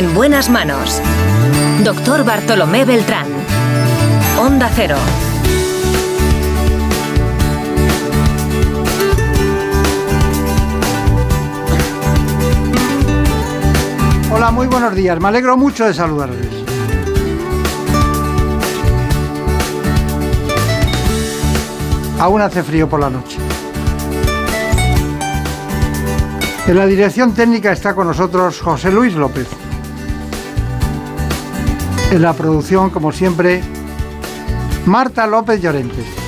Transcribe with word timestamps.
en 0.00 0.14
buenas 0.14 0.48
manos. 0.48 0.98
Doctor 1.84 2.24
Bartolomé 2.24 2.86
Beltrán. 2.86 3.26
Onda 4.38 4.70
Cero. 4.74 4.96
Hola, 14.32 14.50
muy 14.50 14.68
buenos 14.68 14.94
días. 14.94 15.20
Me 15.20 15.28
alegro 15.28 15.58
mucho 15.58 15.84
de 15.84 15.92
saludarles. 15.92 16.48
Aún 22.18 22.40
hace 22.40 22.62
frío 22.62 22.88
por 22.88 23.00
la 23.00 23.10
noche. 23.10 23.36
En 26.66 26.76
la 26.78 26.86
dirección 26.86 27.34
técnica 27.34 27.72
está 27.72 27.94
con 27.94 28.06
nosotros 28.06 28.62
José 28.62 28.90
Luis 28.90 29.12
López. 29.12 29.59
En 32.10 32.22
la 32.22 32.32
producción, 32.32 32.90
como 32.90 33.12
siempre, 33.12 33.62
Marta 34.84 35.28
López 35.28 35.62
Llorente. 35.62 36.19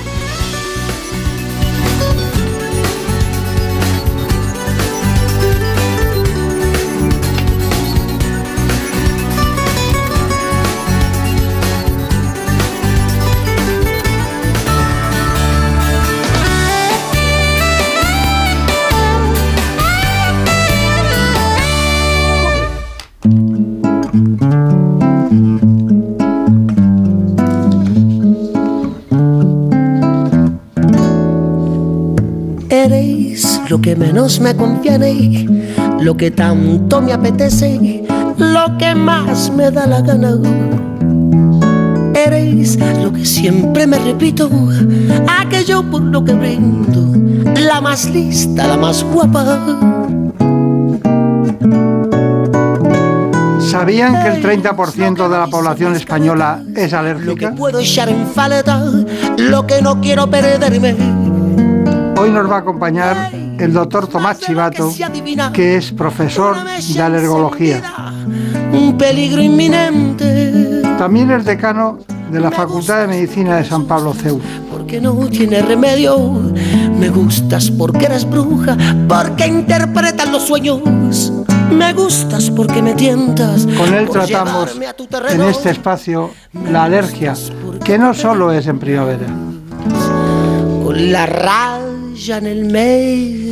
Que 33.83 33.95
menos 33.97 34.39
me 34.39 34.55
conviene, 34.55 35.45
lo 35.99 36.15
que 36.15 36.31
tanto 36.31 37.01
me 37.01 37.11
apetece, 37.11 38.01
lo 38.37 38.77
que 38.77 38.95
más 38.95 39.51
me 39.51 39.69
da 39.71 39.85
la 39.85 39.99
gana. 39.99 40.39
Eres 42.15 42.79
lo 43.03 43.11
que 43.11 43.25
siempre 43.25 43.85
me 43.85 43.99
repito, 43.99 44.49
aquello 45.37 45.83
por 45.83 46.01
lo 46.01 46.23
que 46.23 46.33
brindo, 46.33 47.11
la 47.59 47.81
más 47.81 48.09
lista, 48.09 48.67
la 48.67 48.77
más 48.77 49.03
guapa. 49.03 49.59
¿Sabían 53.59 54.13
que 54.23 54.29
el 54.29 54.61
30% 54.61 55.27
de 55.27 55.37
la 55.37 55.47
población 55.47 55.95
española 55.97 56.63
es 56.73 56.93
Lo 56.93 56.99
que 57.01 57.09
alérgica? 57.09 57.53
puedo 57.53 57.79
echar 57.79 58.07
en 58.07 58.27
falta, 58.27 58.81
lo 59.37 59.67
que 59.67 59.81
no 59.81 59.99
quiero 59.99 60.29
perderme. 60.29 60.95
Hoy 62.17 62.29
nos 62.29 62.49
va 62.49 62.57
a 62.57 62.59
acompañar 62.59 63.42
el 63.63 63.71
doctor 63.71 64.07
Tomás 64.07 64.39
Chivato, 64.39 64.93
que 65.53 65.77
es 65.77 65.91
profesor 65.93 66.57
de 66.93 67.01
alergología. 67.01 67.81
Un 68.73 68.97
peligro 68.97 69.41
inminente, 69.41 70.81
También 70.97 71.31
es 71.31 71.45
decano 71.45 71.99
de 72.29 72.39
la 72.41 72.51
Facultad 72.51 73.01
de 73.01 73.07
Medicina 73.07 73.55
de 73.57 73.63
San 73.63 73.85
Pablo 73.85 74.13
CEU. 74.13 74.41
porque 74.69 74.99
no 74.99 75.13
tiene 75.29 75.61
remedio. 75.61 76.17
Me 76.99 77.07
gustas 77.09 77.71
porque 77.71 78.05
eres 78.05 78.29
bruja, 78.29 78.75
porque 79.07 79.47
interpretas 79.47 80.29
los 80.29 80.43
sueños. 80.43 81.31
Me 81.71 81.93
gustas 81.93 82.51
porque 82.51 82.81
me 82.81 82.93
tientas. 82.95 83.65
Con 83.77 83.93
él 83.93 84.09
tratamos 84.09 84.75
en 85.29 85.41
este 85.41 85.69
espacio 85.69 86.31
la 86.69 86.83
alergia, 86.83 87.33
que 87.83 87.97
no 87.97 88.13
solo 88.13 88.51
es 88.51 88.67
en 88.67 88.79
primavera. 88.79 89.27
Con 90.83 91.11
la 91.11 91.25
raya 91.25 92.37
en 92.37 92.47
el 92.47 92.65
medio. 92.65 93.42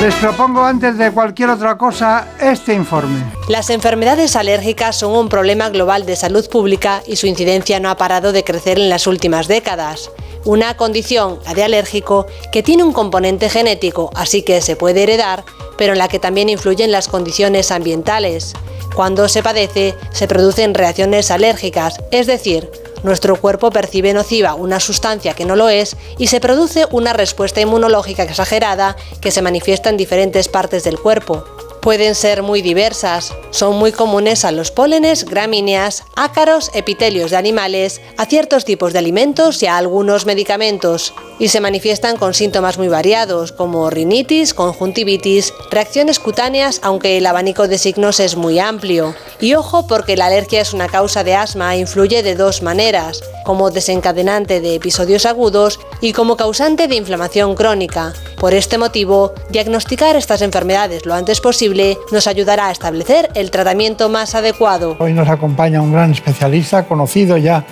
Les 0.00 0.14
propongo 0.16 0.62
antes 0.62 0.98
de 0.98 1.10
cualquier 1.10 1.48
otra 1.48 1.78
cosa 1.78 2.28
este 2.38 2.74
informe. 2.74 3.24
Las 3.48 3.70
enfermedades 3.70 4.36
alérgicas 4.36 4.96
son 4.96 5.16
un 5.16 5.28
problema 5.28 5.70
global 5.70 6.04
de 6.06 6.14
salud 6.14 6.48
pública 6.48 7.02
y 7.06 7.16
su 7.16 7.26
incidencia 7.26 7.80
no 7.80 7.88
ha 7.88 7.96
parado 7.96 8.32
de 8.32 8.44
crecer 8.44 8.78
en 8.78 8.90
las 8.90 9.06
últimas 9.06 9.48
décadas. 9.48 10.10
Una 10.44 10.76
condición, 10.76 11.38
la 11.46 11.54
de 11.54 11.64
alérgico, 11.64 12.26
que 12.52 12.62
tiene 12.62 12.84
un 12.84 12.92
componente 12.92 13.48
genético, 13.48 14.10
así 14.14 14.42
que 14.42 14.60
se 14.60 14.76
puede 14.76 15.04
heredar, 15.04 15.42
pero 15.76 15.92
en 15.92 15.98
la 15.98 16.08
que 16.08 16.18
también 16.18 16.48
influyen 16.48 16.92
las 16.92 17.08
condiciones 17.08 17.70
ambientales. 17.70 18.52
Cuando 18.94 19.28
se 19.28 19.42
padece, 19.42 19.94
se 20.12 20.28
producen 20.28 20.74
reacciones 20.74 21.30
alérgicas, 21.30 21.96
es 22.10 22.26
decir, 22.26 22.70
nuestro 23.04 23.36
cuerpo 23.36 23.70
percibe 23.70 24.14
nociva 24.14 24.54
una 24.54 24.80
sustancia 24.80 25.34
que 25.34 25.44
no 25.44 25.56
lo 25.56 25.68
es 25.68 25.94
y 26.16 26.28
se 26.28 26.40
produce 26.40 26.86
una 26.90 27.12
respuesta 27.12 27.60
inmunológica 27.60 28.22
exagerada 28.22 28.96
que 29.20 29.30
se 29.30 29.42
manifiesta 29.42 29.90
en 29.90 29.98
diferentes 29.98 30.48
partes 30.48 30.84
del 30.84 30.98
cuerpo. 30.98 31.44
Pueden 31.84 32.14
ser 32.14 32.42
muy 32.42 32.62
diversas, 32.62 33.34
son 33.50 33.76
muy 33.76 33.92
comunes 33.92 34.46
a 34.46 34.52
los 34.52 34.70
pólenes, 34.70 35.26
gramíneas, 35.26 36.04
ácaros, 36.16 36.70
epitelios 36.72 37.30
de 37.30 37.36
animales, 37.36 38.00
a 38.16 38.24
ciertos 38.24 38.64
tipos 38.64 38.94
de 38.94 39.00
alimentos 39.00 39.62
y 39.62 39.66
a 39.66 39.76
algunos 39.76 40.24
medicamentos, 40.24 41.12
y 41.38 41.48
se 41.48 41.60
manifiestan 41.60 42.16
con 42.16 42.32
síntomas 42.32 42.78
muy 42.78 42.88
variados 42.88 43.52
como 43.52 43.90
rinitis, 43.90 44.54
conjuntivitis, 44.54 45.52
reacciones 45.70 46.20
cutáneas, 46.20 46.80
aunque 46.82 47.18
el 47.18 47.26
abanico 47.26 47.68
de 47.68 47.76
signos 47.76 48.18
es 48.18 48.34
muy 48.34 48.58
amplio. 48.58 49.14
Y 49.38 49.52
ojo 49.52 49.86
porque 49.86 50.16
la 50.16 50.26
alergia 50.26 50.62
es 50.62 50.72
una 50.72 50.88
causa 50.88 51.22
de 51.22 51.34
asma 51.34 51.74
e 51.74 51.80
influye 51.80 52.22
de 52.22 52.34
dos 52.34 52.62
maneras, 52.62 53.20
como 53.44 53.70
desencadenante 53.70 54.62
de 54.62 54.76
episodios 54.76 55.26
agudos 55.26 55.78
y 56.00 56.14
como 56.14 56.38
causante 56.38 56.88
de 56.88 56.96
inflamación 56.96 57.54
crónica. 57.54 58.14
Por 58.40 58.54
este 58.54 58.78
motivo, 58.78 59.34
diagnosticar 59.50 60.16
estas 60.16 60.42
enfermedades 60.42 61.04
lo 61.04 61.14
antes 61.14 61.40
posible 61.40 61.73
nos 62.12 62.26
ayudará 62.26 62.68
a 62.68 62.70
establecer 62.70 63.30
el 63.34 63.50
tratamiento 63.50 64.08
más 64.08 64.34
adecuado. 64.34 64.96
Hoy 65.00 65.12
nos 65.12 65.28
acompaña 65.28 65.82
un 65.82 65.92
gran 65.92 66.12
especialista 66.12 66.86
conocido 66.86 67.36
ya 67.36 67.64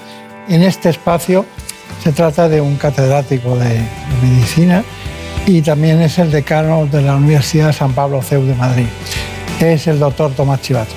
en 0.48 0.62
este 0.62 0.88
espacio. 0.88 1.44
Se 2.02 2.12
trata 2.12 2.48
de 2.48 2.60
un 2.60 2.76
catedrático 2.76 3.56
de, 3.56 3.80
medicina 4.22 4.82
y 5.46 5.62
también 5.62 6.00
es 6.00 6.18
el 6.18 6.30
decano 6.30 6.86
de 6.86 7.02
la 7.02 7.14
Universidad 7.14 7.72
San 7.72 7.92
Pablo 7.92 8.22
CEU 8.22 8.44
de 8.44 8.54
Madrid. 8.54 8.86
Es 9.60 9.86
el 9.86 10.00
doctor 10.00 10.32
Tomás 10.32 10.60
Chivato. 10.62 10.94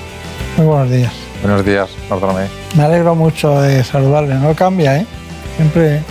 Muy 0.58 0.66
buenos 0.66 0.90
días. 0.90 1.14
Buenos 1.42 1.64
días, 1.64 1.90
Bartolomé. 2.10 2.48
Me 2.76 2.84
alegro 2.84 3.14
mucho 3.14 3.62
de 3.62 3.84
saludarle. 3.84 4.34
No 4.36 4.56
cambia, 4.56 4.98
¿eh? 4.98 5.06
Siempre, 5.58 6.02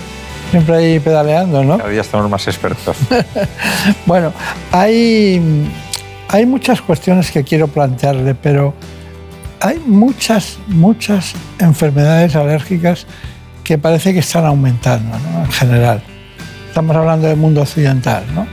siempre 0.53 0.77
ahí 0.77 1.01
pedaleando, 1.01 1.65
¿no? 1.65 1.79
Cada 1.79 1.91
día 1.91 2.03
estamos 2.03 2.31
más 2.31 2.47
expertos. 2.47 2.97
Bueno, 4.07 4.33
hay, 4.73 5.69
hay 6.35 6.47
muchas 6.47 6.83
cuestiones 6.83 7.31
que 7.31 7.45
quiero 7.45 7.69
plantearle, 7.69 8.35
pero 8.35 8.75
hay 9.61 9.79
muchas, 9.87 10.59
muchas 10.67 11.33
enfermedades 11.61 12.35
alérgicas 12.35 13.07
que 13.63 13.79
parece 13.79 14.13
que 14.13 14.19
están 14.19 14.45
aumentando, 14.45 15.17
¿no? 15.17 15.45
En 15.45 15.53
general. 15.53 16.03
Estamos 16.67 16.97
hablando 16.97 17.29
del 17.29 17.37
mundo 17.37 17.63
occidental, 17.63 18.25
¿no? 18.35 18.49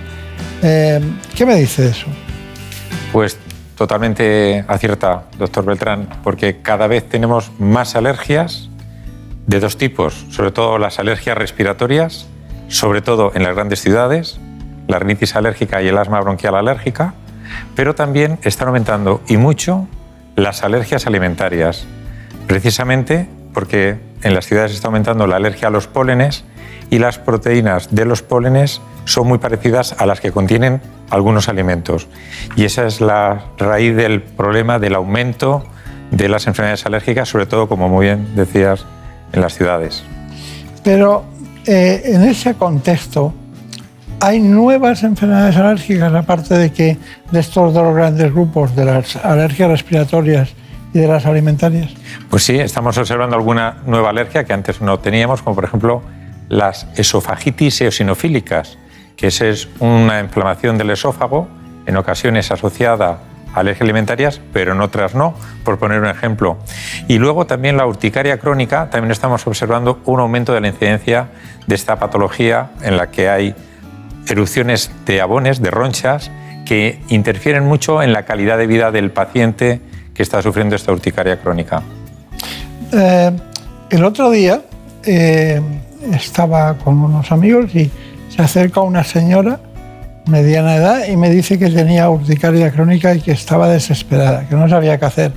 Eh, 0.62 1.02
¿Qué 1.36 1.44
me 1.44 1.56
dice 1.56 1.82
de 1.82 1.90
eso? 1.90 2.06
Pues 3.12 3.40
totalmente 3.76 4.64
acierta, 4.68 5.24
doctor 5.40 5.66
Beltrán, 5.66 6.08
porque 6.24 6.62
cada 6.62 6.86
vez 6.86 7.10
tenemos 7.10 7.52
más 7.58 7.96
alergias 7.96 8.70
de 9.48 9.60
dos 9.60 9.78
tipos, 9.78 10.28
sobre 10.30 10.52
todo 10.52 10.78
las 10.78 11.00
alergias 11.00 11.36
respiratorias, 11.36 12.28
sobre 12.68 13.02
todo 13.02 13.32
en 13.34 13.42
las 13.42 13.56
grandes 13.56 13.82
ciudades, 13.82 14.40
la 14.88 15.00
rinitis 15.00 15.36
alérgica 15.36 15.82
y 15.82 15.88
el 15.88 15.98
asma 15.98 16.22
bronquial 16.22 16.56
alérgica, 16.56 17.16
pero 17.76 17.96
también 17.96 18.40
están 18.44 18.68
aumentando 18.68 19.22
y 19.28 19.38
mucho 19.38 19.88
las 20.36 20.64
alergias 20.64 21.08
alimentarias, 21.08 21.86
precisamente 22.48 23.28
porque 23.54 24.00
en 24.24 24.34
las 24.34 24.46
ciudades 24.46 24.72
está 24.72 24.88
aumentando 24.88 25.28
la 25.28 25.36
alergia 25.36 25.68
a 25.68 25.72
los 25.72 25.88
pólenes 25.88 26.46
y 26.90 27.00
las 27.00 27.18
proteínas 27.18 27.94
de 27.94 28.06
los 28.06 28.22
pólenes 28.22 28.82
son 29.06 29.28
muy 29.28 29.38
parecidas 29.40 29.96
a 29.98 30.06
las 30.06 30.20
que 30.20 30.32
contienen 30.32 30.82
algunos 31.10 31.50
alimentos. 31.50 32.08
Y 32.56 32.66
esa 32.66 32.86
es 32.86 33.02
la 33.02 33.46
raíz 33.58 33.96
del 33.96 34.22
problema 34.22 34.80
del 34.80 34.96
aumento 34.96 35.66
de 36.12 36.28
las 36.30 36.48
enfermedades 36.48 36.86
alérgicas, 36.86 37.30
sobre 37.30 37.46
todo, 37.46 37.68
como 37.68 37.90
muy 37.90 38.08
bien 38.08 38.36
decías, 38.36 38.86
en 39.32 39.42
las 39.42 39.56
ciudades. 39.56 40.04
Pero 40.84 41.24
eh, 41.66 42.02
en 42.06 42.24
ese 42.24 42.56
contexto, 42.56 43.34
¿hay 44.22 44.40
nuevas 44.40 45.04
enfermedades 45.04 45.58
alérgicas, 45.58 46.14
aparte 46.14 46.58
de 46.58 46.72
que 46.72 46.98
de 47.32 47.40
estos 47.40 47.74
dos 47.74 47.96
grandes 47.96 48.32
grupos, 48.32 48.76
de 48.76 48.86
las 48.86 49.16
alergias 49.18 49.70
respiratorias 49.70 50.54
y 50.94 51.00
de 51.00 51.08
las 51.08 51.26
alimentarias? 51.26 51.92
Pues 52.30 52.44
sí, 52.44 52.58
estamos 52.60 52.98
observando 52.98 53.36
alguna 53.36 53.78
nueva 53.86 54.12
alergia 54.12 54.44
que 54.44 54.54
antes 54.54 54.80
no 54.80 55.00
teníamos, 55.00 55.42
como 55.42 55.56
por 55.56 55.66
ejemplo 55.66 56.04
las 56.50 56.88
esofagitis 56.96 57.82
eosinofílicas, 57.82 58.78
que 59.18 59.28
es 59.28 59.68
una 59.80 60.20
inflamación 60.20 60.78
del 60.78 60.92
esófago, 60.92 61.48
en 61.88 61.98
ocasiones 61.98 62.52
asociada 62.52 63.20
a 63.54 63.60
alergias 63.60 63.82
alimentarias, 63.82 64.40
pero 64.54 64.74
en 64.74 64.82
otras 64.82 65.16
no, 65.16 65.34
por 65.64 65.80
poner 65.80 66.00
un 66.00 66.08
ejemplo. 66.08 66.58
Y 67.08 67.18
luego 67.18 67.48
también 67.48 67.76
la 67.76 67.88
urticaria 67.88 68.38
crónica, 68.38 68.90
también 68.92 69.12
estamos 69.12 69.48
observando 69.48 70.00
un 70.06 70.20
aumento 70.20 70.54
de 70.54 70.62
la 70.62 70.68
incidencia 70.68 71.30
de 71.66 71.76
esta 71.76 71.98
patología 71.98 72.70
en 72.82 72.98
la 72.98 73.10
que 73.10 73.28
hay 73.28 73.56
erupciones 74.28 74.92
de 75.06 75.22
abones, 75.22 75.62
de 75.62 75.72
ronchas, 75.72 76.32
que 76.66 77.00
interfieren 77.10 77.66
mucho 77.66 78.02
en 78.02 78.14
la 78.14 78.24
calidad 78.24 78.58
de 78.58 78.68
vida 78.68 78.92
del 78.92 79.12
paciente 79.12 79.82
que 80.14 80.24
está 80.24 80.42
sufriendo 80.42 80.76
esta 80.76 80.92
urticaria 80.92 81.40
crónica. 81.40 81.82
Eh, 82.94 83.32
el 83.90 84.04
otro 84.04 84.30
día 84.30 84.62
eh, 85.04 85.62
estaba 86.14 86.78
con 86.78 87.00
unos 87.00 87.32
amigos 87.32 87.74
y 87.76 87.90
se 88.30 88.42
acerca 88.42 88.82
una 88.82 89.04
señora 89.04 89.60
mediana 90.28 90.76
edad 90.76 91.08
y 91.08 91.18
me 91.18 91.30
dice 91.30 91.58
que 91.58 91.70
tenía 91.70 92.10
urticaria 92.10 92.72
crónica 92.72 93.14
y 93.14 93.22
que 93.22 93.32
estaba 93.32 93.68
desesperada, 93.68 94.48
que 94.48 94.56
no 94.56 94.70
sabía 94.70 94.98
qué 94.98 95.06
hacer. 95.06 95.32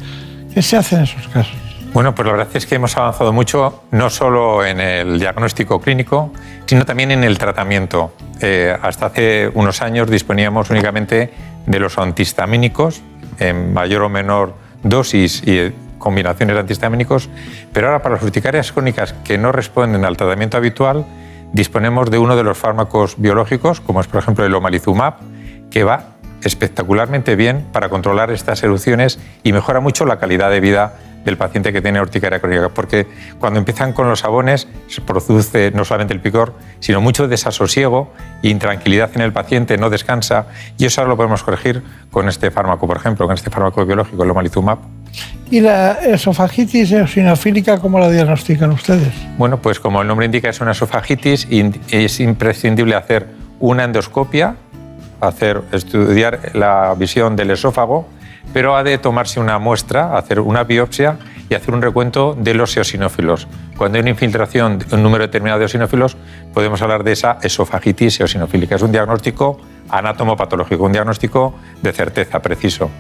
¿Qué 0.52 0.62
se 0.62 0.76
hace 0.76 0.96
en 0.96 1.02
esos 1.02 1.26
casos? 1.28 1.63
Bueno, 1.94 2.12
pues 2.12 2.26
la 2.26 2.32
verdad 2.32 2.49
es 2.56 2.67
que 2.67 2.75
hemos 2.75 2.96
avanzado 2.96 3.32
mucho, 3.32 3.85
no 3.93 4.11
solo 4.11 4.67
en 4.67 4.81
el 4.81 5.20
diagnóstico 5.20 5.81
clínico, 5.81 6.32
sino 6.67 6.85
también 6.85 7.12
en 7.12 7.23
el 7.23 7.38
tratamiento. 7.38 8.12
Eh, 8.41 8.76
hasta 8.82 9.06
hace 9.06 9.49
unos 9.55 9.81
años 9.81 10.11
disponíamos 10.11 10.70
únicamente 10.70 11.31
de 11.64 11.79
los 11.79 11.96
antihistamínicos 11.96 13.00
en 13.38 13.73
mayor 13.73 14.02
o 14.02 14.08
menor 14.08 14.55
dosis 14.82 15.44
y 15.46 15.73
combinaciones 16.00 16.55
de 16.55 16.61
antihistamínicos, 16.62 17.31
pero 17.73 17.87
ahora 17.87 18.02
para 18.02 18.17
las 18.17 18.25
urticarias 18.25 18.73
crónicas 18.73 19.12
que 19.23 19.38
no 19.38 19.52
responden 19.52 20.05
al 20.05 20.17
tratamiento 20.17 20.56
habitual, 20.56 21.06
disponemos 21.52 22.11
de 22.11 22.19
uno 22.19 22.35
de 22.35 22.43
los 22.43 22.58
fármacos 22.58 23.14
biológicos, 23.19 23.81
como 23.81 24.00
es 24.00 24.08
por 24.08 24.20
ejemplo 24.20 24.44
el 24.44 24.52
omalizumab, 24.52 25.14
que 25.70 25.85
va 25.85 26.06
espectacularmente 26.43 27.37
bien 27.37 27.64
para 27.73 27.88
controlar 27.88 28.32
estas 28.32 28.64
erupciones 28.64 29.20
y 29.44 29.52
mejora 29.52 29.79
mucho 29.79 30.05
la 30.06 30.19
calidad 30.19 30.50
de 30.50 30.58
vida 30.58 30.94
del 31.25 31.37
paciente 31.37 31.73
que 31.73 31.81
tiene 31.81 32.00
urticaria 32.00 32.41
crónica, 32.41 32.69
porque 32.69 33.06
cuando 33.38 33.59
empiezan 33.59 33.93
con 33.93 34.09
los 34.09 34.21
sabones 34.21 34.69
se 34.88 35.00
produce 35.00 35.71
no 35.73 35.85
solamente 35.85 36.15
el 36.15 36.21
picor, 36.21 36.55
sino 36.81 37.00
mucho 37.00 37.29
desasosiego 37.29 38.12
e 38.43 38.49
intranquilidad 38.49 39.11
en 39.15 39.23
el 39.23 39.32
paciente, 39.32 39.76
no 39.79 39.91
descansa, 39.91 40.47
y 40.79 40.87
eso 40.87 41.00
ahora 41.00 41.11
lo 41.11 41.17
podemos 41.17 41.43
corregir 41.43 41.82
con 42.11 42.29
este 42.29 42.50
fármaco, 42.50 42.87
por 42.87 42.97
ejemplo, 42.97 43.26
con 43.26 43.35
este 43.35 43.50
fármaco 43.50 43.85
biológico, 43.85 44.23
el 44.25 44.31
omalizumab. 44.31 44.79
¿Y 45.50 45.61
la 45.61 45.93
esofagitis 45.93 46.91
eosinofílica 46.93 47.79
cómo 47.79 47.99
la 47.99 48.11
diagnostican 48.11 48.71
ustedes? 48.73 49.12
Bueno, 49.38 49.59
pues 49.59 49.79
como 49.79 50.03
el 50.03 50.09
nombre 50.09 50.26
indica, 50.26 50.49
es 50.49 50.61
una 50.61 50.73
esofagitis 50.73 51.47
y 51.50 51.73
es 51.91 52.21
imprescindible 52.21 52.97
hacer 52.97 53.29
una 53.61 53.85
endoscopia, 53.85 54.56
hacer, 55.21 55.62
estudiar 55.73 56.50
la 56.55 56.94
visión 56.97 57.37
del 57.37 57.50
esófago, 57.50 58.09
pero 58.52 58.76
ha 58.76 58.85
de 58.85 58.99
tomarse 58.99 59.41
una 59.41 59.58
muestra, 59.58 60.17
hacer 60.17 60.41
una 60.41 60.64
biopsia 60.64 61.19
y 61.49 61.55
hacer 61.55 61.75
un 61.75 61.82
recuento 61.82 62.37
de 62.38 62.55
los 62.55 62.76
eosinófilos. 62.76 63.49
Cuando 63.76 63.96
hay 63.96 64.02
una 64.02 64.11
infiltración 64.11 64.79
de 64.79 64.94
un 64.94 65.02
número 65.02 65.25
determinado 65.25 65.58
de 65.58 65.64
eosinófilos, 65.64 66.17
podemos 66.52 66.81
hablar 66.82 67.05
de 67.05 67.12
esa 67.12 67.38
esofagitis 67.43 68.20
eosinofílica. 68.20 68.76
Es 68.76 68.82
un 68.82 68.93
diagnóstico 68.93 69.61
anatomopatológico, 69.88 70.85
un 70.85 70.93
diagnóstico 70.93 71.55
de 71.82 71.93
certeza, 71.93 72.41
preciso. 72.41 72.91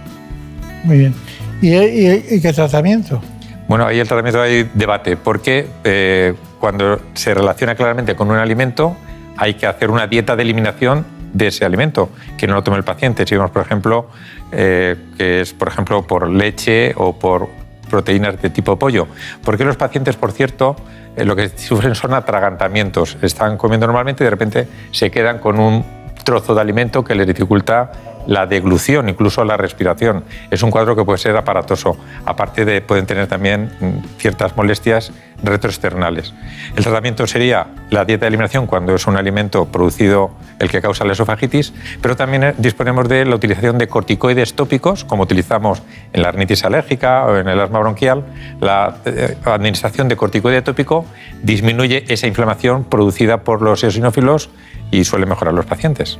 Muy 0.84 0.98
bien. 0.98 1.14
¿Y, 1.62 2.40
qué 2.40 2.52
tratamiento? 2.52 3.22
Bueno, 3.68 3.86
ahí 3.86 3.98
el 3.98 4.06
tratamiento 4.06 4.42
hay 4.42 4.70
debate, 4.74 5.16
porque 5.16 5.66
eh, 5.84 6.34
cuando 6.60 7.00
se 7.14 7.32
relaciona 7.32 7.74
claramente 7.74 8.14
con 8.14 8.30
un 8.30 8.36
alimento, 8.36 8.96
hay 9.36 9.54
que 9.54 9.66
hacer 9.66 9.90
una 9.90 10.06
dieta 10.06 10.36
de 10.36 10.42
eliminación 10.42 11.06
de 11.32 11.48
ese 11.48 11.64
alimento, 11.64 12.10
que 12.36 12.46
no 12.46 12.54
lo 12.54 12.62
tome 12.62 12.76
el 12.76 12.84
paciente. 12.84 13.26
Si 13.26 13.34
vemos, 13.34 13.50
por 13.50 13.62
ejemplo, 13.62 14.08
eh, 14.56 14.96
que 15.18 15.40
es, 15.40 15.52
por 15.52 15.68
ejemplo, 15.68 16.06
por 16.06 16.28
leche 16.28 16.94
o 16.96 17.18
por 17.18 17.48
proteínas 17.90 18.40
de 18.40 18.50
tipo 18.50 18.78
pollo. 18.78 19.08
Porque 19.44 19.64
los 19.64 19.76
pacientes, 19.76 20.16
por 20.16 20.32
cierto, 20.32 20.76
eh, 21.16 21.24
lo 21.24 21.36
que 21.36 21.48
sufren 21.50 21.94
son 21.94 22.14
atragantamientos. 22.14 23.16
Están 23.22 23.56
comiendo 23.56 23.86
normalmente 23.86 24.22
y 24.22 24.26
de 24.26 24.30
repente 24.30 24.68
se 24.90 25.10
quedan 25.10 25.38
con 25.38 25.58
un 25.58 25.84
trozo 26.24 26.54
de 26.54 26.60
alimento 26.60 27.04
que 27.04 27.14
les 27.14 27.26
dificulta 27.26 27.92
la 28.26 28.46
deglución, 28.46 29.08
incluso 29.08 29.44
la 29.44 29.56
respiración. 29.56 30.24
Es 30.50 30.62
un 30.62 30.70
cuadro 30.70 30.96
que 30.96 31.04
puede 31.04 31.18
ser 31.18 31.36
aparatoso. 31.36 31.96
Aparte 32.24 32.64
de 32.64 32.80
pueden 32.80 33.06
tener 33.06 33.26
también 33.26 33.70
mm, 33.80 34.18
ciertas 34.18 34.56
molestias 34.56 35.12
retroexternales. 35.42 36.32
El 36.76 36.82
tratamiento 36.82 37.26
sería 37.26 37.66
la 37.90 38.04
dieta 38.04 38.22
de 38.22 38.28
eliminación 38.28 38.66
cuando 38.66 38.94
es 38.94 39.06
un 39.06 39.16
alimento 39.16 39.66
producido 39.66 40.30
el 40.58 40.70
que 40.70 40.80
causa 40.80 41.04
la 41.04 41.12
esofagitis, 41.12 41.72
pero 42.00 42.16
también 42.16 42.44
eh, 42.44 42.54
disponemos 42.56 43.08
de 43.08 43.24
la 43.24 43.36
utilización 43.36 43.78
de 43.78 43.88
corticoides 43.88 44.54
tópicos, 44.54 45.04
como 45.04 45.24
utilizamos 45.24 45.82
en 46.12 46.22
la 46.22 46.32
rinitis 46.32 46.64
alérgica 46.64 47.24
o 47.26 47.36
en 47.36 47.48
el 47.48 47.60
asma 47.60 47.80
bronquial. 47.80 48.24
La 48.60 48.96
eh, 49.04 49.36
administración 49.44 50.08
de 50.08 50.16
corticoide 50.16 50.62
tópico 50.62 51.04
disminuye 51.42 52.04
esa 52.08 52.26
inflamación 52.26 52.84
producida 52.84 53.42
por 53.42 53.62
los 53.62 53.84
eosinófilos 53.84 54.50
y 54.90 55.04
suele 55.04 55.26
mejorar 55.26 55.54
los 55.54 55.66
pacientes. 55.66 56.18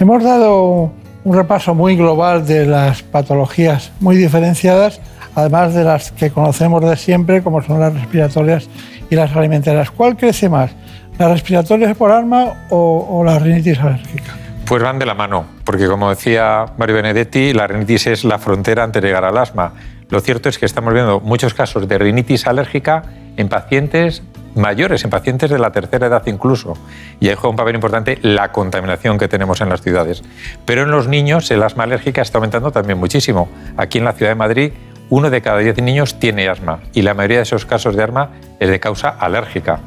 Hemos 0.00 0.22
dado 0.22 0.92
un 1.24 1.34
repaso 1.34 1.74
muy 1.74 1.96
global 1.96 2.46
de 2.46 2.66
las 2.66 3.02
patologías 3.02 3.90
muy 3.98 4.16
diferenciadas, 4.16 5.00
además 5.34 5.74
de 5.74 5.82
las 5.82 6.12
que 6.12 6.30
conocemos 6.30 6.84
de 6.84 6.96
siempre, 6.96 7.42
como 7.42 7.62
son 7.62 7.80
las 7.80 7.92
respiratorias 7.94 8.68
y 9.10 9.16
las 9.16 9.34
alimentarias. 9.34 9.90
¿Cuál 9.90 10.16
crece 10.16 10.48
más? 10.48 10.70
¿Las 11.18 11.32
respiratorias 11.32 11.96
por 11.96 12.12
arma 12.12 12.68
o, 12.70 13.24
la 13.26 13.40
rinitis 13.40 13.80
alérgica? 13.80 14.36
Pues 14.66 14.80
van 14.84 15.00
de 15.00 15.06
la 15.06 15.14
mano, 15.14 15.46
porque 15.64 15.88
como 15.88 16.10
decía 16.10 16.66
Mario 16.78 16.94
Benedetti, 16.94 17.52
la 17.52 17.66
rinitis 17.66 18.06
es 18.06 18.24
la 18.24 18.38
frontera 18.38 18.84
antes 18.84 19.02
de 19.02 19.08
llegar 19.08 19.24
al 19.24 19.36
asma. 19.36 19.72
Lo 20.10 20.20
cierto 20.20 20.48
es 20.48 20.58
que 20.58 20.66
estamos 20.66 20.94
viendo 20.94 21.18
muchos 21.18 21.54
casos 21.54 21.88
de 21.88 21.98
rinitis 21.98 22.46
alérgica 22.46 23.02
en 23.36 23.48
pacientes 23.48 24.22
mayores, 24.58 25.04
en 25.04 25.10
pacientes 25.10 25.50
de 25.50 25.58
la 25.58 25.72
tercera 25.72 26.08
edad 26.08 26.26
incluso. 26.26 26.76
Y 27.20 27.28
ahí 27.28 27.34
juega 27.34 27.50
un 27.50 27.56
papel 27.56 27.76
importante 27.76 28.18
la 28.22 28.52
contaminación 28.52 29.16
que 29.16 29.28
tenemos 29.28 29.60
en 29.60 29.68
las 29.68 29.80
ciudades. 29.80 30.22
Pero 30.64 30.82
en 30.82 30.90
los 30.90 31.08
niños 31.08 31.50
el 31.50 31.62
asma 31.62 31.84
alérgica 31.84 32.20
está 32.20 32.38
aumentando 32.38 32.70
también 32.70 32.98
muchísimo. 32.98 33.48
Aquí 33.76 33.98
en 33.98 34.04
la 34.04 34.12
ciudad 34.12 34.32
de 34.32 34.36
Madrid, 34.36 34.72
uno 35.10 35.30
de 35.30 35.40
cada 35.40 35.58
diez 35.58 35.80
niños 35.80 36.18
tiene 36.18 36.48
asma 36.48 36.80
y 36.92 37.02
la 37.02 37.14
mayoría 37.14 37.38
de 37.38 37.44
esos 37.44 37.64
casos 37.64 37.96
de 37.96 38.02
asma 38.02 38.30
es 38.60 38.68
de 38.68 38.78
causa 38.78 39.08
alérgica. 39.08 39.80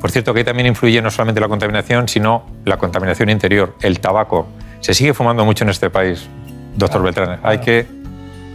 Por 0.00 0.10
cierto, 0.10 0.32
que 0.32 0.40
ahí 0.40 0.44
también 0.44 0.66
influye 0.66 1.00
no 1.00 1.10
solamente 1.10 1.40
la 1.40 1.48
contaminación, 1.48 2.08
sino 2.08 2.44
la 2.64 2.76
contaminación 2.76 3.28
interior, 3.28 3.76
el 3.82 4.00
tabaco. 4.00 4.48
Se 4.80 4.94
sigue 4.94 5.14
fumando 5.14 5.44
mucho 5.44 5.64
en 5.64 5.70
este 5.70 5.90
país, 5.90 6.28
doctor 6.76 7.02
Beltrán. 7.02 7.38
Hay 7.42 7.58
que 7.58 7.86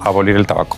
abolir 0.01 0.35
el 0.35 0.45
tabaco. 0.45 0.77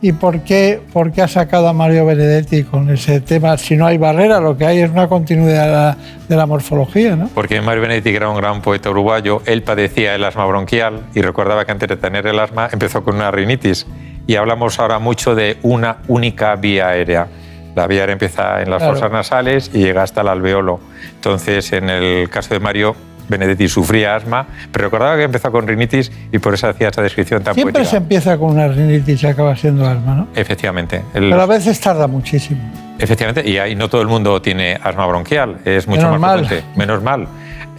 ¿Y 0.00 0.12
por 0.12 0.42
qué, 0.42 0.80
por 0.92 1.10
qué 1.10 1.22
ha 1.22 1.28
sacado 1.28 1.66
a 1.66 1.72
Mario 1.72 2.06
Benedetti 2.06 2.62
con 2.62 2.88
ese 2.88 3.20
tema? 3.20 3.56
Si 3.56 3.74
no 3.74 3.84
hay 3.84 3.98
barrera, 3.98 4.38
lo 4.38 4.56
que 4.56 4.64
hay 4.64 4.78
es 4.78 4.90
una 4.90 5.08
continuidad 5.08 5.96
de 6.28 6.36
la, 6.36 6.46
morfología, 6.46 7.16
¿no? 7.16 7.28
Porque 7.34 7.60
Mario 7.60 7.82
Benedetti, 7.82 8.10
era 8.10 8.28
un 8.28 8.36
gran 8.36 8.62
poeta 8.62 8.90
uruguayo, 8.90 9.42
él 9.44 9.62
padecía 9.62 10.14
el 10.14 10.22
asma 10.22 10.46
bronquial 10.46 11.02
y 11.14 11.20
recordaba 11.22 11.64
que 11.64 11.72
antes 11.72 11.88
de 11.88 11.96
tener 11.96 12.28
el 12.28 12.38
asma 12.38 12.68
empezó 12.72 13.02
con 13.02 13.16
una 13.16 13.32
rinitis. 13.32 13.86
Y 14.28 14.36
hablamos 14.36 14.78
ahora 14.78 15.00
mucho 15.00 15.34
de 15.34 15.56
una 15.62 15.98
única 16.06 16.54
vía 16.54 16.88
aérea. 16.88 17.26
La 17.74 17.88
vía 17.88 18.00
aérea 18.00 18.12
empieza 18.12 18.62
en 18.62 18.70
las 18.70 18.82
fosas 18.82 19.10
nasales 19.10 19.70
y 19.74 19.78
llega 19.78 20.02
hasta 20.02 20.20
el 20.20 20.28
alveolo. 20.28 20.78
Entonces, 21.14 21.72
en 21.72 21.90
el 21.90 22.28
caso 22.28 22.54
de 22.54 22.60
Mario, 22.60 22.94
Benedetti 23.28 23.68
sufría 23.68 24.16
asma, 24.16 24.46
pero 24.72 24.84
recordaba 24.86 25.16
que 25.16 25.24
empezó 25.24 25.50
con 25.52 25.66
rinitis 25.66 26.10
y 26.32 26.38
por 26.38 26.54
eso 26.54 26.68
hacía 26.68 26.88
esa 26.88 27.02
descripción 27.02 27.42
tan 27.42 27.54
Siempre 27.54 27.84
se 27.84 27.96
empieza 27.96 28.36
con 28.38 28.50
una 28.50 28.68
rinitis 28.68 29.22
y 29.22 29.26
acaba 29.26 29.56
siendo 29.56 29.86
asma, 29.86 30.14
¿no? 30.14 30.28
Efectivamente. 30.34 31.02
Pero 31.12 31.40
a 31.40 31.46
veces 31.46 31.80
tarda 31.80 32.06
muchísimo. 32.06 32.60
Efectivamente, 32.98 33.48
y 33.48 33.58
ahí 33.58 33.76
no 33.76 33.88
todo 33.88 34.02
el 34.02 34.08
mundo 34.08 34.42
tiene 34.42 34.78
asma 34.82 35.06
bronquial, 35.06 35.58
es 35.64 35.86
mucho 35.86 36.08
más 36.08 36.40
frecuente. 36.40 36.64
Menos 36.76 37.02
mal. 37.02 37.28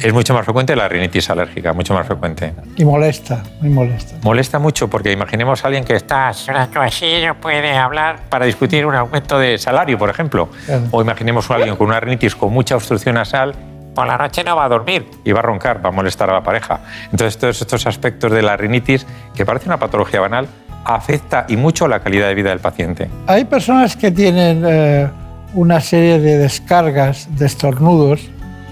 Es 0.01 0.13
mucho 0.13 0.33
más 0.33 0.45
frecuente 0.45 0.77
la 0.77 0.87
rinitis 0.87 1.29
alérgica, 1.29 1.73
mucho 1.73 1.93
más 1.93 2.07
frecuente. 2.07 2.53
Y 2.77 2.85
molesta, 2.85 3.43
muy 3.59 3.69
molesta. 3.69 4.15
Molesta 4.23 4.57
mucho 4.57 4.87
porque 4.89 5.11
imaginemos 5.11 5.61
a 5.61 5.67
alguien 5.67 5.83
que 5.83 5.93
está 5.93 6.29
así, 6.29 7.05
no 7.25 7.35
puede 7.41 7.75
hablar 7.75 8.21
para 8.29 8.45
discutir 8.45 8.85
un 8.85 8.95
aumento 8.95 9.37
de 9.37 9.57
salario, 9.57 9.97
por 9.97 10.09
ejemplo. 10.09 10.47
O 10.91 11.01
imaginemos 11.01 11.51
a 11.51 11.55
alguien 11.55 11.75
con 11.75 11.87
una 11.87 11.99
rinitis 11.99 12.33
con 12.33 12.53
mucha 12.53 12.77
obstrucción 12.77 13.15
nasal 13.15 13.53
por 13.99 14.07
la 14.07 14.17
noche 14.17 14.45
no 14.45 14.55
va 14.55 14.63
a 14.63 14.69
dormir 14.69 15.05
y 15.25 15.33
va 15.33 15.39
a 15.39 15.41
roncar, 15.41 15.83
va 15.83 15.89
a 15.89 15.91
molestar 15.91 16.29
a 16.29 16.33
la 16.33 16.41
pareja. 16.41 16.79
Entonces, 17.11 17.37
todos 17.37 17.59
estos 17.59 17.85
aspectos 17.85 18.31
de 18.31 18.41
la 18.41 18.55
rinitis, 18.55 19.05
que 19.35 19.45
parece 19.45 19.65
una 19.65 19.77
patología 19.77 20.21
banal, 20.21 20.47
afecta 20.85 21.45
y 21.49 21.57
mucho 21.57 21.85
la 21.85 21.99
calidad 21.99 22.29
de 22.29 22.33
vida 22.33 22.51
del 22.51 22.59
paciente. 22.59 23.09
Hay 23.27 23.43
personas 23.43 23.97
que 23.97 24.09
tienen 24.09 24.63
eh, 24.65 25.09
una 25.53 25.81
serie 25.81 26.17
de 26.17 26.37
descargas 26.37 27.27
de 27.37 27.45
estornudos, 27.45 28.21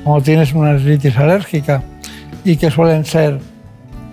como 0.05 0.21
tienes 0.21 0.53
una 0.53 0.77
rinitis 0.77 1.17
alérgica, 1.17 1.83
y 2.45 2.55
que 2.55 2.71
suelen 2.71 3.03
ser 3.03 3.41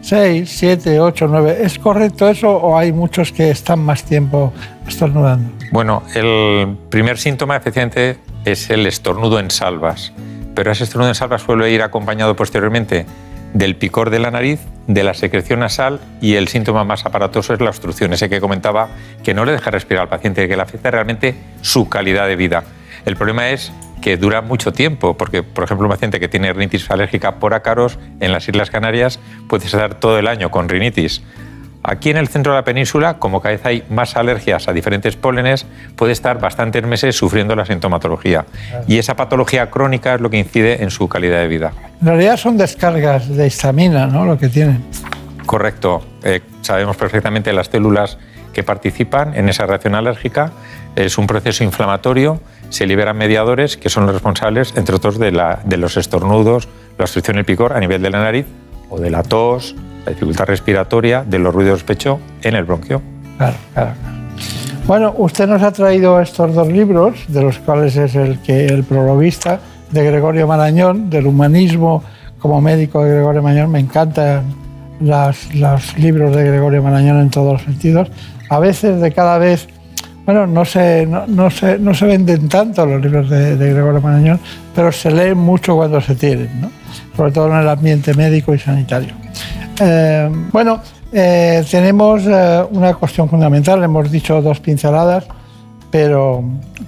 6, 0.01 0.51
7, 0.53 0.99
8, 0.99 1.29
9. 1.31 1.59
¿Es 1.61 1.79
correcto 1.79 2.29
eso 2.29 2.51
o 2.51 2.77
hay 2.77 2.93
muchos 2.93 3.31
que 3.31 3.51
están 3.51 3.79
más 3.79 4.03
tiempo 4.03 4.53
estornudando? 4.85 5.49
Bueno, 5.71 6.03
el 6.17 6.77
primer 6.91 7.19
síntoma 7.19 7.57
efectivamente 7.57 8.19
es 8.45 8.69
el 8.71 8.85
estornudo 8.89 9.39
en 9.39 9.53
salvas 9.53 10.13
pero 10.55 10.73
ese 10.73 10.85
estornudo 10.85 11.09
en 11.09 11.15
salva 11.15 11.39
suele 11.39 11.71
ir 11.71 11.83
acompañado 11.83 12.37
posteriormente 12.37 13.07
del 13.55 13.77
picor 13.77 14.11
de 14.11 14.19
la 14.19 14.31
nariz, 14.31 14.61
de 14.89 15.05
la 15.05 15.15
secreción 15.15 15.61
nasal 15.61 16.01
y 16.21 16.35
el 16.35 16.49
síntoma 16.49 16.85
más 16.85 17.07
aparatoso 17.07 17.55
es 17.55 17.61
la 17.61 17.71
obstrucción, 17.71 18.13
ese 18.13 18.29
que 18.29 18.41
comentaba 18.41 18.89
que 19.23 19.33
no 19.33 19.45
le 19.45 19.53
deja 19.53 19.71
respirar 19.71 20.03
al 20.03 20.09
paciente, 20.09 20.49
que 20.49 20.57
le 20.57 20.63
afecta 20.63 20.91
realmente 20.91 21.35
su 21.63 21.89
calidad 21.89 22.27
de 22.27 22.37
vida. 22.37 22.65
El 23.07 23.17
problema 23.17 23.51
es 23.51 23.73
que 24.03 24.17
dura 24.17 24.43
mucho 24.43 24.73
tiempo, 24.73 25.17
porque, 25.17 25.43
por 25.43 25.65
ejemplo, 25.65 25.87
un 25.87 25.93
paciente 25.93 26.21
que 26.21 26.29
tiene 26.29 26.53
rinitis 26.53 26.91
alérgica 26.91 27.37
por 27.37 27.55
ácaros 27.55 27.99
en 28.21 28.33
las 28.33 28.47
Islas 28.49 28.71
Canarias 28.71 29.19
puede 29.49 29.65
estar 29.65 29.95
todo 29.95 30.19
el 30.19 30.27
año 30.27 30.51
con 30.51 30.69
rinitis. 30.69 31.23
Aquí 31.87 32.09
en 32.09 32.17
el 32.17 32.29
centro 32.29 32.53
de 32.53 32.61
la 32.61 32.65
península, 32.65 33.19
como 33.19 33.43
cada 33.43 33.55
vez 33.55 33.67
hay 33.67 33.85
más 33.91 34.17
alergias 34.17 34.69
a 34.69 34.73
diferentes 34.73 35.17
pólenes, 35.17 35.67
puede 35.97 36.13
estar 36.13 36.41
bastantes 36.41 36.83
meses 36.83 37.15
sufriendo 37.15 37.55
la 37.55 37.67
sintomatología. 37.67 38.47
Y 38.89 38.97
esa 38.97 39.17
patología 39.17 39.71
crónica 39.71 40.15
es 40.15 40.23
lo 40.23 40.31
que 40.31 40.39
incide 40.39 40.83
en 40.83 40.91
su 40.91 41.09
calidad 41.09 41.41
de 41.41 41.49
vida. 41.49 41.73
En 42.01 42.07
realidad 42.07 42.39
son 42.39 42.57
descargas 42.57 43.29
de 43.29 43.47
histamina, 43.47 44.07
¿no? 44.07 44.25
Lo 44.25 44.39
que 44.39 44.49
tienen. 44.49 44.83
Correcto. 45.45 46.03
Eh, 46.23 46.41
sabemos 46.63 46.97
perfectamente 46.97 47.53
las 47.53 47.67
células 47.67 48.17
que 48.55 48.63
participan 48.63 49.37
en 49.37 49.51
esa 49.51 49.67
reacción 49.67 49.95
alérgica. 49.95 50.53
Es 50.97 51.19
un 51.19 51.27
proceso 51.27 51.65
inflamatorio, 51.65 52.41
se 52.71 52.87
liberan 52.87 53.19
mediadores 53.19 53.77
que 53.77 53.91
son 53.91 54.07
los 54.07 54.15
responsables, 54.15 54.73
entre 54.77 54.97
otros, 54.97 55.19
de, 55.19 55.33
de 55.65 55.77
los 55.77 55.99
estornudos, 55.99 56.67
la 56.97 57.05
obstrucción 57.05 57.37
del 57.37 57.45
picor 57.45 57.75
a 57.75 57.81
nivel 57.81 58.01
de 58.01 58.09
la 58.09 58.23
nariz 58.23 58.47
o 58.89 58.99
de 58.99 59.11
la 59.11 59.23
tos, 59.23 59.75
la 60.05 60.13
dificultad 60.13 60.47
respiratoria, 60.47 61.25
de 61.25 61.39
los 61.39 61.55
ruidos 61.55 61.83
pecho 61.83 62.21
en 62.43 62.55
el 62.55 62.65
bronquio. 62.65 63.01
Claro, 63.37 63.57
claro. 63.73 63.93
Bueno, 64.87 65.15
usted 65.17 65.47
nos 65.47 65.63
ha 65.63 65.73
traído 65.73 66.21
estos 66.21 66.55
dos 66.55 66.69
libros, 66.69 67.25
de 67.29 67.43
los 67.43 67.59
cuales 67.59 67.97
es 67.97 68.15
el, 68.15 68.39
que, 68.41 68.67
el 68.67 68.85
prologuista 68.85 69.61
de 69.91 70.05
Gregorio 70.05 70.47
Marañón, 70.47 71.09
del 71.09 71.27
humanismo 71.27 72.03
como 72.39 72.61
médico 72.61 73.03
de 73.03 73.13
Gregorio 73.13 73.43
Marañón. 73.43 73.71
Me 73.71 73.81
encantan 73.81 74.45
los 75.01 75.99
libros 75.99 76.37
de 76.37 76.45
Gregorio 76.45 76.83
Marañón 76.83 77.21
en 77.21 77.31
todos 77.31 77.55
los 77.55 77.63
sentidos. 77.63 78.11
A 78.51 78.59
veces, 78.59 79.01
de 79.01 79.11
cada 79.13 79.39
vez, 79.39 79.69
bueno, 80.27 80.47
no 80.47 80.65
se, 80.65 81.07
no, 81.07 81.51
se, 81.51 81.79
no 81.79 81.95
se 81.95 82.07
venden 82.07 82.49
tanto 82.49 82.87
los 82.87 83.03
libros 83.03 83.29
de, 83.29 83.57
de, 83.57 83.73
Gregorio 83.73 84.01
Marañón, 84.01 84.41
pero 84.75 84.91
se 84.91 85.11
leen 85.11 85.37
mucho 85.37 85.77
cuando 85.77 86.01
se 86.01 86.15
tienen, 86.15 86.61
¿no? 86.61 86.71
sobre 87.17 87.33
todo 87.33 87.49
en 87.49 87.61
el 87.61 87.69
ambiente 87.69 88.15
médico 88.15 88.55
y 88.55 88.59
sanitario. 88.59 89.15
Eh, 89.81 90.31
bueno, 90.53 90.81
eh, 91.13 91.65
tenemos 91.71 92.23
eh, 92.27 92.63
una 92.71 92.95
cuestión 92.95 93.29
fundamental, 93.29 93.83
hemos 93.83 94.11
dicho 94.11 94.41
dos 94.41 94.61
pinceladas, 94.61 95.25
pero 95.91 96.43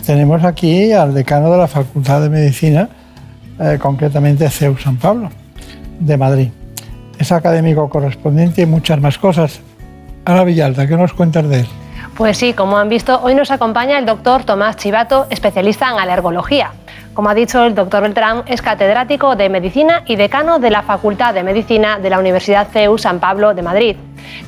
tenemos 0.05 0.43
aquí 0.45 0.93
al 0.93 1.15
decano 1.15 1.51
de 1.51 1.59
la 1.59 1.69
Facultad 1.69 2.23
de 2.23 2.31
Medicina, 2.31 2.89
concretamente 3.81 4.51
CEU 4.51 4.77
San 4.77 4.97
Pablo, 4.97 5.31
de 6.01 6.17
Madrid. 6.17 6.49
Es 7.19 7.33
académico 7.33 7.89
correspondiente 7.89 8.63
y 8.63 8.67
muchas 8.67 9.01
más 9.01 9.17
cosas. 9.17 9.61
Ana 10.25 10.45
Villalta, 10.45 10.87
¿qué 10.87 10.97
nos 10.97 11.13
cuentas 11.13 11.49
de 11.49 11.61
él? 11.61 11.67
Pues 12.17 12.39
sí, 12.39 12.55
como 12.55 12.79
han 12.79 12.89
visto, 12.89 13.21
hoy 13.23 13.35
nos 13.35 13.51
acompaña 13.51 13.99
el 13.99 14.07
doctor 14.07 14.43
Tomás 14.43 14.77
Chivato, 14.77 15.27
especialista 15.29 15.91
en 15.93 15.99
alergología. 15.99 16.71
Como 17.13 17.29
ha 17.29 17.35
dicho 17.35 17.63
el 17.63 17.75
doctor 17.75 18.03
Beltrán, 18.03 18.43
es 18.47 18.63
catedrático 18.63 19.37
de 19.37 19.51
Medicina 19.51 20.03
y 20.07 20.17
decano 20.17 20.59
de 20.59 20.71
la 20.71 20.81
Facultad 20.81 21.35
de 21.35 21.43
Medicina 21.43 21.99
de 21.99 22.09
la 22.09 22.19
Universidad 22.19 22.69
CEU 22.73 22.97
San 22.97 23.21
Pablo 23.21 23.53
de 23.53 23.61
Madrid. 23.61 23.97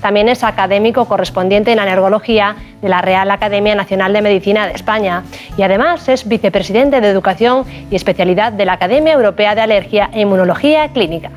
También 0.00 0.30
es 0.30 0.44
académico 0.44 1.04
correspondiente 1.04 1.70
en 1.70 1.78
alergología 1.78 2.56
de 2.80 2.88
la 2.88 3.02
Real 3.02 3.30
Academia 3.30 3.74
Nacional 3.74 4.14
de 4.14 4.22
Medicina 4.22 4.66
de 4.66 4.72
España 4.72 5.24
y 5.58 5.62
además 5.62 6.08
es 6.08 6.26
vicepresidente 6.26 7.02
de 7.02 7.08
Educación 7.08 7.66
y 7.90 7.96
especialidad 7.96 8.50
de 8.50 8.64
la 8.64 8.72
Academia 8.72 9.12
Europea 9.12 9.54
de 9.54 9.60
Alergia 9.60 10.08
e 10.14 10.22
Inmunología 10.22 10.88
Clínica. 10.88 11.30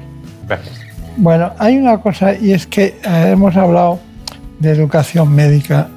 Gracias. 0.47 0.79
Bueno, 1.17 1.51
hay 1.59 1.77
una 1.77 1.97
cosa 1.97 2.33
y 2.33 2.53
es 2.53 2.65
que 2.67 2.85
eh, 3.03 3.31
hemos 3.33 3.57
hablado 3.57 3.99
de 4.59 4.71
educación 4.71 5.33
médica 5.35 5.89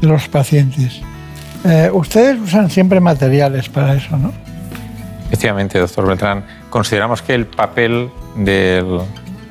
los 0.00 0.28
pacientes. 0.28 1.00
Eh, 1.64 1.90
ustedes 1.92 2.38
usan 2.40 2.70
siempre 2.70 3.00
materiales 3.00 3.68
para 3.68 3.94
eso, 3.94 4.16
¿no? 4.16 4.32
Efectivamente, 5.26 5.78
doctor 5.78 6.06
Beltrán. 6.06 6.44
Consideramos 6.70 7.22
que 7.22 7.34
el 7.34 7.46
papel 7.46 8.10
del 8.36 9.00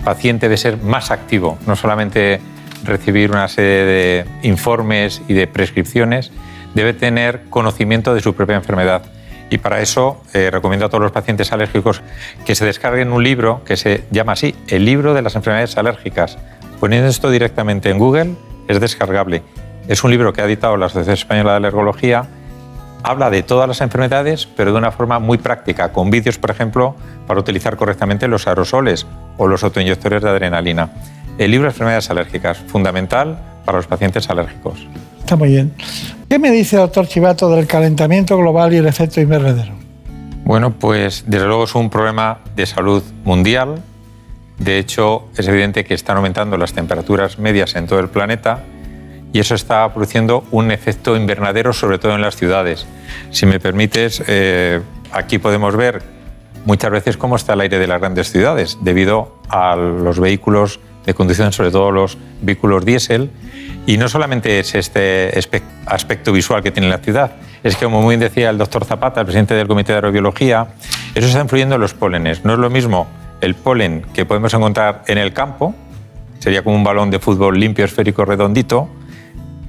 paciente 0.04 0.48
debe 0.48 0.58
ser 0.58 0.78
más 0.78 1.12
activo, 1.12 1.58
no 1.68 1.76
solamente 1.76 2.42
recibir 2.84 3.32
una 3.32 3.48
serie 3.48 3.86
de 3.86 4.26
informes 4.44 5.22
y 5.28 5.34
de 5.34 5.48
prescripciones, 5.48 6.32
debe 6.74 6.94
tener 6.94 7.44
conocimiento 7.50 8.14
de 8.14 8.22
su 8.22 8.34
propia 8.34 8.56
enfermedad. 8.56 9.04
Y 9.50 9.58
para 9.58 9.82
eso 9.82 10.22
eh, 10.34 10.50
recomiendo 10.52 10.86
a 10.86 10.90
todos 10.90 11.02
los 11.02 11.12
pacientes 11.12 11.52
alérgicos 11.52 12.02
que 12.46 12.56
se 12.56 12.66
descarguen 12.66 13.12
un 13.12 13.24
libro 13.24 13.64
que 13.66 13.78
se 13.78 14.04
llama 14.12 14.34
así, 14.34 14.56
el 14.68 14.86
libro 14.86 15.14
de 15.14 15.22
las 15.22 15.36
enfermedades 15.36 15.78
alérgicas. 15.78 16.38
Poniendo 16.80 17.08
esto 17.08 17.32
directamente 17.32 17.90
en 17.90 17.98
Google 17.98 18.36
es 18.68 18.80
descargable. 18.80 19.42
Es 19.90 20.04
un 20.04 20.12
libro 20.12 20.32
que 20.32 20.42
ha 20.42 20.46
editado 20.46 20.78
la 20.78 20.86
Asociación 20.86 21.16
Española 21.16 21.52
de 21.52 21.58
Alergología 21.58 22.28
habla 23.02 23.32
de 23.32 23.42
todas 23.42 23.68
las 23.68 23.82
enfermedades, 23.82 24.46
pero 24.46 24.72
de 24.72 24.78
una 24.78 24.92
forma 24.92 25.18
muy 25.18 25.40
práctica, 25.40 25.92
con 25.92 26.12
vídeos, 26.12 26.38
por 26.38 26.52
ejemplo, 26.52 26.96
para 27.26 27.40
utilizar 27.40 27.76
correctamente 27.76 28.28
los 28.28 28.46
aerosoles 28.48 29.08
o 29.38 29.48
los 29.48 29.64
autoinyectores 29.64 30.22
de 30.22 30.30
adrenalina. 30.30 30.92
El 31.40 31.50
libro 31.50 31.66
de 31.66 31.72
enfermedades 31.72 32.08
alérgicas, 32.12 32.60
fundamental 32.60 33.40
para 33.66 33.80
los 33.80 33.88
pacientes 33.88 34.30
alérgicos. 34.30 34.86
Está 35.22 35.36
muy 35.36 35.50
bien. 35.50 35.74
¿Qué 36.30 36.38
me 36.38 36.52
dice, 36.52 36.78
doctor 36.78 37.08
Chivato, 37.08 37.50
del 37.50 37.66
calentamiento 37.66 38.38
global 38.38 38.72
y 38.74 38.78
el 38.78 38.86
efecto 38.86 39.22
invernadero? 39.22 39.74
Bueno, 40.44 40.70
pues 40.72 41.24
desde 41.26 41.48
luego 41.48 41.64
es 41.64 41.74
un 41.74 41.90
problema 41.90 42.42
de 42.56 42.68
salud 42.68 43.02
mundial. 43.24 43.82
De 44.60 44.78
hecho, 44.78 45.30
es 45.36 45.48
evidente 45.48 45.84
que 45.84 45.96
están 45.96 46.18
aumentando 46.18 46.58
las 46.58 46.74
temperaturas 46.74 47.40
medias 47.40 47.76
en 47.76 47.88
todo 47.88 48.00
el 48.00 48.10
planeta 48.10 48.60
y 49.32 49.40
eso 49.40 49.56
está 49.56 49.92
produciendo 49.94 50.44
un 50.52 50.72
efecto 50.72 51.16
invernadero, 51.16 51.74
sobre 51.74 52.00
todo 52.00 52.16
en 52.16 52.22
las 52.22 52.36
ciudades. 52.36 52.88
Si 53.32 53.46
me 53.46 53.60
permites, 53.60 54.24
eh, 54.28 54.82
aquí 55.12 55.38
podemos 55.38 55.76
ver 55.76 56.02
muchas 56.66 56.92
veces 56.92 57.18
cómo 57.18 57.36
está 57.36 57.54
el 57.54 57.62
aire 57.62 57.80
de 57.80 57.88
las 57.88 58.00
grandes 58.00 58.32
ciudades, 58.32 58.78
debido 58.82 59.36
a 59.50 59.76
los 59.76 60.20
vehículos 60.20 60.80
de 61.06 61.14
conducción, 61.14 61.52
sobre 61.52 61.72
todo 61.72 61.92
los 61.92 62.18
vehículos 62.42 62.86
diésel. 62.86 63.30
Y 63.86 63.98
no 63.98 64.10
solamente 64.10 64.60
es 64.60 64.76
este 64.76 65.32
aspecto 65.86 66.32
visual 66.32 66.62
que 66.62 66.72
tiene 66.72 66.90
la 66.90 67.00
ciudad, 67.00 67.32
es 67.64 67.76
que, 67.76 67.86
como 67.86 68.02
muy 68.02 68.16
bien 68.16 68.20
decía 68.20 68.50
el 68.50 68.58
doctor 68.58 68.86
Zapata, 68.86 69.22
el 69.22 69.26
presidente 69.26 69.54
del 69.54 69.68
Comité 69.68 69.94
de 69.94 69.98
Aerobiología, 69.98 70.68
eso 71.16 71.28
está 71.28 71.40
influyendo 71.42 71.76
en 71.76 71.82
los 71.82 71.94
pólenes. 71.94 72.46
No 72.46 72.54
es 72.54 72.60
lo 72.60 72.70
mismo 72.70 73.08
el 73.42 73.56
polen 73.56 74.06
que 74.14 74.26
podemos 74.26 74.54
encontrar 74.54 75.04
en 75.08 75.18
el 75.18 75.34
campo, 75.34 75.74
sería 76.40 76.64
como 76.64 76.76
un 76.76 76.84
balón 76.84 77.10
de 77.10 77.20
fútbol 77.20 77.60
limpio, 77.60 77.86
esférico, 77.86 78.26
redondito, 78.26 78.90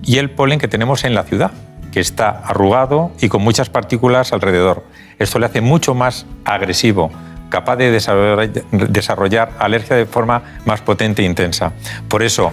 y 0.03 0.19
el 0.19 0.31
polen 0.31 0.59
que 0.59 0.69
tenemos 0.69 1.05
en 1.05 1.15
la 1.15 1.25
ciudad, 1.25 1.53
que 1.93 2.01
está 2.01 2.31
arrugado 2.31 3.13
y 3.21 3.29
con 3.29 3.43
muchas 3.43 3.69
partículas 3.69 4.33
alrededor. 4.33 4.85
Esto 5.19 5.39
le 5.39 5.47
hace 5.47 5.61
mucho 5.61 5.95
más 5.95 6.27
agresivo, 6.45 7.11
capaz 7.49 7.77
de 7.77 7.91
desarrollar, 7.91 9.53
alergia 9.59 9.97
de 9.97 10.07
forma 10.07 10.43
más 10.65 10.81
potente 10.81 11.23
e 11.23 11.27
intensa. 11.27 11.73
Por 12.09 12.23
eso, 12.23 12.53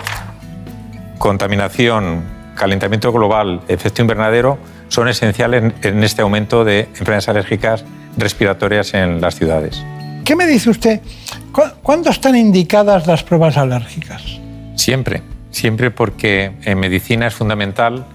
contaminación, 1.18 2.24
calentamiento 2.56 3.12
global, 3.12 3.62
efecto 3.68 4.02
invernadero 4.02 4.58
son 4.90 5.08
esenciales 5.08 5.74
en 5.84 6.04
este 6.04 6.22
aumento 6.22 6.64
de 6.64 6.82
enfermedades 6.82 7.30
alérgicas 7.30 7.86
respiratorias 8.18 8.94
en 8.94 9.22
las 9.22 9.36
ciudades. 9.36 9.84
¿Qué 10.26 10.36
me 10.36 10.48
dice 10.48 10.70
usted? 10.70 11.02
¿Cuándo 11.84 12.10
están 12.10 12.36
indicadas 12.36 13.08
las 13.08 13.24
pruebas 13.24 13.58
alérgicas? 13.58 14.24
Siempre 14.76 15.22
siempre 15.52 15.92
porque 15.92 16.52
en 16.64 16.80
medicina 16.80 17.28
es 17.28 17.34
fundamental 17.34 18.06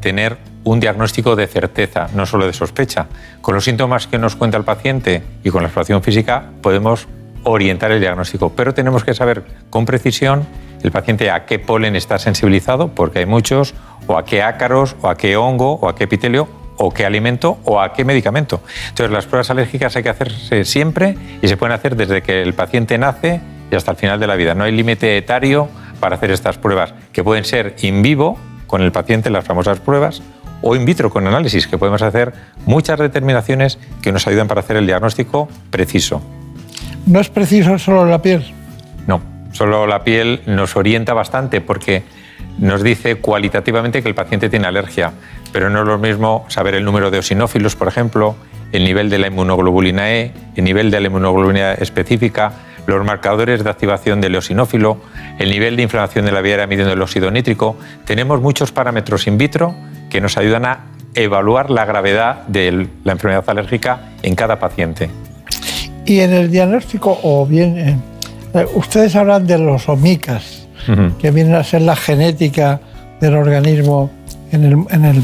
tener 0.00 0.38
un 0.64 0.80
diagnóstico 0.80 1.36
de 1.36 1.46
certeza, 1.46 2.08
no 2.14 2.26
solo 2.26 2.46
de 2.46 2.52
sospecha. 2.52 3.06
Con 3.40 3.54
los 3.54 3.64
síntomas 3.64 4.06
que 4.06 4.18
nos 4.18 4.36
cuenta 4.36 4.56
el 4.56 4.64
paciente 4.64 5.22
y 5.42 5.50
con 5.50 5.62
la 5.62 5.68
exploración 5.68 6.02
física 6.02 6.44
podemos 6.62 7.08
orientar 7.44 7.90
el 7.92 8.00
diagnóstico, 8.00 8.52
pero 8.54 8.74
tenemos 8.74 9.04
que 9.04 9.14
saber 9.14 9.44
con 9.70 9.86
precisión 9.86 10.46
el 10.82 10.90
paciente 10.90 11.30
a 11.30 11.46
qué 11.46 11.58
polen 11.58 11.96
está 11.96 12.18
sensibilizado, 12.18 12.88
porque 12.88 13.20
hay 13.20 13.26
muchos, 13.26 13.74
o 14.06 14.16
a 14.16 14.24
qué 14.24 14.42
ácaros, 14.42 14.96
o 15.02 15.08
a 15.08 15.16
qué 15.16 15.36
hongo, 15.36 15.74
o 15.74 15.88
a 15.88 15.94
qué 15.94 16.04
epitelio, 16.04 16.48
o 16.76 16.90
qué 16.90 17.04
alimento, 17.04 17.58
o 17.64 17.80
a 17.80 17.92
qué 17.92 18.04
medicamento. 18.04 18.62
Entonces, 18.88 19.10
las 19.10 19.26
pruebas 19.26 19.50
alérgicas 19.50 19.94
hay 19.96 20.02
que 20.02 20.08
hacerse 20.08 20.64
siempre 20.64 21.16
y 21.42 21.48
se 21.48 21.56
pueden 21.56 21.74
hacer 21.74 21.96
desde 21.96 22.22
que 22.22 22.40
el 22.42 22.54
paciente 22.54 22.96
nace 22.96 23.40
y 23.70 23.74
hasta 23.74 23.90
el 23.90 23.98
final 23.98 24.18
de 24.18 24.26
la 24.26 24.36
vida. 24.36 24.54
No 24.54 24.64
hay 24.64 24.72
límite 24.72 25.18
etario 25.18 25.68
para 26.00 26.16
hacer 26.16 26.30
estas 26.30 26.58
pruebas, 26.58 26.94
que 27.12 27.22
pueden 27.22 27.44
ser 27.44 27.76
in 27.82 28.02
vivo 28.02 28.38
con 28.66 28.82
el 28.82 28.92
paciente, 28.92 29.30
las 29.30 29.44
famosas 29.44 29.80
pruebas, 29.80 30.22
o 30.62 30.76
in 30.76 30.84
vitro 30.84 31.10
con 31.10 31.26
análisis, 31.26 31.66
que 31.66 31.78
podemos 31.78 32.02
hacer 32.02 32.32
muchas 32.66 32.98
determinaciones 32.98 33.78
que 34.02 34.12
nos 34.12 34.26
ayudan 34.26 34.48
para 34.48 34.60
hacer 34.60 34.76
el 34.76 34.86
diagnóstico 34.86 35.48
preciso. 35.70 36.22
¿No 37.06 37.20
es 37.20 37.28
preciso 37.30 37.78
solo 37.78 38.04
la 38.06 38.20
piel? 38.20 38.44
No, 39.06 39.22
solo 39.52 39.86
la 39.86 40.04
piel 40.04 40.42
nos 40.46 40.76
orienta 40.76 41.14
bastante 41.14 41.60
porque 41.60 42.02
nos 42.58 42.82
dice 42.82 43.16
cualitativamente 43.16 44.02
que 44.02 44.08
el 44.08 44.14
paciente 44.14 44.48
tiene 44.48 44.66
alergia, 44.66 45.12
pero 45.52 45.70
no 45.70 45.80
es 45.80 45.86
lo 45.86 45.98
mismo 45.98 46.44
saber 46.48 46.74
el 46.74 46.84
número 46.84 47.10
de 47.10 47.18
osinófilos, 47.18 47.74
por 47.74 47.88
ejemplo, 47.88 48.36
el 48.72 48.84
nivel 48.84 49.10
de 49.10 49.18
la 49.18 49.26
inmunoglobulina 49.28 50.12
E, 50.12 50.32
el 50.54 50.64
nivel 50.64 50.90
de 50.90 51.00
la 51.00 51.06
inmunoglobulina 51.06 51.72
específica, 51.72 52.52
los 52.90 53.06
marcadores 53.06 53.64
de 53.64 53.70
activación 53.70 54.20
del 54.20 54.34
eosinófilo, 54.34 54.98
el 55.38 55.50
nivel 55.50 55.76
de 55.76 55.82
inflamación 55.82 56.24
de 56.26 56.32
la 56.32 56.40
vía 56.40 56.66
midiendo 56.66 56.92
el 56.92 57.00
óxido 57.00 57.30
nítrico. 57.30 57.76
Tenemos 58.04 58.40
muchos 58.40 58.72
parámetros 58.72 59.26
in 59.26 59.38
vitro 59.38 59.74
que 60.10 60.20
nos 60.20 60.36
ayudan 60.36 60.64
a 60.66 60.80
evaluar 61.14 61.70
la 61.70 61.84
gravedad 61.84 62.46
de 62.46 62.88
la 63.04 63.12
enfermedad 63.12 63.44
alérgica 63.48 64.10
en 64.22 64.34
cada 64.34 64.58
paciente. 64.58 65.10
Y 66.04 66.20
en 66.20 66.32
el 66.32 66.50
diagnóstico, 66.50 67.18
o 67.22 67.46
bien, 67.46 67.78
eh, 67.78 67.96
eh, 68.54 68.66
ustedes 68.74 69.14
hablan 69.16 69.46
de 69.46 69.58
los 69.58 69.88
omicas, 69.88 70.66
que 71.20 71.30
vienen 71.30 71.54
a 71.54 71.62
ser 71.62 71.82
la 71.82 71.94
genética 71.94 72.80
del 73.20 73.36
organismo 73.36 74.10
en 74.50 74.64
el, 74.64 74.72
en 74.90 75.04
el 75.04 75.22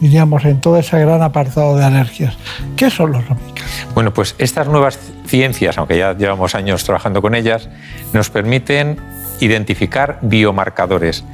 diríamos, 0.00 0.44
en 0.44 0.60
todo 0.60 0.78
ese 0.78 0.98
gran 0.98 1.22
apartado 1.22 1.76
de 1.76 1.84
alergias. 1.84 2.36
¿Qué 2.76 2.90
son 2.90 3.12
los 3.12 3.24
omicas? 3.30 3.66
Bueno, 3.94 4.12
pues 4.12 4.34
estas 4.38 4.68
nuevas 4.68 4.98
ciencias, 5.28 5.78
aunque 5.78 5.98
ya 5.98 6.14
llevamos 6.14 6.54
años 6.54 6.82
trabajando 6.84 7.22
con 7.22 7.34
ellas, 7.34 7.68
nos 8.12 8.30
permiten 8.30 8.96
identificar 9.40 10.18
biomarcadores. 10.22 11.24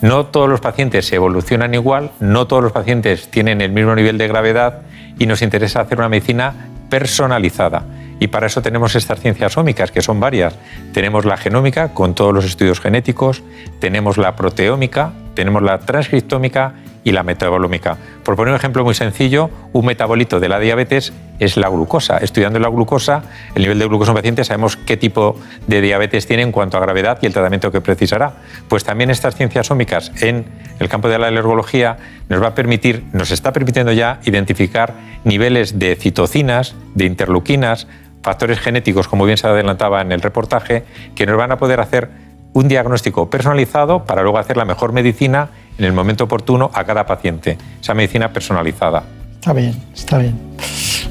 No 0.00 0.26
todos 0.26 0.48
los 0.48 0.60
pacientes 0.60 1.12
evolucionan 1.12 1.74
igual, 1.74 2.10
no 2.18 2.48
todos 2.48 2.62
los 2.64 2.72
pacientes 2.72 3.30
tienen 3.30 3.60
el 3.60 3.70
mismo 3.70 3.94
nivel 3.94 4.18
de 4.18 4.26
gravedad 4.26 4.80
y 5.18 5.26
nos 5.26 5.42
interesa 5.42 5.80
hacer 5.80 5.98
una 5.98 6.08
medicina 6.08 6.54
personalizada. 6.90 7.84
Y 8.18 8.28
para 8.28 8.46
eso 8.46 8.62
tenemos 8.62 8.94
estas 8.94 9.20
ciencias 9.20 9.56
ómicas, 9.56 9.90
que 9.90 10.02
son 10.02 10.20
varias. 10.20 10.54
Tenemos 10.92 11.24
la 11.24 11.36
genómica, 11.36 11.94
con 11.94 12.14
todos 12.14 12.34
los 12.34 12.44
estudios 12.44 12.80
genéticos, 12.80 13.42
tenemos 13.80 14.16
la 14.16 14.36
proteómica, 14.36 15.12
tenemos 15.34 15.62
la 15.62 15.78
transcriptómica 15.78 16.74
y 17.04 17.12
la 17.12 17.22
metabolómica. 17.22 17.96
Por 18.22 18.36
poner 18.36 18.52
un 18.52 18.56
ejemplo 18.56 18.84
muy 18.84 18.94
sencillo, 18.94 19.50
un 19.72 19.86
metabolito 19.86 20.40
de 20.40 20.48
la 20.48 20.58
diabetes 20.58 21.12
es 21.38 21.56
la 21.56 21.68
glucosa. 21.68 22.18
Estudiando 22.18 22.58
la 22.58 22.68
glucosa, 22.68 23.22
el 23.54 23.62
nivel 23.62 23.78
de 23.78 23.86
glucosa 23.86 24.10
en 24.10 24.16
un 24.16 24.20
paciente, 24.20 24.44
sabemos 24.44 24.76
qué 24.76 24.96
tipo 24.96 25.36
de 25.66 25.80
diabetes 25.80 26.26
tiene 26.26 26.42
en 26.42 26.52
cuanto 26.52 26.76
a 26.76 26.80
gravedad 26.80 27.18
y 27.20 27.26
el 27.26 27.32
tratamiento 27.32 27.72
que 27.72 27.80
precisará. 27.80 28.34
Pues 28.68 28.84
también 28.84 29.10
estas 29.10 29.34
ciencias 29.34 29.70
ómicas 29.70 30.12
en 30.20 30.44
el 30.78 30.88
campo 30.88 31.08
de 31.08 31.18
la 31.18 31.28
alergología 31.28 31.96
nos 32.28 32.42
va 32.42 32.48
a 32.48 32.54
permitir, 32.54 33.04
nos 33.12 33.30
está 33.30 33.52
permitiendo 33.52 33.92
ya 33.92 34.20
identificar 34.24 34.94
niveles 35.24 35.78
de 35.78 35.96
citocinas, 35.96 36.74
de 36.94 37.06
interleuquinas, 37.06 37.88
factores 38.22 38.60
genéticos, 38.60 39.08
como 39.08 39.24
bien 39.24 39.36
se 39.36 39.48
adelantaba 39.48 40.00
en 40.00 40.12
el 40.12 40.20
reportaje, 40.20 40.84
que 41.14 41.26
nos 41.26 41.36
van 41.36 41.50
a 41.50 41.58
poder 41.58 41.80
hacer 41.80 42.10
un 42.52 42.68
diagnóstico 42.68 43.30
personalizado 43.30 44.04
para 44.04 44.22
luego 44.22 44.38
hacer 44.38 44.56
la 44.56 44.64
mejor 44.64 44.92
medicina 44.92 45.50
en 45.78 45.84
el 45.84 45.92
momento 45.92 46.24
oportuno 46.24 46.70
a 46.72 46.84
cada 46.84 47.06
paciente, 47.06 47.58
esa 47.80 47.94
medicina 47.94 48.32
personalizada. 48.32 49.02
Está 49.34 49.52
bien, 49.52 49.74
está 49.94 50.18
bien. 50.18 50.38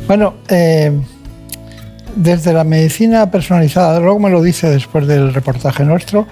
Bueno, 0.08 0.36
eh, 0.48 0.92
desde 2.16 2.54
la 2.54 2.64
medicina 2.64 3.30
personalizada, 3.30 4.00
luego 4.00 4.20
me 4.20 4.30
lo 4.30 4.42
dice 4.42 4.70
después 4.70 5.08
del 5.08 5.34
reportaje 5.34 5.84
nuestro, 5.84 6.28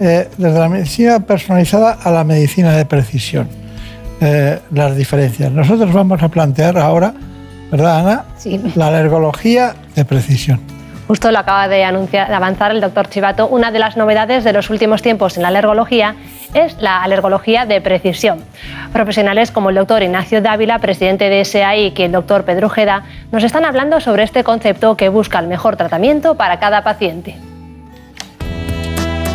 eh, 0.00 0.28
desde 0.36 0.58
la 0.58 0.68
medicina 0.68 1.20
personalizada 1.20 1.92
a 1.92 2.10
la 2.10 2.24
medicina 2.24 2.72
de 2.72 2.84
precisión, 2.86 3.48
eh, 4.20 4.58
las 4.72 4.96
diferencias. 4.96 5.52
Nosotros 5.52 5.92
vamos 5.92 6.22
a 6.22 6.28
plantear 6.28 6.78
ahora, 6.78 7.14
¿verdad, 7.70 8.00
Ana? 8.00 8.24
Sí. 8.36 8.60
La 8.74 8.88
alergología 8.88 9.74
de 9.94 10.04
precisión. 10.04 10.60
Justo 11.12 11.30
lo 11.30 11.40
acaba 11.40 11.68
de, 11.68 11.84
anunciar, 11.84 12.28
de 12.28 12.34
avanzar 12.34 12.70
el 12.70 12.80
doctor 12.80 13.06
Chivato. 13.06 13.46
Una 13.46 13.70
de 13.70 13.78
las 13.78 13.98
novedades 13.98 14.44
de 14.44 14.54
los 14.54 14.70
últimos 14.70 15.02
tiempos 15.02 15.36
en 15.36 15.42
la 15.42 15.48
alergología 15.48 16.16
es 16.54 16.80
la 16.80 17.02
alergología 17.02 17.66
de 17.66 17.82
precisión. 17.82 18.42
Profesionales 18.94 19.50
como 19.50 19.68
el 19.68 19.76
doctor 19.76 20.02
Ignacio 20.02 20.40
Dávila, 20.40 20.78
presidente 20.78 21.28
de 21.28 21.44
SAI, 21.44 21.92
y 21.94 22.02
el 22.02 22.12
doctor 22.12 22.46
Pedro 22.46 22.68
Ojeda, 22.68 23.04
nos 23.30 23.44
están 23.44 23.66
hablando 23.66 24.00
sobre 24.00 24.22
este 24.22 24.42
concepto 24.42 24.96
que 24.96 25.10
busca 25.10 25.38
el 25.38 25.48
mejor 25.48 25.76
tratamiento 25.76 26.34
para 26.36 26.58
cada 26.58 26.82
paciente. 26.82 27.36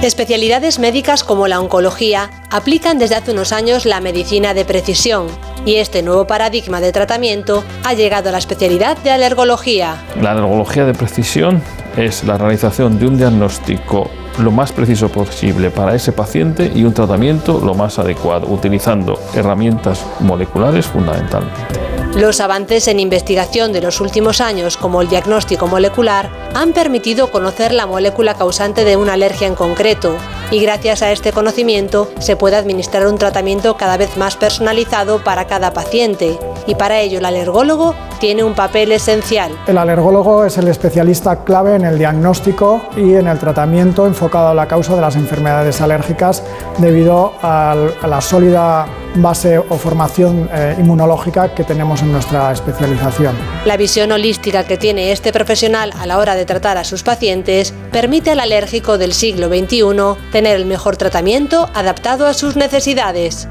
Especialidades 0.02 0.80
médicas 0.80 1.24
como 1.24 1.48
la 1.48 1.60
oncología 1.60 2.32
aplican 2.50 2.98
desde 2.98 3.18
hace 3.18 3.34
unos 3.34 3.52
años 3.52 3.86
la 3.86 4.00
medicina 4.00 4.56
de 4.56 4.66
precisión 4.66 5.28
y 5.68 5.76
este 5.76 6.02
nuevo 6.02 6.26
paradigma 6.26 6.80
de 6.80 6.94
tratamiento 6.94 7.62
ha 7.84 7.94
llegado 7.94 8.30
a 8.30 8.32
la 8.32 8.38
especialidad 8.38 8.98
de 9.00 9.12
alergología. 9.12 10.02
La 10.22 10.32
alergología 10.32 10.86
de 10.86 10.94
precisión 10.94 11.62
es 11.98 12.24
la 12.24 12.38
realización 12.38 12.98
de 12.98 13.06
un 13.06 13.18
diagnóstico 13.18 14.10
lo 14.38 14.52
más 14.52 14.72
preciso 14.72 15.10
posible 15.10 15.72
para 15.72 15.96
ese 15.96 16.12
paciente 16.12 16.72
y 16.74 16.84
un 16.84 16.94
tratamiento 16.94 17.60
lo 17.64 17.74
más 17.74 18.00
adecuado, 18.00 18.48
utilizando 18.48 19.20
herramientas 19.34 20.06
moleculares 20.20 20.86
fundamentalmente. 20.86 21.88
Los 22.16 22.40
avances 22.42 22.88
en 22.88 23.00
investigación 23.00 23.74
de 23.74 23.82
los 23.82 24.02
últimos 24.02 24.42
años, 24.42 24.76
como 24.76 25.02
el 25.02 25.08
diagnóstico 25.08 25.68
molecular, 25.68 26.32
han 26.56 26.74
permitido 26.74 27.30
conocer 27.30 27.74
la 27.74 27.86
molécula 27.86 28.34
causante 28.34 28.84
de 28.84 28.98
una 28.98 29.14
alergia 29.14 29.46
en 29.46 29.54
concreto, 29.54 30.16
y 30.50 30.60
gracias 30.60 31.04
a 31.04 31.12
este 31.12 31.32
conocimiento 31.32 32.10
se 32.20 32.36
puede 32.36 32.56
administrar 32.56 33.06
un 33.06 33.20
tratamiento 33.20 33.78
cada 33.78 33.98
vez 33.98 34.18
más 34.18 34.36
personalizado 34.36 35.24
para 35.24 35.46
cada 35.46 35.74
paciente, 35.74 36.40
y 36.66 36.74
para 36.74 37.02
ello 37.02 37.20
el 37.20 37.26
alergólogo 37.26 37.94
tiene 38.20 38.44
un 38.44 38.56
papel 38.56 38.94
esencial. 38.94 39.52
El 39.68 39.78
alergólogo 39.78 40.44
es 40.44 40.58
el 40.58 40.70
especialista 40.70 41.44
clave 41.44 41.76
en 41.76 41.86
el 41.86 42.00
diagnóstico 42.00 42.82
y 42.96 43.14
en 43.14 43.28
el 43.28 43.38
tratamiento 43.38 44.08
enfocado 44.28 44.50
a 44.50 44.54
la 44.54 44.68
causa 44.68 44.94
de 44.94 45.00
las 45.00 45.16
enfermedades 45.16 45.80
alérgicas 45.80 46.44
debido 46.80 47.34
a 47.42 47.76
la 48.06 48.20
sólida 48.20 48.86
base 49.16 49.58
o 49.58 49.78
formación 49.78 50.50
eh, 50.54 50.76
inmunológica 50.78 51.56
que 51.56 51.64
tenemos 51.64 52.02
en 52.02 52.12
nuestra 52.12 52.52
especialización. 52.52 53.34
La 53.66 53.78
visión 53.78 54.12
holística 54.12 54.66
que 54.66 54.76
tiene 54.76 55.14
este 55.14 55.32
profesional 55.32 55.94
a 55.98 56.06
la 56.06 56.18
hora 56.18 56.36
de 56.36 56.46
tratar 56.46 56.78
a 56.78 56.84
sus 56.84 57.04
pacientes 57.04 57.74
permite 57.94 58.32
al 58.32 58.42
alérgico 58.42 58.98
del 58.98 59.14
siglo 59.14 59.48
XXI 59.48 60.22
tener 60.34 60.58
el 60.58 60.66
mejor 60.66 60.98
tratamiento 60.98 61.70
adaptado 61.74 62.28
a 62.28 62.34
sus 62.34 62.58
necesidades. 62.58 63.48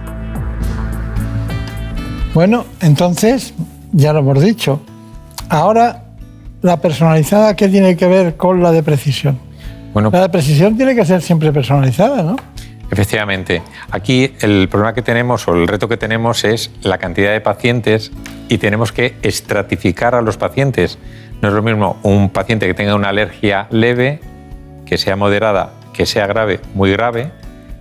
Bueno, 2.34 2.66
entonces, 2.82 3.54
ya 3.92 4.12
lo 4.12 4.18
hemos 4.18 4.42
dicho, 4.42 4.82
ahora 5.48 6.02
la 6.60 6.76
personalizada, 6.82 7.56
¿qué 7.56 7.66
tiene 7.68 7.96
que 7.96 8.06
ver 8.06 8.36
con 8.36 8.62
la 8.62 8.72
de 8.72 8.82
precisión? 8.82 9.45
Bueno, 9.96 10.10
La 10.12 10.30
precisión 10.30 10.76
tiene 10.76 10.94
que 10.94 11.06
ser 11.06 11.22
siempre 11.22 11.50
personalizada, 11.54 12.22
¿no? 12.22 12.36
Efectivamente. 12.90 13.62
Aquí 13.90 14.30
el 14.42 14.68
problema 14.68 14.92
que 14.92 15.00
tenemos 15.00 15.48
o 15.48 15.54
el 15.54 15.66
reto 15.66 15.88
que 15.88 15.96
tenemos 15.96 16.44
es 16.44 16.70
la 16.82 16.98
cantidad 16.98 17.32
de 17.32 17.40
pacientes 17.40 18.12
y 18.50 18.58
tenemos 18.58 18.92
que 18.92 19.16
estratificar 19.22 20.14
a 20.14 20.20
los 20.20 20.36
pacientes. 20.36 20.98
No 21.40 21.48
es 21.48 21.54
lo 21.54 21.62
mismo 21.62 21.96
un 22.02 22.28
paciente 22.28 22.66
que 22.66 22.74
tenga 22.74 22.94
una 22.94 23.08
alergia 23.08 23.68
leve, 23.70 24.20
que 24.84 24.98
sea 24.98 25.16
moderada, 25.16 25.70
que 25.94 26.04
sea 26.04 26.26
grave, 26.26 26.60
muy 26.74 26.92
grave, 26.92 27.30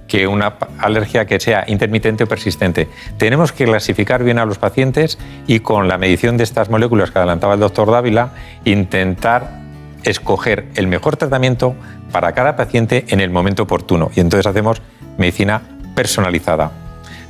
que 0.08 0.26
una 0.26 0.54
alergia 0.80 1.26
que 1.26 1.42
sea 1.42 1.66
intermitente 1.68 2.24
o 2.24 2.28
persistente. 2.28 2.88
Tenemos 3.18 3.52
que 3.52 3.66
clasificar 3.66 4.24
bien 4.24 4.40
a 4.40 4.46
los 4.46 4.58
pacientes 4.58 5.18
y 5.48 5.60
con 5.60 5.90
la 5.90 5.98
medición 5.98 6.38
de 6.38 6.46
estas 6.46 6.70
moléculas 6.70 7.12
que 7.12 7.18
adelantaba 7.18 7.56
el 7.56 7.60
doctor 7.60 7.92
Dávila, 7.92 8.30
intentar 8.64 9.65
escoger 10.06 10.68
el 10.76 10.88
mejor 10.88 11.18
tratamiento 11.18 11.76
para 12.12 12.34
cada 12.34 12.56
paciente 12.56 13.06
en 13.10 13.20
el 13.20 13.30
momento 13.30 13.64
oportuno. 13.64 14.12
Y 14.16 14.22
entonces 14.22 14.46
hacemos 14.48 14.82
medicina 15.18 15.62
personalizada. 15.96 16.72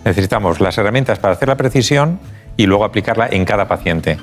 Necesitamos 0.03 0.59
las 0.59 0.77
herramientas 0.77 1.17
para 1.17 1.33
hacer 1.33 1.47
la 1.47 1.57
precisión 1.57 2.19
y 2.57 2.67
luego 2.67 2.85
aplicarla 2.85 3.27
en 3.31 3.45
cada 3.45 3.67
paciente. 3.67 4.17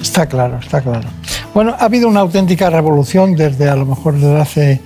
Está 0.00 0.26
claro, 0.26 0.58
está 0.58 0.80
claro. 0.80 1.08
Bueno, 1.54 1.74
ha 1.78 1.84
habido 1.84 2.08
una 2.08 2.20
auténtica 2.20 2.70
revolución 2.70 3.34
desde 3.34 3.68
a 3.68 3.76
lo 3.76 3.86
mejor 3.86 4.14
desde 4.14 4.40
hace 4.40 4.80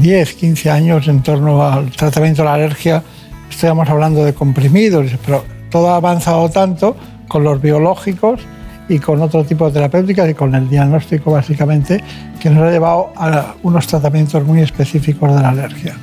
10, 0.00 0.34
15 0.34 0.70
años 0.70 1.08
en 1.08 1.22
torno 1.22 1.62
al 1.62 1.90
tratamiento 1.90 2.42
de 2.42 2.48
la 2.48 2.54
alergia. 2.54 3.02
Estamos 3.50 3.88
hablando 3.88 4.24
de 4.24 4.34
comprimidos, 4.34 5.12
pero 5.24 5.44
todo 5.70 5.90
ha 5.90 5.96
avanzado 5.96 6.48
tanto 6.50 6.96
con 7.28 7.44
los 7.44 7.60
biológicos 7.60 8.40
y 8.88 8.98
con 8.98 9.20
otro 9.20 9.44
tipo 9.44 9.66
de 9.66 9.72
terapéuticas 9.72 10.28
y 10.28 10.34
con 10.34 10.54
el 10.54 10.68
diagnóstico 10.68 11.32
básicamente 11.32 12.02
que 12.40 12.50
nos 12.50 12.62
ha 12.62 12.70
llevado 12.70 13.12
a 13.16 13.54
unos 13.62 13.86
tratamientos 13.86 14.44
muy 14.44 14.60
específicos 14.60 15.34
de 15.34 15.42
la 15.42 15.50
alergia. 15.50 15.96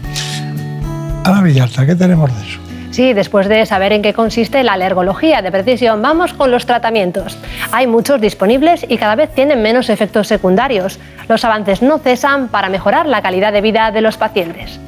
Ana 1.24 1.42
Villalta, 1.42 1.86
¿qué 1.86 1.96
tenemos 1.96 2.34
de 2.34 2.48
eso? 2.48 2.60
Sí, 2.92 3.14
después 3.14 3.50
de 3.50 3.66
saber 3.66 3.92
en 3.92 4.04
qué 4.04 4.14
consiste 4.14 4.64
la 4.64 4.74
alergología 4.74 5.42
de 5.42 5.52
precisión, 5.52 6.04
vamos 6.04 6.34
con 6.34 6.52
los 6.52 6.68
tratamientos. 6.68 7.40
Hay 7.72 7.88
muchos 7.88 8.22
disponibles 8.22 8.86
y 8.88 8.98
cada 8.98 9.16
vez 9.16 9.34
tienen 9.34 9.64
menos 9.64 9.90
efectos 9.90 10.28
secundarios. 10.28 11.00
Los 11.28 11.44
avances 11.44 11.82
no 11.82 11.98
cesan 11.98 12.50
para 12.50 12.70
mejorar 12.70 13.08
la 13.08 13.24
calidad 13.24 13.52
de 13.52 13.62
vida 13.62 13.90
de 13.90 14.02
los 14.02 14.18
pacientes. 14.18 14.80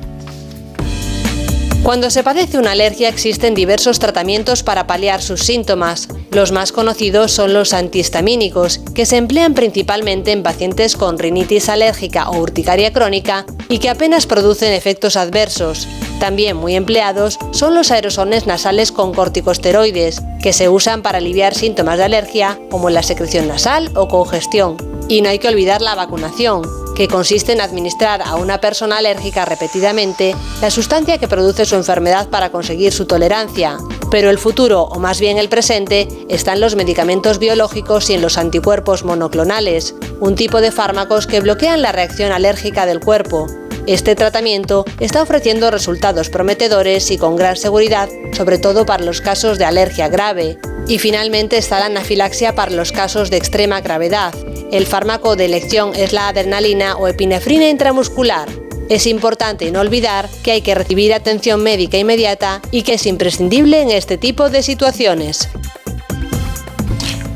Cuando 1.86 2.10
se 2.10 2.24
padece 2.24 2.58
una 2.58 2.72
alergia 2.72 3.10
existen 3.10 3.54
diversos 3.54 4.00
tratamientos 4.00 4.64
para 4.64 4.88
paliar 4.88 5.22
sus 5.22 5.42
síntomas. 5.42 6.08
Los 6.32 6.52
más 6.52 6.72
conocidos 6.72 7.32
son 7.32 7.54
los 7.54 7.74
antihistamínicos, 7.74 8.80
que 8.96 9.06
se 9.06 9.18
emplean 9.18 9.54
principalmente 9.54 10.32
en 10.32 10.42
pacientes 10.42 10.96
con 10.96 11.20
rinitis 11.20 11.70
alérgica 11.70 12.28
o 12.32 12.40
urticaria 12.40 12.92
crónica 12.92 13.46
y 13.70 13.78
que 13.78 13.92
apenas 13.92 14.26
producen 14.26 14.74
efectos 14.74 15.16
adversos. 15.16 15.88
También 16.20 16.58
muy 16.58 16.76
empleados 16.76 17.38
son 17.52 17.76
los 17.76 17.92
aerosoles 17.92 18.48
nasales 18.48 18.92
con 18.92 19.14
corticosteroides, 19.14 20.24
que 20.42 20.54
se 20.54 20.70
usan 20.70 21.04
para 21.04 21.20
aliviar 21.20 21.54
síntomas 21.54 22.00
de 22.00 22.06
alergia 22.06 22.60
como 22.72 22.90
la 22.90 23.04
secreción 23.04 23.48
nasal 23.48 23.92
o 23.96 24.08
congestión. 24.08 24.78
Y 25.08 25.22
no 25.22 25.30
hay 25.30 25.38
que 25.38 25.50
olvidar 25.50 25.84
la 25.84 25.94
vacunación, 25.94 26.64
que 26.96 27.08
consiste 27.08 27.52
en 27.52 27.62
administrar 27.62 28.22
a 28.22 28.36
una 28.36 28.60
persona 28.60 28.98
alérgica 28.98 29.46
repetidamente 29.46 30.36
la 30.62 30.72
sustancia 30.72 31.18
que 31.18 31.28
produce 31.28 31.66
su 31.66 31.76
enfermedad 31.76 32.30
para 32.30 32.50
conseguir 32.50 32.94
su 32.94 33.06
tolerancia. 33.06 33.78
Pero 34.10 34.30
el 34.30 34.38
futuro, 34.38 34.84
o 34.84 35.00
más 35.00 35.20
bien 35.20 35.38
el 35.38 35.50
presente, 35.50 36.08
está 36.30 36.54
en 36.54 36.62
los 36.62 36.76
medicamentos 36.76 37.40
biológicos 37.40 38.10
y 38.10 38.14
en 38.14 38.22
los 38.22 38.38
anticuerpos 38.38 39.04
monoclonales, 39.04 39.96
un 40.20 40.36
tipo 40.36 40.62
de 40.62 40.72
fármacos 40.72 41.28
que 41.28 41.42
bloquean 41.42 41.82
la 41.82 41.92
reacción 41.92 42.32
alérgica 42.32 42.86
del 42.86 43.00
cuerpo. 43.00 43.48
Este 43.88 44.16
tratamiento 44.16 44.84
está 45.00 45.22
ofreciendo 45.22 45.70
resultados 45.70 46.32
prometedores 46.32 47.12
y 47.12 47.20
con 47.20 47.36
gran 47.36 47.56
seguridad, 47.56 48.10
sobre 48.32 48.58
todo 48.58 48.88
para 48.88 49.04
los 49.04 49.22
casos 49.22 49.60
de 49.60 49.66
alergia 49.66 50.08
grave. 50.08 50.58
Y 50.88 50.98
finalmente 50.98 51.60
está 51.60 51.80
la 51.80 51.86
anafilaxia 51.86 52.56
para 52.56 52.72
los 52.72 52.92
casos 52.92 53.30
de 53.30 53.38
extrema 53.38 53.82
gravedad. 53.82 54.34
El 54.72 54.88
fármaco 54.88 55.36
de 55.36 55.46
elección 55.46 55.92
es 55.96 56.14
la 56.14 56.30
adrenalina 56.30 56.98
o 56.98 57.08
epinefrina 57.08 57.70
intramuscular. 57.70 58.50
Es 58.90 59.06
importante 59.06 59.70
no 59.72 59.82
olvidar 59.82 60.30
que 60.44 60.52
hay 60.52 60.62
que 60.62 60.74
recibir 60.74 61.14
atención 61.14 61.62
médica 61.62 62.00
inmediata 62.00 62.62
y 62.72 62.82
que 62.82 62.96
es 62.96 63.06
imprescindible 63.06 63.82
en 63.82 63.92
este 63.92 64.18
tipo 64.18 64.50
de 64.50 64.64
situaciones. 64.64 65.48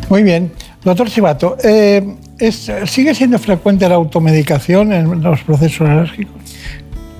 Muy 0.10 0.24
bien. 0.24 0.52
Doctor 0.84 1.12
Chivato, 1.12 1.58
eh, 1.64 2.16
¿sigue 2.86 3.16
siendo 3.16 3.40
frecuente 3.40 3.88
la 3.88 3.96
automedicación 3.96 4.94
en 4.94 5.22
los 5.22 5.42
procesos 5.44 5.90
alérgicos? 5.90 6.36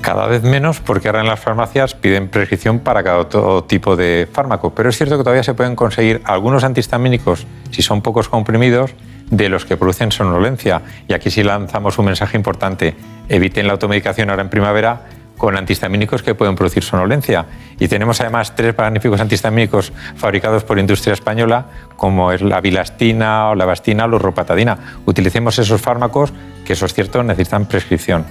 Cada 0.02 0.28
vez 0.28 0.44
menos 0.44 0.80
porque 0.80 1.10
ahora 1.10 1.20
en 1.20 1.28
las 1.28 1.40
farmacias 1.40 1.94
piden 1.94 2.30
prescripción 2.30 2.80
para 2.80 3.04
cada 3.04 3.28
todo 3.28 3.66
tipo 3.66 3.98
de 3.98 4.28
fármaco, 4.32 4.74
pero 4.74 4.90
es 4.90 4.98
cierto 4.98 5.18
que 5.18 5.24
todavía 5.24 5.44
se 5.44 5.54
pueden 5.54 5.76
conseguir 5.76 6.22
algunos 6.24 6.64
antihistamínicos, 6.64 7.46
si 7.72 7.82
son 7.82 8.02
pocos 8.02 8.30
comprimidos, 8.30 8.92
de 9.30 9.50
los 9.50 9.66
que 9.66 9.78
producen 9.78 10.12
somnolencia. 10.12 10.82
Y 11.08 11.14
aquí 11.14 11.30
sí 11.30 11.44
lanzamos 11.44 11.98
un 12.00 12.06
mensaje 12.06 12.38
importante. 12.38 12.96
Eviten 13.28 13.68
la 13.68 13.74
automedicación 13.74 14.30
ahora 14.30 14.42
en 14.42 14.50
primavera 14.50 15.02
con 15.40 15.58
antihistamínicos 15.58 16.22
que 16.22 16.36
pueden 16.36 16.56
producir 16.56 16.84
sonolencia. 16.84 17.46
Y 17.80 17.88
tenemos 17.88 18.20
además 18.20 18.54
tres 18.56 18.78
magníficos 18.78 19.22
antihistamínicos 19.22 19.94
fabricados 20.18 20.66
por 20.66 20.78
industria 20.78 21.14
española, 21.14 21.66
como 21.96 22.34
es 22.34 22.42
la 22.42 22.60
bilastina 22.60 23.50
o 23.50 23.56
la 23.56 23.66
bastina 23.66 24.04
o 24.04 24.10
la 24.10 24.20
ropatadina. 24.20 24.78
Utilicemos 25.06 25.58
esos 25.58 25.82
fármacos 25.82 26.34
que, 26.66 26.74
eso 26.74 26.86
es 26.86 26.94
cierto, 26.94 27.24
necesitan 27.24 27.66
prescripción. 27.66 28.26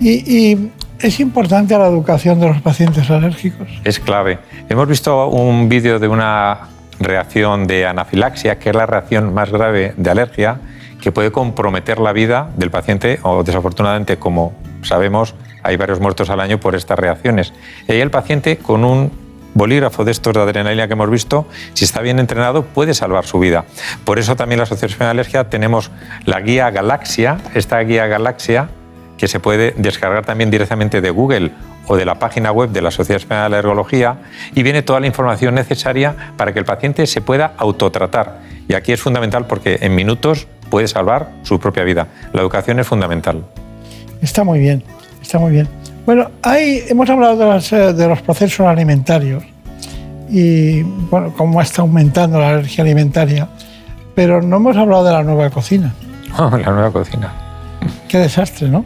Y, 0.00 0.70
es 0.98 1.20
importante 1.20 1.76
la 1.76 1.86
educación 1.86 2.40
de 2.40 2.48
los 2.48 2.62
pacientes 2.62 3.10
alérgicos. 3.10 3.68
Es 3.84 4.00
clave. 4.00 4.38
Hemos 4.68 4.88
visto 4.88 5.28
un 5.28 5.68
vídeo 5.68 5.98
de 5.98 6.08
una 6.08 6.68
reacción 6.98 7.66
de 7.66 7.86
anafilaxia, 7.86 8.58
que 8.58 8.70
es 8.70 8.76
la 8.76 8.86
reacción 8.86 9.34
más 9.34 9.50
grave 9.50 9.92
de 9.96 10.10
alergia, 10.10 10.58
que 11.02 11.12
puede 11.12 11.30
comprometer 11.30 11.98
la 11.98 12.12
vida 12.12 12.48
del 12.56 12.70
paciente 12.70 13.18
o 13.22 13.42
desafortunadamente, 13.42 14.16
como 14.18 14.54
sabemos, 14.82 15.34
hay 15.64 15.76
varios 15.76 15.98
muertos 15.98 16.30
al 16.30 16.40
año 16.40 16.60
por 16.60 16.74
estas 16.76 16.98
reacciones. 16.98 17.52
Y 17.88 17.92
ahí 17.92 18.00
el 18.00 18.10
paciente 18.10 18.58
con 18.58 18.84
un 18.84 19.10
bolígrafo 19.54 20.04
de 20.04 20.10
estos 20.10 20.34
de 20.34 20.40
adrenalina 20.42 20.86
que 20.86 20.92
hemos 20.92 21.10
visto, 21.10 21.46
si 21.72 21.84
está 21.84 22.00
bien 22.02 22.18
entrenado, 22.18 22.64
puede 22.64 22.92
salvar 22.92 23.24
su 23.24 23.38
vida. 23.38 23.64
Por 24.04 24.18
eso 24.18 24.36
también 24.36 24.58
la 24.58 24.64
Asociación 24.64 25.00
de 25.00 25.06
Alergia 25.06 25.48
tenemos 25.48 25.90
la 26.24 26.40
guía 26.40 26.70
Galaxia, 26.70 27.38
esta 27.54 27.80
guía 27.80 28.06
Galaxia 28.06 28.68
que 29.16 29.28
se 29.28 29.40
puede 29.40 29.72
descargar 29.76 30.26
también 30.26 30.50
directamente 30.50 31.00
de 31.00 31.10
Google 31.10 31.52
o 31.86 31.96
de 31.96 32.04
la 32.04 32.18
página 32.18 32.50
web 32.50 32.70
de 32.70 32.82
la 32.82 32.90
Sociedad 32.90 33.20
Española 33.20 33.48
de 33.48 33.58
Alergología 33.58 34.16
y 34.54 34.62
viene 34.62 34.82
toda 34.82 35.00
la 35.00 35.06
información 35.06 35.54
necesaria 35.54 36.32
para 36.36 36.52
que 36.52 36.58
el 36.58 36.64
paciente 36.64 37.06
se 37.06 37.20
pueda 37.20 37.52
autotratar. 37.56 38.40
Y 38.68 38.74
aquí 38.74 38.92
es 38.92 39.00
fundamental 39.00 39.46
porque 39.46 39.78
en 39.82 39.94
minutos 39.94 40.48
puede 40.68 40.88
salvar 40.88 41.30
su 41.42 41.60
propia 41.60 41.84
vida. 41.84 42.08
La 42.32 42.40
educación 42.40 42.80
es 42.80 42.86
fundamental. 42.86 43.44
Está 44.20 44.42
muy 44.42 44.58
bien. 44.58 44.82
Está 45.24 45.38
muy 45.38 45.52
bien. 45.52 45.66
Bueno, 46.04 46.30
hemos 46.44 47.08
hablado 47.08 47.56
eh, 47.56 47.92
de, 47.94 48.08
los 48.08 48.20
procesos 48.20 48.66
alimentarios 48.66 49.42
y 50.28 50.82
bueno, 50.82 51.32
cómo 51.34 51.62
está 51.62 51.80
aumentando 51.80 52.38
la 52.38 52.50
alergia 52.50 52.84
alimentaria, 52.84 53.48
pero 54.14 54.42
no 54.42 54.56
hemos 54.56 54.76
hablado 54.76 55.02
de 55.02 55.12
la 55.12 55.22
nueva 55.22 55.48
cocina. 55.48 55.94
la 56.38 56.70
nueva 56.70 56.92
cocina. 56.92 57.32
Qué 58.06 58.18
desastre, 58.18 58.68
¿no? 58.68 58.84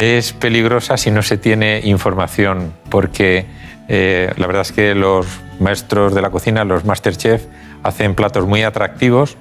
Es 0.00 0.32
peligrosa 0.32 0.96
si 0.96 1.10
no 1.10 1.20
se 1.20 1.36
tiene 1.36 1.82
información, 1.84 2.72
porque 2.88 3.44
eh, 3.88 4.32
la 4.38 4.46
verdad 4.46 4.62
es 4.62 4.72
que 4.72 4.94
los 4.94 5.26
maestros 5.60 6.14
de 6.14 6.22
la 6.22 6.30
cocina, 6.30 6.64
los 6.64 6.86
masterchef, 6.86 7.44
hacen 7.82 8.14
platos 8.14 8.46
muy 8.46 8.62
atractivos, 8.62 9.36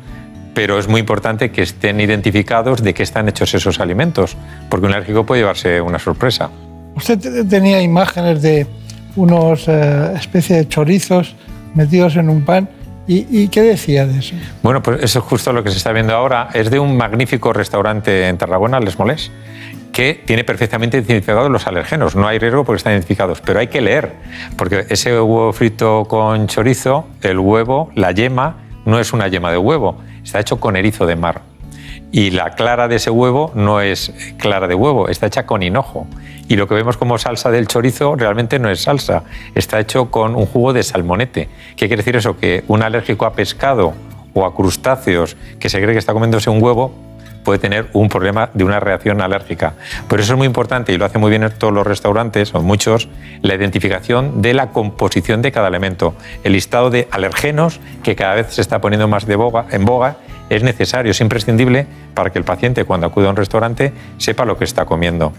pero 0.57 0.79
es 0.79 0.87
muy 0.87 1.01
importante 1.01 1.51
que 1.51 1.61
estén 1.61 1.99
identificados 1.99 2.81
de 2.81 2.95
qué 2.95 3.03
están 3.03 3.29
hechos 3.29 3.53
esos 3.53 3.79
alimentos, 3.79 4.35
porque 4.69 4.87
un 4.87 4.91
alérgico 4.91 5.23
puede 5.23 5.41
llevarse 5.41 5.79
una 5.81 5.99
sorpresa. 5.99 6.49
Usted 6.95 7.45
tenía 7.47 7.79
imágenes 7.79 8.41
de 8.41 8.65
unos 9.15 9.67
eh, 9.67 10.13
especie 10.15 10.55
de 10.55 10.67
chorizos 10.67 11.35
metidos 11.75 12.15
en 12.15 12.27
un 12.27 12.43
pan. 12.43 12.67
¿Y, 13.07 13.49
qué 13.49 13.61
decía 13.61 14.07
de 14.07 14.17
eso? 14.17 14.35
Bueno, 14.63 14.81
pues 14.81 15.03
eso 15.03 15.19
es 15.19 15.25
justo 15.25 15.53
lo 15.53 15.63
que 15.63 15.69
se 15.69 15.77
está 15.77 15.91
viendo 15.91 16.15
ahora. 16.15 16.49
Es 16.55 16.71
de 16.71 16.79
un 16.79 16.97
magnífico 16.97 17.53
restaurante 17.53 18.27
en 18.27 18.39
Tarragona, 18.39 18.79
Les 18.79 18.97
Molés, 18.97 19.29
que 19.93 20.23
tiene 20.25 20.43
perfectamente 20.43 20.97
identificados 20.97 21.51
los 21.51 21.67
alergenos. 21.67 22.15
No 22.15 22.27
hay 22.27 22.39
riesgo 22.39 22.65
porque 22.65 22.77
están 22.77 22.93
identificados, 22.93 23.41
pero 23.41 23.59
hay 23.59 23.67
que 23.67 23.79
leer, 23.79 24.13
porque 24.57 24.87
ese 24.89 25.11
huevo 25.11 25.53
frito 25.53 26.05
con 26.05 26.47
chorizo, 26.47 27.05
el 27.21 27.37
huevo, 27.37 27.91
la 27.93 28.11
yema, 28.11 28.55
no 28.85 28.99
es 28.99 29.13
una 29.13 29.27
yema 29.27 29.51
de 29.51 29.59
huevo, 29.59 29.97
está 30.27 30.41
hecho 30.41 30.59
con 30.59 30.75
erizo 30.75 31.05
de 31.05 31.15
mar. 31.15 31.41
Y 32.11 32.31
la 32.31 32.51
clara 32.51 32.89
de 32.89 32.97
ese 32.97 33.09
huevo 33.09 33.51
no 33.55 33.79
es 33.79 34.13
clara 34.37 34.67
de 34.67 34.75
huevo, 34.75 35.07
está 35.07 35.27
hecha 35.27 35.45
con 35.45 35.63
hinojo. 35.63 36.05
Y 36.49 36.57
lo 36.57 36.67
que 36.67 36.75
vemos 36.75 36.97
como 36.97 37.17
salsa 37.17 37.49
del 37.49 37.67
chorizo 37.67 38.15
realmente 38.15 38.59
no 38.59 38.69
es 38.69 38.81
salsa, 38.81 39.23
está 39.55 39.79
hecho 39.79 40.11
con 40.11 40.35
un 40.35 40.45
jugo 40.45 40.73
de 40.73 40.83
salmonete. 40.83 41.47
¿Qué 41.77 41.87
quiere 41.87 41.97
decir 41.97 42.17
eso? 42.17 42.37
Que 42.37 42.65
un 42.67 42.83
alérgico 42.83 43.25
a 43.25 43.33
pescado 43.33 43.93
o 44.33 44.45
a 44.45 44.53
crustáceos 44.53 45.37
que 45.59 45.69
se 45.69 45.79
cree 45.81 45.93
que 45.93 45.99
está 45.99 46.11
comiéndose 46.11 46.49
un 46.49 46.61
huevo 46.61 46.91
puede 47.47 47.59
tener 47.59 47.87
un 47.93 48.09
problema 48.09 48.49
de 48.53 48.65
una 48.65 48.81
reacción 48.81 49.21
alérgica. 49.21 49.75
Por 50.09 50.19
eso 50.19 50.33
es 50.33 50.37
muy 50.37 50.45
importante, 50.45 50.91
y 50.91 50.97
lo 50.97 51.05
hace 51.05 51.17
muy 51.17 51.29
bien 51.29 51.43
en 51.43 51.51
todos 51.53 51.73
los 51.73 51.87
restaurantes, 51.87 52.53
o 52.53 52.61
muchos, 52.61 53.07
la 53.41 53.55
identificación 53.55 54.41
de 54.41 54.53
la 54.53 54.71
composición 54.71 55.41
de 55.41 55.53
cada 55.53 55.69
elemento. 55.69 56.13
El 56.43 56.51
listado 56.51 56.89
de 56.89 57.07
alergenos, 57.09 57.79
que 58.03 58.17
cada 58.17 58.35
vez 58.35 58.47
se 58.53 58.59
está 58.59 58.81
poniendo 58.81 59.07
más 59.07 59.25
de 59.27 59.37
boga, 59.37 59.65
en 59.71 59.85
boga, 59.85 60.17
es 60.49 60.61
necesario, 60.61 61.11
es 61.11 61.21
imprescindible 61.21 61.87
para 62.13 62.31
que 62.31 62.37
el 62.37 62.43
paciente, 62.43 62.83
cuando 62.83 63.07
acude 63.07 63.27
a 63.27 63.29
un 63.29 63.37
restaurante, 63.37 63.93
sepa 64.17 64.43
lo 64.43 64.57
que 64.57 64.65
está 64.65 64.83
comiendo. 64.83 65.31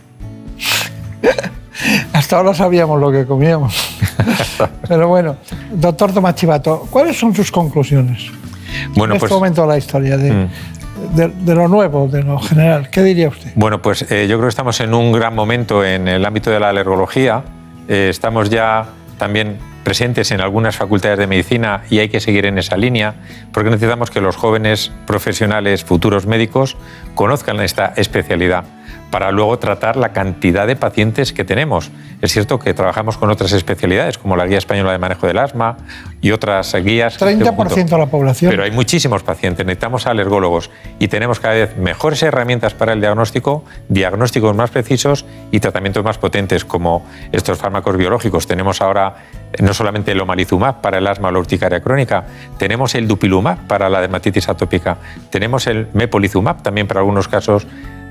Hasta 2.14 2.38
ahora 2.38 2.54
sabíamos 2.54 2.98
lo 3.02 3.12
que 3.12 3.26
comíamos. 3.26 3.98
Pero 4.88 5.08
bueno, 5.08 5.36
doctor 5.72 6.14
Tomás 6.14 6.36
Chivato, 6.36 6.86
¿cuáles 6.88 7.18
son 7.18 7.34
sus 7.34 7.52
conclusiones? 7.52 8.30
Bueno, 8.94 9.12
en 9.12 9.16
este 9.16 9.28
pues, 9.28 9.32
momento 9.32 9.62
de 9.62 9.68
la 9.68 9.76
historia 9.76 10.16
de, 10.16 10.32
mm 10.32 10.48
de, 11.14 11.54
lo 11.54 11.68
nuevo, 11.68 12.08
de 12.08 12.22
lo 12.22 12.38
general. 12.38 12.90
¿Qué 12.90 13.02
diría 13.02 13.28
usted? 13.28 13.50
Bueno, 13.54 13.80
pues 13.82 14.02
eh, 14.10 14.26
yo 14.28 14.36
creo 14.36 14.46
que 14.46 14.50
estamos 14.50 14.80
en 14.80 14.94
un 14.94 15.12
gran 15.12 15.34
momento 15.34 15.84
en 15.84 16.08
el 16.08 16.24
ámbito 16.24 16.50
de 16.50 16.60
la 16.60 16.70
alergología. 16.70 17.42
Eh, 17.88 18.08
estamos 18.10 18.50
ya 18.50 18.86
también 19.18 19.58
presentes 19.84 20.30
en 20.30 20.40
algunas 20.40 20.76
facultades 20.76 21.18
de 21.18 21.26
medicina 21.26 21.82
y 21.88 21.98
hay 21.98 22.08
que 22.08 22.20
seguir 22.20 22.44
en 22.46 22.58
esa 22.58 22.76
línea 22.76 23.14
porque 23.52 23.70
necesitamos 23.70 24.10
que 24.10 24.20
los 24.20 24.36
jóvenes 24.36 24.92
profesionales, 25.06 25.84
futuros 25.84 26.26
médicos, 26.26 26.76
conozcan 27.14 27.60
esta 27.60 27.94
especialidad 27.96 28.64
para 29.10 29.30
luego 29.30 29.58
tratar 29.58 29.96
la 29.96 30.12
cantidad 30.12 30.66
de 30.66 30.76
pacientes 30.76 31.32
que 31.32 31.44
tenemos. 31.44 31.90
Es 32.20 32.32
cierto 32.32 32.58
que 32.58 32.74
trabajamos 32.74 33.16
con 33.16 33.30
otras 33.30 33.52
especialidades, 33.52 34.18
como 34.18 34.36
la 34.36 34.46
Guía 34.46 34.58
Española 34.58 34.92
de 34.92 34.98
Manejo 34.98 35.26
del 35.26 35.38
Asma 35.38 35.76
y 36.20 36.32
otras 36.32 36.74
guías. 36.74 37.18
30% 37.18 37.88
de 37.88 37.98
la 37.98 38.06
población. 38.06 38.50
Pero 38.50 38.64
hay 38.64 38.70
muchísimos 38.70 39.22
pacientes, 39.22 39.64
necesitamos 39.64 40.06
alergólogos 40.06 40.70
y 40.98 41.08
tenemos 41.08 41.40
cada 41.40 41.54
vez 41.54 41.76
mejores 41.76 42.22
herramientas 42.22 42.74
para 42.74 42.92
el 42.92 43.00
diagnóstico, 43.00 43.64
diagnósticos 43.88 44.54
más 44.54 44.70
precisos 44.70 45.24
y 45.52 45.60
tratamientos 45.60 46.04
más 46.04 46.18
potentes, 46.18 46.64
como 46.64 47.06
estos 47.32 47.58
fármacos 47.58 47.96
biológicos. 47.96 48.46
Tenemos 48.46 48.80
ahora 48.80 49.14
no 49.60 49.72
solamente 49.72 50.12
el 50.12 50.20
omalizumab 50.20 50.80
para 50.80 50.98
el 50.98 51.06
asma 51.06 51.28
o 51.28 51.32
la 51.32 51.38
urticaria 51.38 51.80
crónica, 51.80 52.24
tenemos 52.58 52.94
el 52.94 53.08
dupilumab 53.08 53.66
para 53.66 53.88
la 53.88 54.00
dermatitis 54.00 54.48
atópica, 54.48 54.98
tenemos 55.30 55.66
el 55.66 55.88
mepolizumab 55.94 56.62
también 56.62 56.86
para 56.86 57.00
algunos 57.00 57.28
casos 57.28 57.66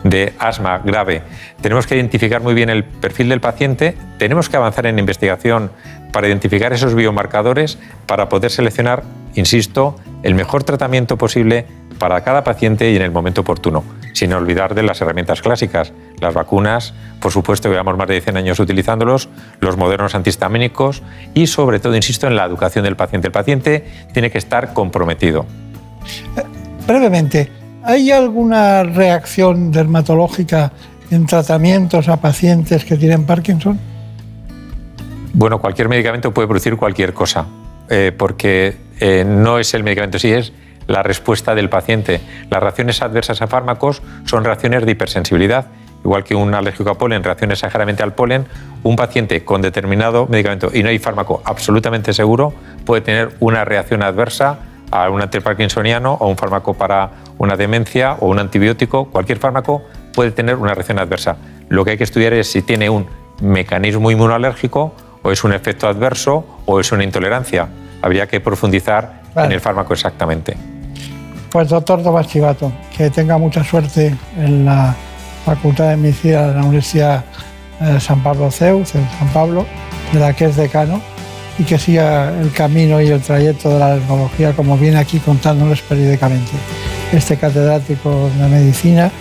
de 0.10 0.34
asma 0.40 0.80
grave. 0.80 1.22
Tenemos 1.62 1.88
que 1.88 1.96
identificar 1.96 2.42
muy 2.42 2.54
bien 2.54 2.70
el 2.70 2.84
perfil 2.84 3.30
del 3.30 3.42
paciente, 3.42 3.96
tenemos 4.18 4.50
que 4.50 4.58
avanzar 4.58 4.86
en 4.86 5.00
investigación 5.00 5.72
para 6.12 6.28
identificar 6.28 6.74
esos 6.74 6.96
biomarcadores, 6.96 7.78
para 8.06 8.30
poder 8.30 8.52
seleccionar, 8.52 9.04
insisto, 9.36 9.96
el 10.24 10.36
mejor 10.36 10.64
tratamiento 10.64 11.18
posible 11.18 11.66
para 12.00 12.22
cada 12.22 12.44
paciente 12.44 12.92
y 12.92 12.96
en 12.96 13.02
el 13.02 13.12
momento 13.12 13.42
oportuno. 13.42 13.84
sin 14.14 14.34
olvidar 14.34 14.74
de 14.74 14.82
las 14.82 15.00
herramientas 15.00 15.44
clásicas, 15.44 15.94
las 16.20 16.34
vacunas, 16.34 16.96
por 17.20 17.32
supuesto, 17.32 17.70
llevamos 17.70 17.98
más 17.98 18.08
de 18.08 18.20
100 18.20 18.38
años 18.38 18.60
utilizándolos, 18.60 19.30
los 19.60 19.78
modernos 19.78 20.16
antihistamínicos 20.16 21.04
y 21.36 21.46
sobre 21.46 21.80
todo, 21.80 21.96
insisto, 21.96 22.26
en 22.26 22.36
la 22.36 22.46
educación 22.46 22.84
del 22.84 22.96
paciente. 22.96 23.28
El 23.28 23.32
paciente 23.32 23.86
tiene 24.14 24.32
que 24.32 24.40
estar 24.40 24.74
comprometido. 24.74 25.46
brevemente, 26.88 27.52
¿hay 27.88 28.12
alguna 28.12 28.84
reacción 28.84 29.72
dermatológica 29.72 30.74
en 31.10 31.26
tratamientos 31.26 32.10
a 32.10 32.18
pacientes 32.18 32.84
que 32.84 32.98
tienen 32.98 33.26
Parkinson? 33.26 33.80
Bueno, 35.34 35.60
cualquier 35.60 35.88
medicamento 35.88 36.34
puede 36.34 36.50
producir 36.50 36.76
cualquier 36.76 37.14
cosa, 37.14 37.46
eh, 37.90 38.12
porque 38.16 38.76
eh, 39.00 39.24
no 39.26 39.58
es 39.58 39.74
el 39.74 39.84
medicamento, 39.84 40.20
sí 40.20 40.34
es 40.34 40.52
la 40.88 41.02
respuesta 41.02 41.56
del 41.56 41.70
paciente. 41.70 42.20
Las 42.50 42.62
reacciones 42.62 43.02
adversas 43.02 43.42
a 43.42 43.48
fármacos 43.48 44.02
son 44.26 44.44
reacciones 44.44 44.86
de 44.86 44.92
hipersensibilidad. 44.92 45.68
Igual 46.04 46.26
que 46.26 46.36
un 46.36 46.54
alérgico 46.54 46.90
a 46.90 46.98
polen 46.98 47.24
reacciona 47.24 47.54
exageradamente 47.54 48.04
al 48.04 48.14
polen, 48.14 48.48
un 48.84 48.98
paciente 48.98 49.46
con 49.46 49.62
determinado 49.62 50.28
medicamento 50.28 50.72
y 50.74 50.84
no 50.84 50.90
hay 50.90 51.00
fármaco 51.00 51.42
absolutamente 51.46 52.14
seguro 52.14 52.54
puede 52.86 53.02
tener 53.02 53.36
una 53.40 53.66
reacción 53.66 54.04
adversa 54.04 54.60
a 54.92 55.10
un 55.10 55.22
antiparkinsoniano 55.22 56.14
o 56.14 56.28
un 56.28 56.38
fármaco 56.38 56.74
para 56.74 57.12
una 57.38 57.56
demencia 57.56 58.14
o 58.20 58.28
un 58.28 58.40
antibiótico. 58.40 59.06
Cualquier 59.06 59.40
fármaco 59.40 59.84
puede 60.14 60.32
tener 60.32 60.56
una 60.56 60.74
reacción 60.74 61.00
adversa. 61.00 61.38
Lo 61.70 61.84
que 61.84 61.92
hay 61.92 61.98
que 61.98 62.04
estudiar 62.04 62.34
es 62.34 62.52
si 62.52 62.62
tiene 62.62 62.90
un 62.90 63.08
mecanismo 63.42 64.10
inmunolérgico 64.12 64.94
o 65.22 65.32
es 65.32 65.44
un 65.44 65.54
efecto 65.54 65.88
adverso 65.88 66.46
o 66.66 66.80
es 66.80 66.92
una 66.92 67.04
intolerancia. 67.04 67.68
Habría 68.02 68.28
que 68.28 68.40
profundizar 68.40 69.22
en 69.36 69.52
el 69.52 69.60
fármaco 69.60 69.94
exactamente. 69.94 70.56
Pues 71.52 71.70
doctor 71.70 72.04
Tomás 72.04 72.28
Chivato, 72.28 72.72
que 72.96 73.10
tenga 73.10 73.38
mucha 73.38 73.64
suerte 73.64 74.16
en 74.38 74.66
la 74.66 74.96
Facultad 75.46 75.90
de 75.90 75.98
Medicina 75.98 76.48
de 76.48 76.54
la 76.56 76.62
Universidad 76.62 77.24
de 77.80 78.00
San 78.00 78.22
Pablo 78.22 78.52
CEU, 78.52 78.86
San 78.86 79.08
Pablo, 79.34 79.66
de 80.12 80.20
la 80.20 80.34
que 80.34 80.46
es 80.46 80.56
decano, 80.56 81.02
y 81.60 81.64
que 81.64 81.78
siga 81.78 82.34
el 82.40 82.52
camino 82.52 83.02
y 83.02 83.08
el 83.08 83.22
trayecto 83.22 83.70
de 83.70 83.80
la 83.80 83.94
alergología 83.94 84.54
como 84.54 84.78
viene 84.78 84.98
aquí 84.98 85.20
contándonos 85.20 85.82
periódicamente. 85.82 86.52
Este 87.12 87.38
catedrático 87.38 88.30
de 88.38 88.48
medicina, 88.48 89.12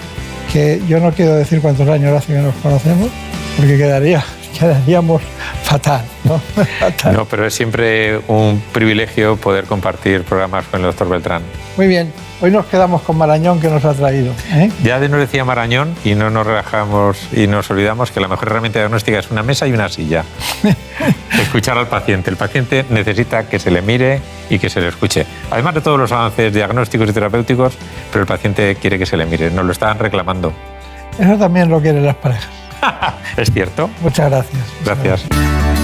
que 0.53 0.83
yo 0.89 1.01
no 1.01 1.13
quiero 1.13 1.35
decir 1.35 1.61
cuántos 1.61 1.89
años 1.89 2.13
hace 2.13 2.35
que 2.35 2.41
nos 2.41 2.55
conocemos, 2.57 3.09
porque 3.57 3.77
quedaría 3.77 4.25
quedaríamos 4.59 5.23
fatal. 5.63 6.05
¿no? 6.25 6.41
no, 7.13 7.25
pero 7.27 7.47
es 7.47 7.55
siempre 7.55 8.19
un 8.29 8.63
privilegio 8.73 9.37
poder 9.37 9.65
compartir 9.65 10.23
programas 10.23 10.67
con 10.67 10.81
el 10.81 10.87
doctor 10.87 11.09
Beltrán. 11.09 11.43
Muy 11.77 11.87
bien, 11.87 12.13
hoy 12.41 12.51
nos 12.51 12.67
quedamos 12.67 13.03
con 13.03 13.17
Marañón 13.17 13.61
que 13.61 13.69
nos 13.69 13.85
ha 13.85 13.95
traído. 13.95 14.33
¿eh? 14.53 14.71
Ya 14.83 14.99
de 14.99 15.09
nos 15.09 15.21
decía 15.21 15.45
Marañón 15.45 15.95
y 16.05 16.15
no 16.15 16.31
nos 16.31 16.47
relajamos 16.47 17.29
y 17.33 17.47
nos 17.47 17.71
olvidamos 17.71 18.11
que 18.11 18.21
la 18.21 18.29
mejor 18.29 18.49
herramienta 18.49 18.79
diagnóstica 18.79 19.19
es 19.19 19.31
una 19.31 19.43
mesa 19.43 19.67
y 19.67 19.73
una 19.73 19.89
silla. 19.89 20.25
Escuchar 21.41 21.79
al 21.79 21.89
paciente. 21.89 22.31
El 22.31 22.37
paciente 22.37 22.85
necesita 22.91 23.49
que 23.49 23.59
se 23.59 23.71
le 23.71 23.83
mire 23.83 24.21
y 24.51 24.59
que 24.59 24.71
se 24.71 24.81
le 24.81 24.89
escuche. 24.89 25.27
Además 25.51 25.75
de 25.75 25.81
todos 25.81 25.99
los 25.99 26.13
avances 26.13 26.53
diagnósticos 26.53 27.09
y 27.09 27.13
terapéuticos, 27.13 27.75
pero 28.11 28.23
el 28.23 28.27
paciente 28.27 28.77
quiere 28.77 28.99
que 28.99 29.07
se 29.07 29.17
le 29.17 29.27
mire. 29.27 29.51
Nos 29.51 29.65
lo 29.65 29.73
están 29.73 29.99
reclamando. 29.99 30.53
Eso 31.19 31.37
también 31.37 31.69
lo 31.69 31.81
quieren 31.81 32.05
las 32.05 32.17
parejas. 32.17 32.49
¿Es 33.37 33.51
cierto? 33.53 33.91
Muchas 34.03 34.31
gracias. 34.31 34.63
Gracias. 34.85 35.76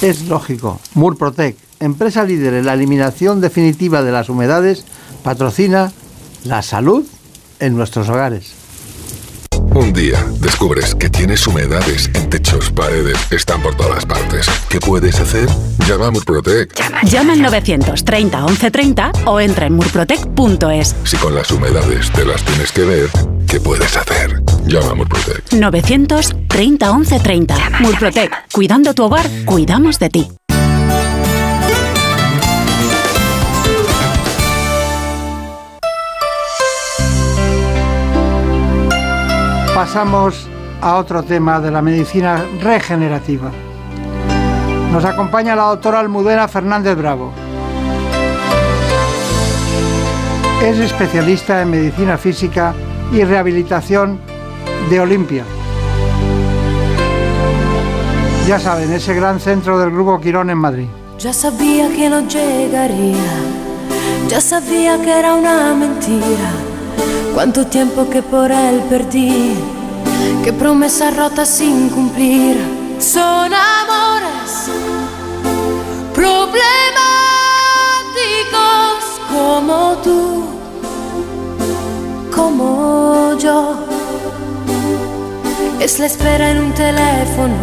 Es 0.00 0.28
lógico. 0.28 0.80
Murprotec, 0.94 1.56
empresa 1.80 2.22
líder 2.22 2.54
en 2.54 2.66
la 2.66 2.74
eliminación 2.74 3.40
definitiva 3.40 4.02
de 4.02 4.12
las 4.12 4.28
humedades, 4.28 4.84
patrocina 5.24 5.92
la 6.44 6.62
salud 6.62 7.04
en 7.58 7.76
nuestros 7.76 8.08
hogares. 8.08 8.52
Un 9.74 9.92
día 9.92 10.24
descubres 10.40 10.94
que 10.94 11.10
tienes 11.10 11.46
humedades 11.46 12.10
en 12.14 12.30
techos, 12.30 12.70
paredes, 12.70 13.16
están 13.30 13.60
por 13.60 13.76
todas 13.76 14.06
partes. 14.06 14.46
¿Qué 14.68 14.80
puedes 14.80 15.18
hacer? 15.20 15.48
Llama 15.86 16.06
a 16.06 16.10
Murprotec. 16.10 16.74
Llama, 17.04 17.32
al 17.32 17.42
930 17.42 18.38
1130 18.38 19.12
o 19.26 19.40
entra 19.40 19.66
en 19.66 19.74
murprotec.es. 19.74 20.96
Si 21.04 21.16
con 21.16 21.34
las 21.34 21.50
humedades 21.50 22.10
te 22.12 22.24
las 22.24 22.42
tienes 22.44 22.72
que 22.72 22.84
ver, 22.84 23.10
¿qué 23.48 23.60
puedes 23.60 23.96
hacer? 23.96 24.42
Llama 24.66 24.90
a 24.90 24.94
Murprotec. 24.94 25.52
930 25.52 26.92
1130. 26.92 27.54
Murprotec. 27.80 28.30
Cuidando 28.52 28.94
tu 28.94 29.04
hogar, 29.04 29.26
cuidamos 29.44 29.98
de 29.98 30.10
ti. 30.10 30.28
Pasamos 39.74 40.48
a 40.80 40.96
otro 40.96 41.22
tema 41.22 41.60
de 41.60 41.70
la 41.70 41.80
medicina 41.80 42.44
regenerativa. 42.60 43.50
Nos 44.92 45.04
acompaña 45.04 45.56
la 45.56 45.64
doctora 45.64 46.00
Almudena 46.00 46.48
Fernández 46.48 46.96
Bravo. 46.96 47.32
Es 50.62 50.78
especialista 50.78 51.62
en 51.62 51.70
medicina 51.70 52.18
física 52.18 52.74
y 53.12 53.24
rehabilitación 53.24 54.20
de 54.90 55.00
Olimpia. 55.00 55.44
Ya 58.46 58.58
saben, 58.58 58.92
ese 58.92 59.14
gran 59.14 59.40
centro 59.40 59.78
del 59.78 59.90
Grupo 59.90 60.20
Quirón 60.20 60.50
en 60.50 60.58
Madrid. 60.58 60.86
Ya 61.18 61.32
sabía 61.32 61.88
que 61.88 62.08
no 62.08 62.26
llegaría, 62.26 63.30
ya 64.28 64.40
sabía 64.40 65.00
que 65.02 65.10
era 65.10 65.34
una 65.34 65.74
mentira. 65.74 66.50
Cuánto 67.34 67.66
tiempo 67.66 68.08
que 68.08 68.22
por 68.22 68.50
él 68.50 68.80
perdí, 68.88 69.54
qué 70.44 70.52
promesas 70.52 71.16
rotas 71.16 71.48
sin 71.48 71.88
cumplir. 71.90 72.56
Son 72.98 73.52
amores 73.52 74.70
problemáticos 76.14 76.58
como 79.30 79.96
tú, 80.02 80.57
como 82.38 83.36
yo. 83.36 83.74
Es 85.80 85.98
la 85.98 86.06
espera 86.06 86.50
en 86.50 86.58
un 86.66 86.72
teléfono, 86.72 87.56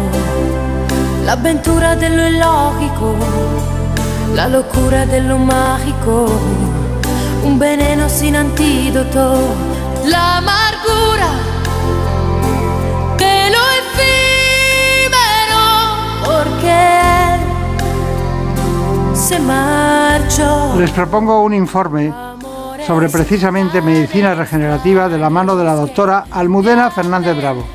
la 1.24 1.32
aventura 1.32 1.96
de 1.96 2.10
lo 2.10 2.28
ilógico, 2.28 3.14
la 4.34 4.48
locura 4.48 5.06
de 5.06 5.20
lo 5.22 5.38
mágico, 5.38 6.26
un 7.44 7.58
veneno 7.58 8.08
sin 8.08 8.36
antídoto, 8.36 9.24
la 10.06 10.38
amargura 10.38 11.30
de 13.22 13.50
lo 13.54 13.62
efímero, 13.80 15.64
porque 16.26 16.80
se 19.14 19.38
marchó. 19.38 20.74
Les 20.78 20.90
propongo 20.90 21.42
un 21.42 21.54
informe 21.54 22.25
sobre 22.86 23.08
precisamente 23.08 23.82
medicina 23.82 24.34
regenerativa 24.34 25.08
de 25.08 25.18
la 25.18 25.28
mano 25.28 25.56
de 25.56 25.64
la 25.64 25.74
doctora 25.74 26.26
Almudena 26.30 26.88
Fernández 26.92 27.36
Bravo. 27.36 27.66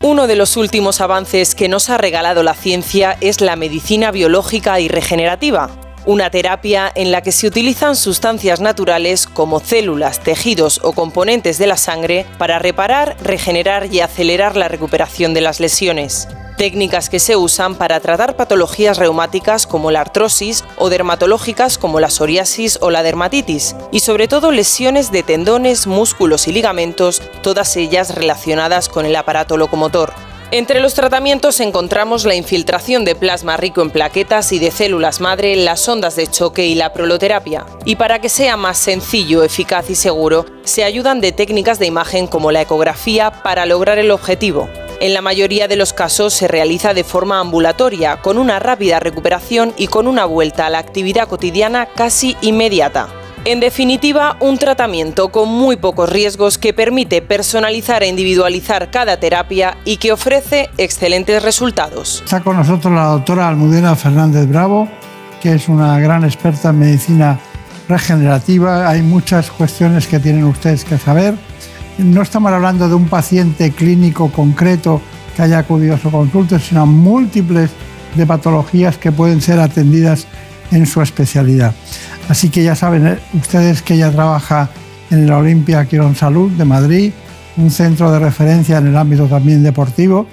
Uno 0.00 0.28
de 0.28 0.36
los 0.36 0.56
últimos 0.56 1.00
avances 1.00 1.56
que 1.56 1.68
nos 1.68 1.90
ha 1.90 1.96
regalado 1.96 2.44
la 2.44 2.54
ciencia 2.54 3.16
es 3.20 3.40
la 3.40 3.56
medicina 3.56 4.12
biológica 4.12 4.78
y 4.78 4.86
regenerativa, 4.86 5.70
una 6.06 6.30
terapia 6.30 6.92
en 6.94 7.10
la 7.10 7.22
que 7.22 7.32
se 7.32 7.48
utilizan 7.48 7.96
sustancias 7.96 8.60
naturales 8.60 9.26
como 9.26 9.58
células, 9.58 10.20
tejidos 10.20 10.80
o 10.84 10.92
componentes 10.92 11.58
de 11.58 11.66
la 11.66 11.76
sangre 11.76 12.26
para 12.38 12.60
reparar, 12.60 13.16
regenerar 13.20 13.92
y 13.92 14.00
acelerar 14.00 14.56
la 14.56 14.68
recuperación 14.68 15.34
de 15.34 15.40
las 15.40 15.58
lesiones. 15.58 16.28
Técnicas 16.56 17.10
que 17.10 17.18
se 17.18 17.34
usan 17.34 17.74
para 17.74 17.98
tratar 17.98 18.36
patologías 18.36 18.98
reumáticas 18.98 19.66
como 19.66 19.90
la 19.90 20.00
artrosis 20.00 20.64
o 20.76 20.88
dermatológicas 20.88 21.78
como 21.78 21.98
la 21.98 22.10
psoriasis 22.10 22.78
o 22.80 22.90
la 22.90 23.02
dermatitis, 23.02 23.74
y 23.90 24.00
sobre 24.00 24.28
todo 24.28 24.52
lesiones 24.52 25.10
de 25.10 25.24
tendones, 25.24 25.88
músculos 25.88 26.46
y 26.46 26.52
ligamentos, 26.52 27.22
todas 27.42 27.76
ellas 27.76 28.14
relacionadas 28.14 28.88
con 28.88 29.04
el 29.04 29.16
aparato 29.16 29.56
locomotor. 29.56 30.12
Entre 30.52 30.78
los 30.78 30.94
tratamientos 30.94 31.58
encontramos 31.58 32.24
la 32.24 32.36
infiltración 32.36 33.04
de 33.04 33.16
plasma 33.16 33.56
rico 33.56 33.82
en 33.82 33.90
plaquetas 33.90 34.52
y 34.52 34.60
de 34.60 34.70
células 34.70 35.20
madre, 35.20 35.56
las 35.56 35.88
ondas 35.88 36.14
de 36.14 36.28
choque 36.28 36.66
y 36.66 36.76
la 36.76 36.92
proloterapia. 36.92 37.66
Y 37.84 37.96
para 37.96 38.20
que 38.20 38.28
sea 38.28 38.56
más 38.56 38.78
sencillo, 38.78 39.42
eficaz 39.42 39.90
y 39.90 39.96
seguro, 39.96 40.46
se 40.62 40.84
ayudan 40.84 41.20
de 41.20 41.32
técnicas 41.32 41.80
de 41.80 41.86
imagen 41.86 42.28
como 42.28 42.52
la 42.52 42.62
ecografía 42.62 43.42
para 43.42 43.66
lograr 43.66 43.98
el 43.98 44.12
objetivo. 44.12 44.68
En 45.00 45.12
la 45.12 45.20
mayoría 45.20 45.68
de 45.68 45.76
los 45.76 45.92
casos 45.92 46.32
se 46.34 46.48
realiza 46.48 46.94
de 46.94 47.04
forma 47.04 47.40
ambulatoria, 47.40 48.18
con 48.22 48.38
una 48.38 48.58
rápida 48.58 49.00
recuperación 49.00 49.72
y 49.76 49.88
con 49.88 50.06
una 50.06 50.24
vuelta 50.24 50.66
a 50.66 50.70
la 50.70 50.78
actividad 50.78 51.28
cotidiana 51.28 51.86
casi 51.86 52.36
inmediata. 52.40 53.08
En 53.46 53.60
definitiva, 53.60 54.38
un 54.40 54.56
tratamiento 54.56 55.28
con 55.28 55.50
muy 55.50 55.76
pocos 55.76 56.08
riesgos 56.08 56.56
que 56.56 56.72
permite 56.72 57.20
personalizar 57.20 58.02
e 58.02 58.08
individualizar 58.08 58.90
cada 58.90 59.18
terapia 59.18 59.76
y 59.84 59.98
que 59.98 60.12
ofrece 60.12 60.70
excelentes 60.78 61.42
resultados. 61.42 62.22
Está 62.24 62.40
con 62.40 62.56
nosotros 62.56 62.94
la 62.94 63.04
doctora 63.04 63.48
Almudena 63.48 63.96
Fernández 63.96 64.48
Bravo, 64.48 64.88
que 65.42 65.52
es 65.52 65.68
una 65.68 65.98
gran 66.00 66.24
experta 66.24 66.70
en 66.70 66.78
medicina 66.78 67.38
regenerativa. 67.86 68.88
Hay 68.88 69.02
muchas 69.02 69.50
cuestiones 69.50 70.06
que 70.06 70.18
tienen 70.18 70.44
ustedes 70.44 70.84
que 70.86 70.96
saber. 70.96 71.34
No 71.98 72.22
estamos 72.22 72.52
hablando 72.52 72.88
de 72.88 72.94
un 72.94 73.08
paciente 73.08 73.70
clínico 73.70 74.30
concreto 74.32 75.00
que 75.36 75.42
haya 75.42 75.58
acudido 75.58 75.94
a 75.94 75.98
su 75.98 76.10
consulta, 76.10 76.58
sino 76.58 76.86
múltiples 76.86 77.70
de 78.14 78.26
patologías 78.26 78.98
que 78.98 79.12
pueden 79.12 79.40
ser 79.40 79.60
atendidas 79.60 80.26
en 80.70 80.86
su 80.86 81.02
especialidad. 81.02 81.74
Así 82.28 82.48
que 82.48 82.62
ya 82.64 82.74
saben 82.74 83.06
eh, 83.06 83.18
ustedes 83.34 83.82
que 83.82 83.94
ella 83.94 84.10
trabaja 84.10 84.70
en 85.10 85.26
la 85.26 85.38
Olimpia 85.38 85.84
Quirón 85.86 86.16
Salud 86.16 86.50
de 86.52 86.64
Madrid, 86.64 87.12
un 87.56 87.70
centro 87.70 88.10
de 88.10 88.18
referencia 88.18 88.78
en 88.78 88.88
el 88.88 88.96
ámbito 88.96 89.26
también 89.26 89.62
deportivo 89.62 90.26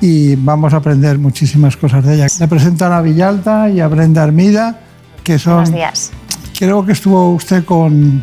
y 0.00 0.34
vamos 0.36 0.74
a 0.74 0.78
aprender 0.78 1.18
muchísimas 1.18 1.76
cosas 1.76 2.04
de 2.04 2.14
ella. 2.14 2.26
Le 2.40 2.48
presento 2.48 2.84
a 2.86 3.00
Villalta 3.00 3.70
y 3.70 3.80
a 3.80 3.88
Brenda 3.88 4.22
Armida, 4.22 4.80
que 5.22 5.38
son... 5.38 5.62
Buenos 5.62 5.72
días. 5.72 6.10
Creo 6.58 6.84
que 6.84 6.92
estuvo 6.92 7.30
usted 7.30 7.64
con, 7.64 8.22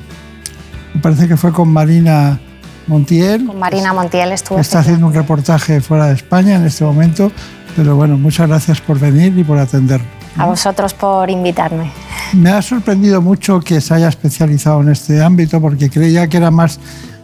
me 0.93 1.01
parece 1.01 1.27
que 1.27 1.37
fue 1.37 1.51
con 1.51 1.69
Marina 1.69 2.39
Montiel. 2.87 3.45
Con 3.45 3.59
Marina 3.59 3.93
Montiel 3.93 4.31
estuvo. 4.31 4.59
Está 4.59 4.79
haciendo 4.79 5.07
un 5.07 5.13
reportaje 5.13 5.81
fuera 5.81 6.07
de 6.07 6.13
España 6.13 6.55
en 6.55 6.65
este 6.65 6.83
momento, 6.83 7.31
pero 7.75 7.95
bueno, 7.95 8.17
muchas 8.17 8.47
gracias 8.47 8.81
por 8.81 8.99
venir 8.99 9.37
y 9.37 9.43
por 9.43 9.57
atender. 9.57 10.01
A 10.37 10.45
vosotros 10.45 10.93
por 10.93 11.29
invitarme. 11.29 11.91
Me 12.33 12.49
ha 12.49 12.61
sorprendido 12.61 13.21
mucho 13.21 13.59
que 13.59 13.81
se 13.81 13.93
haya 13.93 14.07
especializado 14.07 14.81
en 14.81 14.89
este 14.89 15.21
ámbito 15.21 15.59
porque 15.59 15.89
creía 15.89 16.27
que 16.27 16.37
era 16.37 16.51
más 16.51 16.79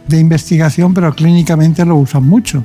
de 0.06 0.18
investigación, 0.18 0.92
pero 0.92 1.14
clínicamente 1.14 1.84
lo 1.84 1.96
usan 1.96 2.24
mucho. 2.24 2.64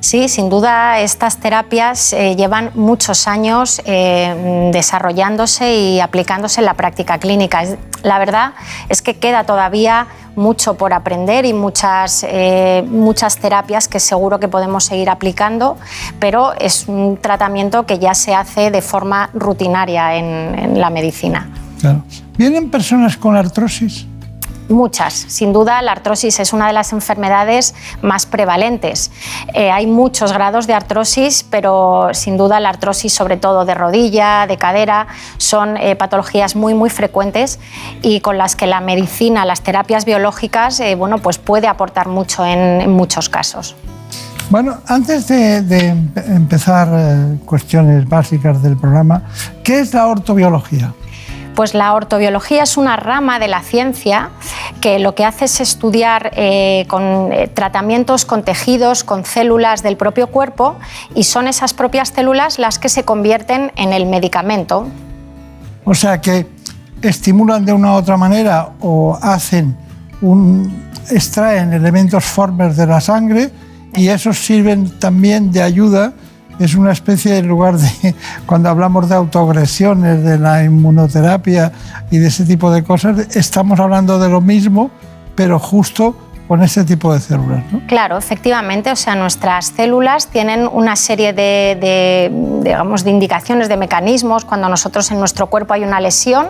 Sí, 0.00 0.28
sin 0.28 0.48
duda 0.48 1.00
estas 1.00 1.36
terapias 1.36 2.14
eh, 2.14 2.34
llevan 2.34 2.70
muchos 2.74 3.28
años 3.28 3.82
eh, 3.84 4.70
desarrollándose 4.72 5.74
y 5.74 6.00
aplicándose 6.00 6.62
en 6.62 6.64
la 6.64 6.74
práctica 6.74 7.18
clínica. 7.18 7.64
La 8.02 8.18
verdad 8.18 8.54
es 8.88 9.02
que 9.02 9.18
queda 9.18 9.44
todavía 9.44 10.06
mucho 10.36 10.74
por 10.74 10.92
aprender 10.92 11.44
y 11.44 11.52
muchas, 11.52 12.24
eh, 12.28 12.84
muchas 12.88 13.36
terapias 13.36 13.88
que 13.88 14.00
seguro 14.00 14.38
que 14.38 14.48
podemos 14.48 14.84
seguir 14.84 15.10
aplicando, 15.10 15.76
pero 16.18 16.52
es 16.58 16.88
un 16.88 17.18
tratamiento 17.20 17.86
que 17.86 17.98
ya 17.98 18.14
se 18.14 18.34
hace 18.34 18.70
de 18.70 18.82
forma 18.82 19.30
rutinaria 19.34 20.16
en, 20.16 20.58
en 20.58 20.80
la 20.80 20.90
medicina. 20.90 21.48
Claro. 21.80 22.02
¿Vienen 22.36 22.70
personas 22.70 23.16
con 23.16 23.36
artrosis? 23.36 24.06
Muchas. 24.70 25.14
Sin 25.14 25.52
duda, 25.52 25.82
la 25.82 25.90
artrosis 25.90 26.38
es 26.38 26.52
una 26.52 26.68
de 26.68 26.72
las 26.72 26.92
enfermedades 26.92 27.74
más 28.02 28.24
prevalentes. 28.24 29.10
Eh, 29.52 29.68
hay 29.68 29.88
muchos 29.88 30.32
grados 30.32 30.68
de 30.68 30.74
artrosis, 30.74 31.42
pero 31.42 32.10
sin 32.12 32.36
duda 32.36 32.60
la 32.60 32.68
artrosis, 32.68 33.12
sobre 33.12 33.36
todo 33.36 33.64
de 33.64 33.74
rodilla, 33.74 34.46
de 34.46 34.56
cadera, 34.58 35.08
son 35.38 35.76
eh, 35.76 35.96
patologías 35.96 36.54
muy, 36.54 36.74
muy 36.74 36.88
frecuentes 36.88 37.58
y 38.00 38.20
con 38.20 38.38
las 38.38 38.54
que 38.54 38.68
la 38.68 38.80
medicina, 38.80 39.44
las 39.44 39.62
terapias 39.62 40.04
biológicas, 40.04 40.78
eh, 40.78 40.94
bueno, 40.94 41.18
pues 41.18 41.38
puede 41.38 41.66
aportar 41.66 42.06
mucho 42.06 42.46
en, 42.46 42.88
muchos 42.92 43.28
casos. 43.28 43.74
Bueno, 44.50 44.78
antes 44.86 45.26
de 45.28 45.88
empezar 46.26 46.88
cuestiones 47.44 48.08
básicas 48.08 48.62
del 48.62 48.76
programa, 48.76 49.22
¿qué 49.64 49.80
es 49.80 49.94
la 49.94 50.06
ortobiología? 50.06 50.92
Pues 51.60 51.74
la 51.74 51.92
ortobiología 51.92 52.62
es 52.62 52.78
una 52.78 52.96
rama 52.96 53.38
de 53.38 53.46
la 53.46 53.60
ciencia 53.60 54.30
que 54.80 54.98
lo 54.98 55.14
que 55.14 55.26
hace 55.26 55.44
es 55.44 55.60
estudiar 55.60 56.30
eh, 56.34 56.86
con 56.88 57.34
eh, 57.34 57.48
tratamientos 57.52 58.24
con 58.24 58.44
tejidos, 58.44 59.04
con 59.04 59.26
células 59.26 59.82
del 59.82 59.98
propio 59.98 60.28
cuerpo 60.28 60.78
y 61.14 61.24
son 61.24 61.46
esas 61.46 61.74
propias 61.74 62.08
células 62.08 62.58
las 62.58 62.78
que 62.78 62.88
se 62.88 63.04
convierten 63.04 63.72
en 63.76 63.92
el 63.92 64.06
medicamento. 64.06 64.86
O 65.84 65.92
sea 65.92 66.18
que 66.18 66.46
estimulan 67.02 67.66
de 67.66 67.74
una 67.74 67.92
u 67.92 67.96
otra 67.96 68.16
manera 68.16 68.70
o 68.80 69.18
hacen 69.20 69.76
un 70.22 70.88
extraen 71.10 71.74
elementos 71.74 72.24
formers 72.24 72.74
de 72.78 72.86
la 72.86 73.02
sangre 73.02 73.50
y 73.94 74.08
esos 74.08 74.38
sirven 74.38 74.98
también 74.98 75.52
de 75.52 75.60
ayuda 75.60 76.14
es 76.60 76.74
una 76.74 76.92
especie 76.92 77.32
de 77.32 77.42
lugar 77.42 77.78
de, 77.78 78.14
cuando 78.46 78.68
hablamos 78.68 79.08
de 79.08 79.16
autoagresiones, 79.16 80.22
de 80.22 80.38
la 80.38 80.62
inmunoterapia 80.62 81.72
y 82.10 82.18
de 82.18 82.28
ese 82.28 82.44
tipo 82.44 82.70
de 82.70 82.84
cosas, 82.84 83.34
estamos 83.34 83.80
hablando 83.80 84.18
de 84.20 84.28
lo 84.28 84.40
mismo, 84.40 84.90
pero 85.34 85.58
justo 85.58 86.14
con 86.50 86.64
ese 86.64 86.82
tipo 86.82 87.14
de 87.14 87.20
células. 87.20 87.62
¿no? 87.70 87.80
Claro, 87.86 88.18
efectivamente, 88.18 88.90
o 88.90 88.96
sea, 88.96 89.14
nuestras 89.14 89.66
células 89.66 90.26
tienen 90.26 90.68
una 90.72 90.96
serie 90.96 91.32
de, 91.32 91.78
de, 91.80 92.28
digamos, 92.64 93.04
de 93.04 93.10
indicaciones, 93.12 93.68
de 93.68 93.76
mecanismos. 93.76 94.44
Cuando 94.44 94.68
nosotros 94.68 95.08
en 95.12 95.20
nuestro 95.20 95.46
cuerpo 95.46 95.74
hay 95.74 95.84
una 95.84 96.00
lesión, 96.00 96.48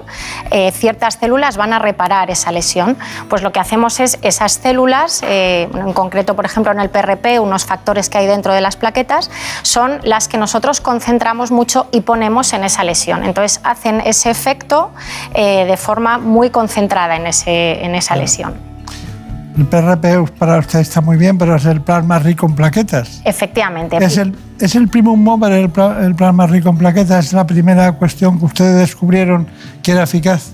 eh, 0.53 0.73
ciertas 0.73 1.19
células 1.21 1.59
van 1.59 1.75
a 1.75 1.79
reparar 1.79 2.31
esa 2.31 2.51
lesión. 2.51 2.97
Pues 3.29 3.43
lo 3.43 3.53
que 3.53 3.61
hacemos 3.61 4.01
es 4.01 4.19
esas 4.23 4.53
células, 4.53 5.23
eh, 5.23 5.69
en 5.75 5.93
concreto, 5.93 6.35
por 6.35 6.47
ejemplo, 6.47 6.73
en 6.73 6.81
el 6.81 6.89
PRP, 6.89 7.39
unos 7.39 7.67
factores 7.67 8.09
que 8.09 8.17
hay 8.17 8.27
dentro 8.27 8.55
de 8.55 8.63
las 8.63 8.77
plaquetas, 8.77 9.31
son 9.61 10.01
las 10.03 10.29
que 10.29 10.39
nosotros 10.39 10.81
concentramos 10.81 11.51
mucho 11.51 11.89
y 11.93 12.01
ponemos 12.01 12.55
en 12.55 12.65
esa 12.65 12.85
lesión. 12.85 13.23
Entonces 13.23 13.61
hacen 13.65 14.01
ese 14.01 14.31
efecto 14.31 14.93
eh, 15.35 15.67
de 15.67 15.77
forma 15.77 16.17
muy 16.17 16.49
concentrada 16.49 17.17
en, 17.17 17.27
ese, 17.27 17.85
en 17.85 17.95
esa 17.95 18.17
lesión. 18.17 18.70
El 19.57 19.67
PRP 19.67 20.31
para 20.39 20.59
usted 20.59 20.81
está 20.81 21.01
muy 21.01 21.17
bien, 21.17 21.37
pero 21.37 21.57
es 21.57 21.65
el 21.67 21.81
plasma 21.81 22.19
rico 22.19 22.47
en 22.47 22.55
plaquetas. 22.55 23.21
Efectivamente. 23.25 23.97
Es 23.99 24.17
el, 24.17 24.35
es 24.61 24.75
el 24.75 24.89
primum 24.89 25.23
mover, 25.23 25.53
el, 25.53 25.71
el 26.05 26.15
plasma 26.15 26.47
rico 26.47 26.71
en 26.71 26.79
plaquetas, 26.79 27.27
es 27.27 27.33
la 27.33 27.47
primera 27.47 27.93
cuestión 27.93 28.39
que 28.39 28.45
ustedes 28.45 28.79
descubrieron 28.79 29.47
que 29.83 29.93
era 29.93 30.05
eficaz. 30.05 30.53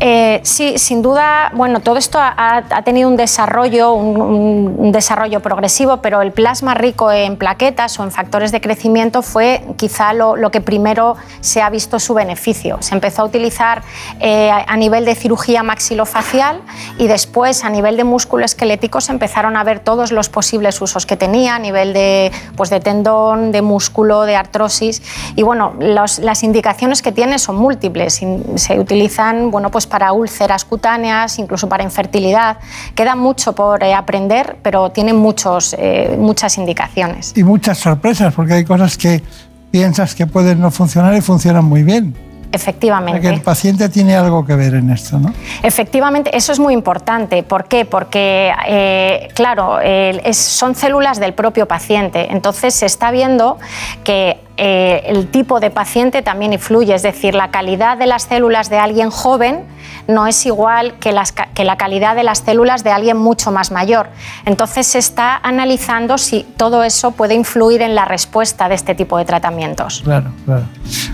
Eh, 0.00 0.40
sí, 0.42 0.78
sin 0.78 1.02
duda, 1.02 1.50
bueno, 1.54 1.80
todo 1.80 1.96
esto 1.96 2.18
ha, 2.20 2.62
tenido 2.84 3.08
un 3.08 3.16
desarrollo, 3.16 3.92
un, 3.94 4.92
desarrollo 4.92 5.40
progresivo, 5.40 5.98
pero 5.98 6.22
el 6.22 6.32
plasma 6.32 6.74
rico 6.74 7.10
en 7.10 7.36
plaquetas 7.36 7.98
o 7.98 8.04
en 8.04 8.10
factores 8.10 8.52
de 8.52 8.60
crecimiento 8.60 9.22
fue 9.22 9.64
quizá 9.76 10.12
lo, 10.12 10.50
que 10.50 10.60
primero 10.60 11.16
se 11.40 11.62
ha 11.62 11.70
visto 11.70 11.98
su 11.98 12.14
beneficio. 12.14 12.78
Se 12.80 12.94
empezó 12.94 13.22
a 13.22 13.24
utilizar 13.24 13.82
eh, 14.20 14.50
a 14.50 14.76
nivel 14.76 15.04
de 15.04 15.14
cirugía 15.14 15.62
maxilofacial 15.62 16.60
y 16.98 17.06
después 17.06 17.64
a 17.64 17.70
nivel 17.70 17.96
de 17.96 18.04
músculo 18.04 18.44
esquelético 18.44 19.00
se 19.00 19.12
empezaron 19.12 19.56
a 19.56 19.64
ver 19.64 19.80
todos 19.80 20.12
los 20.12 20.28
posibles 20.28 20.80
usos 20.80 21.06
que 21.06 21.16
tenía 21.16 21.56
a 21.56 21.58
nivel 21.58 21.92
de, 21.92 22.30
pues 22.56 22.70
de 22.70 22.80
tendón, 22.80 23.52
de 23.52 23.62
músculo, 23.62 24.22
de 24.22 24.36
artrosis 24.36 25.02
y 25.36 25.42
bueno, 25.42 25.74
las 25.78 26.42
indicaciones 26.42 27.02
que 27.02 27.12
tiene 27.12 27.38
son 27.38 27.56
múltiples. 27.56 28.20
Se 28.56 28.78
utilizan, 28.78 29.50
bueno, 29.50 29.70
pues 29.74 29.88
para 29.88 30.12
úlceras 30.12 30.64
cutáneas, 30.64 31.36
incluso 31.40 31.68
para 31.68 31.82
infertilidad. 31.82 32.58
Queda 32.94 33.16
mucho 33.16 33.56
por 33.56 33.82
eh, 33.82 33.92
aprender, 33.92 34.56
pero 34.62 34.90
tiene 34.92 35.12
muchos, 35.12 35.74
eh, 35.76 36.14
muchas 36.16 36.58
indicaciones. 36.58 37.32
Y 37.34 37.42
muchas 37.42 37.78
sorpresas, 37.78 38.32
porque 38.32 38.52
hay 38.52 38.64
cosas 38.64 38.96
que 38.96 39.20
piensas 39.72 40.14
que 40.14 40.28
pueden 40.28 40.60
no 40.60 40.70
funcionar 40.70 41.12
y 41.16 41.20
funcionan 41.20 41.64
muy 41.64 41.82
bien. 41.82 42.14
Efectivamente. 42.52 43.14
Porque 43.20 43.34
el 43.34 43.40
paciente 43.42 43.88
tiene 43.88 44.14
algo 44.14 44.46
que 44.46 44.54
ver 44.54 44.74
en 44.74 44.90
esto, 44.90 45.18
¿no? 45.18 45.34
Efectivamente, 45.64 46.36
eso 46.36 46.52
es 46.52 46.60
muy 46.60 46.72
importante. 46.72 47.42
¿Por 47.42 47.64
qué? 47.64 47.84
Porque, 47.84 48.52
eh, 48.68 49.28
claro, 49.34 49.80
eh, 49.82 50.20
es, 50.24 50.36
son 50.36 50.76
células 50.76 51.18
del 51.18 51.34
propio 51.34 51.66
paciente. 51.66 52.28
Entonces 52.30 52.72
se 52.74 52.86
está 52.86 53.10
viendo 53.10 53.58
que 54.04 54.38
eh, 54.56 55.02
el 55.06 55.28
tipo 55.28 55.58
de 55.58 55.70
paciente 55.70 56.22
también 56.22 56.52
influye, 56.52 56.94
es 56.94 57.02
decir, 57.02 57.34
la 57.34 57.50
calidad 57.50 57.98
de 57.98 58.06
las 58.06 58.24
células 58.24 58.70
de 58.70 58.78
alguien 58.78 59.10
joven 59.10 59.64
no 60.06 60.26
es 60.26 60.46
igual 60.46 60.94
que, 61.00 61.12
la 61.12 61.76
calidad 61.76 62.14
de 62.14 62.22
las 62.22 62.38
células 62.38 62.84
de 62.84 62.90
alguien 62.90 63.16
mucho 63.16 63.50
más 63.50 63.72
mayor. 63.72 64.08
Entonces 64.44 64.86
se 64.86 64.98
está 64.98 65.36
analizando 65.36 66.18
si 66.18 66.44
todo 66.56 66.84
eso 66.84 67.12
puede 67.12 67.34
influir 67.34 67.82
en 67.82 67.94
la 67.94 68.04
respuesta 68.04 68.68
de 68.68 68.76
este 68.76 68.94
tipo 68.94 69.18
de 69.18 69.24
tratamientos. 69.24 70.02
Claro, 70.04 70.30
claro. 70.44 70.64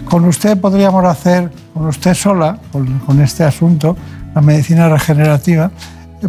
Con 0.05 0.25
usted 0.27 0.61
podríamos 0.61 1.05
hacer, 1.05 1.51
con 1.73 1.87
usted 1.87 2.15
sola, 2.15 2.59
con 2.73 3.21
este 3.21 3.45
asunto, 3.45 3.97
la 4.35 4.41
medicina 4.41 4.89
regenerativa, 4.89 5.71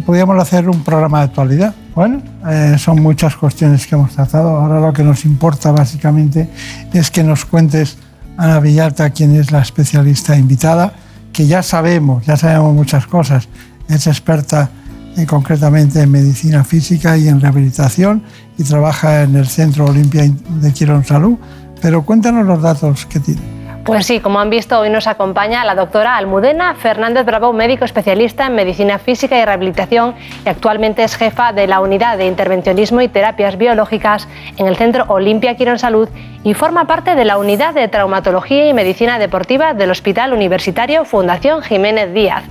podríamos 0.00 0.40
hacer 0.40 0.68
un 0.68 0.82
programa 0.82 1.18
de 1.18 1.24
actualidad. 1.24 1.74
Bueno, 1.94 2.22
eh, 2.48 2.76
son 2.78 3.02
muchas 3.02 3.36
cuestiones 3.36 3.86
que 3.86 3.94
hemos 3.94 4.12
tratado. 4.12 4.56
Ahora 4.56 4.80
lo 4.80 4.92
que 4.92 5.02
nos 5.02 5.24
importa 5.24 5.72
básicamente 5.72 6.48
es 6.92 7.10
que 7.10 7.22
nos 7.22 7.44
cuentes, 7.44 7.98
Ana 8.36 8.60
Villalta, 8.60 9.10
quién 9.10 9.36
es 9.36 9.50
la 9.52 9.60
especialista 9.60 10.36
invitada, 10.36 10.94
que 11.32 11.46
ya 11.46 11.62
sabemos, 11.62 12.24
ya 12.24 12.36
sabemos 12.36 12.74
muchas 12.74 13.06
cosas. 13.06 13.48
Es 13.88 14.06
experta 14.06 14.70
eh, 15.16 15.26
concretamente 15.26 16.00
en 16.00 16.10
medicina 16.10 16.64
física 16.64 17.18
y 17.18 17.28
en 17.28 17.40
rehabilitación 17.40 18.22
y 18.56 18.64
trabaja 18.64 19.22
en 19.22 19.36
el 19.36 19.46
Centro 19.46 19.84
Olimpia 19.84 20.22
de 20.22 20.72
Quirón 20.72 21.04
Salud. 21.04 21.36
Pero 21.82 22.04
cuéntanos 22.04 22.46
los 22.46 22.62
datos 22.62 23.04
que 23.06 23.20
tiene. 23.20 23.61
Pues 23.84 24.06
sí, 24.06 24.20
como 24.20 24.38
han 24.38 24.48
visto, 24.48 24.78
hoy 24.78 24.90
nos 24.90 25.08
acompaña 25.08 25.64
la 25.64 25.74
doctora 25.74 26.16
Almudena 26.16 26.76
Fernández 26.76 27.26
Bravo, 27.26 27.52
médico 27.52 27.84
especialista 27.84 28.46
en 28.46 28.54
medicina 28.54 29.00
física 29.00 29.36
y 29.36 29.44
rehabilitación 29.44 30.14
y 30.44 30.48
actualmente 30.48 31.02
es 31.02 31.16
jefa 31.16 31.52
de 31.52 31.66
la 31.66 31.80
unidad 31.80 32.16
de 32.16 32.26
intervencionismo 32.26 33.00
y 33.00 33.08
terapias 33.08 33.58
biológicas 33.58 34.28
en 34.56 34.68
el 34.68 34.76
Centro 34.76 35.06
Olimpia 35.08 35.56
Quirón 35.56 35.80
Salud 35.80 36.08
y 36.44 36.54
forma 36.54 36.86
parte 36.86 37.16
de 37.16 37.24
la 37.24 37.38
unidad 37.38 37.74
de 37.74 37.88
traumatología 37.88 38.68
y 38.68 38.72
medicina 38.72 39.18
deportiva 39.18 39.74
del 39.74 39.90
Hospital 39.90 40.32
Universitario 40.32 41.04
Fundación 41.04 41.60
Jiménez 41.60 42.14
Díaz, 42.14 42.44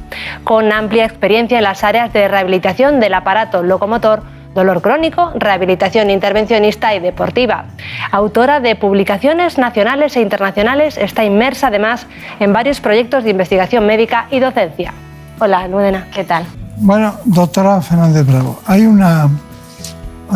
con 0.43 0.73
amplia 0.73 1.05
experiencia 1.05 1.59
en 1.59 1.63
las 1.63 1.86
áreas 1.86 2.11
de 2.11 2.27
rehabilitación 2.27 2.99
del 2.99 3.13
aparato 3.13 3.63
locomotor 3.63 4.23
dolor 4.54 4.82
crónico, 4.82 5.32
rehabilitación 5.36 6.10
intervencionista 6.10 6.93
y 6.95 6.99
deportiva. 6.99 7.66
Autora 8.12 8.60
de 8.60 8.76
publicaciones 8.76 9.58
nacionales 9.58 10.16
e 10.16 10.22
internacionales, 10.22 10.97
está 10.97 11.24
inmersa 11.24 11.68
además 11.68 12.06
en 12.39 12.54
varios 12.54 12.82
proyectos 12.82 13.24
de 13.24 13.32
investigación 13.32 13.86
médica 13.86 14.28
y 14.32 14.39
docencia. 14.39 14.93
Hola, 15.39 15.60
Almudena, 15.60 16.08
¿qué 16.14 16.24
tal? 16.24 16.45
Bueno, 16.78 17.16
doctora 17.26 17.82
Fernández 17.82 18.26
Bravo, 18.26 18.60
hay 18.66 18.86
una, 18.86 19.30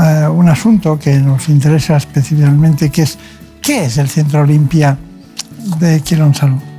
eh, 0.02 0.28
un 0.28 0.48
asunto 0.50 0.98
que 1.00 1.14
nos 1.14 1.50
interesa 1.50 1.98
especialmente, 1.98 2.90
que 2.92 3.04
es 3.04 3.18
¿qué 3.62 3.86
es 3.86 3.98
el 3.98 4.08
Centro 4.08 4.42
Olimpia 4.42 4.98
de 5.80 6.02
Quirón 6.02 6.34
Salud? 6.34 6.75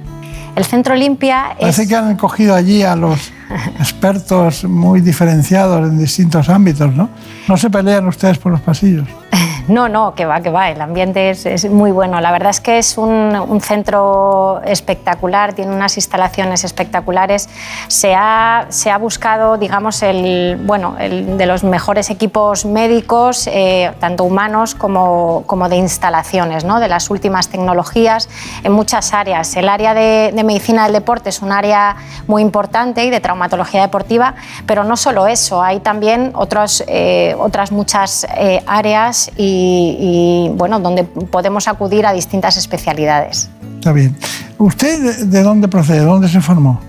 El 0.56 0.64
Centro 0.64 0.94
Olimpia 0.94 1.50
es... 1.52 1.60
Parece 1.60 1.86
que 1.86 1.94
han 1.94 2.16
cogido 2.16 2.54
allí 2.54 2.82
a 2.82 2.96
los 2.96 3.30
expertos 3.78 4.64
muy 4.64 5.02
diferenciados 5.02 5.86
en 5.86 5.98
distintos 5.98 6.48
ámbitos, 6.48 6.94
¿no? 6.94 7.10
No 7.46 7.56
se 7.58 7.68
pelean 7.68 8.08
ustedes 8.08 8.38
por 8.38 8.52
los 8.52 8.62
pasillos. 8.62 9.06
No, 9.68 9.88
no, 9.88 10.14
que 10.14 10.24
va, 10.26 10.40
que 10.42 10.50
va, 10.50 10.70
el 10.70 10.80
ambiente 10.80 11.30
es, 11.30 11.68
muy 11.68 11.90
bueno. 11.90 12.20
La 12.20 12.30
verdad 12.30 12.50
es 12.50 12.60
que 12.60 12.78
es 12.78 12.96
un, 12.96 13.60
centro 13.60 14.60
espectacular, 14.64 15.54
tiene 15.54 15.74
unas 15.74 15.96
instalaciones 15.96 16.62
espectaculares. 16.62 17.48
Se 17.88 18.14
ha, 18.14 18.66
se 18.68 18.92
ha 18.92 18.98
buscado, 18.98 19.56
digamos, 19.58 20.02
el, 20.04 20.56
bueno, 20.62 20.94
de 20.98 21.46
los 21.46 21.64
mejores 21.64 22.10
equipos 22.10 22.64
médicos, 22.64 23.48
eh, 23.48 23.92
tanto 23.98 24.22
humanos 24.22 24.76
como, 24.76 25.42
como 25.46 25.68
de 25.68 25.76
instalaciones, 25.76 26.64
¿no? 26.64 26.78
de 26.78 26.86
las 26.86 27.10
últimas 27.10 27.48
tecnologías 27.48 28.28
en 28.62 28.70
muchas 28.70 29.12
áreas. 29.14 29.56
El 29.56 29.68
área 29.68 29.94
de, 29.94 30.32
medicina 30.44 30.84
del 30.84 30.92
deporte 30.92 31.30
es 31.30 31.42
un 31.42 31.50
área 31.50 31.96
muy 32.28 32.40
importante 32.40 33.04
y 33.04 33.10
de 33.10 33.18
traumatología 33.18 33.80
deportiva, 33.80 34.36
pero 34.64 34.84
no 34.84 34.96
solo 34.96 35.26
eso, 35.26 35.60
hay 35.60 35.80
también 35.80 36.30
otros, 36.34 36.84
eh, 36.86 37.34
otras 37.36 37.72
muchas 37.72 38.24
eh, 38.36 38.62
áreas 38.66 39.32
y 39.36 39.55
y, 39.56 40.50
bueno, 40.54 40.80
donde 40.80 41.04
podemos 41.04 41.68
acudir 41.68 42.06
a 42.06 42.12
distintas 42.12 42.56
especialidades. 42.56 43.48
Está 43.76 43.92
bien. 43.92 44.16
¿Usted 44.58 45.26
de 45.26 45.42
dónde 45.42 45.68
procede? 45.68 46.00
¿Dónde 46.00 46.28
se 46.28 46.40
formó? 46.40 46.80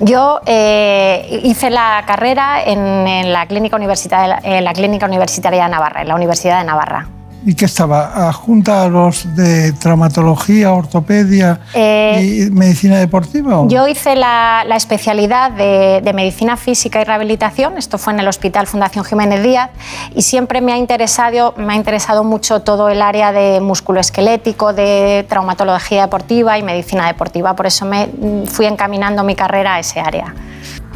Yo 0.00 0.40
eh, 0.46 1.40
hice 1.44 1.70
la 1.70 2.02
carrera 2.06 2.62
en, 2.64 3.32
la 3.32 3.46
clínica 3.46 3.76
en 3.76 4.64
la 4.64 4.72
Clínica 4.72 5.06
Universitaria 5.06 5.64
de 5.64 5.70
Navarra, 5.70 6.02
en 6.02 6.08
la 6.08 6.16
Universidad 6.16 6.58
de 6.58 6.66
Navarra. 6.66 7.08
¿Y 7.44 7.54
qué 7.54 7.64
estaba? 7.64 8.32
¿Junta 8.32 8.84
a 8.84 8.88
los 8.88 9.34
de 9.34 9.72
traumatología, 9.72 10.72
ortopedia 10.72 11.60
y 11.74 11.78
eh, 11.78 12.48
medicina 12.52 12.98
deportiva? 12.98 13.64
Yo 13.66 13.88
hice 13.88 14.14
la, 14.14 14.64
especialidad 14.76 15.50
de, 15.50 16.12
medicina 16.12 16.56
física 16.56 17.00
y 17.00 17.04
rehabilitación, 17.04 17.78
esto 17.78 17.98
fue 17.98 18.12
en 18.12 18.20
el 18.20 18.28
Hospital 18.28 18.66
Fundación 18.66 19.04
Jiménez 19.04 19.42
Díaz, 19.42 19.70
y 20.14 20.22
siempre 20.22 20.60
me 20.60 20.72
ha 20.72 20.76
interesado, 20.76 21.54
me 21.56 21.72
ha 21.72 21.76
interesado 21.76 22.22
mucho 22.22 22.60
todo 22.60 22.88
el 22.88 23.02
área 23.02 23.32
de 23.32 23.60
músculo 23.60 23.98
esquelético, 23.98 24.72
de 24.72 25.26
traumatología 25.28 26.02
deportiva 26.02 26.58
y 26.58 26.62
medicina 26.62 27.06
deportiva, 27.06 27.56
por 27.56 27.66
eso 27.66 27.86
me 27.86 28.08
fui 28.46 28.66
encaminando 28.66 29.24
mi 29.24 29.34
carrera 29.34 29.74
a 29.74 29.78
ese 29.80 29.98
área. 29.98 30.32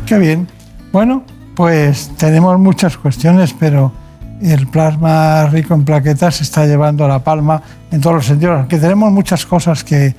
Qué 0.06 0.16
bien. 0.18 0.46
Bueno, 0.92 1.24
pues 1.56 2.10
tenemos 2.16 2.56
muchas 2.58 2.96
cuestiones, 2.96 3.52
pero 3.58 3.90
el 4.42 4.66
plasma 4.66 5.46
rico 5.46 5.74
en 5.74 5.84
plaquetas 5.84 6.36
se 6.36 6.44
está 6.44 6.66
llevando 6.66 7.04
a 7.04 7.08
la 7.08 7.20
palma 7.20 7.62
en 7.90 8.00
todos 8.00 8.16
los 8.16 8.26
sentidos, 8.26 8.66
que 8.66 8.78
tenemos 8.78 9.12
muchas 9.12 9.46
cosas 9.46 9.84
que 9.84 10.14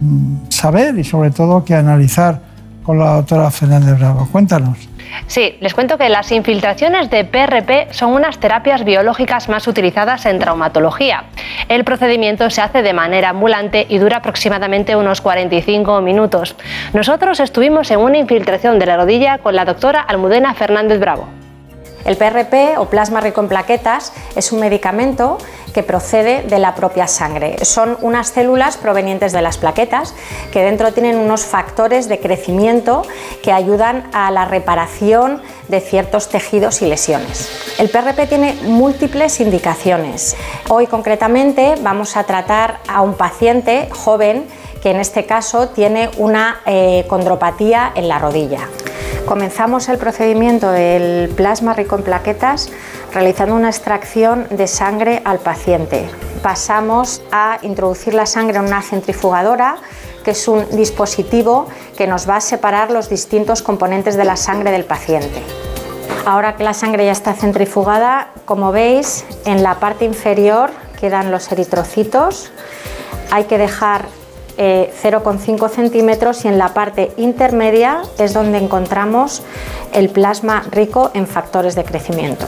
mm, 0.00 0.48
saber 0.48 0.98
y 0.98 1.04
sobre 1.04 1.30
todo 1.30 1.64
que 1.64 1.74
analizar 1.74 2.40
con 2.82 2.98
la 2.98 3.14
doctora 3.14 3.50
Fernández 3.50 3.98
Bravo. 3.98 4.28
Cuéntanos. 4.32 4.88
Sí, 5.26 5.56
les 5.60 5.74
cuento 5.74 5.98
que 5.98 6.08
las 6.08 6.30
infiltraciones 6.32 7.10
de 7.10 7.24
PRP 7.24 7.92
son 7.92 8.12
unas 8.12 8.38
terapias 8.38 8.84
biológicas 8.84 9.48
más 9.48 9.66
utilizadas 9.66 10.26
en 10.26 10.38
traumatología. 10.38 11.24
El 11.68 11.84
procedimiento 11.84 12.48
se 12.50 12.60
hace 12.60 12.82
de 12.82 12.92
manera 12.92 13.30
ambulante 13.30 13.86
y 13.88 13.98
dura 13.98 14.18
aproximadamente 14.18 14.96
unos 14.96 15.20
45 15.20 16.00
minutos. 16.00 16.56
Nosotros 16.92 17.40
estuvimos 17.40 17.90
en 17.90 18.00
una 18.00 18.18
infiltración 18.18 18.78
de 18.78 18.86
la 18.86 18.96
rodilla 18.96 19.38
con 19.38 19.56
la 19.56 19.64
doctora 19.64 20.00
Almudena 20.00 20.54
Fernández 20.54 21.00
Bravo. 21.00 21.39
El 22.04 22.16
PRP 22.16 22.78
o 22.78 22.86
plasma 22.86 23.20
rico 23.20 23.40
en 23.40 23.48
plaquetas 23.48 24.12
es 24.36 24.52
un 24.52 24.60
medicamento 24.60 25.38
que 25.72 25.82
procede 25.82 26.42
de 26.42 26.58
la 26.58 26.74
propia 26.74 27.06
sangre. 27.06 27.64
Son 27.64 27.96
unas 28.00 28.28
células 28.28 28.76
provenientes 28.76 29.32
de 29.32 29.42
las 29.42 29.58
plaquetas 29.58 30.14
que 30.52 30.62
dentro 30.62 30.92
tienen 30.92 31.16
unos 31.16 31.44
factores 31.44 32.08
de 32.08 32.20
crecimiento 32.20 33.02
que 33.42 33.52
ayudan 33.52 34.08
a 34.12 34.30
la 34.30 34.44
reparación 34.44 35.42
de 35.68 35.80
ciertos 35.80 36.28
tejidos 36.28 36.82
y 36.82 36.86
lesiones. 36.86 37.48
El 37.78 37.88
PRP 37.88 38.28
tiene 38.28 38.54
múltiples 38.64 39.40
indicaciones. 39.40 40.36
Hoy 40.68 40.86
concretamente 40.86 41.74
vamos 41.80 42.16
a 42.16 42.24
tratar 42.24 42.80
a 42.88 43.02
un 43.02 43.14
paciente 43.14 43.88
joven 43.90 44.46
que 44.82 44.90
en 44.90 45.00
este 45.00 45.26
caso 45.26 45.68
tiene 45.68 46.10
una 46.16 46.60
eh, 46.66 47.04
condropatía 47.08 47.92
en 47.94 48.08
la 48.08 48.18
rodilla. 48.18 48.68
Comenzamos 49.26 49.88
el 49.88 49.98
procedimiento 49.98 50.70
del 50.70 51.28
plasma 51.30 51.74
rico 51.74 51.96
en 51.96 52.02
plaquetas 52.02 52.70
realizando 53.12 53.54
una 53.54 53.68
extracción 53.68 54.46
de 54.50 54.66
sangre 54.66 55.22
al 55.24 55.38
paciente. 55.38 56.08
Pasamos 56.42 57.22
a 57.32 57.58
introducir 57.62 58.14
la 58.14 58.26
sangre 58.26 58.58
en 58.58 58.64
una 58.64 58.82
centrifugadora 58.82 59.76
que 60.24 60.32
es 60.32 60.48
un 60.48 60.68
dispositivo 60.76 61.66
que 61.96 62.06
nos 62.06 62.28
va 62.28 62.36
a 62.36 62.40
separar 62.40 62.90
los 62.90 63.08
distintos 63.08 63.62
componentes 63.62 64.16
de 64.16 64.24
la 64.24 64.36
sangre 64.36 64.70
del 64.70 64.84
paciente. 64.84 65.42
Ahora 66.26 66.56
que 66.56 66.64
la 66.64 66.74
sangre 66.74 67.06
ya 67.06 67.12
está 67.12 67.32
centrifugada, 67.34 68.28
como 68.44 68.72
veis, 68.72 69.24
en 69.46 69.62
la 69.62 69.80
parte 69.80 70.04
inferior 70.04 70.70
quedan 71.00 71.30
los 71.30 71.50
eritrocitos. 71.50 72.52
Hay 73.30 73.44
que 73.44 73.56
dejar 73.56 74.06
0,5 74.58 75.66
eh, 75.66 75.68
centímetros 75.70 76.44
y 76.44 76.48
en 76.48 76.58
la 76.58 76.74
parte 76.74 77.12
intermedia 77.16 78.02
es 78.18 78.34
donde 78.34 78.58
encontramos 78.58 79.42
el 79.94 80.10
plasma 80.10 80.64
rico 80.70 81.10
en 81.14 81.26
factores 81.26 81.74
de 81.74 81.84
crecimiento. 81.84 82.46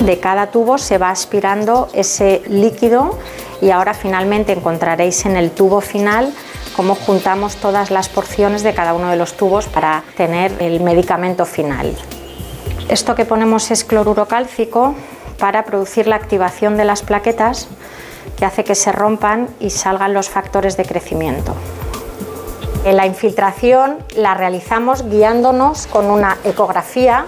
De 0.00 0.18
cada 0.18 0.46
tubo 0.46 0.78
se 0.78 0.96
va 0.96 1.10
aspirando 1.10 1.88
ese 1.92 2.42
líquido 2.48 3.18
y 3.60 3.70
ahora 3.70 3.92
finalmente 3.92 4.52
encontraréis 4.52 5.26
en 5.26 5.36
el 5.36 5.50
tubo 5.50 5.82
final 5.82 6.32
cómo 6.74 6.94
juntamos 6.94 7.56
todas 7.56 7.90
las 7.90 8.08
porciones 8.08 8.62
de 8.62 8.72
cada 8.72 8.94
uno 8.94 9.10
de 9.10 9.16
los 9.16 9.34
tubos 9.34 9.66
para 9.66 10.02
tener 10.16 10.54
el 10.60 10.80
medicamento 10.80 11.44
final. 11.44 11.94
Esto 12.88 13.14
que 13.14 13.26
ponemos 13.26 13.70
es 13.70 13.84
cloruro 13.84 14.26
cálcico 14.26 14.94
para 15.38 15.64
producir 15.66 16.06
la 16.06 16.16
activación 16.16 16.78
de 16.78 16.86
las 16.86 17.02
plaquetas 17.02 17.68
que 18.38 18.46
hace 18.46 18.64
que 18.64 18.74
se 18.74 18.92
rompan 18.92 19.48
y 19.60 19.68
salgan 19.68 20.14
los 20.14 20.30
factores 20.30 20.78
de 20.78 20.86
crecimiento. 20.86 21.54
En 22.86 22.96
la 22.96 23.04
infiltración 23.04 23.98
la 24.16 24.32
realizamos 24.32 25.06
guiándonos 25.10 25.86
con 25.86 26.06
una 26.06 26.38
ecografía 26.44 27.26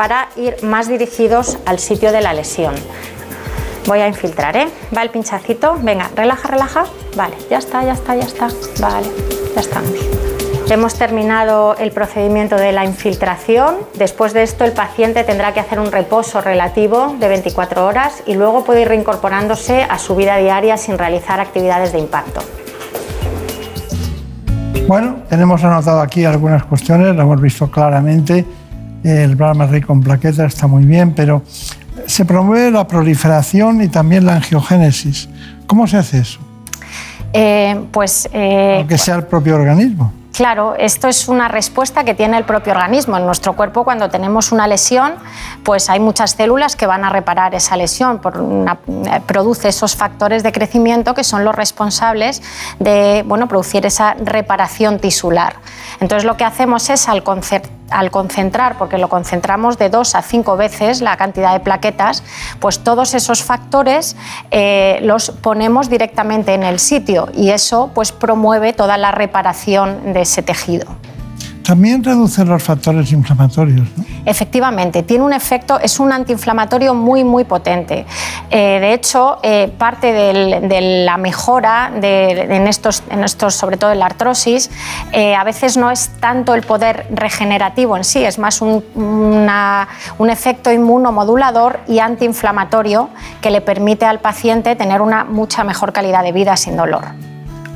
para 0.00 0.30
ir 0.34 0.56
más 0.62 0.88
dirigidos 0.88 1.58
al 1.66 1.78
sitio 1.78 2.10
de 2.10 2.22
la 2.22 2.32
lesión. 2.32 2.74
Voy 3.86 3.98
a 3.98 4.08
infiltrar, 4.08 4.56
¿eh? 4.56 4.66
Va 4.96 5.02
el 5.02 5.10
pinchacito. 5.10 5.76
Venga, 5.82 6.08
relaja, 6.16 6.48
relaja. 6.48 6.84
Vale, 7.16 7.36
ya 7.50 7.58
está, 7.58 7.84
ya 7.84 7.92
está, 7.92 8.14
ya 8.16 8.24
está. 8.24 8.48
Vale, 8.80 9.06
ya 9.54 9.60
estamos. 9.60 9.92
Hemos 10.70 10.94
terminado 10.94 11.76
el 11.76 11.90
procedimiento 11.90 12.56
de 12.56 12.72
la 12.72 12.86
infiltración. 12.86 13.76
Después 13.92 14.32
de 14.32 14.42
esto, 14.42 14.64
el 14.64 14.72
paciente 14.72 15.22
tendrá 15.22 15.52
que 15.52 15.60
hacer 15.60 15.78
un 15.78 15.92
reposo 15.92 16.40
relativo 16.40 17.14
de 17.20 17.28
24 17.28 17.84
horas 17.84 18.22
y 18.24 18.36
luego 18.36 18.64
puede 18.64 18.80
ir 18.80 18.88
reincorporándose 18.88 19.82
a 19.82 19.98
su 19.98 20.16
vida 20.16 20.38
diaria 20.38 20.78
sin 20.78 20.96
realizar 20.96 21.40
actividades 21.40 21.92
de 21.92 21.98
impacto. 21.98 22.40
Bueno, 24.88 25.18
tenemos 25.28 25.62
anotado 25.62 26.00
aquí 26.00 26.24
algunas 26.24 26.64
cuestiones, 26.64 27.14
lo 27.14 27.20
hemos 27.20 27.40
visto 27.42 27.70
claramente. 27.70 28.46
El 29.02 29.36
plasma 29.36 29.66
rico 29.66 29.92
en 29.92 30.02
plaquetas 30.02 30.54
está 30.54 30.66
muy 30.66 30.84
bien, 30.84 31.12
pero 31.14 31.42
se 32.06 32.24
promueve 32.24 32.70
la 32.70 32.86
proliferación 32.86 33.82
y 33.82 33.88
también 33.88 34.26
la 34.26 34.36
angiogénesis. 34.36 35.28
¿Cómo 35.66 35.86
se 35.86 35.96
hace 35.96 36.18
eso? 36.18 36.40
Eh, 37.32 37.80
pues, 37.92 38.28
eh, 38.32 38.76
Aunque 38.78 38.98
sea 38.98 39.16
el 39.16 39.24
propio 39.24 39.54
organismo. 39.54 40.12
Claro, 40.32 40.74
esto 40.78 41.08
es 41.08 41.28
una 41.28 41.48
respuesta 41.48 42.04
que 42.04 42.14
tiene 42.14 42.38
el 42.38 42.44
propio 42.44 42.72
organismo. 42.72 43.16
En 43.18 43.26
nuestro 43.26 43.54
cuerpo, 43.54 43.84
cuando 43.84 44.08
tenemos 44.08 44.52
una 44.52 44.66
lesión, 44.66 45.14
pues 45.64 45.90
hay 45.90 46.00
muchas 46.00 46.30
células 46.30 46.76
que 46.76 46.86
van 46.86 47.04
a 47.04 47.10
reparar 47.10 47.54
esa 47.54 47.76
lesión. 47.76 48.20
Por 48.20 48.36
eh, 48.36 49.20
produce 49.26 49.68
esos 49.68 49.96
factores 49.96 50.42
de 50.42 50.52
crecimiento 50.52 51.14
que 51.14 51.24
son 51.24 51.44
los 51.44 51.54
responsables 51.54 52.42
de 52.78 53.22
bueno, 53.26 53.48
producir 53.48 53.84
esa 53.84 54.14
reparación 54.14 54.98
tisular. 54.98 55.56
Entonces, 56.00 56.24
lo 56.24 56.36
que 56.36 56.44
hacemos 56.44 56.88
es 56.90 57.08
al 57.08 57.22
concentrar, 58.10 58.78
porque 58.78 58.98
lo 58.98 59.08
concentramos 59.08 59.78
de 59.78 59.90
dos 59.90 60.14
a 60.14 60.22
cinco 60.22 60.56
veces 60.56 61.02
la 61.02 61.16
cantidad 61.16 61.52
de 61.52 61.60
plaquetas, 61.60 62.22
pues 62.58 62.80
todos 62.80 63.14
esos 63.14 63.42
factores 63.42 64.16
eh, 64.50 64.98
los 65.02 65.30
ponemos 65.30 65.90
directamente 65.90 66.54
en 66.54 66.62
el 66.62 66.78
sitio 66.78 67.28
y 67.34 67.50
eso 67.50 67.90
pues 67.94 68.12
promueve 68.12 68.72
toda 68.72 68.96
la 68.96 69.12
reparación 69.12 70.14
de 70.14 70.22
ese 70.22 70.42
tejido. 70.42 70.86
También 71.70 72.02
reduce 72.02 72.44
los 72.44 72.60
factores 72.64 73.12
inflamatorios. 73.12 73.86
Efectivamente, 74.24 75.04
tiene 75.04 75.22
un 75.22 75.32
efecto, 75.32 75.78
es 75.78 76.00
un 76.00 76.10
antiinflamatorio 76.10 76.94
muy, 76.94 77.22
muy 77.22 77.44
potente. 77.44 78.06
Eh, 78.50 78.78
de 78.80 78.92
hecho, 78.92 79.38
eh, 79.44 79.72
parte 79.78 80.12
de 80.12 81.04
la 81.04 81.16
mejora 81.16 81.92
estos, 82.02 83.04
en, 83.08 83.22
estos, 83.22 83.54
sobre 83.54 83.76
todo 83.76 83.92
en 83.92 84.00
la 84.00 84.06
artrosis, 84.06 84.68
eh, 85.12 85.36
a 85.36 85.44
veces 85.44 85.76
no 85.76 85.92
es 85.92 86.10
tanto 86.18 86.54
el 86.56 86.62
poder 86.62 87.06
regenerativo 87.12 87.96
en 87.96 88.02
sí, 88.02 88.24
es 88.24 88.40
más 88.40 88.62
un, 88.62 88.82
un 88.96 90.28
efecto 90.30 90.72
inmunomodulador 90.72 91.78
y 91.86 92.00
antiinflamatorio 92.00 93.10
que 93.40 93.50
le 93.52 93.60
permite 93.60 94.06
al 94.06 94.18
paciente 94.18 94.74
tener 94.74 95.00
una 95.02 95.22
mucha 95.22 95.62
mejor 95.62 95.92
calidad 95.92 96.24
de 96.24 96.32
vida 96.32 96.56
sin 96.56 96.76
dolor. 96.76 97.30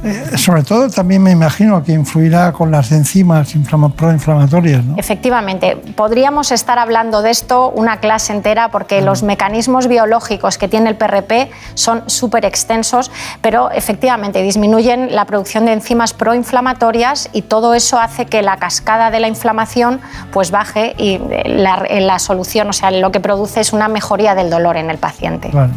Eh, 0.05 0.37
sobre 0.37 0.63
todo 0.63 0.91
también 0.91 1.23
me 1.23 1.31
imagino 1.31 1.83
que 1.83 1.93
influirá 1.93 2.53
con 2.53 2.71
las 2.71 2.93
enzimas 2.93 3.55
proinflamatorias. 3.97 4.85
¿no? 4.85 4.97
Efectivamente, 4.99 5.77
podríamos 5.97 6.53
estar 6.53 6.79
hablando 6.79 7.23
de 7.23 7.31
esto 7.31 7.71
una 7.71 8.01
clase 8.01 8.35
entera 8.35 8.71
porque 8.71 9.01
los 9.01 9.23
mecanismos 9.23 9.89
biológicos 9.89 10.59
que 10.59 10.69
tiene 10.69 10.91
el 10.91 10.97
PRP 10.97 11.51
son 11.73 12.03
súper 12.07 12.45
extensos, 12.45 13.11
pero 13.41 13.71
efectivamente 13.71 14.43
disminuyen 14.43 15.15
la 15.15 15.25
producción 15.25 15.65
de 15.65 15.73
enzimas 15.73 16.13
proinflamatorias 16.13 17.31
y 17.33 17.43
todo 17.43 17.75
eso 17.75 17.99
hace 17.99 18.27
que 18.27 18.43
la 18.43 18.59
cascada 18.59 19.11
de 19.11 19.21
la 19.21 19.29
inflamación 19.29 20.01
pues 20.33 20.51
baje 20.51 20.95
y 20.99 21.19
la, 21.47 21.83
la 21.89 22.19
solución, 22.19 22.69
o 22.69 22.73
sea, 22.75 22.91
lo 22.91 23.11
que 23.11 23.21
produce 23.21 23.61
es 23.61 23.73
una 23.73 23.89
mejoría 23.89 24.35
del 24.35 24.51
dolor 24.51 24.77
en 24.77 24.91
el 24.91 24.99
paciente. 24.99 25.49
Claro. 25.49 25.73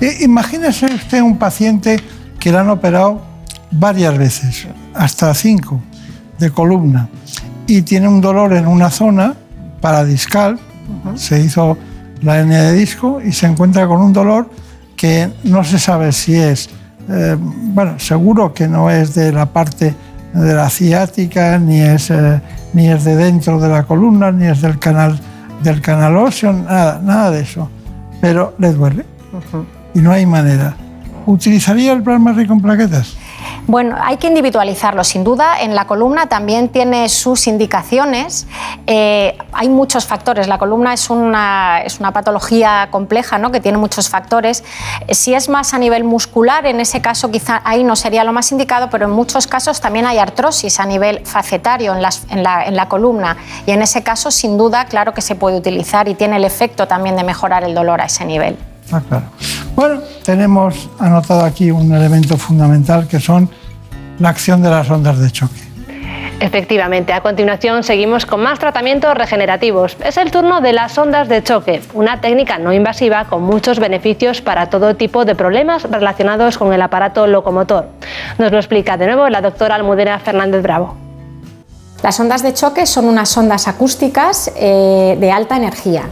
Eh, 0.00 0.18
imagínese 0.20 0.86
usted 0.86 1.20
un 1.20 1.36
paciente 1.38 2.00
que 2.38 2.50
le 2.50 2.58
han 2.58 2.70
operado 2.70 3.35
varias 3.70 4.16
veces, 4.16 4.66
hasta 4.94 5.34
cinco, 5.34 5.80
de 6.38 6.50
columna, 6.50 7.08
y 7.66 7.82
tiene 7.82 8.08
un 8.08 8.20
dolor 8.20 8.52
en 8.52 8.66
una 8.66 8.90
zona 8.90 9.34
paradiscal, 9.80 10.58
se 11.14 11.40
hizo 11.40 11.76
la 12.22 12.38
hernia 12.38 12.62
de 12.62 12.72
disco 12.74 13.20
y 13.24 13.32
se 13.32 13.46
encuentra 13.46 13.86
con 13.86 14.00
un 14.00 14.12
dolor 14.12 14.48
que 14.96 15.30
no 15.44 15.64
se 15.64 15.78
sabe 15.78 16.12
si 16.12 16.34
es, 16.34 16.70
eh, 17.08 17.36
bueno, 17.38 17.98
seguro 17.98 18.54
que 18.54 18.68
no 18.68 18.90
es 18.90 19.14
de 19.14 19.32
la 19.32 19.46
parte 19.46 19.94
de 20.32 20.54
la 20.54 20.70
ciática, 20.70 21.58
ni 21.58 21.80
es, 21.80 22.10
eh, 22.10 22.40
ni 22.72 22.88
es 22.88 23.04
de 23.04 23.16
dentro 23.16 23.60
de 23.60 23.68
la 23.68 23.84
columna, 23.84 24.32
ni 24.32 24.46
es 24.46 24.60
del 24.60 24.78
canal, 24.78 25.18
del 25.62 25.80
canal 25.80 26.16
óseo, 26.16 26.52
nada, 26.52 27.00
nada 27.02 27.30
de 27.30 27.40
eso. 27.40 27.70
Pero 28.20 28.54
le 28.58 28.72
duele 28.72 29.04
y 29.94 30.00
no 30.00 30.12
hay 30.12 30.26
manera. 30.26 30.74
¿Utilizaría 31.26 31.92
el 31.92 32.02
plasma 32.02 32.32
rico 32.32 32.52
en 32.52 32.60
plaquetas? 32.60 33.16
Bueno, 33.66 33.96
hay 34.00 34.16
que 34.16 34.28
individualizarlo, 34.28 35.02
sin 35.02 35.24
duda. 35.24 35.60
En 35.60 35.74
la 35.74 35.86
columna 35.86 36.26
también 36.26 36.68
tiene 36.68 37.08
sus 37.08 37.46
indicaciones. 37.46 38.46
Eh, 38.86 39.36
hay 39.52 39.68
muchos 39.68 40.06
factores. 40.06 40.46
La 40.46 40.58
columna 40.58 40.92
es 40.92 41.10
una, 41.10 41.82
es 41.84 41.98
una 41.98 42.12
patología 42.12 42.88
compleja 42.90 43.38
¿no? 43.38 43.50
que 43.50 43.60
tiene 43.60 43.78
muchos 43.78 44.08
factores. 44.08 44.62
Si 45.10 45.34
es 45.34 45.48
más 45.48 45.74
a 45.74 45.78
nivel 45.78 46.04
muscular, 46.04 46.66
en 46.66 46.80
ese 46.80 47.00
caso 47.00 47.30
quizá 47.30 47.60
ahí 47.64 47.82
no 47.82 47.96
sería 47.96 48.24
lo 48.24 48.32
más 48.32 48.52
indicado, 48.52 48.88
pero 48.90 49.06
en 49.06 49.12
muchos 49.12 49.46
casos 49.46 49.80
también 49.80 50.06
hay 50.06 50.18
artrosis 50.18 50.78
a 50.78 50.86
nivel 50.86 51.20
facetario 51.26 51.94
en, 51.94 52.02
en, 52.30 52.42
la, 52.42 52.64
en 52.64 52.76
la 52.76 52.88
columna. 52.88 53.36
Y 53.66 53.72
en 53.72 53.82
ese 53.82 54.02
caso, 54.02 54.30
sin 54.30 54.56
duda, 54.56 54.84
claro 54.84 55.12
que 55.12 55.22
se 55.22 55.34
puede 55.34 55.56
utilizar 55.56 56.08
y 56.08 56.14
tiene 56.14 56.36
el 56.36 56.44
efecto 56.44 56.86
también 56.86 57.16
de 57.16 57.24
mejorar 57.24 57.64
el 57.64 57.74
dolor 57.74 58.00
a 58.00 58.04
ese 58.04 58.24
nivel. 58.24 58.56
Ah, 58.92 59.02
claro. 59.08 59.26
Bueno, 59.74 60.00
tenemos 60.26 60.90
anotado 60.98 61.44
aquí 61.44 61.70
un 61.70 61.94
elemento 61.94 62.36
fundamental 62.36 63.06
que 63.06 63.20
son 63.20 63.48
la 64.18 64.30
acción 64.30 64.60
de 64.60 64.68
las 64.68 64.90
ondas 64.90 65.20
de 65.20 65.30
choque. 65.30 65.60
Efectivamente, 66.40 67.12
a 67.12 67.20
continuación 67.20 67.84
seguimos 67.84 68.26
con 68.26 68.42
más 68.42 68.58
tratamientos 68.58 69.14
regenerativos. 69.14 69.96
Es 70.04 70.16
el 70.16 70.32
turno 70.32 70.60
de 70.60 70.72
las 70.72 70.98
ondas 70.98 71.28
de 71.28 71.42
choque, 71.44 71.80
una 71.94 72.20
técnica 72.20 72.58
no 72.58 72.72
invasiva 72.72 73.26
con 73.26 73.42
muchos 73.42 73.78
beneficios 73.78 74.42
para 74.42 74.68
todo 74.68 74.96
tipo 74.96 75.24
de 75.24 75.36
problemas 75.36 75.84
relacionados 75.84 76.58
con 76.58 76.72
el 76.74 76.82
aparato 76.82 77.26
locomotor. 77.28 77.86
Nos 78.38 78.50
lo 78.50 78.58
explica 78.58 78.96
de 78.96 79.06
nuevo 79.06 79.28
la 79.28 79.40
doctora 79.40 79.76
Almudena 79.76 80.18
Fernández 80.18 80.60
Bravo. 80.60 80.96
Las 82.02 82.18
ondas 82.20 82.42
de 82.42 82.52
choque 82.52 82.84
son 82.84 83.06
unas 83.06 83.34
ondas 83.36 83.68
acústicas 83.68 84.52
eh, 84.56 85.16
de 85.18 85.30
alta 85.30 85.56
energía, 85.56 86.02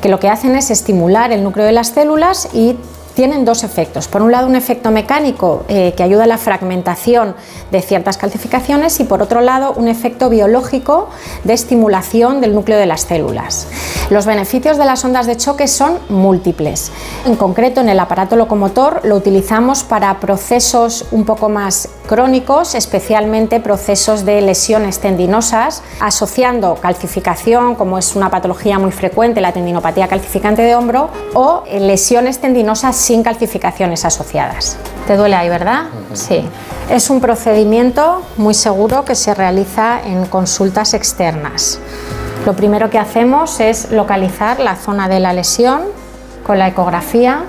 que 0.00 0.08
lo 0.08 0.20
que 0.20 0.28
hacen 0.28 0.54
es 0.56 0.70
estimular 0.70 1.32
el 1.32 1.42
núcleo 1.42 1.66
de 1.66 1.72
las 1.72 1.88
células 1.88 2.48
y 2.54 2.76
tienen 3.14 3.44
dos 3.44 3.64
efectos. 3.64 4.08
Por 4.08 4.22
un 4.22 4.32
lado, 4.32 4.46
un 4.46 4.56
efecto 4.56 4.90
mecánico 4.90 5.64
eh, 5.68 5.94
que 5.96 6.02
ayuda 6.02 6.24
a 6.24 6.26
la 6.26 6.38
fragmentación 6.38 7.34
de 7.70 7.82
ciertas 7.82 8.16
calcificaciones 8.16 8.98
y 9.00 9.04
por 9.04 9.22
otro 9.22 9.40
lado, 9.40 9.72
un 9.76 9.88
efecto 9.88 10.28
biológico 10.28 11.08
de 11.44 11.52
estimulación 11.52 12.40
del 12.40 12.54
núcleo 12.54 12.78
de 12.78 12.86
las 12.86 13.02
células. 13.02 13.66
Los 14.10 14.26
beneficios 14.26 14.76
de 14.76 14.84
las 14.84 15.04
ondas 15.04 15.26
de 15.26 15.36
choque 15.36 15.68
son 15.68 15.98
múltiples. 16.08 16.90
En 17.24 17.36
concreto, 17.36 17.80
en 17.80 17.88
el 17.88 18.00
aparato 18.00 18.36
locomotor 18.36 19.00
lo 19.04 19.16
utilizamos 19.16 19.84
para 19.84 20.20
procesos 20.20 21.06
un 21.10 21.24
poco 21.24 21.48
más 21.48 21.88
crónicos, 22.06 22.74
especialmente 22.74 23.60
procesos 23.60 24.24
de 24.24 24.40
lesiones 24.40 24.98
tendinosas, 24.98 25.82
asociando 26.00 26.74
calcificación, 26.74 27.74
como 27.74 27.98
es 27.98 28.16
una 28.16 28.30
patología 28.30 28.78
muy 28.78 28.92
frecuente, 28.92 29.40
la 29.40 29.52
tendinopatía 29.52 30.08
calcificante 30.08 30.62
de 30.62 30.74
hombro, 30.74 31.08
o 31.34 31.62
lesiones 31.70 32.38
tendinosas 32.38 32.96
sin 33.02 33.22
calcificaciones 33.22 34.04
asociadas. 34.04 34.76
¿Te 35.06 35.16
duele 35.16 35.34
ahí, 35.34 35.48
verdad? 35.48 35.86
Sí. 36.12 36.48
Es 36.88 37.10
un 37.10 37.20
procedimiento 37.20 38.22
muy 38.36 38.54
seguro 38.54 39.04
que 39.04 39.16
se 39.16 39.34
realiza 39.34 40.00
en 40.04 40.26
consultas 40.26 40.94
externas. 40.94 41.80
Lo 42.46 42.54
primero 42.54 42.90
que 42.90 42.98
hacemos 42.98 43.58
es 43.58 43.90
localizar 43.90 44.60
la 44.60 44.76
zona 44.76 45.08
de 45.08 45.18
la 45.18 45.32
lesión 45.32 45.82
con 46.44 46.58
la 46.58 46.68
ecografía. 46.68 47.42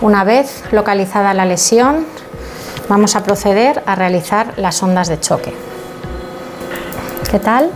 Una 0.00 0.24
vez 0.24 0.64
localizada 0.72 1.32
la 1.32 1.44
lesión, 1.44 2.04
vamos 2.88 3.14
a 3.14 3.22
proceder 3.22 3.82
a 3.86 3.94
realizar 3.94 4.52
las 4.56 4.82
ondas 4.82 5.08
de 5.08 5.20
choque. 5.20 5.54
¿Qué 7.30 7.38
tal? 7.38 7.70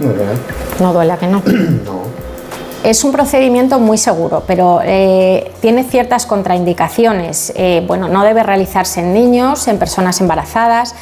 Muy 0.00 0.14
bien. 0.14 0.40
No 0.80 0.92
duele, 0.92 1.16
que 1.18 1.26
no? 1.28 1.40
no. 1.84 2.02
Es 2.82 3.04
un 3.04 3.12
procedimiento 3.12 3.78
muy 3.78 3.96
seguro, 3.96 4.42
pero 4.44 4.80
eh, 4.82 5.51
tiene 5.62 5.84
ciertas 5.84 6.26
contraindicaciones. 6.26 7.52
Eh, 7.54 7.84
bueno, 7.86 8.08
no 8.08 8.24
debe 8.24 8.42
realizarse 8.42 8.98
en 8.98 9.14
niños, 9.14 9.68
en 9.68 9.78
personas 9.78 10.20
embarazadas 10.20 10.96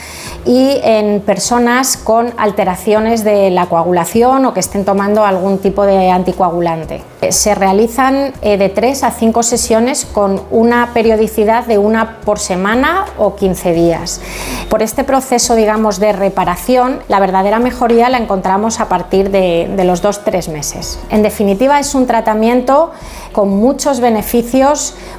y 0.45 0.79
en 0.83 1.23
personas 1.23 1.97
con 1.97 2.35
alteraciones 2.37 3.25
de 3.25 3.51
la 3.51 3.67
coagulación 3.67 4.45
o 4.45 4.53
que 4.53 4.61
estén 4.61 4.85
tomando 4.85 5.25
algún 5.25 5.59
tipo 5.59 5.87
de 5.87 6.11
anticoagulante. 6.11 7.03
Eh, 7.23 7.33
se 7.33 7.55
realizan 7.55 8.35
de 8.43 8.69
3 8.69 9.05
a 9.05 9.11
5 9.13 9.43
sesiones 9.43 10.05
con 10.05 10.43
una 10.51 10.91
periodicidad 10.93 11.65
de 11.65 11.79
una 11.79 12.19
por 12.21 12.39
semana 12.39 13.07
o 13.17 13.37
15 13.37 13.73
días. 13.73 14.21
Por 14.69 14.83
este 14.83 15.05
proceso, 15.05 15.55
digamos, 15.55 15.99
de 16.01 16.13
reparación, 16.13 17.01
la 17.09 17.19
verdadera 17.19 17.59
mejoría 17.59 18.11
la 18.11 18.19
encontramos 18.19 18.79
a 18.81 18.89
partir 18.89 19.31
de, 19.31 19.71
de 19.75 19.85
los 19.85 20.03
2-3 20.05 20.51
meses. 20.53 20.99
En 21.09 21.23
definitiva, 21.23 21.81
es 21.81 21.95
un 21.95 22.07
tratamiento 22.07 22.91
con 23.33 23.49
muchos 23.49 24.01
beneficios, 24.01 24.50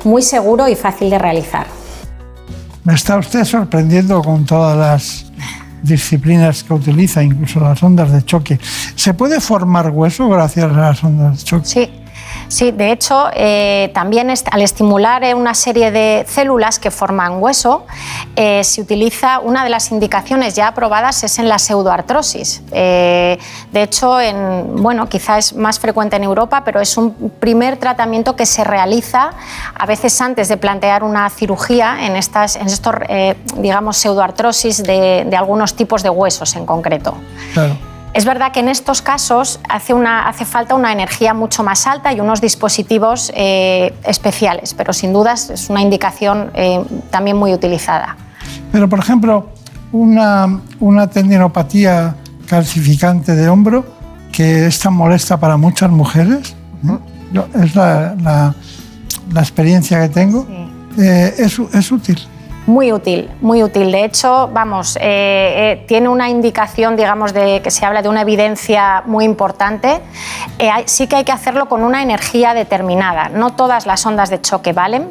muy 0.03 0.21
seguro 0.21 0.67
y 0.67 0.75
fácil 0.75 1.09
de 1.09 1.19
realizar. 1.19 1.67
Me 2.83 2.93
está 2.93 3.17
usted 3.17 3.43
sorprendiendo 3.45 4.21
con 4.21 4.45
todas 4.45 4.77
las 4.77 5.31
disciplinas 5.83 6.63
que 6.63 6.73
utiliza, 6.73 7.23
incluso 7.23 7.59
las 7.59 7.81
ondas 7.83 8.11
de 8.11 8.23
choque. 8.23 8.59
¿Se 8.95 9.13
puede 9.13 9.39
formar 9.39 9.89
hueso 9.91 10.27
gracias 10.29 10.65
a 10.65 10.77
las 10.77 11.03
ondas 11.03 11.37
de 11.39 11.43
choque? 11.43 11.65
Sí. 11.65 12.00
Sí, 12.51 12.71
de 12.71 12.91
hecho, 12.91 13.29
eh, 13.33 13.91
también 13.93 14.29
al 14.29 14.61
estimular 14.61 15.23
eh, 15.23 15.33
una 15.33 15.53
serie 15.53 15.89
de 15.89 16.25
células 16.27 16.79
que 16.79 16.91
forman 16.91 17.41
hueso, 17.41 17.85
eh, 18.35 18.61
se 18.65 18.81
utiliza, 18.81 19.39
una 19.39 19.63
de 19.63 19.69
las 19.69 19.89
indicaciones 19.89 20.53
ya 20.53 20.67
aprobadas 20.67 21.23
es 21.23 21.39
en 21.39 21.47
la 21.47 21.57
pseudoartrosis. 21.57 22.61
de 22.69 23.37
hecho, 23.71 24.19
en, 24.19 24.75
bueno, 24.83 25.07
quizá 25.07 25.37
es 25.37 25.55
más 25.55 25.79
frecuente 25.79 26.17
en 26.17 26.25
Europa, 26.25 26.63
pero 26.65 26.81
es 26.81 26.97
un 26.97 27.31
primer 27.39 27.77
tratamiento 27.77 28.35
que 28.35 28.45
se 28.45 28.65
realiza 28.65 29.29
a 29.73 29.85
veces 29.85 30.19
antes 30.19 30.49
de 30.49 30.57
plantear 30.57 31.05
una 31.05 31.29
cirugía 31.29 32.05
en, 32.05 32.17
estas, 32.17 32.57
en 32.57 32.67
estos, 32.67 32.95
digamos, 33.55 33.95
pseudoartrosis 33.95 34.83
de, 34.83 35.25
de 35.25 35.37
algunos 35.37 35.73
tipos 35.75 36.03
de 36.03 36.09
huesos 36.09 36.53
en 36.57 36.65
concreto. 36.65 37.15
Claro. 37.53 37.90
Es 38.13 38.25
verdad 38.25 38.51
que 38.51 38.59
en 38.59 38.67
estos 38.67 39.01
casos 39.01 39.61
hace, 39.69 39.93
una, 39.93 40.27
hace 40.27 40.43
falta 40.43 40.75
una 40.75 40.91
energía 40.91 41.33
mucho 41.33 41.63
más 41.63 41.87
alta 41.87 42.11
y 42.11 42.19
unos 42.19 42.41
dispositivos 42.41 43.31
eh, 43.35 43.93
especiales, 44.03 44.73
pero 44.73 44.91
sin 44.91 45.13
dudas 45.13 45.49
es 45.49 45.69
una 45.69 45.81
indicación 45.81 46.51
eh, 46.53 46.83
también 47.09 47.37
muy 47.37 47.53
utilizada. 47.53 48.17
Pero, 48.71 48.89
por 48.89 48.99
ejemplo, 48.99 49.49
una, 49.93 50.59
una 50.81 51.07
tendinopatía 51.07 52.15
calcificante 52.47 53.33
de 53.33 53.47
hombro 53.47 53.85
que 54.33 54.67
es 54.67 54.79
tan 54.79 54.93
molesta 54.93 55.39
para 55.39 55.55
muchas 55.55 55.89
mujeres, 55.89 56.53
es 57.61 57.75
la, 57.75 58.15
la, 58.21 59.39
experiencia 59.39 60.01
que 60.01 60.09
tengo, 60.09 60.45
eh, 60.97 61.33
es, 61.37 61.59
es 61.59 61.91
útil. 61.91 62.19
Muy 62.71 62.93
útil, 62.93 63.29
muy 63.41 63.63
útil. 63.63 63.91
De 63.91 64.05
hecho, 64.05 64.49
vamos, 64.53 64.95
eh, 64.95 65.01
eh, 65.01 65.83
tiene 65.89 66.07
una 66.07 66.29
indicación, 66.29 66.95
digamos, 66.95 67.33
de 67.33 67.61
que 67.61 67.69
se 67.69 67.85
habla 67.85 68.01
de 68.01 68.07
una 68.07 68.21
evidencia 68.21 69.03
muy 69.05 69.25
importante. 69.25 69.99
Eh, 70.57 70.71
sí 70.85 71.07
que 71.07 71.17
hay 71.17 71.25
que 71.25 71.33
hacerlo 71.33 71.67
con 71.67 71.83
una 71.83 72.01
energía 72.01 72.53
determinada. 72.53 73.27
No 73.27 73.55
todas 73.57 73.85
las 73.85 74.05
ondas 74.05 74.29
de 74.29 74.39
choque 74.39 74.71
valen, 74.71 75.09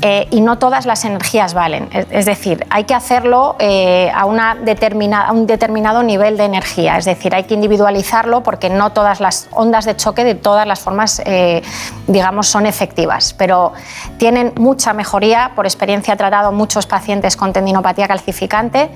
eh, 0.00 0.26
y 0.30 0.40
no 0.40 0.58
todas 0.58 0.84
las 0.84 1.04
energías 1.04 1.54
valen. 1.54 1.88
Es, 1.92 2.26
decir, 2.26 2.66
hay 2.70 2.84
que 2.84 2.94
hacerlo 2.94 3.54
eh, 3.58 4.10
a, 4.12 4.26
una 4.26 4.56
determinada, 4.56 5.30
un 5.30 5.46
determinado 5.46 6.02
nivel 6.02 6.36
de 6.36 6.44
energía, 6.44 6.98
es 6.98 7.04
decir, 7.04 7.34
hay 7.34 7.44
que 7.44 7.54
individualizarlo 7.54 8.42
porque 8.42 8.68
no 8.68 8.90
todas 8.90 9.20
las 9.20 9.48
ondas 9.52 9.84
de 9.84 9.96
choque 9.96 10.24
de 10.24 10.34
todas 10.34 10.66
las 10.66 10.80
formas, 10.80 11.22
eh, 11.24 11.62
digamos, 12.08 12.48
son 12.48 12.66
efectivas, 12.66 13.34
pero 13.38 13.72
tienen 14.18 14.52
mucha 14.56 14.92
mejoría. 14.92 15.52
Por 15.54 15.66
experiencia 15.66 16.14
he 16.14 16.16
tratado 16.16 16.50
muchos 16.82 16.86
pacientes 16.86 17.36
con 17.36 17.52
tendinopatía 17.52 18.08
calcificante 18.08 18.90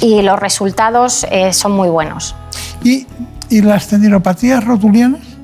y 0.00 0.22
los 0.22 0.38
resultados 0.38 1.26
son 1.52 1.72
muy 1.72 1.88
buenos. 1.88 2.34
¿Y, 2.82 3.06
¿Y 3.50 3.62
las 3.62 3.88
tendinopatías 3.88 4.64
rotulianas? 4.64 5.36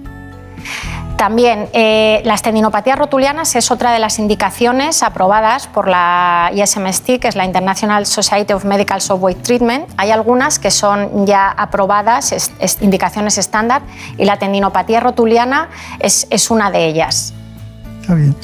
También 1.22 1.68
eh, 1.72 2.20
las 2.24 2.42
tendinopatías 2.42 2.98
rotulianas 2.98 3.54
es 3.54 3.70
otra 3.70 3.92
de 3.92 4.00
las 4.00 4.18
indicaciones 4.18 5.04
aprobadas 5.04 5.68
por 5.68 5.86
la 5.86 6.50
ISMST, 6.52 7.20
que 7.20 7.28
es 7.28 7.36
la 7.36 7.44
International 7.44 8.06
Society 8.06 8.52
of 8.52 8.64
Medical 8.64 9.00
Software 9.00 9.36
Treatment. 9.36 9.88
Hay 9.98 10.10
algunas 10.10 10.58
que 10.58 10.72
son 10.72 11.24
ya 11.24 11.48
aprobadas, 11.48 12.34
indicaciones 12.80 13.38
estándar, 13.38 13.82
y 14.18 14.24
la 14.24 14.38
tendinopatía 14.38 14.98
rotuliana 14.98 15.68
es, 16.00 16.50
una 16.50 16.72
de 16.72 16.86
ellas. 16.86 17.34
Está 18.02 18.16
bien. 18.16 18.34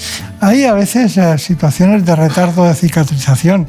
Hay 0.41 0.65
a 0.67 0.73
veces 0.73 1.17
eh, 1.17 1.37
situaciones 1.37 2.05
de 2.07 2.15
retardo 2.15 2.65
de 2.65 2.75
cicatrización 2.75 3.67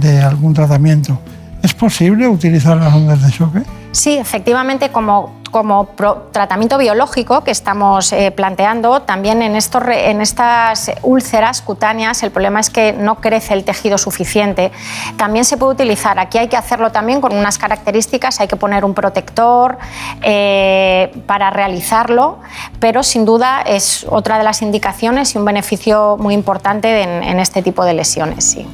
de 0.00 0.22
algún 0.22 0.54
tratamiento. 0.54 1.20
¿Es 1.62 1.74
posible 1.74 2.26
utilizar 2.26 2.78
las 2.78 2.94
ondas 2.94 3.22
de 3.22 3.30
choque? 3.30 3.62
Sí, 3.96 4.18
efectivamente, 4.18 4.90
como, 4.90 5.36
como 5.50 5.88
tratamiento 6.30 6.76
biológico 6.76 7.42
que 7.42 7.50
estamos 7.50 8.12
eh, 8.12 8.30
planteando, 8.30 9.00
también 9.00 9.40
en, 9.40 9.56
estos, 9.56 9.82
en 9.88 10.20
estas 10.20 10.90
úlceras 11.02 11.62
cutáneas 11.62 12.22
el 12.22 12.30
problema 12.30 12.60
es 12.60 12.68
que 12.68 12.92
no 12.92 13.22
crece 13.22 13.54
el 13.54 13.64
tejido 13.64 13.96
suficiente. 13.96 14.70
También 15.16 15.46
se 15.46 15.56
puede 15.56 15.72
utilizar, 15.72 16.18
aquí 16.18 16.36
hay 16.36 16.48
que 16.48 16.58
hacerlo 16.58 16.92
también 16.92 17.22
con 17.22 17.34
unas 17.34 17.56
características, 17.56 18.38
hay 18.38 18.48
que 18.48 18.56
poner 18.56 18.84
un 18.84 18.92
protector 18.92 19.78
eh, 20.20 21.10
para 21.24 21.48
realizarlo, 21.48 22.38
pero 22.78 23.02
sin 23.02 23.24
duda 23.24 23.62
es 23.62 24.04
otra 24.10 24.36
de 24.36 24.44
las 24.44 24.60
indicaciones 24.60 25.34
y 25.34 25.38
un 25.38 25.46
beneficio 25.46 26.18
muy 26.18 26.34
importante 26.34 27.02
en, 27.02 27.40
este 27.40 27.62
tipo 27.62 27.82
de 27.86 27.94
lesiones. 27.94 28.44
Sí. 28.44 28.66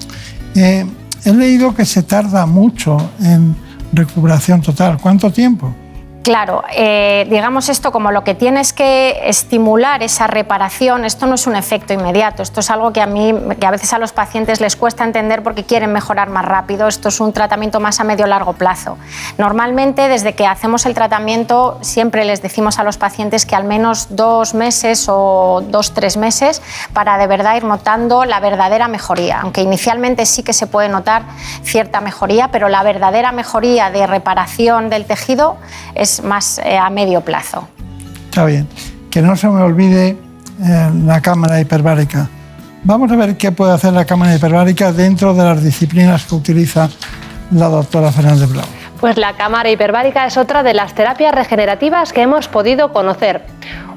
Eh, 0.57 0.85
he 1.25 1.33
leído 1.33 1.77
que 1.77 1.85
se 1.85 2.03
tarda 2.03 2.45
mucho 2.45 2.97
en 3.21 3.55
recuperación 3.93 4.61
total. 4.63 4.99
¿Cuánto 5.01 5.31
tiempo? 5.31 5.75
Claro, 6.23 6.63
eh, 6.73 7.27
digamos 7.29 7.69
esto 7.69 7.91
como 7.91 8.13
lo 8.13 8.23
que 8.23 8.37
tienes 8.37 8.73
que 8.73 9.23
estimular 9.25 10.05
esa 10.05 10.29
reparación, 10.29 11.05
esto 11.05 11.27
no 11.27 11.35
es 11.35 11.49
un 11.49 11.57
efecto 11.57 11.93
inmediato, 11.95 12.45
esto 12.45 12.61
es 12.61 12.71
algo 12.71 12.93
que 12.93 13.01
a 13.01 13.07
mí, 13.07 13.35
que 13.59 13.67
a 13.67 13.73
veces 13.73 13.93
a 13.93 13.99
los 13.99 14.13
pacientes 14.13 14.61
les 14.61 14.77
cuesta 14.77 15.03
entender 15.03 15.43
porque 15.43 15.65
quieren 15.65 15.93
mejorar 15.93 16.31
más 16.31 16.45
rápido, 16.45 16.87
esto 16.87 17.09
es 17.09 17.19
un 17.19 17.33
tratamiento 17.33 17.81
más 17.81 17.99
a 17.99 18.05
medio 18.05 18.29
largo 18.29 18.53
plazo. 18.53 18.99
Normalmente 19.37 20.09
desde 20.09 20.35
que 20.35 20.47
hacemos 20.47 20.87
el 20.87 20.95
tratamiento 20.95 21.79
siempre 21.81 22.25
les 22.25 22.41
decimos 22.41 22.79
a 22.79 22.85
los 22.85 22.99
pacientes 22.99 23.45
que 23.45 23.57
al 23.57 23.65
menos 23.65 24.15
dos 24.15 24.55
meses 24.55 25.07
o 25.09 25.61
dos, 25.67 25.93
tres 25.93 26.17
meses 26.17 26.63
para 26.93 27.19
de 27.19 27.27
verdad 27.27 27.57
ir 27.57 27.65
notando 27.65 28.25
la 28.25 28.39
verdadera 28.39 28.87
mejoría, 28.87 29.41
aunque 29.41 29.63
inicialmente 29.63 30.25
sí 30.27 30.45
que 30.45 30.53
se 30.53 30.69
puede 30.69 30.89
notar 30.89 31.25
cierta 31.65 32.01
mejoría, 32.01 32.53
pero 32.53 32.69
la 32.69 32.85
verdadera 32.85 33.33
mejoría 33.33 33.91
de 33.91 34.07
reparación 34.07 34.89
del 34.89 35.05
tejido 35.05 35.57
es 35.97 36.12
más 36.21 36.59
eh, 36.59 36.77
a 36.77 36.91
medio 36.91 37.21
plazo. 37.23 37.69
Está 38.25 38.45
bien. 38.45 38.69
Que 39.11 39.23
no 39.23 39.37
se 39.37 39.49
me 39.49 39.63
olvide 39.63 40.17
eh, 40.63 40.91
la 41.05 41.21
cámara 41.21 41.61
hiperbárica. 41.61 42.29
Vamos 42.85 43.13
a 43.13 43.17
ver 43.17 43.37
qué 43.37 43.53
puede 43.53 43.73
hacer 43.73 43.93
la 43.93 44.05
cámara 44.05 44.35
hiperbárica 44.35 44.93
dentro 44.93 45.35
de 45.35 45.45
las 45.45 45.63
disciplinas 45.63 46.25
que 46.25 46.35
utiliza 46.35 46.89
la 47.53 47.69
doctora 47.69 48.11
Fernández 48.11 48.51
Blau. 48.51 48.67
Pues 49.01 49.17
la 49.17 49.35
cámara 49.35 49.71
hiperbárica 49.71 50.27
es 50.27 50.37
otra 50.37 50.63
de 50.63 50.75
las 50.75 50.95
terapias 50.95 51.35
regenerativas 51.35 52.13
que 52.13 52.23
hemos 52.23 52.49
podido 52.49 52.93
conocer. 52.93 53.43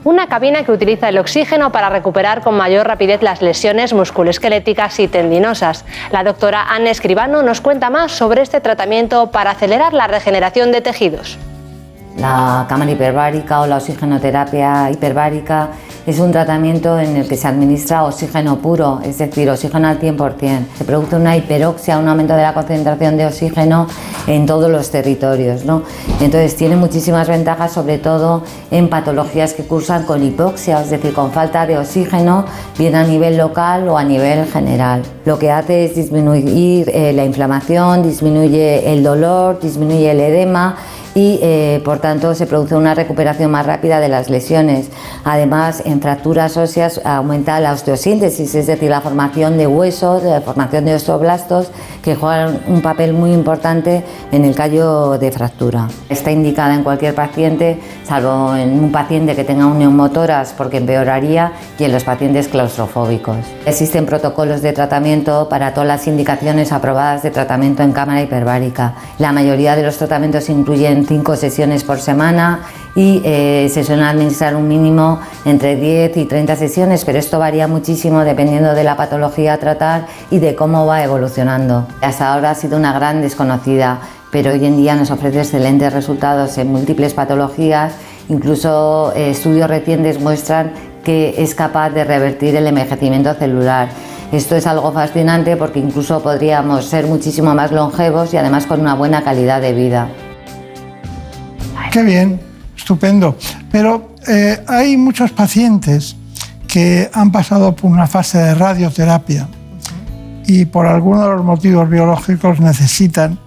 Una 0.04 0.28
cabina 0.28 0.64
que 0.64 0.72
utiliza 0.72 1.10
el 1.10 1.18
oxígeno 1.18 1.72
para 1.72 1.90
recuperar 1.90 2.42
con 2.42 2.56
mayor 2.56 2.88
rapidez 2.88 3.24
las 3.24 3.42
lesiones 3.42 3.94
musculoesqueléticas 3.94 5.00
y 5.00 5.08
tendinosas. 5.08 5.86
La 6.12 6.24
doctora 6.24 6.64
Anne 6.70 6.92
Escribano 6.92 7.42
nos 7.42 7.62
cuenta 7.62 7.90
más 7.90 8.12
sobre 8.12 8.44
este 8.44 8.62
tratamiento 8.62 9.32
para 9.32 9.52
acelerar 9.52 9.94
la 9.94 10.06
regeneración 10.06 10.72
de 10.72 10.82
tejidos. 10.82 11.40
La 12.18 12.66
cámara 12.70 12.92
hiperbárica 12.92 13.60
o 13.60 13.68
la 13.68 13.78
oxigenoterapia 13.78 14.90
hiperbárica 14.90 15.72
es 16.06 16.20
un 16.20 16.32
tratamiento 16.32 16.98
en 16.98 17.18
el 17.18 17.28
que 17.28 17.36
se 17.36 17.48
administra 17.48 18.06
oxígeno 18.06 18.60
puro, 18.60 19.00
es 19.04 19.18
decir, 19.18 19.50
oxígeno 19.50 19.88
al 19.88 20.00
100%. 20.00 20.66
Se 20.78 20.84
produce 20.86 21.16
una 21.18 21.36
hiperoxia, 21.36 21.98
un 21.98 22.08
aumento 22.08 22.36
de 22.36 22.44
la 22.44 22.54
concentración 22.54 23.18
de 23.18 23.26
oxígeno 23.26 23.88
en 24.28 24.46
todos 24.46 24.72
los 24.72 24.92
territorios. 24.92 25.66
¿no? 25.66 25.84
Entonces 26.22 26.56
tiene 26.56 26.76
muchísimas 26.76 27.28
ventajas, 27.28 27.74
sobre 27.74 27.98
todo 27.98 28.44
en 28.72 28.88
patologías 28.88 29.54
que 29.54 29.64
cursan 29.64 30.04
con 30.04 30.24
hipoxia, 30.24 30.82
es 30.82 30.92
decir, 30.92 31.14
con 31.14 31.32
falta 31.32 31.66
de 31.66 31.78
oxígeno, 31.78 32.46
bien 32.78 32.96
a 32.96 33.04
nivel 33.04 33.36
local 33.36 33.90
o 33.90 33.98
a 33.98 34.04
nivel 34.04 34.46
general. 34.46 35.02
Lo 35.26 35.38
que 35.38 35.52
hace 35.52 35.86
es 35.86 35.96
disminuir 35.96 36.90
eh, 36.94 37.12
la 37.14 37.26
inflamación, 37.26 38.04
disminuye 38.04 38.94
el 38.94 39.04
dolor, 39.04 39.60
disminuye 39.60 40.12
el 40.12 40.20
edema 40.20 40.78
y 41.16 41.40
eh, 41.42 41.82
por 41.84 42.00
tanto 42.00 42.36
se 42.36 42.46
produce 42.46 42.76
una 42.76 42.94
recuperación 42.94 43.50
más 43.50 43.66
rápida 43.66 44.02
de 44.02 44.10
las 44.10 44.30
lesiones. 44.30 44.90
Además, 45.24 45.82
en 45.86 46.02
fracturas 46.02 46.58
óseas 46.58 47.02
aumenta 47.06 47.60
la 47.62 47.72
osteosíntesis, 47.72 48.54
es 48.54 48.68
decir, 48.68 48.90
la 48.90 49.00
formación 49.00 49.58
de 49.58 49.66
huesos, 49.66 50.24
la 50.24 50.42
formación 50.42 50.86
de 50.86 50.96
osteoblastos 50.96 51.72
que 52.04 52.16
juegan 52.16 52.60
un 52.68 52.82
papel 52.82 53.14
muy 53.14 53.32
importante 53.32 54.04
en 54.32 54.44
el 54.44 54.54
callo 54.54 55.18
de 55.18 55.32
fractura. 55.32 55.88
Está 56.10 56.32
indicada 56.32 56.76
en 56.76 56.84
cualquier 56.84 57.16
paciente, 57.16 57.80
salvo 58.04 58.54
en 58.56 58.78
un 58.78 58.92
paciente 58.92 59.36
que 59.36 59.46
tenga 59.46 59.68
un 59.68 59.80
neumotoras 59.80 60.54
porque 60.58 60.78
empeoraría 60.78 61.54
y 61.80 61.86
en 61.86 61.94
los 61.94 62.04
pacientes 62.04 62.50
claustrofóbicos. 62.50 63.38
Existen 63.66 64.06
protocolos 64.06 64.62
de 64.62 64.74
tratamiento 64.74 65.48
para 65.48 65.74
todas 65.74 65.88
las 65.88 66.08
indicaciones 66.08 66.74
aprobadas 66.74 67.24
de 67.24 67.32
tratamiento 67.32 67.84
en 67.84 67.94
cámara 67.94 68.22
hiperbárica. 68.22 68.96
La 69.18 69.32
mayoría 69.32 69.78
de 69.78 69.84
los 69.84 69.98
tratamientos 69.98 70.50
incluyen 70.50 71.05
cinco 71.08 71.36
sesiones 71.36 71.84
por 71.84 72.00
semana 72.00 72.62
y 72.96 73.22
eh, 73.26 73.70
se 73.72 73.84
suelen 73.84 74.06
administrar 74.06 74.56
un 74.56 74.68
mínimo 74.68 75.20
entre 75.44 75.76
10 75.76 76.16
y 76.18 76.26
30 76.26 76.56
sesiones, 76.56 77.04
pero 77.04 77.20
esto 77.20 77.40
varía 77.40 77.68
muchísimo 77.68 78.24
dependiendo 78.24 78.74
de 78.74 78.84
la 78.84 78.96
patología 78.96 79.54
a 79.54 79.58
tratar 79.58 80.08
y 80.32 80.40
de 80.40 80.56
cómo 80.56 80.86
va 80.86 81.04
evolucionando. 81.04 81.88
Hasta 82.02 82.34
ahora 82.34 82.52
ha 82.52 82.56
sido 82.56 82.78
una 82.78 82.94
gran 82.94 83.22
desconocida, 83.22 84.00
pero 84.32 84.52
hoy 84.52 84.66
en 84.66 84.78
día 84.78 84.96
nos 84.96 85.12
ofrece 85.12 85.40
excelentes 85.40 85.92
resultados 85.92 86.58
en 86.58 86.72
múltiples 86.72 87.14
patologías, 87.14 87.94
incluso 88.30 89.12
eh, 89.16 89.32
estudios 89.32 89.70
recientes 89.70 90.20
muestran 90.20 90.72
que 91.04 91.36
es 91.38 91.54
capaz 91.54 91.92
de 91.92 92.04
revertir 92.04 92.56
el 92.56 92.66
envejecimiento 92.66 93.34
celular. 93.36 93.90
Esto 94.32 94.56
es 94.56 94.66
algo 94.66 94.92
fascinante 94.92 95.56
porque 95.56 95.80
incluso 95.80 96.22
podríamos 96.22 96.86
ser 96.86 97.06
muchísimo 97.06 97.54
más 97.54 97.72
longevos 97.72 98.34
y 98.34 98.38
además 98.38 98.66
con 98.66 98.82
una 98.82 98.96
buena 98.96 99.24
calidad 99.24 99.62
de 99.62 99.74
vida. 99.74 100.10
Qué 101.96 102.04
bien, 102.04 102.42
estupendo. 102.76 103.38
Pero 103.72 104.16
eh, 104.28 104.62
hay 104.68 104.98
muchos 104.98 105.32
pacientes 105.32 106.18
que 106.68 107.10
han 107.14 107.32
pasado 107.32 107.74
por 107.74 107.90
una 107.90 108.06
fase 108.06 108.38
de 108.38 108.54
radioterapia 108.54 109.48
y 110.46 110.66
por 110.66 110.88
alguno 110.88 111.22
de 111.22 111.36
los 111.38 111.46
motivos 111.46 111.90
biológicos 111.90 112.60
necesitan 112.60 113.40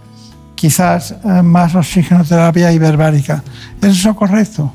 quizás 0.55 1.11
eh, 1.11 1.43
más 1.43 1.75
oxigenoterapia 1.75 2.73
hiperbárica. 2.73 3.43
¿Es 3.83 3.99
eso 3.99 4.17
correcto? 4.17 4.73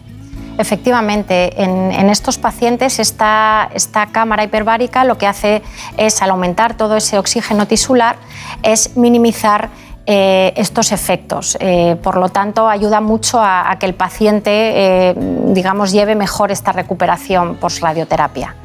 Efectivamente, 0.59 1.59
en, 1.59 2.11
estos 2.11 2.38
pacientes 2.38 2.99
esta, 2.99 3.71
esta, 3.74 4.05
cámara 4.11 4.43
hiperbárica 4.43 5.03
lo 5.03 5.17
que 5.17 5.26
hace 5.26 5.63
es, 5.97 6.21
al 6.21 6.30
aumentar 6.30 6.78
todo 6.78 6.97
ese 6.97 7.17
oxígeno 7.17 7.65
tisular, 7.65 8.17
es 8.61 8.95
minimizar 8.95 9.71
eh, 10.06 10.54
estos 10.56 10.91
efectos. 10.91 11.58
Eh, 11.60 11.97
por 12.01 12.18
lo 12.18 12.30
tanto, 12.30 12.68
ayuda 12.68 13.01
mucho 13.01 13.39
a, 13.41 13.76
que 13.80 13.86
el 13.86 13.95
paciente, 13.95 15.16
digamos, 15.47 15.91
lleve 15.91 16.16
mejor 16.16 16.51
esta 16.51 16.72
recuperación 16.72 17.56
post-radioterapia. 17.56 18.56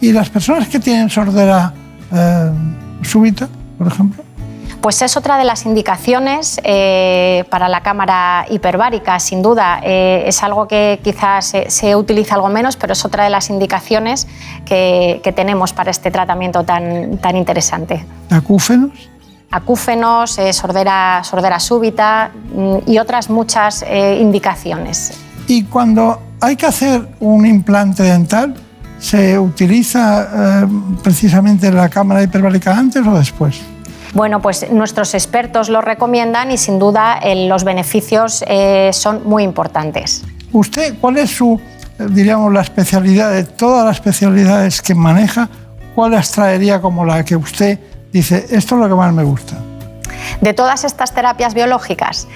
¿Y 0.00 0.12
las 0.12 0.30
personas 0.30 0.68
que 0.68 0.78
tienen 0.78 1.10
sordera 1.10 1.72
súbita, 3.02 3.48
por 3.76 3.88
ejemplo? 3.88 4.24
Pues 4.80 5.02
es 5.02 5.16
otra 5.16 5.38
de 5.38 5.44
las 5.44 5.66
indicaciones 5.66 6.60
eh, 6.62 7.44
para 7.50 7.68
la 7.68 7.82
cámara 7.82 8.46
hiperbárica, 8.48 9.18
sin 9.18 9.42
duda. 9.42 9.80
Eh, 9.82 10.22
es 10.26 10.42
algo 10.44 10.68
que 10.68 11.00
quizás 11.02 11.52
se, 11.66 11.96
utiliza 11.96 12.36
algo 12.36 12.48
menos, 12.48 12.76
pero 12.76 12.92
es 12.92 13.04
otra 13.04 13.24
de 13.24 13.30
las 13.30 13.50
indicaciones 13.50 14.28
que, 14.64 15.20
tenemos 15.34 15.72
para 15.72 15.90
este 15.90 16.10
tratamiento 16.10 16.64
tan, 16.64 17.18
tan 17.18 17.36
interesante. 17.36 18.04
¿Acúfenos? 18.30 19.10
Acúfenos, 19.50 20.38
eh, 20.38 20.52
sordera, 20.52 21.22
sordera 21.24 21.58
súbita 21.58 22.30
mm, 22.54 22.76
y 22.86 22.98
otras 22.98 23.30
muchas 23.30 23.84
indicaciones. 24.20 25.12
Y 25.46 25.64
cuando 25.64 26.20
hay 26.40 26.56
que 26.56 26.66
hacer 26.66 27.08
un 27.20 27.46
implante 27.46 28.02
dental, 28.02 28.54
¿se 28.98 29.38
utiliza 29.38 30.66
precisamente 31.02 31.72
la 31.72 31.88
cámara 31.88 32.22
hiperbárica 32.22 32.76
antes 32.76 33.06
o 33.06 33.18
después? 33.18 33.62
Bueno, 34.14 34.40
pues 34.40 34.70
nuestros 34.70 35.14
expertos 35.14 35.68
lo 35.68 35.80
recomiendan 35.80 36.50
y 36.50 36.58
sin 36.58 36.78
duda 36.78 37.20
los 37.34 37.64
beneficios 37.64 38.42
eh, 38.46 38.90
son 38.92 39.22
muy 39.28 39.42
importantes. 39.42 40.24
¿Usted 40.52 40.96
cuál 41.00 41.18
es 41.18 41.30
su, 41.30 41.60
diríamos, 41.98 42.52
la 42.52 42.62
especialidad 42.62 43.32
de 43.32 43.44
todas 43.44 43.84
las 43.84 43.96
especialidades 43.96 44.80
que 44.80 44.94
maneja? 44.94 45.48
¿Cuál 45.94 46.12
las 46.12 46.30
traería 46.30 46.80
como 46.80 47.04
la 47.04 47.24
que 47.24 47.36
usted 47.36 47.78
dice, 48.12 48.46
esto 48.50 48.74
es 48.74 48.80
lo 48.80 48.88
que 48.88 48.94
más 48.94 49.12
me 49.12 49.24
gusta? 49.24 49.56
de 50.40 50.54
todas 50.54 50.84
estas 50.84 51.12
terapias 51.12 51.54
biológicas? 51.54 52.28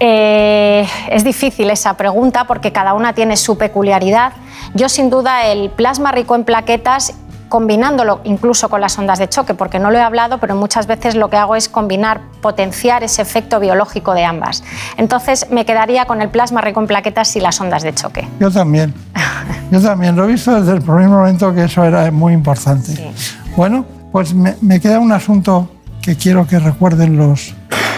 Eh, 0.00 0.86
es 1.10 1.24
difícil 1.24 1.70
esa 1.70 1.94
pregunta 1.94 2.46
porque 2.46 2.72
cada 2.72 2.94
una 2.94 3.12
tiene 3.12 3.36
su 3.36 3.56
peculiaridad. 3.58 4.32
Yo 4.74 4.88
sin 4.88 5.10
duda 5.10 5.46
el 5.46 5.70
plasma 5.70 6.12
rico 6.12 6.34
en 6.34 6.44
plaquetas 6.44 7.14
combinándolo 7.48 8.20
incluso 8.24 8.68
con 8.68 8.80
las 8.80 8.98
ondas 8.98 9.20
de 9.20 9.28
choque, 9.28 9.54
porque 9.54 9.78
no 9.78 9.92
lo 9.92 9.98
he 9.98 10.02
hablado, 10.02 10.38
pero 10.38 10.56
muchas 10.56 10.88
veces 10.88 11.14
lo 11.14 11.30
que 11.30 11.36
hago 11.36 11.54
es 11.54 11.68
combinar, 11.68 12.20
potenciar 12.42 13.04
ese 13.04 13.22
efecto 13.22 13.60
biológico 13.60 14.14
de 14.14 14.24
ambas. 14.24 14.64
Entonces 14.96 15.46
me 15.50 15.64
quedaría 15.64 16.06
con 16.06 16.22
el 16.22 16.28
plasma 16.28 16.60
rico 16.60 16.80
en 16.80 16.88
plaquetas 16.88 17.36
y 17.36 17.40
las 17.40 17.60
ondas 17.60 17.84
de 17.84 17.94
choque. 17.94 18.28
Yo 18.40 18.50
también. 18.50 18.92
Yo 19.70 19.80
también 19.80 20.16
lo 20.16 20.24
he 20.24 20.28
visto 20.28 20.60
desde 20.60 20.76
el 20.76 20.82
primer 20.82 21.08
momento 21.08 21.54
que 21.54 21.64
eso 21.64 21.84
era 21.84 22.10
muy 22.10 22.32
importante. 22.32 23.12
Bueno, 23.56 23.84
pues 24.16 24.32
me, 24.32 24.80
queda 24.80 24.98
un 24.98 25.12
asunto 25.12 25.70
que 26.00 26.16
quiero 26.16 26.46
que 26.46 26.58
recuerden 26.58 27.18
los, 27.18 27.52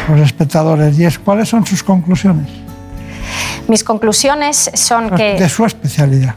los 0.08 0.20
espectadores 0.20 0.98
y 0.98 1.04
es 1.04 1.16
cuáles 1.16 1.48
son 1.48 1.64
sus 1.64 1.84
conclusiones. 1.84 2.48
Mis 3.68 3.84
conclusiones 3.84 4.68
son 4.74 5.10
que... 5.10 5.34
De 5.38 5.48
su 5.48 5.64
especialidad. 5.64 6.34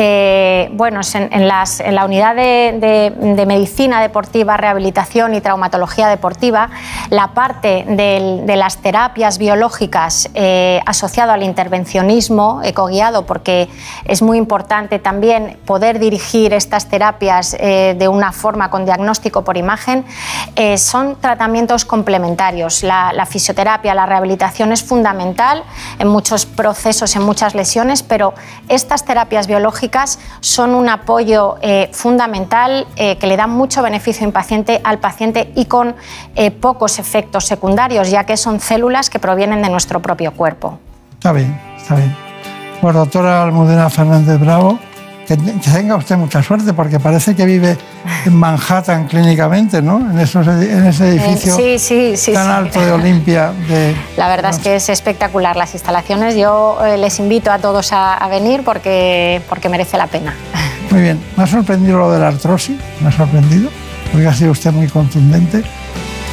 Eh, 0.00 0.70
bueno, 0.74 1.00
en, 1.12 1.48
la 1.48 2.04
unidad 2.04 2.36
de, 2.36 3.44
medicina 3.48 4.00
deportiva, 4.00 4.56
rehabilitación 4.56 5.34
y 5.34 5.40
traumatología 5.40 6.06
deportiva, 6.06 6.70
la 7.10 7.34
parte 7.34 7.84
de 7.84 8.56
las 8.56 8.76
terapias 8.76 9.38
biológicas 9.38 10.30
eh, 10.34 10.80
asociado 10.86 11.32
al 11.32 11.42
intervencionismo 11.42 12.60
ecoguiado, 12.62 13.26
porque 13.26 13.68
es 14.04 14.22
muy 14.22 14.38
importante 14.38 15.00
también 15.00 15.58
poder 15.64 15.98
dirigir 15.98 16.52
estas 16.54 16.86
terapias 16.86 17.56
eh, 17.58 17.96
de 17.98 18.06
una 18.06 18.30
forma 18.30 18.70
con 18.70 18.84
diagnóstico 18.84 19.42
por 19.42 19.56
imagen, 19.56 20.04
son 20.76 21.16
tratamientos 21.20 21.84
complementarios. 21.84 22.84
La, 22.84 23.12
la 23.12 23.26
fisioterapia, 23.26 23.94
la 23.94 24.06
rehabilitación 24.06 24.72
es 24.72 24.82
fundamental 24.82 25.64
en 25.98 26.06
muchos 26.06 26.46
procesos, 26.46 27.16
en 27.16 27.22
muchas 27.22 27.54
lesiones, 27.54 28.02
pero 28.02 28.34
estas 28.68 29.04
terapias 29.04 29.46
biológicas 29.46 29.87
son 30.40 30.74
un 30.74 30.88
apoyo 30.88 31.56
eh, 31.62 31.90
fundamental 31.92 32.86
eh, 32.96 33.16
que 33.18 33.26
le 33.26 33.36
da 33.36 33.46
mucho 33.46 33.82
beneficio 33.82 34.26
impaciente 34.26 34.80
al 34.84 34.98
paciente 34.98 35.52
y 35.54 35.66
con 35.66 35.94
eh, 36.34 36.50
pocos 36.50 36.98
efectos 36.98 37.46
secundarios, 37.46 38.10
ya 38.10 38.24
que 38.24 38.36
son 38.36 38.60
células 38.60 39.10
que 39.10 39.18
provienen 39.18 39.62
de 39.62 39.70
nuestro 39.70 40.00
propio 40.00 40.32
cuerpo. 40.32 40.78
Está 41.14 41.32
bien, 41.32 41.58
está 41.76 41.96
bien. 41.96 42.14
Pues 42.80 42.94
doctora 42.94 43.42
Almudena 43.42 43.90
Fernández 43.90 44.38
Bravo, 44.38 44.78
que, 45.28 45.36
tenga 45.36 45.96
usted 45.96 46.16
mucha 46.16 46.42
suerte 46.42 46.72
porque 46.72 46.98
parece 46.98 47.36
que 47.36 47.44
vive 47.44 47.76
en 48.24 48.34
Manhattan 48.34 49.06
clínicamente, 49.06 49.82
¿no? 49.82 49.98
En, 49.98 50.18
en 50.18 50.86
ese 50.86 51.08
edificio 51.08 52.32
tan 52.32 52.48
alto 52.48 52.80
de 52.80 52.92
Olimpia. 52.92 53.52
La 54.16 54.28
verdad 54.28 54.52
es 54.52 54.58
que 54.58 54.76
es 54.76 54.88
espectacular 54.88 55.56
las 55.56 55.74
instalaciones. 55.74 56.34
Yo 56.34 56.78
eh, 56.84 56.96
les 56.96 57.18
invito 57.18 57.50
a 57.50 57.58
todos 57.58 57.90
a, 57.92 58.26
venir 58.30 58.62
porque, 58.64 59.42
porque 59.48 59.68
merece 59.68 59.98
la 59.98 60.06
pena. 60.06 60.34
Muy 60.90 61.02
bien. 61.02 61.20
Me 61.36 61.44
ha 61.44 61.46
sorprendido 61.46 61.98
lo 61.98 62.10
de 62.10 62.18
la 62.18 62.28
artrosis, 62.28 62.78
me 63.00 63.08
ha 63.08 63.12
sorprendido, 63.12 63.68
porque 64.10 64.26
ha 64.26 64.32
sido 64.32 64.52
usted 64.52 64.72
muy 64.72 64.88
contundente. 64.88 65.62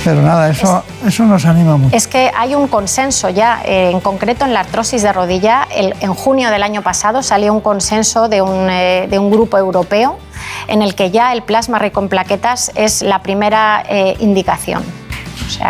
Pero 0.06 0.22
nada, 0.22 0.52
eso, 0.52 0.84
eso 1.04 1.26
nos 1.26 1.46
anima 1.46 1.78
mucho. 1.78 1.96
Es 1.96 2.06
que 2.06 2.32
hay 2.38 2.54
un 2.54 2.68
consenso 2.68 3.28
ya, 3.30 3.62
eh, 3.66 3.90
en 3.90 4.00
concreto 4.00 4.46
en 4.46 4.54
la 4.54 4.60
artrosis 4.60 5.02
de 5.02 5.12
rodilla. 5.12 5.68
en 5.72 6.14
junio 6.14 6.52
del 6.52 6.62
año 6.62 6.84
pasado 6.84 7.24
salió 7.24 7.52
un 7.52 7.60
consenso 7.60 8.30
de 8.30 8.44
un, 8.44 8.70
eh, 8.70 9.08
de 9.10 9.18
un, 9.18 9.32
grupo 9.32 9.58
europeo 9.58 10.20
en 10.68 10.84
el 10.84 10.94
que 10.94 11.10
ya 11.10 11.34
el 11.34 11.42
plasma 11.42 11.80
rico 11.80 12.02
en 12.02 12.10
plaquetas 12.10 12.72
es 12.76 13.02
la 13.02 13.24
primera 13.24 13.84
eh, 13.90 14.16
indicación. 14.20 14.84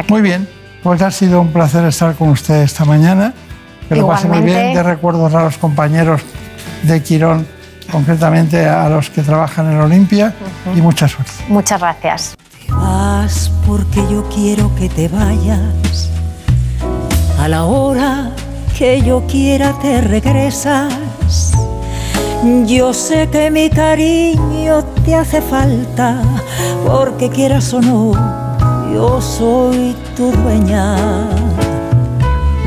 Muy 0.10 0.22
bien, 0.22 0.50
pues 0.84 1.02
ha 1.02 1.12
sido 1.12 1.40
un 1.40 1.54
placer 1.54 1.86
estar 1.86 2.14
con 2.16 2.28
usted 2.28 2.62
esta 2.62 2.84
mañana. 2.84 3.34
Que 3.88 3.96
lo 3.96 4.06
pase 4.06 4.28
muy 4.28 4.42
bien. 4.42 4.74
De 4.74 4.84
recuerdos 4.84 5.34
a 5.34 5.44
los 5.44 5.58
compañeros 5.58 6.22
de 6.84 7.02
Quirón, 7.02 7.48
concretamente 7.90 8.66
a 8.68 8.90
los 8.90 9.10
que 9.10 9.22
trabajan 9.22 9.72
en 9.72 9.80
Olimpia, 9.80 10.34
y 10.76 10.82
mucha 10.82 11.08
suerte. 11.08 11.32
Muchas 11.48 11.80
gracias 11.80 12.36
vas 12.70 13.52
porque 13.66 14.02
yo 14.12 14.24
quiero 14.34 14.74
que 14.76 14.90
te 14.90 15.08
vayas. 15.08 16.10
A 17.40 17.48
la 17.48 17.66
hora 17.66 18.32
que 18.78 19.02
yo 19.02 19.24
quiera 19.28 19.74
te 19.80 20.02
regresas. 20.02 20.94
Yo 22.68 22.94
sé 22.94 23.28
que 23.30 23.50
mi 23.50 23.70
cariño 23.70 24.84
te 25.04 25.16
hace 25.16 25.42
falta, 25.42 26.22
porque 26.86 27.30
quieras 27.30 27.74
o 27.74 27.82
no, 27.82 28.14
yo 28.94 29.20
soy 29.20 29.96
tu 30.16 30.32
dueña. 30.32 30.96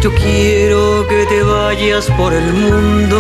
Yo 0.02 0.12
quiero 0.14 1.06
que 1.08 1.26
te 1.26 1.42
vayas 1.42 2.06
por 2.16 2.32
el 2.32 2.52
mundo 2.52 3.18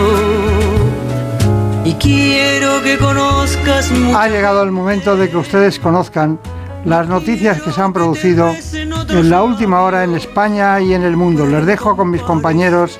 y 1.84 1.92
quiero 1.94 2.82
que 2.82 2.98
conozcas. 2.98 3.90
Ha 4.14 4.28
llegado 4.28 4.62
el 4.62 4.72
momento 4.72 5.16
de 5.16 5.30
que 5.30 5.36
ustedes 5.36 5.78
conozcan 5.78 6.40
las 6.84 7.08
noticias 7.08 7.60
que 7.62 7.72
se 7.72 7.80
han 7.80 7.92
producido 7.92 8.54
en 8.72 9.30
la 9.30 9.42
última 9.42 9.82
hora 9.82 10.04
en 10.04 10.14
España 10.14 10.80
y 10.80 10.94
en 10.94 11.02
el 11.02 11.16
mundo. 11.16 11.46
Les 11.46 11.66
dejo 11.66 11.96
con 11.96 12.10
mis 12.10 12.22
compañeros 12.22 12.98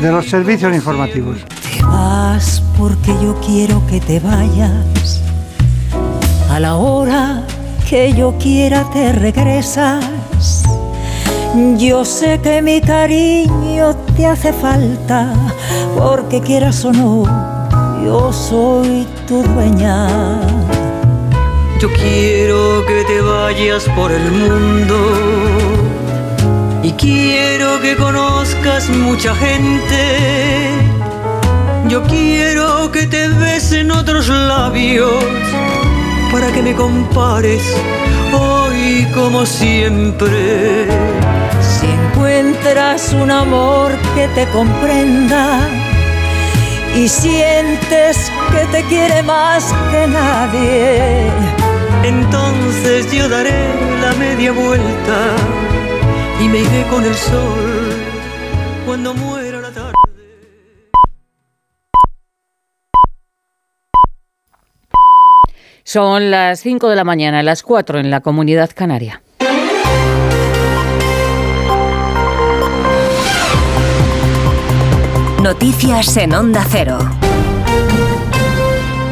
de 0.00 0.10
los 0.10 0.28
servicios 0.28 0.74
informativos. 0.74 1.38
Te 1.44 1.82
vas 1.82 2.62
porque 2.78 3.14
yo 3.22 3.38
quiero 3.44 3.84
que 3.86 4.00
te 4.00 4.20
vayas. 4.20 5.20
A 6.50 6.60
la 6.60 6.76
hora 6.76 7.42
que 7.88 8.12
yo 8.12 8.34
quiera 8.38 8.84
te 8.92 9.12
regresas. 9.12 10.04
Yo 11.76 12.04
sé 12.04 12.40
que 12.40 12.60
mi 12.62 12.80
cariño 12.80 13.94
te 14.16 14.26
hace 14.26 14.52
falta, 14.52 15.32
porque 15.96 16.40
quieras 16.40 16.84
o 16.84 16.92
no, 16.92 17.24
yo 18.04 18.32
soy 18.32 19.06
tu 19.28 19.40
dueña. 19.42 20.40
Yo 21.80 21.92
quiero 21.92 22.84
que 22.86 23.04
te 23.04 23.20
vayas 23.20 23.84
por 23.96 24.10
el 24.12 24.30
mundo 24.30 24.96
y 26.82 26.92
quiero 26.92 27.80
que 27.80 27.96
conozcas 27.96 28.88
mucha 28.88 29.34
gente. 29.34 30.68
Yo 31.88 32.02
quiero 32.04 32.90
que 32.90 33.06
te 33.06 33.28
besen 33.28 33.90
otros 33.90 34.28
labios 34.28 35.22
para 36.32 36.50
que 36.52 36.62
me 36.62 36.74
compares 36.74 37.62
hoy 38.32 39.06
como 39.14 39.44
siempre. 39.44 40.86
Si 41.60 41.86
encuentras 41.86 43.12
un 43.12 43.30
amor 43.30 43.92
que 44.14 44.28
te 44.28 44.46
comprenda, 44.48 45.68
y 46.94 47.08
sientes 47.08 48.30
que 48.52 48.66
te 48.66 48.82
quiere 48.84 49.22
más 49.22 49.72
que 49.90 50.06
nadie. 50.06 51.53
Entonces 52.04 53.10
yo 53.10 53.28
daré 53.30 53.74
la 54.02 54.12
media 54.18 54.52
vuelta 54.52 55.36
y 56.38 56.48
me 56.48 56.58
iré 56.58 56.84
con 56.90 57.02
el 57.02 57.14
sol 57.14 57.92
cuando 58.84 59.14
muera 59.14 59.60
la 59.62 59.70
tarde. 59.70 59.92
Son 65.82 66.30
las 66.30 66.60
5 66.60 66.90
de 66.90 66.96
la 66.96 67.04
mañana, 67.04 67.42
las 67.42 67.62
4 67.62 67.98
en 67.98 68.10
la 68.10 68.20
comunidad 68.20 68.70
canaria. 68.74 69.22
Noticias 75.42 76.16
en 76.18 76.34
Onda 76.34 76.66
Cero. 76.68 76.98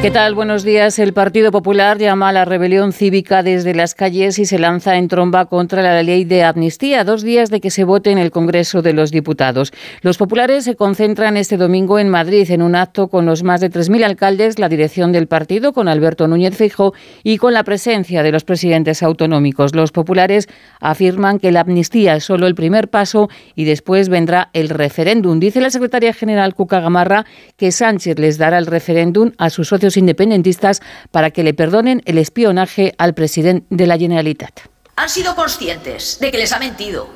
¿Qué 0.03 0.11
tal? 0.11 0.34
Buenos 0.34 0.64
días. 0.64 0.98
El 0.98 1.12
Partido 1.12 1.53
Popular 1.53 1.96
llama 1.96 2.30
a 2.30 2.32
la 2.32 2.44
rebelión 2.44 2.92
cívica 2.92 3.44
desde 3.44 3.72
las 3.72 3.94
calles 3.94 4.36
y 4.40 4.46
se 4.46 4.59
lanza 4.59 4.96
en 4.96 5.07
tromba 5.07 5.46
contra 5.46 5.80
la 5.80 6.03
ley 6.03 6.24
de 6.24 6.42
amnistía, 6.42 7.05
dos 7.05 7.22
días 7.22 7.50
de 7.50 7.61
que 7.61 7.70
se 7.70 7.84
vote 7.84 8.11
en 8.11 8.18
el 8.18 8.32
Congreso 8.32 8.82
de 8.82 8.94
los 8.94 9.12
Diputados. 9.12 9.72
Los 10.00 10.18
populares 10.18 10.64
se 10.64 10.74
concentran 10.74 11.36
este 11.36 11.57
domingo 11.57 12.00
en 12.00 12.09
Madrid 12.09 12.50
en 12.50 12.62
un 12.62 12.74
acto 12.74 13.07
con 13.07 13.26
los 13.26 13.44
más 13.44 13.61
de 13.61 13.70
3.000 13.70 14.03
alcaldes, 14.03 14.59
la 14.59 14.68
dirección 14.68 15.12
del 15.12 15.28
partido, 15.28 15.72
con 15.72 15.86
Alberto 15.86 16.26
Núñez 16.26 16.57
Fijo 16.57 16.94
y 17.22 17.36
con 17.36 17.55
la 17.55 17.62
presencia 17.62 18.24
de 18.24 18.32
los 18.32 18.42
presidentes 18.42 19.05
autonómicos. 19.05 19.72
Los 19.72 19.92
populares 19.92 20.48
afirman 20.80 21.38
que 21.38 21.53
la 21.53 21.61
amnistía 21.61 22.16
es 22.16 22.24
solo 22.24 22.48
el 22.48 22.57
primer 22.57 22.88
paso 22.88 23.28
y 23.55 23.66
después 23.66 24.09
vendrá 24.09 24.50
el 24.53 24.68
referéndum. 24.68 25.38
Dice 25.38 25.61
la 25.61 25.70
secretaria 25.70 26.12
general 26.12 26.57
Cuca 26.57 26.80
Gamarra 26.80 27.24
que 27.57 27.70
Sánchez 27.70 28.18
les 28.18 28.36
dará 28.36 28.59
el 28.59 28.66
referéndum 28.66 29.30
a 29.38 29.48
sus 29.48 29.68
socios 29.68 29.91
independentistas 29.97 30.80
para 31.11 31.30
que 31.30 31.43
le 31.43 31.55
perdonen 31.55 32.03
el 32.05 32.18
espionaje 32.18 32.95
al 32.99 33.14
presidente 33.14 33.66
de 33.70 33.86
la 33.86 33.99
Generalitat. 33.99 34.61
Han 34.97 35.09
sido 35.09 35.34
conscientes 35.34 36.18
de 36.20 36.30
que 36.30 36.38
les 36.38 36.53
ha 36.53 36.59
mentido, 36.59 37.09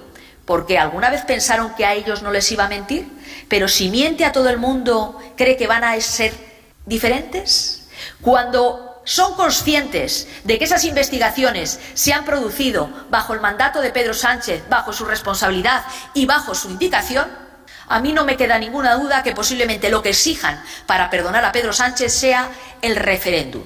porque 0.45 0.79
alguna 0.79 1.11
vez 1.11 1.23
pensaron 1.23 1.75
que 1.77 1.85
a 1.85 1.95
ellos 1.95 2.23
no 2.23 2.31
les 2.31 2.51
iba 2.53 2.65
a 2.65 2.69
mentir, 2.69 3.07
pero 3.49 3.69
si 3.69 3.91
miente 3.91 4.25
a 4.25 4.33
todo 4.33 4.49
el 4.49 4.59
mundo, 4.59 5.19
¿cree 5.37 5.57
que 5.57 5.67
van 5.67 5.85
a 5.85 6.01
ser 6.01 6.33
diferentes? 6.87 7.89
Cuando 8.21 9.03
son 9.05 9.35
conscientes 9.35 10.27
de 10.45 10.59
que 10.59 10.65
esas 10.65 10.85
investigaciones 10.85 11.81
se 11.95 12.13
han 12.13 12.25
producido 12.25 12.91
bajo 13.09 13.35
el 13.35 13.41
mandato 13.41 13.81
de 13.81 13.91
Pedro 13.91 14.15
Sánchez, 14.15 14.65
bajo 14.69 14.93
su 14.93 15.05
responsabilidad 15.05 15.85
y 16.13 16.27
bajo 16.27 16.55
su 16.55 16.71
indicación, 16.71 17.46
a 17.89 18.01
mí 18.01 18.13
no 18.13 18.25
me 18.25 18.37
queda 18.37 18.59
ninguna 18.59 18.95
duda 18.95 19.23
que 19.23 19.33
posiblemente 19.33 19.91
lo 19.91 20.03
que 20.03 20.11
exijan 20.11 20.63
para 20.87 21.11
perdonar 21.11 21.45
a 21.45 21.53
Pedro 21.53 21.73
Sánchez 21.73 22.13
sea 22.13 22.51
el 22.83 22.97
referéndum. 22.97 23.65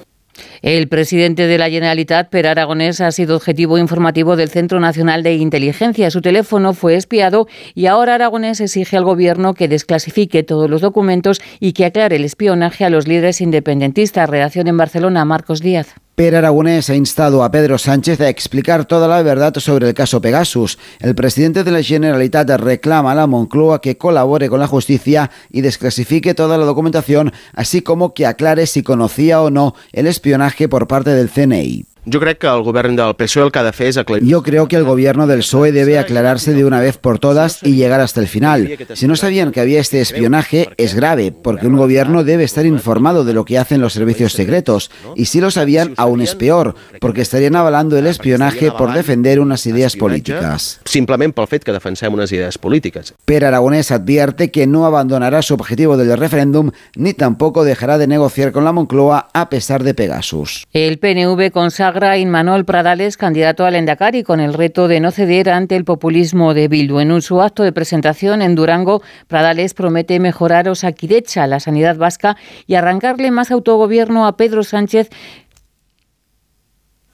El 0.61 0.87
presidente 0.89 1.47
de 1.47 1.57
la 1.57 1.71
Generalitat, 1.71 2.29
Per 2.29 2.45
Aragonés, 2.45 3.01
ha 3.01 3.11
sido 3.11 3.35
objetivo 3.35 3.79
informativo 3.79 4.35
del 4.35 4.49
Centro 4.49 4.79
Nacional 4.79 5.23
de 5.23 5.33
Inteligencia. 5.33 6.11
Su 6.11 6.21
teléfono 6.21 6.75
fue 6.75 6.95
espiado 6.95 7.47
y 7.73 7.87
ahora 7.87 8.13
Aragonés 8.13 8.61
exige 8.61 8.95
al 8.95 9.03
Gobierno 9.03 9.55
que 9.55 9.67
desclasifique 9.67 10.43
todos 10.43 10.69
los 10.69 10.81
documentos 10.81 11.41
y 11.59 11.73
que 11.73 11.85
aclare 11.85 12.17
el 12.17 12.25
espionaje 12.25 12.85
a 12.85 12.91
los 12.91 13.07
líderes 13.07 13.41
independentistas. 13.41 14.29
Redacción 14.29 14.67
en 14.67 14.77
Barcelona, 14.77 15.25
Marcos 15.25 15.61
Díaz. 15.61 15.95
Per 16.21 16.35
Aragonés 16.35 16.89
ha 16.89 16.95
instado 16.95 17.43
a 17.43 17.49
Pedro 17.49 17.79
Sánchez 17.79 18.21
a 18.21 18.29
explicar 18.29 18.85
toda 18.85 19.07
la 19.07 19.23
verdad 19.23 19.55
sobre 19.55 19.87
el 19.87 19.95
caso 19.95 20.21
Pegasus. 20.21 20.77
El 20.99 21.15
presidente 21.15 21.63
de 21.63 21.71
la 21.71 21.81
Generalitat 21.81 22.47
reclama 22.59 23.13
a 23.13 23.15
la 23.15 23.25
Moncloa 23.25 23.81
que 23.81 23.97
colabore 23.97 24.47
con 24.47 24.59
la 24.59 24.67
justicia 24.67 25.31
y 25.49 25.61
desclasifique 25.61 26.35
toda 26.35 26.59
la 26.59 26.65
documentación, 26.65 27.33
así 27.53 27.81
como 27.81 28.13
que 28.13 28.27
aclare 28.27 28.67
si 28.67 28.83
conocía 28.83 29.41
o 29.41 29.49
no 29.49 29.73
el 29.93 30.05
espionaje 30.05 30.50
por 30.69 30.87
parte 30.87 31.11
del 31.11 31.29
CNI. 31.29 31.90
Yo 32.03 32.19
creo 32.19 32.35
que 32.35 32.47
el 32.47 32.63
gobierno 32.63 33.05
del 33.05 33.15
PSOE 33.15 33.45
el 33.45 33.51
que 33.51 33.59
ha 33.59 33.63
de 33.63 33.71
fer 33.77 33.87
és 33.91 33.97
aclarir... 34.01 34.27
Yo 34.27 34.41
creo 34.41 34.67
que 34.67 34.75
el 34.75 34.83
gobierno 34.83 35.27
del 35.27 35.43
PSOE 35.43 35.71
debe 35.71 35.99
aclararse 35.99 36.55
de 36.55 36.65
una 36.65 36.79
vez 36.79 36.97
por 36.97 37.19
todas 37.19 37.59
y 37.61 37.75
llegar 37.75 38.01
hasta 38.01 38.19
el 38.19 38.27
final. 38.27 38.75
Si 38.95 39.05
no 39.05 39.15
sabían 39.15 39.51
que 39.51 39.59
había 39.59 39.79
este 39.79 40.01
espionaje, 40.01 40.69
es 40.77 40.95
grave, 40.95 41.31
porque 41.31 41.67
un 41.67 41.77
gobierno 41.77 42.23
debe 42.23 42.43
estar 42.43 42.65
informado 42.65 43.23
de 43.23 43.33
lo 43.33 43.45
que 43.45 43.59
hacen 43.59 43.81
los 43.81 43.93
servicios 43.93 44.33
secretos. 44.33 44.89
Y 45.15 45.25
si 45.25 45.41
lo 45.41 45.51
sabían, 45.51 45.93
aún 45.97 46.21
es 46.21 46.33
peor, 46.33 46.73
porque 46.99 47.21
estarían 47.21 47.55
avalando 47.55 47.95
el 47.99 48.07
espionaje 48.07 48.71
por 48.71 48.93
defender 48.93 49.39
unas 49.39 49.67
ideas 49.67 49.95
políticas. 49.95 50.81
Simplement 50.85 51.35
pel 51.37 51.45
fet 51.45 51.61
que 51.63 51.71
defensem 51.71 52.09
unes 52.17 52.31
idees 52.33 52.57
polítiques. 52.57 53.13
Per 53.25 53.45
Aragonés 53.45 53.91
advierte 53.91 54.49
que 54.49 54.65
no 54.65 54.87
abandonará 54.87 55.43
su 55.43 55.53
objetivo 55.53 55.97
del 55.97 56.17
referéndum 56.17 56.71
ni 56.95 57.13
tampoco 57.13 57.63
dejará 57.63 57.99
de 57.99 58.07
negociar 58.07 58.51
con 58.51 58.65
la 58.65 58.71
Moncloa 58.71 59.27
a 59.33 59.49
pesar 59.49 59.83
de 59.83 59.93
Pegasus. 59.93 60.65
El 60.73 60.97
PNV 60.97 61.51
consagra 61.51 61.90
a 61.99 62.17
Inmanuel 62.17 62.63
Pradales 62.63 63.17
candidato 63.17 63.65
al 63.65 63.75
Endacari 63.75 64.23
con 64.23 64.39
el 64.39 64.53
reto 64.53 64.87
de 64.87 64.99
no 64.99 65.11
ceder 65.11 65.49
ante 65.49 65.75
el 65.75 65.83
populismo 65.83 66.53
de 66.53 66.67
Bildu. 66.67 66.99
En 66.99 67.11
un 67.11 67.21
su 67.21 67.41
acto 67.41 67.63
de 67.63 67.73
presentación 67.73 68.41
en 68.41 68.55
Durango, 68.55 69.01
Pradales 69.27 69.73
promete 69.73 70.19
mejorar 70.19 70.69
Osakidecha, 70.69 71.47
la 71.47 71.59
sanidad 71.59 71.97
vasca, 71.97 72.37
y 72.65 72.75
arrancarle 72.75 73.29
más 73.31 73.51
autogobierno 73.51 74.25
a 74.25 74.37
Pedro 74.37 74.63
Sánchez. 74.63 75.09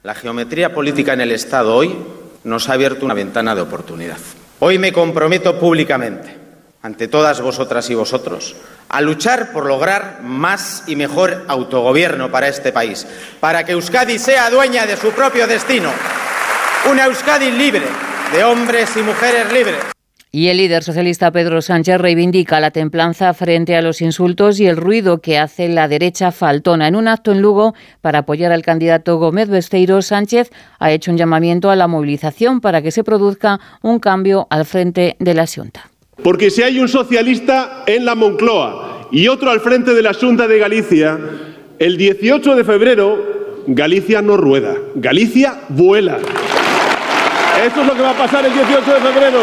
La 0.04 0.14
geometría 0.14 0.72
política 0.72 1.12
en 1.12 1.22
el 1.22 1.32
Estado 1.32 1.74
hoy 1.74 1.96
nos 2.44 2.68
ha 2.68 2.74
abierto 2.74 3.04
una 3.04 3.14
ventana 3.14 3.54
de 3.54 3.62
oportunidad. 3.62 4.18
Hoy 4.60 4.78
me 4.78 4.92
comprometo 4.92 5.58
públicamente, 5.58 6.36
ante 6.82 7.08
todas 7.08 7.40
vosotras 7.40 7.90
y 7.90 7.94
vosotros, 7.94 8.56
a 8.88 9.00
luchar 9.00 9.52
por 9.52 9.66
lograr 9.66 10.20
más 10.22 10.84
y 10.86 10.96
mejor 10.96 11.44
autogobierno 11.48 12.30
para 12.30 12.48
este 12.48 12.72
país, 12.72 13.06
para 13.40 13.64
que 13.64 13.72
Euskadi 13.72 14.18
sea 14.18 14.50
dueña 14.50 14.86
de 14.86 14.96
su 14.96 15.10
propio 15.10 15.46
destino, 15.46 15.90
una 16.90 17.04
Euskadi 17.04 17.50
libre, 17.50 17.86
de 18.32 18.44
hombres 18.44 18.96
y 18.96 19.00
mujeres 19.00 19.52
libres. 19.52 19.78
Y 20.30 20.48
el 20.48 20.58
líder 20.58 20.84
socialista 20.84 21.30
Pedro 21.30 21.62
Sánchez 21.62 21.98
reivindica 21.98 22.60
la 22.60 22.70
templanza 22.70 23.32
frente 23.32 23.76
a 23.76 23.82
los 23.82 24.02
insultos 24.02 24.60
y 24.60 24.66
el 24.66 24.76
ruido 24.76 25.22
que 25.22 25.38
hace 25.38 25.68
la 25.68 25.88
derecha 25.88 26.32
faltona. 26.32 26.86
En 26.86 26.96
un 26.96 27.08
acto 27.08 27.32
en 27.32 27.40
Lugo 27.40 27.74
para 28.02 28.20
apoyar 28.20 28.52
al 28.52 28.62
candidato 28.62 29.16
Gómez 29.16 29.48
Besteiro, 29.48 30.02
Sánchez 30.02 30.50
ha 30.78 30.90
hecho 30.90 31.10
un 31.10 31.16
llamamiento 31.16 31.70
a 31.70 31.76
la 31.76 31.88
movilización 31.88 32.60
para 32.60 32.82
que 32.82 32.90
se 32.90 33.04
produzca 33.04 33.58
un 33.80 34.00
cambio 34.00 34.46
al 34.50 34.66
frente 34.66 35.16
de 35.18 35.32
la 35.32 35.46
Junta. 35.46 35.88
Porque 36.22 36.50
si 36.50 36.62
hay 36.62 36.80
un 36.80 36.88
socialista 36.88 37.84
en 37.86 38.04
la 38.04 38.14
Moncloa 38.14 39.08
y 39.10 39.28
otro 39.28 39.50
al 39.50 39.60
frente 39.60 39.94
de 39.94 40.02
la 40.02 40.14
Junta 40.14 40.48
de 40.48 40.58
Galicia, 40.58 41.18
el 41.78 41.96
18 41.96 42.56
de 42.56 42.64
febrero 42.64 43.38
Galicia 43.66 44.22
no 44.22 44.36
rueda, 44.36 44.74
Galicia 44.94 45.60
vuela. 45.68 46.18
Esto 47.64 47.80
es 47.80 47.86
lo 47.86 47.94
que 47.94 48.02
va 48.02 48.10
a 48.10 48.16
pasar 48.16 48.44
el 48.44 48.52
18 48.52 48.94
de 48.94 49.00
febrero. 49.00 49.40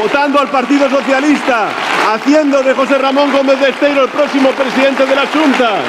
Votando 0.00 0.40
al 0.40 0.48
Partido 0.50 0.90
Socialista, 0.90 1.68
haciendo 2.12 2.62
de 2.62 2.74
José 2.74 2.98
Ramón 2.98 3.30
Gómez 3.30 3.60
de 3.60 3.68
Esteiro 3.68 4.04
el 4.04 4.10
próximo 4.10 4.50
presidente 4.50 5.06
de 5.06 5.14
la 5.14 5.26
Junta. 5.26 5.80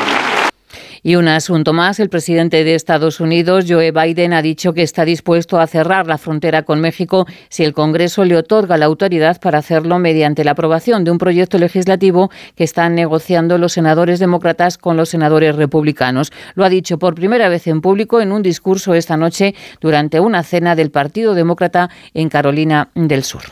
Y 1.08 1.18
un 1.18 1.28
asunto 1.28 1.72
más, 1.72 2.00
el 2.00 2.10
presidente 2.10 2.64
de 2.64 2.74
Estados 2.74 3.20
Unidos, 3.20 3.66
Joe 3.70 3.92
Biden, 3.92 4.34
ha 4.34 4.42
dicho 4.42 4.74
que 4.74 4.82
está 4.82 5.06
dispuesto 5.06 5.60
a 5.60 5.68
cerrar 5.68 6.08
la 6.08 6.18
frontera 6.18 6.64
con 6.64 6.82
México 6.82 7.28
si 7.48 7.64
el 7.64 7.74
Congreso 7.74 8.26
le 8.26 8.36
otorga 8.36 8.76
la 8.80 8.88
autoridad 8.88 9.40
para 9.40 9.60
hacerlo 9.60 10.00
mediante 10.00 10.44
la 10.44 10.54
aprobación 10.54 11.04
de 11.04 11.12
un 11.12 11.20
proyecto 11.20 11.60
legislativo 11.60 12.32
que 12.56 12.64
están 12.64 12.96
negociando 12.96 13.60
los 13.60 13.74
senadores 13.74 14.18
demócratas 14.18 14.80
con 14.80 14.98
los 14.98 15.10
senadores 15.10 15.56
republicanos. 15.56 16.32
Lo 16.56 16.66
ha 16.66 16.70
dicho 16.70 16.98
por 16.98 17.14
primera 17.14 17.50
vez 17.50 17.68
en 17.68 17.82
público 17.82 18.20
en 18.20 18.32
un 18.32 18.42
discurso 18.42 18.96
esta 18.96 19.16
noche 19.16 19.54
durante 19.82 20.20
una 20.20 20.42
cena 20.42 20.76
del 20.76 20.90
Partido 20.90 21.36
Demócrata 21.36 21.92
en 22.16 22.30
Carolina 22.30 22.90
del 22.96 23.24
Sur. 23.24 23.44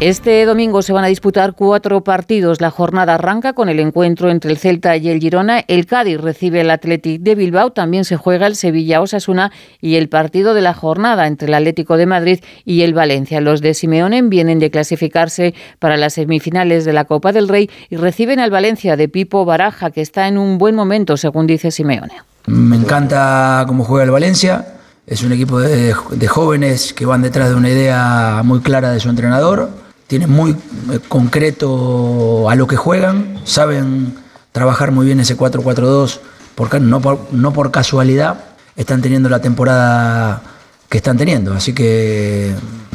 Este 0.00 0.46
domingo 0.46 0.80
se 0.80 0.94
van 0.94 1.04
a 1.04 1.08
disputar 1.08 1.52
cuatro 1.52 2.02
partidos. 2.02 2.62
La 2.62 2.70
jornada 2.70 3.16
arranca 3.16 3.52
con 3.52 3.68
el 3.68 3.78
encuentro 3.80 4.30
entre 4.30 4.50
el 4.50 4.56
Celta 4.56 4.96
y 4.96 5.10
el 5.10 5.20
Girona. 5.20 5.62
El 5.68 5.84
Cádiz 5.84 6.18
recibe 6.18 6.62
el 6.62 6.70
Athletic 6.70 7.20
de 7.20 7.34
Bilbao. 7.34 7.72
También 7.72 8.06
se 8.06 8.16
juega 8.16 8.46
el 8.46 8.56
Sevilla-Osasuna 8.56 9.52
y 9.78 9.96
el 9.96 10.08
partido 10.08 10.54
de 10.54 10.62
la 10.62 10.72
jornada 10.72 11.26
entre 11.26 11.48
el 11.48 11.54
Atlético 11.54 11.98
de 11.98 12.06
Madrid 12.06 12.40
y 12.64 12.80
el 12.80 12.94
Valencia. 12.94 13.42
Los 13.42 13.60
de 13.60 13.74
Simeone 13.74 14.22
vienen 14.22 14.58
de 14.58 14.70
clasificarse 14.70 15.52
para 15.78 15.98
las 15.98 16.14
semifinales 16.14 16.86
de 16.86 16.94
la 16.94 17.04
Copa 17.04 17.32
del 17.32 17.46
Rey 17.46 17.68
y 17.90 17.96
reciben 17.96 18.40
al 18.40 18.50
Valencia 18.50 18.96
de 18.96 19.06
Pipo 19.06 19.44
Baraja, 19.44 19.90
que 19.90 20.00
está 20.00 20.28
en 20.28 20.38
un 20.38 20.56
buen 20.56 20.74
momento, 20.74 21.18
según 21.18 21.46
dice 21.46 21.70
Simeone. 21.70 22.14
Me 22.46 22.76
encanta 22.76 23.64
cómo 23.68 23.84
juega 23.84 24.04
el 24.04 24.12
Valencia. 24.12 24.64
Es 25.06 25.22
un 25.22 25.32
equipo 25.32 25.60
de 25.60 25.92
jóvenes 26.26 26.94
que 26.94 27.04
van 27.04 27.20
detrás 27.20 27.50
de 27.50 27.54
una 27.54 27.68
idea 27.68 28.40
muy 28.44 28.60
clara 28.60 28.92
de 28.92 29.00
su 29.00 29.10
entrenador 29.10 29.89
tienen 30.10 30.28
muy 30.28 30.50
eh, 30.50 30.98
concreto 31.08 32.50
a 32.50 32.56
lo 32.56 32.66
que 32.66 32.74
juegan, 32.74 33.38
saben 33.44 34.12
trabajar 34.50 34.90
muy 34.90 35.06
bien 35.06 35.20
ese 35.20 35.36
4-4-2, 35.36 36.18
porque 36.56 36.80
no 36.80 37.00
por, 37.00 37.28
no 37.30 37.52
por 37.52 37.70
casualidad 37.70 38.40
están 38.74 39.02
teniendo 39.02 39.28
la 39.28 39.38
temporada 39.40 40.42
que 40.88 40.98
están 40.98 41.16
teniendo. 41.16 41.54
Así 41.54 41.72
que 41.74 42.52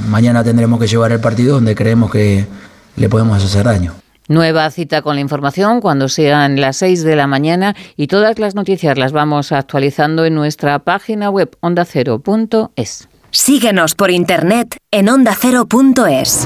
mañana 0.09 0.43
tendremos 0.43 0.77
que 0.77 0.87
llevar 0.87 1.13
el 1.13 1.21
partido 1.21 1.55
donde 1.55 1.73
creemos 1.73 2.11
que 2.11 2.45
le 2.97 3.07
podemos 3.07 3.41
hacer 3.41 3.63
daño. 3.63 3.93
Nueva 4.27 4.69
cita 4.69 5.01
con 5.01 5.15
la 5.15 5.21
información 5.21 5.79
cuando 5.79 6.09
sean 6.09 6.59
las 6.59 6.75
6 6.77 7.03
de 7.03 7.15
la 7.15 7.27
mañana 7.27 7.77
y 7.95 8.07
todas 8.07 8.39
las 8.39 8.55
noticias 8.55 8.97
las 8.97 9.13
vamos 9.13 9.53
actualizando 9.53 10.25
en 10.25 10.35
nuestra 10.35 10.79
página 10.79 11.29
web 11.29 11.55
ondacero.es. 11.61 13.07
Síguenos 13.31 13.95
por 13.95 14.11
internet 14.11 14.75
en 14.91 15.07
ondacero.es. 15.07 16.45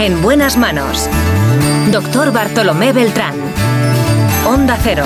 En 0.00 0.22
buenas 0.22 0.56
manos. 0.56 1.08
Doctor 1.92 2.32
Bartolomé 2.32 2.92
Beltrán. 2.92 3.34
Onda 4.46 4.78
Cero. 4.82 5.04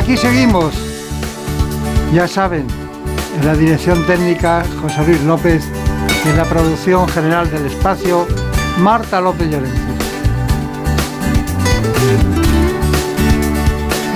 Aquí 0.00 0.16
seguimos. 0.16 0.72
Ya 2.14 2.26
saben, 2.26 2.66
en 3.38 3.46
la 3.46 3.54
dirección 3.54 4.02
técnica 4.06 4.64
José 4.80 5.04
Luis 5.06 5.20
López 5.24 5.62
en 6.24 6.36
la 6.38 6.44
producción 6.44 7.06
general 7.06 7.50
del 7.50 7.66
espacio 7.66 8.26
Marta 8.78 9.20
López 9.20 9.50
Llorente. 9.50 9.78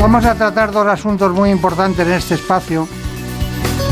Vamos 0.01 0.25
a 0.25 0.35
tratar 0.35 0.73
dos 0.73 0.87
asuntos 0.87 1.31
muy 1.33 1.51
importantes 1.51 2.07
en 2.07 2.15
este 2.15 2.37
espacio. 2.37 2.89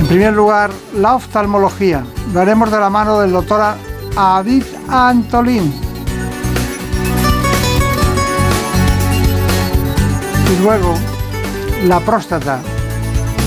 En 0.00 0.06
primer 0.06 0.32
lugar, 0.32 0.70
la 0.96 1.16
oftalmología. 1.16 2.06
Lo 2.32 2.40
haremos 2.40 2.70
de 2.70 2.80
la 2.80 2.88
mano 2.88 3.20
del 3.20 3.32
doctor 3.32 3.76
Adit 4.16 4.64
Antolín. 4.88 5.74
Y 10.50 10.62
luego, 10.62 10.94
la 11.84 12.00
próstata, 12.00 12.60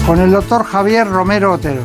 con 0.05 0.19
el 0.19 0.31
doctor 0.31 0.65
Javier 0.65 1.07
Romero 1.07 1.53
Otero. 1.53 1.81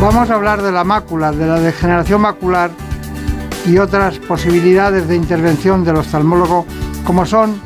Vamos 0.00 0.28
a 0.28 0.34
hablar 0.34 0.62
de 0.62 0.70
la 0.70 0.84
mácula, 0.84 1.32
de 1.32 1.46
la 1.46 1.58
degeneración 1.58 2.20
macular 2.20 2.70
y 3.66 3.78
otras 3.78 4.18
posibilidades 4.18 5.08
de 5.08 5.16
intervención 5.16 5.82
del 5.82 5.96
oftalmólogo 5.96 6.66
como 7.06 7.24
son 7.24 7.58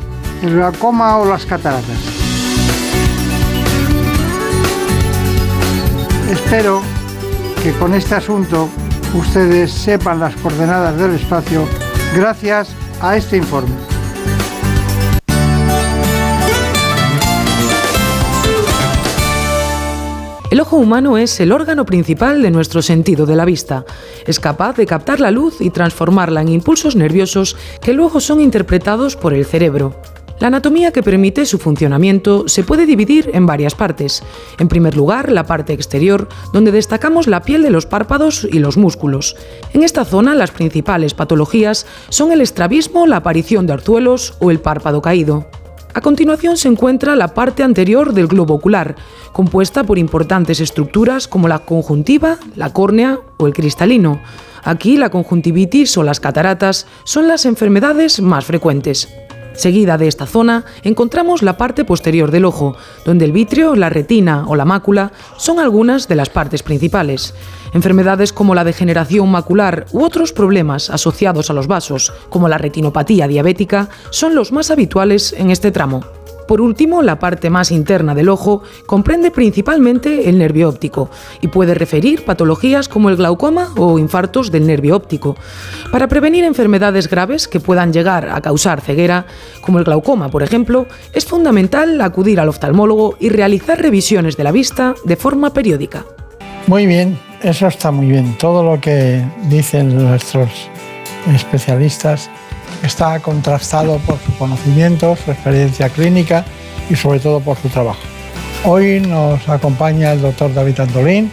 el 0.42 0.54
glaucoma 0.54 1.16
o 1.16 1.24
las 1.24 1.44
cataratas. 1.46 2.07
Espero 6.30 6.82
que 7.62 7.72
con 7.72 7.94
este 7.94 8.14
asunto 8.14 8.68
ustedes 9.14 9.72
sepan 9.72 10.20
las 10.20 10.36
coordenadas 10.36 10.98
del 10.98 11.14
espacio 11.14 11.66
gracias 12.14 12.68
a 13.00 13.16
este 13.16 13.38
informe. 13.38 13.74
El 20.50 20.60
ojo 20.60 20.76
humano 20.76 21.16
es 21.16 21.40
el 21.40 21.52
órgano 21.52 21.86
principal 21.86 22.42
de 22.42 22.50
nuestro 22.50 22.82
sentido 22.82 23.24
de 23.24 23.36
la 23.36 23.46
vista. 23.46 23.86
Es 24.26 24.38
capaz 24.38 24.76
de 24.76 24.84
captar 24.84 25.20
la 25.20 25.30
luz 25.30 25.60
y 25.60 25.70
transformarla 25.70 26.42
en 26.42 26.48
impulsos 26.48 26.94
nerviosos 26.94 27.56
que 27.80 27.94
luego 27.94 28.20
son 28.20 28.40
interpretados 28.40 29.16
por 29.16 29.32
el 29.32 29.46
cerebro. 29.46 29.98
La 30.40 30.46
anatomía 30.48 30.92
que 30.92 31.02
permite 31.02 31.46
su 31.46 31.58
funcionamiento 31.58 32.46
se 32.46 32.62
puede 32.62 32.86
dividir 32.86 33.30
en 33.32 33.46
varias 33.46 33.74
partes. 33.74 34.22
En 34.58 34.68
primer 34.68 34.96
lugar, 34.96 35.32
la 35.32 35.44
parte 35.44 35.72
exterior, 35.72 36.28
donde 36.52 36.70
destacamos 36.70 37.26
la 37.26 37.42
piel 37.42 37.62
de 37.62 37.70
los 37.70 37.86
párpados 37.86 38.46
y 38.50 38.60
los 38.60 38.76
músculos. 38.76 39.34
En 39.72 39.82
esta 39.82 40.04
zona, 40.04 40.36
las 40.36 40.52
principales 40.52 41.12
patologías 41.12 41.86
son 42.08 42.30
el 42.30 42.40
estrabismo, 42.40 43.08
la 43.08 43.16
aparición 43.16 43.66
de 43.66 43.72
orzuelos 43.72 44.34
o 44.38 44.52
el 44.52 44.60
párpado 44.60 45.02
caído. 45.02 45.48
A 45.94 46.00
continuación 46.00 46.56
se 46.56 46.68
encuentra 46.68 47.16
la 47.16 47.34
parte 47.34 47.64
anterior 47.64 48.12
del 48.12 48.28
globo 48.28 48.54
ocular, 48.54 48.94
compuesta 49.32 49.82
por 49.82 49.98
importantes 49.98 50.60
estructuras 50.60 51.26
como 51.26 51.48
la 51.48 51.60
conjuntiva, 51.60 52.38
la 52.54 52.72
córnea 52.72 53.18
o 53.38 53.48
el 53.48 53.54
cristalino. 53.54 54.20
Aquí 54.62 54.96
la 54.96 55.10
conjuntivitis 55.10 55.96
o 55.96 56.04
las 56.04 56.20
cataratas 56.20 56.86
son 57.02 57.26
las 57.26 57.44
enfermedades 57.46 58.20
más 58.20 58.44
frecuentes. 58.44 59.08
Seguida 59.58 59.98
de 59.98 60.06
esta 60.06 60.24
zona 60.24 60.64
encontramos 60.84 61.42
la 61.42 61.56
parte 61.56 61.84
posterior 61.84 62.30
del 62.30 62.44
ojo, 62.44 62.76
donde 63.04 63.24
el 63.24 63.32
vitrio, 63.32 63.74
la 63.74 63.90
retina 63.90 64.44
o 64.46 64.54
la 64.54 64.64
mácula 64.64 65.10
son 65.36 65.58
algunas 65.58 66.06
de 66.06 66.14
las 66.14 66.30
partes 66.30 66.62
principales. 66.62 67.34
Enfermedades 67.74 68.32
como 68.32 68.54
la 68.54 68.62
degeneración 68.62 69.28
macular 69.28 69.86
u 69.90 70.04
otros 70.04 70.32
problemas 70.32 70.90
asociados 70.90 71.50
a 71.50 71.54
los 71.54 71.66
vasos, 71.66 72.12
como 72.28 72.48
la 72.48 72.56
retinopatía 72.56 73.26
diabética, 73.26 73.88
son 74.10 74.36
los 74.36 74.52
más 74.52 74.70
habituales 74.70 75.34
en 75.36 75.50
este 75.50 75.72
tramo. 75.72 76.04
Por 76.48 76.62
último, 76.62 77.02
la 77.02 77.18
parte 77.18 77.50
más 77.50 77.70
interna 77.70 78.14
del 78.14 78.30
ojo 78.30 78.62
comprende 78.86 79.30
principalmente 79.30 80.30
el 80.30 80.38
nervio 80.38 80.70
óptico 80.70 81.10
y 81.42 81.48
puede 81.48 81.74
referir 81.74 82.24
patologías 82.24 82.88
como 82.88 83.10
el 83.10 83.16
glaucoma 83.16 83.68
o 83.76 83.98
infartos 83.98 84.50
del 84.50 84.66
nervio 84.66 84.96
óptico. 84.96 85.36
Para 85.92 86.08
prevenir 86.08 86.44
enfermedades 86.44 87.10
graves 87.10 87.48
que 87.48 87.60
puedan 87.60 87.92
llegar 87.92 88.30
a 88.30 88.40
causar 88.40 88.80
ceguera, 88.80 89.26
como 89.60 89.78
el 89.78 89.84
glaucoma, 89.84 90.30
por 90.30 90.42
ejemplo, 90.42 90.86
es 91.12 91.26
fundamental 91.26 92.00
acudir 92.00 92.40
al 92.40 92.48
oftalmólogo 92.48 93.16
y 93.20 93.28
realizar 93.28 93.78
revisiones 93.80 94.38
de 94.38 94.44
la 94.44 94.50
vista 94.50 94.94
de 95.04 95.16
forma 95.16 95.52
periódica. 95.52 96.06
Muy 96.66 96.86
bien, 96.86 97.18
eso 97.42 97.66
está 97.66 97.90
muy 97.90 98.06
bien. 98.06 98.38
Todo 98.38 98.62
lo 98.62 98.80
que 98.80 99.22
dicen 99.50 99.94
nuestros 99.94 100.48
especialistas 101.34 102.30
está 102.82 103.18
contrastado 103.20 103.98
por 103.98 104.18
su 104.18 104.36
conocimiento, 104.36 105.16
su 105.16 105.30
experiencia 105.30 105.88
clínica 105.88 106.44
y 106.90 106.96
sobre 106.96 107.20
todo 107.20 107.40
por 107.40 107.56
su 107.58 107.68
trabajo. 107.68 108.00
Hoy 108.64 109.00
nos 109.00 109.48
acompaña 109.48 110.12
el 110.12 110.20
doctor 110.20 110.52
David 110.52 110.80
Antolín, 110.80 111.30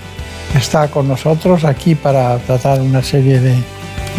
está 0.56 0.88
con 0.88 1.08
nosotros 1.08 1.64
aquí 1.64 1.96
para 1.96 2.38
tratar 2.40 2.82
una 2.82 3.02
serie 3.02 3.40
de, 3.40 3.56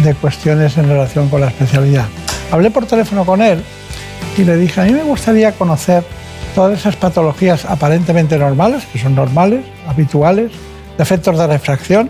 de 0.03 0.15
cuestiones 0.15 0.77
en 0.77 0.87
relación 0.87 1.29
con 1.29 1.41
la 1.41 1.47
especialidad. 1.47 2.05
Hablé 2.51 2.71
por 2.71 2.85
teléfono 2.85 3.25
con 3.25 3.41
él 3.41 3.63
y 4.37 4.43
le 4.43 4.55
dije, 4.57 4.81
a 4.81 4.83
mí 4.85 4.91
me 4.91 5.03
gustaría 5.03 5.51
conocer 5.53 6.03
todas 6.53 6.79
esas 6.79 6.95
patologías 6.95 7.65
aparentemente 7.65 8.37
normales, 8.37 8.85
que 8.91 8.99
son 8.99 9.15
normales, 9.15 9.63
habituales, 9.87 10.51
defectos 10.97 11.37
de 11.37 11.47
refracción, 11.47 12.09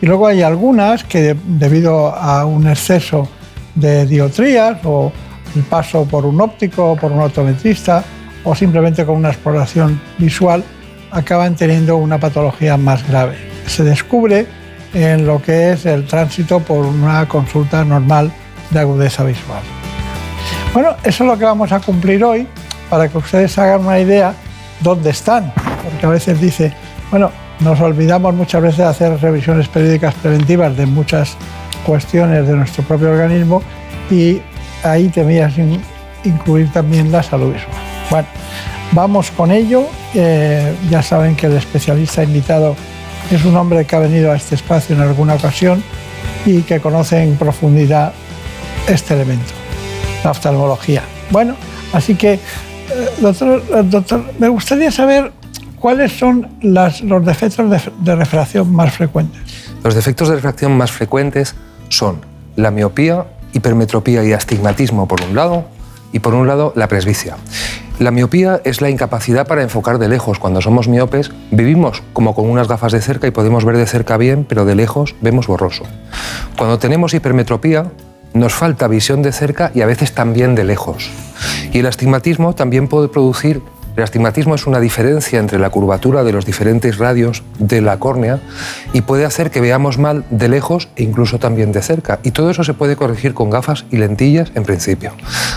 y 0.00 0.06
luego 0.06 0.26
hay 0.26 0.42
algunas 0.42 1.04
que 1.04 1.36
debido 1.44 2.08
a 2.08 2.44
un 2.44 2.66
exceso 2.66 3.28
de 3.74 4.06
diotrías 4.06 4.78
o 4.84 5.12
el 5.54 5.62
paso 5.62 6.04
por 6.04 6.24
un 6.24 6.40
óptico 6.40 6.92
o 6.92 6.96
por 6.96 7.12
un 7.12 7.20
optometrista 7.20 8.04
o 8.44 8.54
simplemente 8.54 9.04
con 9.04 9.16
una 9.16 9.30
exploración 9.30 10.00
visual 10.18 10.64
acaban 11.10 11.54
teniendo 11.54 11.96
una 11.96 12.18
patología 12.18 12.76
más 12.76 13.06
grave. 13.06 13.36
Se 13.66 13.84
descubre 13.84 14.46
en 14.94 15.26
lo 15.26 15.40
que 15.40 15.72
es 15.72 15.86
el 15.86 16.06
tránsito 16.06 16.60
por 16.60 16.84
una 16.84 17.26
consulta 17.28 17.84
normal 17.84 18.32
de 18.70 18.80
agudeza 18.80 19.24
visual. 19.24 19.62
Bueno, 20.72 20.96
eso 21.04 21.24
es 21.24 21.30
lo 21.30 21.38
que 21.38 21.44
vamos 21.44 21.70
a 21.72 21.80
cumplir 21.80 22.24
hoy 22.24 22.46
para 22.88 23.08
que 23.08 23.18
ustedes 23.18 23.56
hagan 23.58 23.86
una 23.86 24.00
idea 24.00 24.34
dónde 24.80 25.10
están, 25.10 25.52
porque 25.84 26.06
a 26.06 26.08
veces 26.08 26.40
dice, 26.40 26.72
bueno, 27.10 27.30
nos 27.60 27.80
olvidamos 27.80 28.34
muchas 28.34 28.62
veces 28.62 28.78
de 28.78 28.84
hacer 28.84 29.20
revisiones 29.20 29.68
periódicas 29.68 30.14
preventivas 30.14 30.76
de 30.76 30.86
muchas 30.86 31.36
cuestiones 31.84 32.46
de 32.46 32.54
nuestro 32.54 32.82
propio 32.84 33.10
organismo 33.10 33.62
y 34.10 34.40
ahí 34.82 35.08
temías 35.08 35.54
incluir 36.24 36.70
también 36.72 37.10
la 37.10 37.22
salud 37.22 37.52
visual. 37.52 37.74
Bueno, 38.10 38.28
vamos 38.92 39.30
con 39.30 39.50
ello. 39.50 39.86
Eh, 40.14 40.74
ya 40.90 41.02
saben 41.02 41.34
que 41.34 41.46
el 41.46 41.56
especialista 41.56 42.22
invitado 42.22 42.76
es 43.30 43.44
un 43.44 43.56
hombre 43.56 43.84
que 43.84 43.96
ha 43.96 44.00
venido 44.00 44.30
a 44.32 44.36
este 44.36 44.54
espacio 44.54 44.94
en 44.94 45.02
alguna 45.02 45.34
ocasión 45.34 45.82
y 46.44 46.62
que 46.62 46.80
conoce 46.80 47.22
en 47.22 47.36
profundidad 47.36 48.12
este 48.88 49.14
elemento, 49.14 49.52
la 50.24 50.32
oftalmología. 50.32 51.02
Bueno, 51.30 51.54
así 51.92 52.14
que, 52.14 52.34
eh, 52.34 52.40
doctor, 53.20 53.62
eh, 53.74 53.82
doctor, 53.84 54.24
me 54.38 54.48
gustaría 54.48 54.90
saber 54.90 55.32
cuáles 55.78 56.12
son 56.12 56.48
los 56.60 57.24
defectos 57.24 57.70
de, 57.70 57.80
de 58.00 58.16
refracción 58.16 58.72
más 58.72 58.92
frecuentes. 58.92 59.40
Los 59.82 59.94
defectos 59.94 60.28
de 60.28 60.36
refracción 60.36 60.76
más 60.76 60.92
frecuentes 60.92 61.54
son 61.92 62.20
la 62.56 62.70
miopía, 62.70 63.26
hipermetropía 63.52 64.24
y 64.24 64.32
astigmatismo 64.32 65.08
por 65.08 65.22
un 65.22 65.34
lado, 65.34 65.64
y 66.12 66.18
por 66.18 66.34
un 66.34 66.46
lado 66.46 66.72
la 66.76 66.88
presbicia. 66.88 67.36
La 67.98 68.10
miopía 68.10 68.60
es 68.64 68.80
la 68.80 68.90
incapacidad 68.90 69.46
para 69.46 69.62
enfocar 69.62 69.98
de 69.98 70.08
lejos. 70.08 70.38
Cuando 70.38 70.60
somos 70.60 70.88
miopes 70.88 71.30
vivimos 71.50 72.02
como 72.12 72.34
con 72.34 72.48
unas 72.48 72.68
gafas 72.68 72.92
de 72.92 73.00
cerca 73.00 73.26
y 73.26 73.30
podemos 73.30 73.64
ver 73.64 73.76
de 73.76 73.86
cerca 73.86 74.16
bien, 74.16 74.44
pero 74.48 74.64
de 74.64 74.74
lejos 74.74 75.14
vemos 75.20 75.46
borroso. 75.46 75.84
Cuando 76.56 76.78
tenemos 76.78 77.14
hipermetropía 77.14 77.86
nos 78.34 78.54
falta 78.54 78.88
visión 78.88 79.22
de 79.22 79.32
cerca 79.32 79.70
y 79.74 79.82
a 79.82 79.86
veces 79.86 80.14
también 80.14 80.54
de 80.54 80.64
lejos. 80.64 81.10
Y 81.72 81.78
el 81.78 81.86
astigmatismo 81.86 82.54
también 82.54 82.88
puede 82.88 83.08
producir 83.08 83.62
el 83.96 84.02
astigmatismo 84.02 84.54
es 84.54 84.66
una 84.66 84.80
diferencia 84.80 85.38
entre 85.38 85.58
la 85.58 85.68
curvatura 85.68 86.24
de 86.24 86.32
los 86.32 86.46
diferentes 86.46 86.96
radios 86.96 87.42
de 87.58 87.82
la 87.82 87.98
córnea 87.98 88.40
y 88.94 89.02
puede 89.02 89.26
hacer 89.26 89.50
que 89.50 89.60
veamos 89.60 89.98
mal 89.98 90.24
de 90.30 90.48
lejos 90.48 90.88
e 90.96 91.02
incluso 91.02 91.38
también 91.38 91.72
de 91.72 91.82
cerca. 91.82 92.18
Y 92.22 92.30
todo 92.30 92.50
eso 92.50 92.64
se 92.64 92.72
puede 92.72 92.96
corregir 92.96 93.34
con 93.34 93.50
gafas 93.50 93.84
y 93.90 93.98
lentillas 93.98 94.50
en 94.54 94.62
principio. 94.62 95.12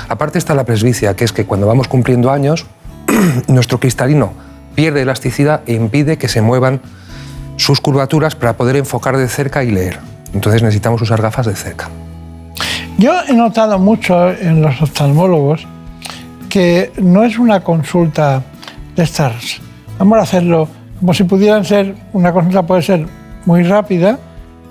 Aparte 0.09 0.38
está 0.38 0.53
la 0.53 0.65
presbicia, 0.65 1.15
que 1.15 1.23
es 1.23 1.31
que 1.31 1.45
cuando 1.45 1.65
vamos 1.65 1.88
cumpliendo 1.88 2.29
años, 2.29 2.65
nuestro 3.47 3.79
cristalino 3.79 4.33
pierde 4.75 5.03
elasticidad 5.03 5.61
e 5.65 5.73
impide 5.73 6.17
que 6.17 6.27
se 6.27 6.41
muevan 6.41 6.81
sus 7.55 7.79
curvaturas 7.79 8.36
para 8.36 8.57
poder 8.57 8.75
enfocar 8.75 9.15
de 9.15 9.29
cerca 9.29 9.63
y 9.63 9.71
leer. 9.71 9.99
Entonces 10.33 10.61
necesitamos 10.61 11.01
usar 11.01 11.21
gafas 11.21 11.45
de 11.45 11.55
cerca. 11.55 11.89
Yo 12.97 13.13
he 13.29 13.33
notado 13.33 13.79
mucho 13.79 14.31
en 14.31 14.61
los 14.61 14.81
oftalmólogos 14.81 15.65
que 16.56 16.93
no 17.01 17.26
es 17.26 17.38
una 17.38 17.60
consulta 17.60 18.41
de 18.95 19.03
estas. 19.03 19.60
Vamos 19.99 20.20
a 20.20 20.22
hacerlo 20.22 20.70
como 21.01 21.14
si 21.14 21.26
pudieran 21.26 21.66
ser, 21.66 21.93
una 22.14 22.32
consulta 22.32 22.66
puede 22.66 22.82
ser 22.82 23.06
muy 23.45 23.64
rápida 23.64 24.18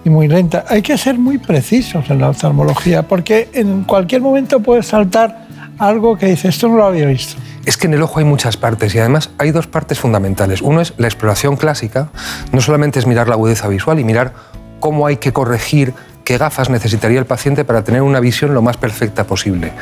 y 0.03 0.09
muy 0.09 0.27
lenta. 0.27 0.65
Hay 0.67 0.81
que 0.81 0.97
ser 0.97 1.19
muy 1.19 1.37
precisos 1.37 2.09
en 2.09 2.23
la 2.23 2.31
oftalmología 2.31 3.03
porque 3.03 3.51
en 3.53 3.85
cualquier 3.85 4.23
momento 4.23 4.61
puede 4.61 4.83
saltar 4.83 5.47
algo 5.79 6.17
que 6.17 6.25
dice, 6.25 6.49
esto 6.49 6.69
no 6.69 6.79
lo 6.79 6.87
había 6.87 7.05
visto. 7.05 7.39
Es 7.67 7.77
que 7.77 7.87
en 7.87 7.93
el 7.93 8.01
ojo 8.01 8.19
hay 8.19 8.25
muchas 8.25 8.57
partes 8.57 8.95
y 8.95 8.99
además 8.99 9.29
hay 9.37 9.51
dos 9.51 9.67
partes 9.67 9.99
fundamentales. 9.99 10.63
Uno 10.63 10.81
es 10.81 10.95
la 10.97 11.07
exploración 11.07 11.57
clásica, 11.57 12.09
no 12.51 12.63
solamente 12.63 12.99
es 12.99 13.07
mirar 13.07 13.29
la 13.29 13.35
agudeza 13.35 13.69
visual 13.69 14.01
y 14.01 14.05
mirar 14.05 14.33
cómo 14.81 15.07
hay 15.07 15.19
que 15.19 15.35
corregir 15.35 15.93
qué 16.25 16.39
gafas 16.39 16.71
necesitaría 16.71 17.19
el 17.19 17.27
paciente 17.27 17.65
para 17.65 17.85
tener 17.85 18.03
una 18.03 18.21
visión 18.21 18.55
lo 18.55 18.63
más 18.63 18.77
perfecta 18.77 19.25
posible. 19.25 19.73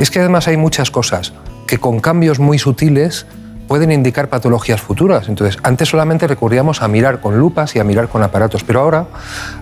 Es 0.00 0.10
que 0.10 0.18
además 0.18 0.48
hay 0.48 0.56
muchas 0.56 0.90
cosas 0.90 1.32
que 1.66 1.78
con 1.78 2.00
cambios 2.00 2.38
muy 2.38 2.58
sutiles 2.58 3.26
pueden 3.68 3.92
indicar 3.92 4.28
patologías 4.28 4.80
futuras. 4.80 5.28
Entonces, 5.28 5.56
antes 5.62 5.90
solamente 5.90 6.26
recurríamos 6.26 6.82
a 6.82 6.88
mirar 6.88 7.20
con 7.20 7.38
lupas 7.38 7.76
y 7.76 7.78
a 7.78 7.84
mirar 7.84 8.08
con 8.08 8.20
aparatos, 8.20 8.64
pero 8.64 8.80
ahora 8.80 9.06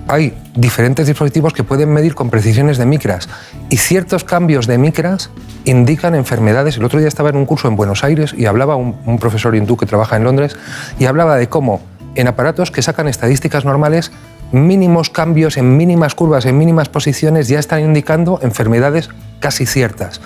hay 0.06 0.32
diferentes 0.54 1.06
dispositivos 1.06 1.52
que 1.52 1.62
pueden 1.62 1.92
medir 1.92 2.14
con 2.14 2.30
precisiones 2.30 2.78
de 2.78 2.86
micras 2.86 3.28
y 3.68 3.76
ciertos 3.76 4.24
cambios 4.24 4.66
de 4.66 4.78
micras 4.78 5.28
indican 5.64 6.14
enfermedades. 6.14 6.78
El 6.78 6.84
otro 6.84 6.98
día 6.98 7.08
estaba 7.08 7.28
en 7.28 7.36
un 7.36 7.44
curso 7.44 7.68
en 7.68 7.76
Buenos 7.76 8.02
Aires 8.02 8.34
y 8.34 8.46
hablaba 8.46 8.76
un, 8.76 8.96
un 9.04 9.18
profesor 9.18 9.54
hindú 9.54 9.76
que 9.76 9.84
trabaja 9.84 10.16
en 10.16 10.24
Londres 10.24 10.56
y 10.98 11.04
hablaba 11.04 11.36
de 11.36 11.50
cómo 11.50 11.82
en 12.14 12.28
aparatos 12.28 12.70
que 12.70 12.80
sacan 12.80 13.08
estadísticas 13.08 13.66
normales 13.66 14.10
mínimos 14.52 15.10
cambios 15.10 15.56
en 15.56 15.76
mínimas 15.76 16.14
curvas, 16.14 16.46
en 16.46 16.56
mínimas 16.58 16.88
posiciones, 16.88 17.48
ya 17.48 17.58
están 17.58 17.80
indicando 17.80 18.40
enfermedades 18.42 19.10
casi 19.40 19.66
ciertas. 19.66 20.20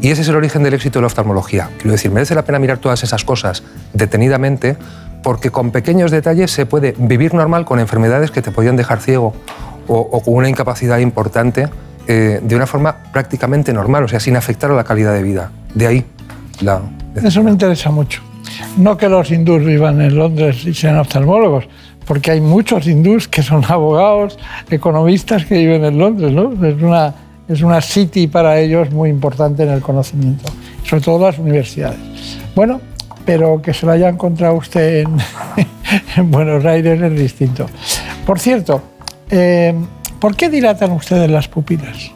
Y 0.00 0.10
ese 0.10 0.22
es 0.22 0.28
el 0.28 0.36
origen 0.36 0.62
del 0.62 0.74
éxito 0.74 0.98
de 0.98 1.02
la 1.02 1.06
oftalmología. 1.08 1.70
Quiero 1.78 1.92
decir, 1.92 2.10
merece 2.10 2.34
la 2.34 2.44
pena 2.44 2.58
mirar 2.58 2.78
todas 2.78 3.02
esas 3.02 3.24
cosas 3.24 3.62
detenidamente 3.92 4.76
porque 5.22 5.50
con 5.50 5.70
pequeños 5.70 6.10
detalles 6.10 6.50
se 6.50 6.66
puede 6.66 6.94
vivir 6.98 7.34
normal 7.34 7.64
con 7.64 7.80
enfermedades 7.80 8.30
que 8.30 8.42
te 8.42 8.50
podían 8.50 8.76
dejar 8.76 9.00
ciego 9.00 9.34
o, 9.88 10.22
con 10.22 10.34
una 10.34 10.48
incapacidad 10.48 10.98
importante 10.98 11.68
eh, 12.06 12.40
de 12.42 12.56
una 12.56 12.66
forma 12.66 12.96
prácticamente 13.12 13.72
normal, 13.72 14.04
o 14.04 14.08
sea, 14.08 14.20
sin 14.20 14.36
afectar 14.36 14.70
a 14.70 14.74
la 14.74 14.84
calidad 14.84 15.14
de 15.14 15.22
vida. 15.22 15.50
De 15.74 15.86
ahí 15.86 16.04
la... 16.60 16.82
Eso 17.16 17.42
me 17.42 17.50
interesa 17.50 17.90
mucho. 17.90 18.22
No 18.76 18.96
que 18.96 19.08
los 19.08 19.30
hindús 19.30 19.64
vivan 19.64 20.00
en 20.00 20.16
Londres 20.16 20.64
y 20.64 20.74
sean 20.74 20.98
oftalmólogos, 20.98 21.64
porque 22.06 22.30
hay 22.30 22.40
muchos 22.40 22.86
hindús 22.86 23.28
que 23.28 23.42
son 23.42 23.64
abogados, 23.68 24.38
economistas 24.70 25.44
que 25.44 25.58
viven 25.58 25.84
en 25.84 25.98
Londres, 25.98 26.32
¿no? 26.32 26.52
Es 26.66 26.82
una, 26.82 27.14
es 27.48 27.62
una 27.62 27.80
city 27.80 28.26
para 28.26 28.58
ellos 28.58 28.90
muy 28.90 29.10
importante 29.10 29.62
en 29.62 29.70
el 29.70 29.80
conocimiento, 29.80 30.44
sobre 30.84 31.02
todo 31.02 31.26
las 31.26 31.38
universidades. 31.38 31.98
Bueno, 32.54 32.80
pero 33.24 33.60
que 33.62 33.72
se 33.72 33.86
lo 33.86 33.92
haya 33.92 34.08
encontrado 34.08 34.54
usted 34.54 35.00
en, 35.00 35.16
en 36.16 36.30
Buenos 36.30 36.64
Aires 36.64 37.00
es 37.00 37.18
distinto. 37.18 37.66
Por 38.26 38.38
cierto, 38.38 38.82
eh, 39.30 39.74
¿por 40.18 40.36
qué 40.36 40.48
dilatan 40.48 40.92
ustedes 40.92 41.30
las 41.30 41.48
pupilas? 41.48 42.12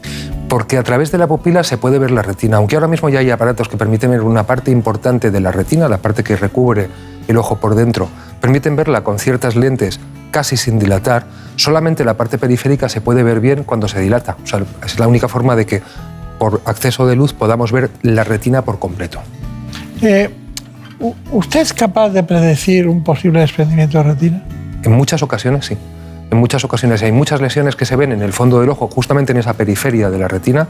porque 0.49 0.79
a 0.79 0.83
través 0.83 1.13
de 1.13 1.19
la 1.19 1.27
pupila 1.27 1.63
se 1.63 1.77
puede 1.77 1.99
ver 1.99 2.11
la 2.11 2.23
retina. 2.23 2.57
Aunque 2.57 2.77
ahora 2.77 2.89
mismo 2.89 3.09
ya 3.09 3.21
hay 3.21 3.31
aparatos 3.31 3.69
que 3.69 3.77
permiten 3.77 4.11
ver 4.11 4.23
una 4.23 4.45
parte 4.45 4.71
importante 4.71 5.31
de 5.31 5.41
la 5.41 5.53
retina, 5.53 5.89
la 5.89 5.99
parte 5.99 6.25
que 6.25 6.37
recubre 6.37 6.89
el 7.29 7.37
ojo 7.37 7.57
por 7.57 7.75
dentro, 7.75 8.09
permiten 8.41 8.77
verla 8.77 9.03
con 9.03 9.19
ciertas 9.19 9.57
lentes 9.57 10.01
casi 10.31 10.57
sin 10.57 10.79
dilatar, 10.79 11.27
solamente 11.57 12.05
la 12.05 12.15
parte 12.15 12.39
periférica 12.39 12.89
se 12.89 13.01
puede 13.01 13.23
ver 13.23 13.41
bien 13.41 13.65
cuando 13.65 13.89
se 13.89 14.01
dilata. 14.01 14.37
O 14.43 14.47
sea, 14.47 14.63
es 14.85 14.99
la 14.99 15.09
única 15.09 15.29
forma 15.29 15.57
de 15.57 15.67
que 15.67 15.83
por 16.39 16.61
acceso 16.65 17.07
de 17.07 17.17
luz 17.17 17.33
podamos 17.33 17.73
ver 17.73 17.91
la 18.03 18.25
retina 18.25 18.63
por 18.63 18.79
completo. 18.79 19.21
Eh, 20.03 20.31
¿Usted 21.31 21.61
es 21.61 21.73
capaz 21.73 22.11
de 22.11 22.23
predecir 22.23 22.89
un 22.89 23.03
posible 23.03 23.41
desprendimiento 23.41 23.99
de 23.99 24.05
retina? 24.05 24.45
En 24.83 24.93
muchas 24.93 25.23
ocasiones 25.23 25.67
sí. 25.67 25.77
En 26.31 26.39
muchas 26.39 26.65
ocasiones 26.65 27.03
hay 27.03 27.13
muchas 27.13 27.41
lesiones 27.41 27.75
que 27.75 27.87
se 27.87 27.97
ven 27.97 28.13
en 28.13 28.23
el 28.23 28.33
fondo 28.33 28.61
del 28.61 28.69
ojo, 28.69 28.89
justamente 28.89 29.33
en 29.33 29.39
esa 29.39 29.55
periferia 29.55 30.11
de 30.11 30.19
la 30.19 30.29
retina, 30.29 30.69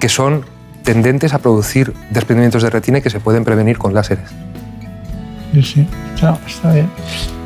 que 0.00 0.08
son 0.08 0.44
tendentes 0.84 1.34
a 1.34 1.38
producir 1.38 1.92
desprendimientos 2.10 2.62
de 2.62 2.70
retina 2.70 2.98
y 2.98 3.02
que 3.02 3.10
se 3.10 3.20
pueden 3.20 3.44
prevenir 3.44 3.76
con 3.76 3.92
láseres. 3.92 4.30
Sí, 5.62 5.62
sí, 5.62 5.86
está 6.46 6.72
bien. 6.72 6.90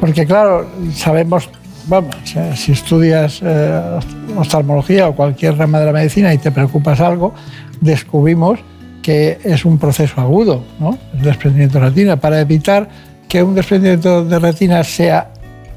Porque 0.00 0.26
claro, 0.26 0.68
sabemos, 0.94 1.48
vamos, 1.86 2.16
si 2.56 2.72
estudias 2.72 3.40
eh, 3.42 4.00
oftalmología 4.36 5.08
o 5.08 5.14
cualquier 5.14 5.56
rama 5.56 5.78
de 5.78 5.86
la 5.86 5.92
medicina 5.92 6.34
y 6.34 6.38
te 6.38 6.50
preocupas 6.50 7.00
algo, 7.00 7.34
descubrimos 7.80 8.58
que 9.00 9.38
es 9.44 9.64
un 9.64 9.78
proceso 9.78 10.20
agudo, 10.20 10.64
¿no? 10.80 10.98
El 11.14 11.22
desprendimiento 11.22 11.78
de 11.78 11.88
retina. 11.88 12.16
Para 12.16 12.40
evitar 12.40 12.88
que 13.28 13.44
un 13.44 13.54
desprendimiento 13.54 14.24
de 14.24 14.38
retina 14.40 14.82
sea 14.82 15.30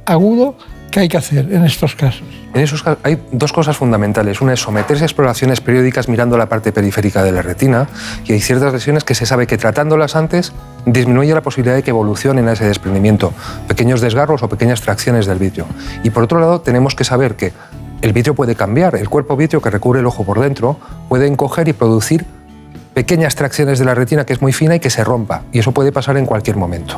agudo, 0.05 0.55
¿Qué 0.93 0.99
hay 0.99 1.07
que 1.07 1.17
hacer 1.17 1.51
en 1.51 1.65
estos 1.65 1.95
casos? 1.95 2.21
En 2.53 2.61
esos 2.61 2.83
hay 3.01 3.19
dos 3.31 3.51
cosas 3.51 3.75
fundamentales. 3.75 4.41
Una 4.41 4.53
es 4.53 4.59
someterse 4.59 5.03
a 5.03 5.07
exploraciones 5.07 5.59
periódicas 5.59 6.07
mirando 6.07 6.37
la 6.37 6.47
parte 6.47 6.71
periférica 6.71 7.23
de 7.23 7.31
la 7.31 7.41
retina 7.41 7.87
y 8.25 8.33
hay 8.33 8.39
ciertas 8.39 8.71
lesiones 8.71 9.03
que 9.03 9.15
se 9.15 9.25
sabe 9.25 9.47
que 9.47 9.57
tratándolas 9.57 10.15
antes 10.15 10.53
disminuye 10.85 11.33
la 11.33 11.41
posibilidad 11.41 11.73
de 11.73 11.81
que 11.81 11.89
evolucionen 11.89 12.47
a 12.47 12.51
ese 12.51 12.65
desprendimiento, 12.65 13.33
pequeños 13.67 14.01
desgarros 14.01 14.43
o 14.43 14.49
pequeñas 14.49 14.81
tracciones 14.81 15.25
del 15.25 15.39
vitrio. 15.39 15.65
Y 16.03 16.11
por 16.11 16.25
otro 16.25 16.39
lado 16.39 16.61
tenemos 16.61 16.93
que 16.93 17.05
saber 17.05 17.35
que 17.37 17.53
el 18.03 18.13
vitrio 18.13 18.35
puede 18.35 18.53
cambiar, 18.53 18.95
el 18.95 19.09
cuerpo 19.09 19.35
vitrio 19.35 19.63
que 19.63 19.71
recubre 19.71 20.01
el 20.01 20.05
ojo 20.05 20.23
por 20.23 20.41
dentro 20.41 20.77
puede 21.09 21.25
encoger 21.25 21.69
y 21.69 21.73
producir 21.73 22.23
pequeñas 22.93 23.35
tracciones 23.35 23.79
de 23.79 23.85
la 23.85 23.95
retina 23.95 24.25
que 24.25 24.33
es 24.33 24.41
muy 24.41 24.53
fina 24.53 24.75
y 24.75 24.79
que 24.79 24.89
se 24.89 25.03
rompa. 25.03 25.43
Y 25.51 25.59
eso 25.59 25.71
puede 25.71 25.91
pasar 25.91 26.17
en 26.17 26.25
cualquier 26.25 26.57
momento. 26.57 26.97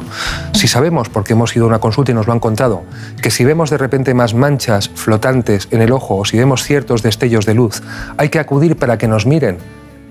Si 0.54 0.68
sabemos, 0.68 1.10
porque 1.10 1.34
hemos 1.34 1.56
ido 1.56 1.66
a 1.66 1.68
una 1.68 1.80
consulta 1.80 2.12
y 2.12 2.16
nos 2.16 2.28
lo 2.28 2.34
han 2.34 2.40
contado, 2.40 2.84
que 3.22 3.32
si 3.32 3.46
vemos 3.46 3.70
de 3.70 3.78
repente 3.78 4.14
más 4.14 4.34
manchas 4.34 4.90
flotantes 4.90 5.68
en 5.72 5.82
el 5.82 5.92
ojo 5.92 6.18
o 6.18 6.26
si 6.26 6.38
vemos 6.38 6.64
ciertos 6.64 7.02
destellos 7.02 7.46
de 7.46 7.54
luz, 7.54 7.82
hay 8.18 8.30
que 8.30 8.40
acudir 8.40 8.78
para 8.78 8.98
que 8.98 9.08
nos 9.08 9.26
miren, 9.26 9.58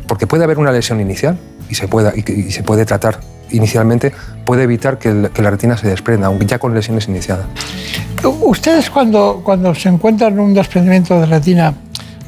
porque 0.06 0.27
puede 0.27 0.44
haber 0.44 0.59
una 0.59 0.73
lesión 0.73 1.01
inicial 1.01 1.39
y 1.69 1.74
se, 1.74 1.89
pueda, 1.89 2.12
y, 2.15 2.51
se 2.51 2.62
puede 2.62 2.85
tratar 2.85 3.20
inicialmente, 3.51 4.12
puede 4.44 4.65
evitar 4.65 4.98
que, 4.98 5.31
que, 5.32 5.43
la 5.43 5.51
retina 5.51 5.77
se 5.77 5.89
desprenda, 5.89 6.27
aunque 6.27 6.47
ya 6.47 6.59
con 6.59 6.74
lesiones 6.74 7.09
iniciadas. 7.09 7.47
Ustedes 8.43 8.90
cuando, 8.90 9.43
cuando 9.44 9.74
se 9.74 9.89
encuentran 9.89 10.39
un 10.39 10.55
desprendimiento 10.55 11.20
de 11.20 11.27
retina, 11.27 11.74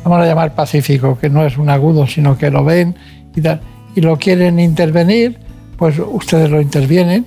vamos 0.05 0.21
a 0.21 0.27
llamar 0.27 0.55
pacífico, 0.55 1.19
que 1.19 1.31
no 1.31 1.45
es 1.45 1.57
un 1.57 1.71
agudo, 1.71 2.07
sino 2.07 2.37
que 2.37 2.51
lo 2.51 2.65
ven 2.65 2.95
y, 3.37 4.01
lo 4.01 4.19
quieren 4.19 4.59
intervenir, 4.59 5.39
pues 5.79 5.97
ustedes 5.99 6.51
lo 6.51 6.61
intervienen 6.61 7.27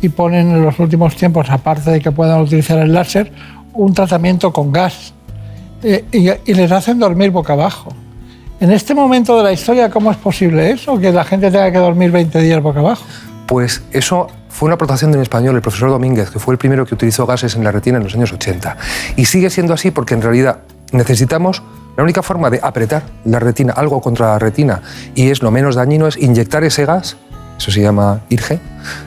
y 0.00 0.08
ponen 0.08 0.50
en 0.50 0.62
los 0.62 0.78
últimos 0.78 1.16
tiempos, 1.16 1.50
aparte 1.50 1.90
de 1.90 2.00
que 2.00 2.12
puedan 2.12 2.40
utilizar 2.40 2.78
el 2.78 2.92
láser, 2.92 3.32
un 3.74 3.92
tratamiento 3.92 4.52
con 4.52 4.72
gas. 4.72 5.12
eh, 5.82 6.04
y, 6.12 6.28
y 6.50 6.54
les 6.54 6.72
hacen 6.72 6.98
dormir 6.98 7.30
boca 7.30 7.52
abajo. 7.52 7.90
En 8.60 8.72
este 8.72 8.94
momento 8.94 9.36
de 9.36 9.44
la 9.44 9.52
historia, 9.52 9.88
¿cómo 9.88 10.10
es 10.10 10.16
posible 10.16 10.70
eso? 10.70 10.98
Que 10.98 11.12
la 11.12 11.24
gente 11.24 11.50
tenga 11.50 11.70
que 11.70 11.78
dormir 11.78 12.10
20 12.10 12.40
días 12.40 12.60
boca 12.60 12.80
abajo. 12.80 13.04
Pues 13.46 13.82
eso 13.92 14.26
fue 14.48 14.66
una 14.66 14.74
aportación 14.74 15.12
de 15.12 15.18
un 15.18 15.22
español, 15.22 15.54
el 15.54 15.62
profesor 15.62 15.90
Domínguez, 15.90 16.30
que 16.30 16.40
fue 16.40 16.54
el 16.54 16.58
primero 16.58 16.84
que 16.84 16.94
utilizó 16.94 17.24
gases 17.24 17.54
en 17.54 17.62
la 17.62 17.70
retina 17.70 17.98
en 17.98 18.04
los 18.04 18.14
años 18.14 18.32
80. 18.32 18.76
Y 19.16 19.26
sigue 19.26 19.50
siendo 19.50 19.74
así 19.74 19.92
porque 19.92 20.14
en 20.14 20.22
realidad 20.22 20.62
necesitamos, 20.90 21.62
la 21.98 22.04
única 22.04 22.22
forma 22.22 22.48
de 22.48 22.60
apretar 22.62 23.02
la 23.24 23.40
retina, 23.40 23.72
algo 23.72 24.00
contra 24.00 24.28
la 24.28 24.38
retina, 24.38 24.82
y 25.16 25.30
es 25.30 25.42
lo 25.42 25.50
menos 25.50 25.74
dañino, 25.74 26.06
es 26.06 26.16
inyectar 26.16 26.62
ese 26.62 26.86
gas, 26.86 27.16
eso 27.58 27.72
se 27.72 27.82
llama 27.82 28.20
IRGE, 28.28 28.60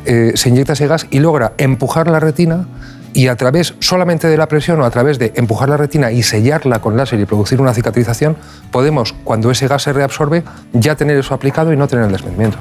eh, 0.06 0.34
se 0.36 0.50
inyecta 0.50 0.74
ese 0.74 0.88
gas 0.88 1.08
y 1.10 1.20
logra 1.20 1.54
empujar 1.58 2.10
la 2.10 2.20
retina 2.20 2.68
y 3.14 3.28
a 3.28 3.38
través 3.38 3.76
solamente 3.80 4.28
de 4.28 4.36
la 4.36 4.50
presión 4.50 4.82
o 4.82 4.86
a 4.86 4.90
través 4.90 5.20
de 5.20 5.32
empujar 5.38 5.70
la 5.70 5.78
retina 5.78 6.12
y 6.12 6.22
sellarla 6.22 6.80
con 6.80 6.98
láser 6.98 7.18
y 7.22 7.26
producir 7.26 7.62
una 7.62 7.74
cicatrización, 7.74 8.36
podemos, 8.72 9.14
cuando 9.24 9.50
ese 9.52 9.70
gas 9.70 9.84
se 9.84 9.94
reabsorbe, 9.94 10.44
ya 10.74 10.98
tener 10.98 11.18
eso 11.18 11.34
aplicado 11.34 11.72
y 11.72 11.78
no 11.78 11.88
tener 11.88 12.08
el 12.08 12.12
desprendimiento. 12.12 12.58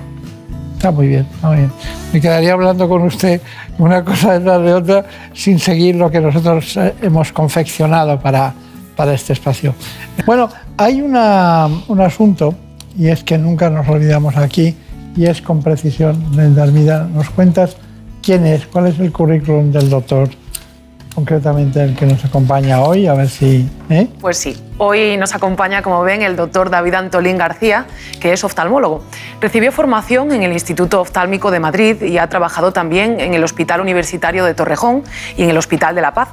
Está 0.76 0.92
muy 0.92 1.08
bien, 1.08 1.26
está 1.34 1.48
muy 1.48 1.56
bien. 1.56 1.72
Me 2.12 2.20
quedaría 2.20 2.52
hablando 2.52 2.88
con 2.88 3.02
usted 3.02 3.40
una 3.78 4.04
cosa 4.04 4.38
detrás 4.38 4.62
de 4.62 4.74
otra 4.74 5.04
sin 5.34 5.58
seguir 5.58 5.96
lo 5.96 6.08
que 6.08 6.20
nosotros 6.20 6.76
eh, 6.76 6.94
hemos 7.02 7.32
confeccionado 7.32 8.20
para, 8.20 8.54
para 8.96 9.14
este 9.14 9.32
espacio. 9.32 9.74
Bueno, 10.26 10.48
hay 10.76 11.00
un 11.00 11.16
asunto, 11.16 12.54
y 12.98 13.08
es 13.08 13.22
que 13.24 13.38
nunca 13.38 13.70
nos 13.70 13.88
olvidamos 13.88 14.36
aquí, 14.36 14.74
y 15.16 15.26
es 15.26 15.42
con 15.42 15.62
precisión, 15.62 16.22
Brenda 16.32 16.62
Armida, 16.62 17.08
nos 17.12 17.30
cuentas 17.30 17.76
quién 18.22 18.46
es, 18.46 18.66
cuál 18.66 18.86
es 18.86 18.98
el 18.98 19.12
currículum 19.12 19.72
del 19.72 19.90
doctor, 19.90 20.28
concretamente 21.14 21.82
el 21.82 21.96
que 21.96 22.06
nos 22.06 22.24
acompaña 22.24 22.80
hoy, 22.80 23.06
a 23.06 23.14
ver 23.14 23.28
si... 23.28 23.68
¿eh? 23.90 24.08
Pues 24.20 24.38
sí, 24.38 24.56
hoy 24.78 25.16
nos 25.16 25.34
acompaña, 25.34 25.82
como 25.82 26.02
ven, 26.02 26.22
el 26.22 26.36
doctor 26.36 26.70
David 26.70 26.94
Antolín 26.94 27.36
García, 27.36 27.86
que 28.20 28.32
es 28.32 28.44
oftalmólogo. 28.44 29.02
Recibió 29.40 29.72
formación 29.72 30.32
en 30.32 30.42
el 30.42 30.52
Instituto 30.52 31.00
Oftálmico 31.00 31.50
de 31.50 31.60
Madrid 31.60 32.02
y 32.02 32.18
ha 32.18 32.28
trabajado 32.28 32.72
también 32.72 33.20
en 33.20 33.34
el 33.34 33.42
Hospital 33.42 33.80
Universitario 33.80 34.44
de 34.44 34.54
Torrejón 34.54 35.02
y 35.36 35.42
en 35.42 35.50
el 35.50 35.58
Hospital 35.58 35.94
de 35.94 36.00
la 36.00 36.14
Paz. 36.14 36.28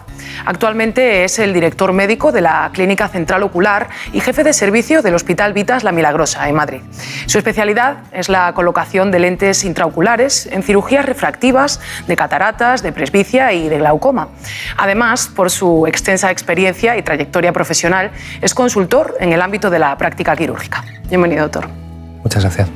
Actualmente 0.45 1.23
es 1.23 1.39
el 1.39 1.53
director 1.53 1.93
médico 1.93 2.31
de 2.31 2.41
la 2.41 2.69
Clínica 2.73 3.07
Central 3.07 3.43
Ocular 3.43 3.89
y 4.13 4.19
jefe 4.19 4.43
de 4.43 4.53
servicio 4.53 5.01
del 5.01 5.15
Hospital 5.15 5.53
Vitas 5.53 5.83
La 5.83 5.91
Milagrosa, 5.91 6.47
en 6.47 6.55
Madrid. 6.55 6.81
Su 7.25 7.37
especialidad 7.37 7.97
es 8.11 8.29
la 8.29 8.53
colocación 8.53 9.11
de 9.11 9.19
lentes 9.19 9.63
intraoculares 9.63 10.47
en 10.51 10.63
cirugías 10.63 11.05
refractivas 11.05 11.79
de 12.07 12.15
cataratas, 12.15 12.83
de 12.83 12.91
presbicia 12.91 13.53
y 13.53 13.69
de 13.69 13.77
glaucoma. 13.79 14.29
Además, 14.75 15.29
por 15.33 15.49
su 15.49 15.87
extensa 15.87 16.31
experiencia 16.31 16.97
y 16.97 17.01
trayectoria 17.01 17.53
profesional, 17.53 18.11
es 18.41 18.53
consultor 18.53 19.15
en 19.19 19.31
el 19.31 19.41
ámbito 19.41 19.69
de 19.69 19.79
la 19.79 19.97
práctica 19.97 20.35
quirúrgica. 20.35 20.83
Bienvenido, 21.07 21.43
doctor. 21.43 21.69
Muchas 22.23 22.43
gracias. 22.43 22.69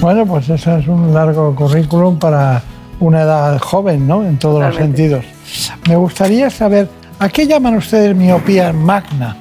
Bueno, 0.00 0.26
pues 0.26 0.48
eso 0.48 0.76
es 0.76 0.86
un 0.88 1.12
largo 1.12 1.54
currículum 1.54 2.18
para 2.18 2.62
una 3.00 3.22
edad 3.22 3.58
joven, 3.58 4.06
¿no? 4.06 4.24
En 4.24 4.38
todos 4.38 4.62
los 4.62 4.76
sentidos. 4.76 5.24
Me 5.88 5.96
gustaría 5.96 6.50
saber, 6.50 6.88
¿a 7.18 7.28
qué 7.28 7.46
llaman 7.46 7.76
ustedes 7.76 8.14
miopía 8.14 8.72
magna? 8.72 9.36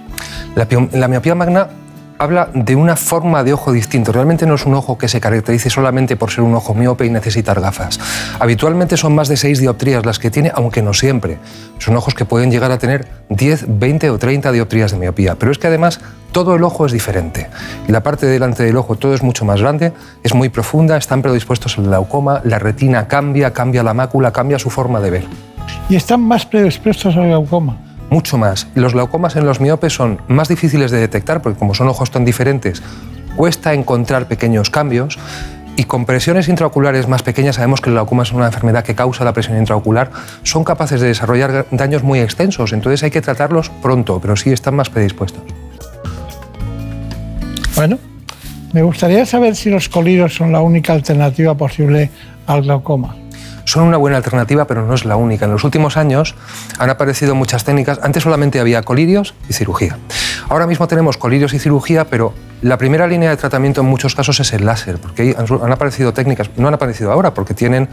La, 0.56 1.08
miopía 1.08 1.36
magna 1.36 1.68
habla 2.18 2.50
de 2.54 2.76
una 2.76 2.96
forma 2.96 3.44
de 3.44 3.54
ojo 3.54 3.72
distinto. 3.72 4.12
Realmente 4.12 4.46
no 4.46 4.56
es 4.56 4.66
un 4.66 4.74
ojo 4.74 4.98
que 4.98 5.08
se 5.08 5.20
caracterice 5.20 5.70
solamente 5.70 6.16
por 6.16 6.32
ser 6.32 6.44
un 6.44 6.56
ojo 6.56 6.74
miope 6.74 7.06
y 7.06 7.10
necesitar 7.10 7.60
gafas. 7.60 8.00
Habitualmente 8.40 8.98
son 8.98 9.16
más 9.16 9.28
de 9.28 9.38
6 9.38 9.60
dioptrías 9.60 10.06
las 10.06 10.20
que 10.20 10.32
tiene, 10.32 10.52
aunque 10.54 10.82
no 10.82 10.94
siempre. 10.94 11.38
Son 11.80 11.96
ojos 11.96 12.14
que 12.14 12.26
pueden 12.26 12.52
llegar 12.52 12.72
a 12.72 12.78
tener 12.78 13.08
10, 13.30 13.66
20 13.80 14.10
o 14.10 14.18
30 14.18 14.52
dioptrías 14.52 14.92
de 14.92 14.98
miopía. 14.98 15.36
Pero 15.36 15.52
es 15.52 15.58
que 15.58 15.68
además 15.68 16.00
todo 16.32 16.56
el 16.56 16.64
ojo 16.64 16.86
es 16.86 16.92
diferente. 16.92 17.48
La 17.88 18.04
parte 18.04 18.26
delante 18.26 18.64
del 18.64 18.78
ojo 18.78 18.96
todo 18.96 19.14
es 19.14 19.24
mucho 19.24 19.46
más 19.46 19.62
grande, 19.62 19.94
es 20.24 20.34
muy 20.34 20.50
profunda, 20.50 20.98
están 20.98 21.22
predispuestos 21.22 21.78
al 21.78 21.86
glaucoma, 21.86 22.42
la 22.44 22.60
retina 22.60 23.08
cambia, 23.08 23.54
cambia 23.54 23.84
la 23.84 23.94
mácula, 23.94 24.32
cambia 24.32 24.60
su 24.60 24.70
forma 24.70 25.00
de 25.00 25.12
ver. 25.12 25.24
Y 25.90 25.96
están 25.96 26.22
más 26.22 26.46
predispuestos 26.46 27.16
al 27.16 27.28
glaucoma. 27.28 27.78
Mucho 28.10 28.38
más. 28.38 28.68
Los 28.76 28.94
glaucomas 28.94 29.36
en 29.36 29.46
los 29.46 29.60
miopes 29.60 29.94
son 29.94 30.22
más 30.28 30.48
difíciles 30.48 30.92
de 30.92 31.00
detectar 31.00 31.42
porque 31.42 31.60
como 31.60 31.74
son 31.74 31.88
ojos 31.88 32.12
tan 32.12 32.26
diferentes, 32.26 32.82
cuesta 33.36 33.74
encontrar 33.74 34.28
pequeños 34.28 34.70
cambios. 34.70 35.18
Y 35.78 35.84
con 35.84 36.06
presiones 36.06 36.48
intraoculares 36.48 37.10
más 37.10 37.22
pequeñas, 37.22 37.56
sabemos 37.56 37.82
que 37.82 37.90
el 37.90 37.96
glaucoma 37.96 38.24
es 38.24 38.32
una 38.32 38.46
enfermedad 38.46 38.86
que 38.86 38.96
causa 38.96 39.26
la 39.26 39.34
presión 39.34 39.58
intraocular, 39.58 40.10
son 40.44 40.64
capaces 40.64 41.02
de 41.02 41.08
desarrollar 41.08 41.66
daños 41.70 42.02
muy 42.02 42.20
extensos. 42.20 42.72
Entonces 42.72 43.04
hay 43.04 43.12
que 43.12 43.22
tratarlos 43.22 43.70
pronto, 43.82 44.22
pero 44.22 44.38
sí 44.38 44.52
están 44.52 44.76
más 44.76 44.90
predispuestos. 44.90 45.44
Bueno, 47.76 48.00
me 48.72 48.84
gustaría 48.84 49.26
saber 49.26 49.58
si 49.58 49.70
los 49.70 49.90
colirios 49.90 50.34
son 50.34 50.54
la 50.54 50.62
única 50.62 50.94
alternativa 50.94 51.56
posible 51.56 52.10
al 52.48 52.62
glaucoma. 52.62 53.16
Son 53.66 53.84
una 53.84 53.98
buena 53.98 54.18
alternativa, 54.18 54.66
pero 54.66 54.86
no 54.86 54.94
es 54.94 55.06
la 55.06 55.16
única. 55.16 55.46
En 55.46 55.52
los 55.52 55.64
últimos 55.64 55.98
años 55.98 56.36
han 56.80 56.90
aparecido 56.90 57.36
muchas 57.36 57.64
técnicas. 57.64 58.00
Antes 58.02 58.24
solamente 58.24 58.60
había 58.60 58.82
colirios 58.84 59.34
y 59.50 59.54
cirugía. 59.54 59.98
Ahora 60.48 60.68
mismo 60.68 60.88
tenemos 60.88 61.18
colirios 61.18 61.54
y 61.54 61.60
cirugía, 61.60 62.06
pero 62.06 62.34
la 62.62 62.78
primera 62.78 63.08
línea 63.08 63.30
de 63.30 63.38
tratamiento 63.38 63.82
en 63.82 63.88
muchos 63.88 64.16
casos 64.16 64.40
es 64.40 64.54
el 64.54 64.66
láser, 64.66 64.98
porque 64.98 65.36
han 65.38 65.72
aparecido 65.72 66.14
técnicas, 66.14 66.50
no 66.58 66.68
han 66.68 66.74
aparecido 66.74 67.12
ahora, 67.12 67.34
porque 67.34 67.54
tienen 67.54 67.90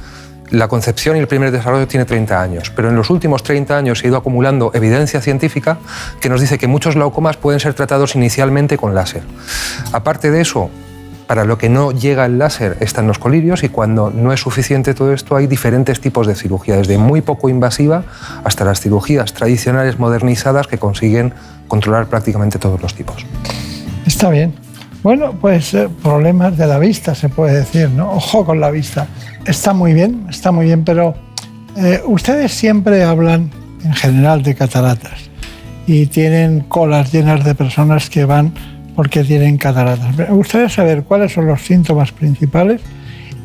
la 0.51 0.69
concepción 0.69 1.17
y 1.17 1.21
el 1.21 1.27
primer 1.27 1.51
desarrollo 1.51 1.89
tiene 1.89 2.05
30 2.05 2.41
años, 2.41 2.71
pero 2.77 2.91
en 2.91 2.97
los 2.97 3.09
últimos 3.09 3.43
30 3.43 3.77
años 3.77 3.99
se 3.99 4.07
ha 4.07 4.09
ido 4.09 4.19
acumulando 4.19 4.71
evidencia 4.75 5.21
científica 5.23 5.79
que 6.21 6.29
nos 6.29 6.41
dice 6.41 6.59
que 6.59 6.67
muchos 6.67 6.95
glaucomas 6.95 7.39
pueden 7.39 7.59
ser 7.59 7.73
tratados 7.73 8.15
inicialmente 8.15 8.77
con 8.77 8.95
láser. 8.95 9.23
Aparte 9.93 10.31
de 10.31 10.43
eso, 10.43 10.71
para 11.33 11.47
lo 11.47 11.57
que 11.57 11.71
no 11.71 11.93
llega 11.93 12.27
el 12.27 12.37
láser 12.37 12.77
están 12.81 13.07
los 13.07 13.19
colirios 13.19 13.65
y 13.65 13.71
cuando 13.71 14.11
no 14.11 14.35
es 14.35 14.41
suficiente 14.41 14.93
todo 14.93 15.15
esto 15.15 15.35
hay 15.35 15.47
diferentes 15.47 15.99
tipos 15.99 16.27
de 16.27 16.35
cirugía, 16.35 16.77
desde 16.77 16.99
muy 16.99 17.23
poco 17.23 17.49
invasiva 17.49 18.05
hasta 18.45 18.67
las 18.67 18.83
cirugías 18.83 19.33
tradicionales 19.33 19.99
modernizadas 19.99 20.67
que 20.67 20.77
consiguen 20.77 21.33
controlar 21.69 22.09
prácticamente 22.09 22.59
todos 22.59 22.83
los 22.83 22.95
tipos. 22.95 23.25
Está 24.07 24.29
bien. 24.29 24.53
Bueno, 25.03 25.33
pues 25.41 25.73
eh, 25.73 25.89
problemas 26.03 26.59
de 26.59 26.67
la 26.67 26.79
vista 26.79 27.15
se 27.15 27.31
puede 27.31 27.61
decir, 27.61 27.89
¿no? 27.89 28.13
Ojo 28.13 28.45
con 28.45 28.61
la 28.61 28.71
vista. 28.71 29.07
Está 29.47 29.73
muy 29.73 29.95
bien, 29.95 30.27
está 30.29 30.53
muy 30.53 30.67
bien, 30.67 30.85
pero 30.85 31.15
eh, 31.79 32.03
ustedes 32.05 32.53
siempre 32.53 33.05
hablan 33.05 33.51
en 33.83 33.95
general 33.95 34.43
de 34.43 34.55
cataratas 34.55 35.31
y 35.87 36.05
tienen 36.09 36.61
colas 36.61 37.11
llenas 37.11 37.43
de 37.43 37.55
personas 37.55 38.11
que 38.11 38.27
van 38.27 38.53
porque 38.95 39.25
tienen 39.25 39.59
cataratas. 39.59 40.17
Me 40.17 40.25
gustaría 40.27 40.69
saber 40.69 41.05
cuáles 41.05 41.33
son 41.33 41.47
los 41.47 41.63
síntomas 41.63 42.13
principales 42.13 42.81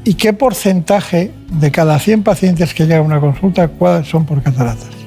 y 0.03 0.14
qué 0.14 0.34
porcentaje 0.34 1.32
de 1.52 1.72
cada 1.72 1.99
100 1.99 2.24
pacientes 2.24 2.74
que 2.74 2.86
llegan 2.86 2.99
a 2.99 3.03
una 3.03 3.19
consulta, 3.19 3.68
cuáles 3.68 4.07
son 4.07 4.26
por 4.26 4.41
cataratas. 4.41 4.98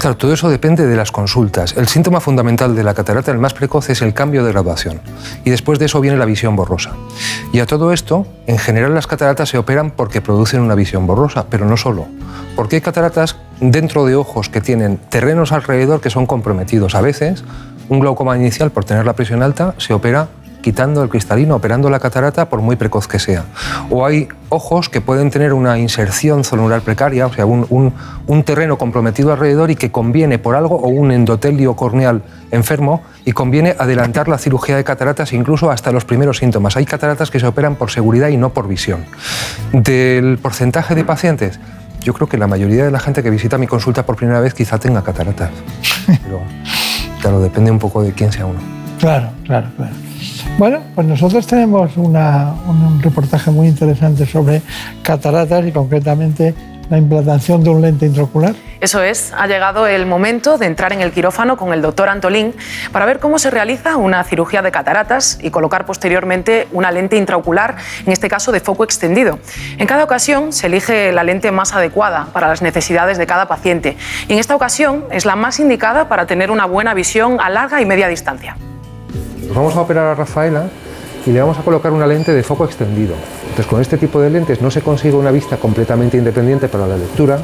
Claro, 0.00 0.16
todo 0.16 0.32
eso 0.32 0.48
depende 0.48 0.86
de 0.86 0.96
las 0.96 1.12
consultas. 1.12 1.74
El 1.76 1.86
síntoma 1.86 2.20
fundamental 2.20 2.74
de 2.74 2.82
la 2.82 2.94
catarata, 2.94 3.30
el 3.32 3.38
más 3.38 3.52
precoz, 3.52 3.90
es 3.90 4.00
el 4.00 4.14
cambio 4.14 4.42
de 4.42 4.50
graduación. 4.50 4.98
Y 5.44 5.50
después 5.50 5.78
de 5.78 5.84
eso 5.84 6.00
viene 6.00 6.16
la 6.16 6.24
visión 6.24 6.56
borrosa. 6.56 6.92
Y 7.52 7.60
a 7.60 7.66
todo 7.66 7.92
esto, 7.92 8.26
en 8.46 8.56
general 8.56 8.94
las 8.94 9.06
cataratas 9.06 9.50
se 9.50 9.58
operan 9.58 9.90
porque 9.90 10.22
producen 10.22 10.62
una 10.62 10.74
visión 10.74 11.06
borrosa, 11.06 11.44
pero 11.50 11.66
no 11.66 11.76
solo. 11.76 12.06
Porque 12.56 12.76
hay 12.76 12.80
cataratas 12.80 13.36
dentro 13.60 14.06
de 14.06 14.14
ojos 14.14 14.48
que 14.48 14.62
tienen 14.62 14.96
terrenos 14.96 15.52
alrededor 15.52 16.00
que 16.00 16.08
son 16.08 16.24
comprometidos. 16.24 16.94
A 16.94 17.02
veces, 17.02 17.44
un 17.90 18.00
glaucoma 18.00 18.36
inicial, 18.36 18.70
por 18.70 18.84
tener 18.84 19.04
la 19.04 19.12
presión 19.12 19.42
alta, 19.42 19.74
se 19.76 19.92
opera 19.92 20.28
quitando 20.60 21.02
el 21.02 21.08
cristalino, 21.08 21.56
operando 21.56 21.90
la 21.90 21.98
catarata 21.98 22.48
por 22.48 22.60
muy 22.60 22.76
precoz 22.76 23.08
que 23.08 23.18
sea. 23.18 23.44
O 23.90 24.06
hay 24.06 24.28
ojos 24.48 24.88
que 24.88 25.00
pueden 25.00 25.30
tener 25.30 25.52
una 25.52 25.78
inserción 25.78 26.44
zonular 26.44 26.82
precaria, 26.82 27.26
o 27.26 27.32
sea, 27.32 27.46
un, 27.46 27.66
un, 27.70 27.92
un, 28.26 28.42
terreno 28.44 28.78
comprometido 28.78 29.32
alrededor 29.32 29.70
y 29.70 29.76
que 29.76 29.90
conviene 29.90 30.38
por 30.38 30.54
algo, 30.54 30.76
o 30.76 30.88
un 30.88 31.12
endotelio 31.12 31.74
corneal 31.74 32.22
enfermo, 32.50 33.02
y 33.24 33.32
conviene 33.32 33.74
adelantar 33.78 34.28
la 34.28 34.38
cirugía 34.38 34.76
de 34.76 34.84
cataratas 34.84 35.32
incluso 35.32 35.70
hasta 35.70 35.92
los 35.92 36.04
primeros 36.04 36.38
síntomas. 36.38 36.76
Hay 36.76 36.84
cataratas 36.84 37.30
que 37.30 37.40
se 37.40 37.46
operan 37.46 37.76
por 37.76 37.90
seguridad 37.90 38.28
y 38.28 38.36
no 38.36 38.50
por 38.50 38.68
visión. 38.68 39.04
Del 39.72 40.38
porcentaje 40.38 40.94
de 40.94 41.04
pacientes, 41.04 41.58
yo 42.00 42.14
creo 42.14 42.28
que 42.28 42.38
la 42.38 42.46
mayoría 42.46 42.84
de 42.84 42.90
la 42.90 42.98
gente 42.98 43.22
que 43.22 43.30
visita 43.30 43.58
mi 43.58 43.66
consulta 43.66 44.04
por 44.06 44.16
primera 44.16 44.40
vez 44.40 44.54
quizá 44.54 44.78
tenga 44.78 45.02
cataratas. 45.02 45.50
Pero, 46.06 46.40
claro, 47.20 47.40
depende 47.40 47.70
un 47.70 47.78
poco 47.78 48.02
de 48.02 48.12
quién 48.12 48.32
sea 48.32 48.46
uno. 48.46 48.58
Claro, 48.98 49.30
claro, 49.44 49.68
claro. 49.76 49.92
Bueno, 50.58 50.80
pues 50.94 51.06
nosotros 51.06 51.46
tenemos 51.46 51.96
una, 51.96 52.52
un, 52.68 53.00
reportaje 53.00 53.50
muy 53.50 53.68
interesante 53.68 54.26
sobre 54.26 54.60
cataratas 55.02 55.66
y 55.66 55.72
concretamente 55.72 56.54
la 56.90 56.98
implantación 56.98 57.62
de 57.62 57.70
un 57.70 57.80
lente 57.80 58.04
intraocular? 58.04 58.54
Eso 58.80 59.02
es, 59.02 59.32
ha 59.36 59.46
llegado 59.46 59.86
el 59.86 60.06
momento 60.06 60.58
de 60.58 60.66
entrar 60.66 60.92
en 60.92 61.00
el 61.00 61.12
quirófano 61.12 61.56
con 61.56 61.72
el 61.72 61.80
doctor 61.80 62.08
Antolín 62.08 62.54
para 62.92 63.06
ver 63.06 63.20
cómo 63.20 63.38
se 63.38 63.50
realiza 63.50 63.96
una 63.96 64.24
cirugía 64.24 64.60
de 64.60 64.72
cataratas 64.72 65.38
y 65.40 65.50
colocar 65.50 65.86
posteriormente 65.86 66.66
una 66.72 66.90
lente 66.90 67.16
intraocular, 67.16 67.76
en 68.04 68.12
este 68.12 68.28
caso 68.28 68.50
de 68.52 68.60
foco 68.60 68.82
extendido. 68.82 69.38
En 69.78 69.86
cada 69.86 70.02
ocasión 70.02 70.52
se 70.52 70.66
elige 70.66 71.12
la 71.12 71.22
lente 71.22 71.52
más 71.52 71.74
adecuada 71.74 72.26
para 72.32 72.48
las 72.48 72.60
necesidades 72.60 73.18
de 73.18 73.26
cada 73.26 73.46
paciente 73.46 73.96
y 74.26 74.32
en 74.32 74.38
esta 74.40 74.56
ocasión 74.56 75.04
es 75.12 75.24
la 75.24 75.36
más 75.36 75.60
indicada 75.60 76.08
para 76.08 76.26
tener 76.26 76.50
una 76.50 76.66
buena 76.66 76.92
visión 76.92 77.38
a 77.40 77.50
larga 77.50 77.80
y 77.80 77.86
media 77.86 78.08
distancia. 78.08 78.56
Vamos 79.54 79.76
a 79.76 79.80
operar 79.80 80.06
a 80.06 80.14
Rafaela 80.14 80.64
y 81.26 81.32
le 81.32 81.40
vamos 81.40 81.58
a 81.58 81.62
colocar 81.62 81.92
una 81.92 82.06
lente 82.06 82.32
de 82.32 82.42
foco 82.42 82.64
extendido. 82.64 83.14
Entonces, 83.42 83.66
con 83.66 83.80
este 83.80 83.98
tipo 83.98 84.20
de 84.20 84.30
lentes 84.30 84.60
no 84.62 84.70
se 84.70 84.82
consigue 84.82 85.14
una 85.14 85.30
vista 85.30 85.56
completamente 85.56 86.16
independiente 86.16 86.68
para 86.68 86.86
la 86.86 86.96
lectura, 86.96 87.38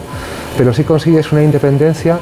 pero 0.57 0.73
sí 0.73 0.85
consigues 0.85 1.33
una 1.33 1.43
independencia 1.43 2.19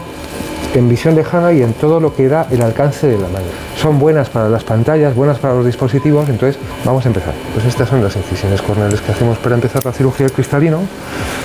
en 0.74 0.88
visión 0.88 1.14
lejana 1.14 1.52
y 1.52 1.62
en 1.62 1.72
todo 1.74 2.00
lo 2.00 2.14
que 2.14 2.28
da 2.28 2.48
el 2.50 2.60
alcance 2.60 3.06
de 3.06 3.18
la 3.18 3.28
mano. 3.28 3.46
Son 3.76 3.98
buenas 3.98 4.28
para 4.28 4.48
las 4.48 4.64
pantallas, 4.64 5.14
buenas 5.14 5.38
para 5.38 5.54
los 5.54 5.64
dispositivos, 5.64 6.28
entonces 6.28 6.60
vamos 6.84 7.04
a 7.04 7.08
empezar. 7.08 7.34
Pues 7.52 7.64
estas 7.66 7.88
son 7.88 8.02
las 8.02 8.16
incisiones 8.16 8.60
corneales 8.60 9.00
que 9.00 9.12
hacemos 9.12 9.38
para 9.38 9.54
empezar 9.54 9.84
la 9.84 9.92
cirugía 9.92 10.26
del 10.26 10.34
cristalino. 10.34 10.80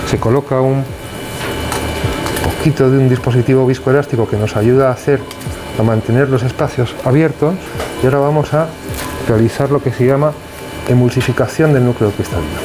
Se 0.10 0.18
coloca 0.18 0.60
un 0.61 0.84
poquito 2.57 2.90
de 2.90 2.98
un 2.98 3.07
dispositivo 3.07 3.68
viscoelástico 3.68 4.27
que 4.27 4.38
nos 4.38 4.56
ayuda 4.56 4.90
a 4.90 4.94
hacer 4.94 5.19
a 5.80 5.84
mantener 5.84 6.30
los 6.30 6.44
espacios 6.44 6.94
abiertos 7.06 7.56
y 8.03 8.06
ahora 8.06 8.19
vamos 8.19 8.53
a 8.53 8.68
realizar 9.30 9.69
lo 9.69 9.81
que 9.81 9.91
se 9.91 10.06
llama 10.06 10.34
emulsificación 10.88 11.72
del 11.73 11.85
núcleo 11.85 12.11
cristalino. 12.11 12.60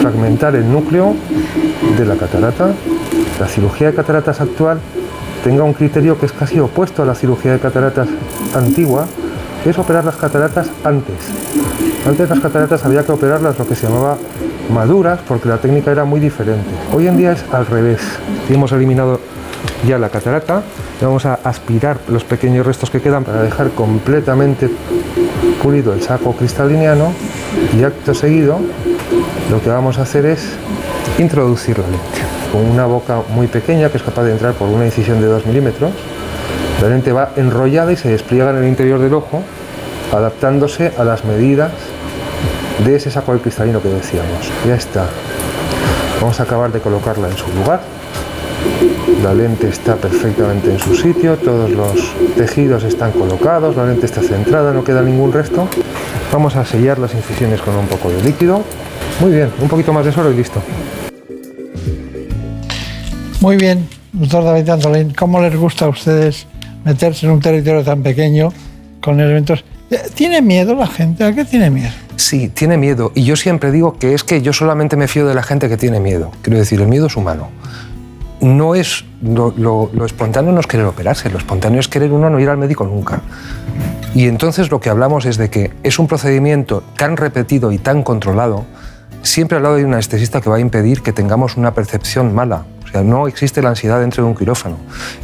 Fragmentar 0.00 0.54
el 0.54 0.70
núcleo 0.70 1.14
de 1.96 2.04
la 2.04 2.16
catarata. 2.16 2.72
La 3.40 3.48
cirugía 3.48 3.88
de 3.88 3.94
cataratas 3.94 4.40
actual 4.40 4.78
tenga 5.42 5.64
un 5.64 5.72
criterio 5.72 6.18
que 6.18 6.26
es 6.26 6.32
casi 6.32 6.60
opuesto 6.60 7.02
a 7.02 7.06
la 7.06 7.14
cirugía 7.14 7.52
de 7.52 7.58
cataratas 7.58 8.08
antigua, 8.54 9.06
que 9.62 9.70
es 9.70 9.78
operar 9.78 10.04
las 10.04 10.16
cataratas 10.16 10.68
antes. 10.84 11.16
Antes 12.06 12.28
las 12.28 12.40
cataratas 12.40 12.84
había 12.84 13.02
que 13.02 13.12
operarlas 13.12 13.58
lo 13.58 13.66
que 13.66 13.74
se 13.74 13.86
llamaba 13.86 14.18
maduras 14.72 15.20
porque 15.26 15.48
la 15.48 15.56
técnica 15.56 15.90
era 15.90 16.04
muy 16.04 16.20
diferente. 16.20 16.68
Hoy 16.92 17.08
en 17.08 17.16
día 17.16 17.32
es 17.32 17.44
al 17.52 17.66
revés. 17.66 18.00
hemos 18.50 18.72
eliminado 18.72 19.20
ya 19.86 19.98
la 19.98 20.08
catarata, 20.08 20.62
vamos 21.00 21.26
a 21.26 21.34
aspirar 21.44 21.98
los 22.08 22.24
pequeños 22.24 22.66
restos 22.66 22.90
que 22.90 23.00
quedan 23.00 23.24
para 23.24 23.42
dejar 23.42 23.70
completamente 23.70 24.70
pulido 25.64 25.94
el 25.94 26.02
saco 26.02 26.36
cristaliniano 26.36 27.10
y 27.74 27.84
acto 27.84 28.12
seguido 28.12 28.58
lo 29.50 29.62
que 29.62 29.70
vamos 29.70 29.96
a 29.96 30.02
hacer 30.02 30.26
es 30.26 30.46
introducir 31.18 31.78
la 31.78 31.86
lente 31.86 32.20
con 32.52 32.66
una 32.66 32.84
boca 32.84 33.22
muy 33.30 33.46
pequeña 33.46 33.88
que 33.88 33.96
es 33.96 34.02
capaz 34.02 34.24
de 34.24 34.32
entrar 34.32 34.52
por 34.52 34.68
una 34.68 34.84
incisión 34.84 35.22
de 35.22 35.26
2 35.26 35.46
milímetros. 35.46 35.90
La 36.82 36.88
lente 36.88 37.12
va 37.12 37.30
enrollada 37.36 37.92
y 37.92 37.96
se 37.96 38.10
despliega 38.10 38.50
en 38.50 38.58
el 38.58 38.68
interior 38.68 39.00
del 39.00 39.14
ojo 39.14 39.42
adaptándose 40.12 40.92
a 40.98 41.02
las 41.02 41.24
medidas 41.24 41.72
de 42.84 42.96
ese 42.96 43.10
saco 43.10 43.32
cristalino 43.38 43.80
que 43.80 43.88
decíamos. 43.88 44.52
Ya 44.68 44.74
está. 44.74 45.06
Vamos 46.20 46.38
a 46.40 46.42
acabar 46.42 46.72
de 46.72 46.80
colocarla 46.80 47.28
en 47.28 47.36
su 47.38 47.46
lugar. 47.54 47.80
La 49.24 49.32
lente 49.32 49.68
está 49.68 49.96
perfectamente 49.96 50.70
en 50.70 50.78
su 50.78 50.94
sitio, 50.94 51.38
todos 51.38 51.70
los 51.70 52.14
tejidos 52.36 52.84
están 52.84 53.10
colocados, 53.12 53.74
la 53.74 53.86
lente 53.86 54.04
está 54.04 54.20
centrada, 54.20 54.72
no 54.74 54.84
queda 54.84 55.00
ningún 55.00 55.32
resto. 55.32 55.66
Vamos 56.30 56.56
a 56.56 56.64
sellar 56.66 56.98
las 56.98 57.14
incisiones 57.14 57.62
con 57.62 57.74
un 57.74 57.86
poco 57.86 58.10
de 58.10 58.22
líquido. 58.22 58.62
Muy 59.20 59.32
bien, 59.32 59.50
un 59.62 59.68
poquito 59.68 59.94
más 59.94 60.04
de 60.04 60.12
suero 60.12 60.30
y 60.30 60.36
listo. 60.36 60.60
Muy 63.40 63.56
bien, 63.56 63.88
doctor 64.12 64.44
David 64.44 64.68
Antolín, 64.68 65.14
¿cómo 65.14 65.40
les 65.40 65.56
gusta 65.56 65.86
a 65.86 65.88
ustedes 65.88 66.46
meterse 66.84 67.24
en 67.24 67.32
un 67.32 67.40
territorio 67.40 67.82
tan 67.82 68.02
pequeño 68.02 68.52
con 69.00 69.20
elementos? 69.20 69.64
¿Tiene 70.14 70.42
miedo 70.42 70.74
la 70.74 70.86
gente? 70.86 71.24
¿A 71.24 71.34
qué 71.34 71.46
tiene 71.46 71.70
miedo? 71.70 71.92
Sí, 72.16 72.48
tiene 72.48 72.76
miedo. 72.76 73.10
Y 73.14 73.24
yo 73.24 73.36
siempre 73.36 73.70
digo 73.70 73.98
que 73.98 74.12
es 74.12 74.22
que 74.22 74.42
yo 74.42 74.52
solamente 74.52 74.96
me 74.96 75.08
fío 75.08 75.26
de 75.26 75.34
la 75.34 75.42
gente 75.42 75.70
que 75.70 75.78
tiene 75.78 75.98
miedo. 75.98 76.30
Quiero 76.42 76.58
decir, 76.58 76.80
el 76.82 76.88
miedo 76.88 77.06
es 77.06 77.16
humano 77.16 77.48
no 78.44 78.74
es 78.74 79.04
lo, 79.22 79.90
espontáneo 80.04 80.52
no 80.52 80.60
es 80.60 80.66
querer 80.66 80.86
operarse, 80.86 81.30
lo 81.30 81.38
espontáneo 81.38 81.80
es 81.80 81.88
querer 81.88 82.12
uno 82.12 82.30
no 82.30 82.38
ir 82.38 82.48
al 82.48 82.58
médico 82.58 82.84
nunca. 82.84 83.22
Y 84.14 84.28
entonces 84.28 84.70
lo 84.70 84.80
que 84.80 84.90
hablamos 84.90 85.24
es 85.26 85.38
de 85.38 85.50
que 85.50 85.72
es 85.82 85.98
un 85.98 86.06
procedimiento 86.06 86.82
tan 86.96 87.16
repetido 87.16 87.72
y 87.72 87.78
tan 87.78 88.02
controlado, 88.02 88.64
siempre 89.22 89.56
al 89.56 89.62
lado 89.62 89.76
de 89.76 89.84
un 89.84 89.94
anestesista 89.94 90.40
que 90.40 90.50
va 90.50 90.56
a 90.56 90.60
impedir 90.60 91.02
que 91.02 91.12
tengamos 91.12 91.56
una 91.56 91.74
percepción 91.74 92.34
mala. 92.34 92.64
O 92.84 92.88
sea, 92.88 93.02
no 93.02 93.26
existe 93.26 93.62
la 93.62 93.70
ansiedad 93.70 94.00
dentro 94.00 94.22
de 94.22 94.28
un 94.28 94.36
quirófano. 94.36 94.76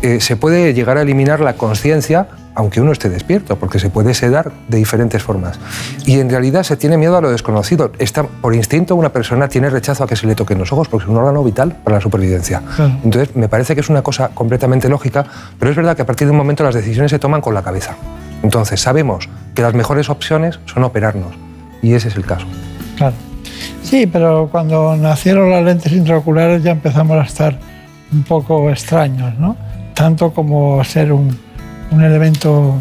Eh, 0.02 0.20
se 0.20 0.36
puede 0.36 0.74
llegar 0.74 0.96
a 0.96 1.02
eliminar 1.02 1.40
la 1.40 1.54
conciencia 1.54 2.26
aunque 2.60 2.80
uno 2.80 2.92
esté 2.92 3.08
despierto, 3.08 3.56
porque 3.56 3.78
se 3.78 3.88
puede 3.88 4.12
sedar 4.12 4.52
de 4.68 4.76
diferentes 4.76 5.22
formas. 5.22 5.58
Y 6.04 6.20
en 6.20 6.28
realidad 6.28 6.62
se 6.62 6.76
tiene 6.76 6.98
miedo 6.98 7.16
a 7.16 7.22
lo 7.22 7.30
desconocido. 7.30 7.90
Está, 7.98 8.24
por 8.24 8.54
instinto 8.54 8.94
una 8.94 9.08
persona 9.10 9.48
tiene 9.48 9.70
rechazo 9.70 10.04
a 10.04 10.06
que 10.06 10.14
se 10.14 10.26
le 10.26 10.34
toquen 10.34 10.58
los 10.58 10.70
ojos, 10.70 10.86
porque 10.88 11.04
es 11.04 11.10
un 11.10 11.16
órgano 11.16 11.42
vital 11.42 11.74
para 11.82 11.96
la 11.96 12.00
supervivencia. 12.02 12.62
Entonces, 13.02 13.34
me 13.34 13.48
parece 13.48 13.74
que 13.74 13.80
es 13.80 13.88
una 13.88 14.02
cosa 14.02 14.28
completamente 14.34 14.90
lógica, 14.90 15.24
pero 15.58 15.70
es 15.70 15.76
verdad 15.76 15.96
que 15.96 16.02
a 16.02 16.06
partir 16.06 16.26
de 16.26 16.32
un 16.32 16.36
momento 16.36 16.62
las 16.62 16.74
decisiones 16.74 17.10
se 17.10 17.18
toman 17.18 17.40
con 17.40 17.54
la 17.54 17.62
cabeza. 17.62 17.96
Entonces, 18.42 18.78
sabemos 18.78 19.28
que 19.54 19.62
las 19.62 19.72
mejores 19.72 20.10
opciones 20.10 20.60
son 20.66 20.84
operarnos, 20.84 21.32
y 21.80 21.94
ese 21.94 22.08
es 22.08 22.16
el 22.16 22.26
caso. 22.26 22.46
Claro. 22.96 23.14
Sí, 23.82 24.06
pero 24.06 24.48
cuando 24.52 24.96
nacieron 24.96 25.50
las 25.50 25.64
lentes 25.64 25.92
intraoculares 25.92 26.62
ya 26.62 26.72
empezamos 26.72 27.16
a 27.16 27.22
estar 27.22 27.58
un 28.12 28.22
poco 28.22 28.68
extraños, 28.68 29.38
¿no? 29.38 29.56
Tanto 29.94 30.32
como 30.32 30.84
ser 30.84 31.12
un 31.12 31.49
un 31.90 32.02
elemento 32.02 32.76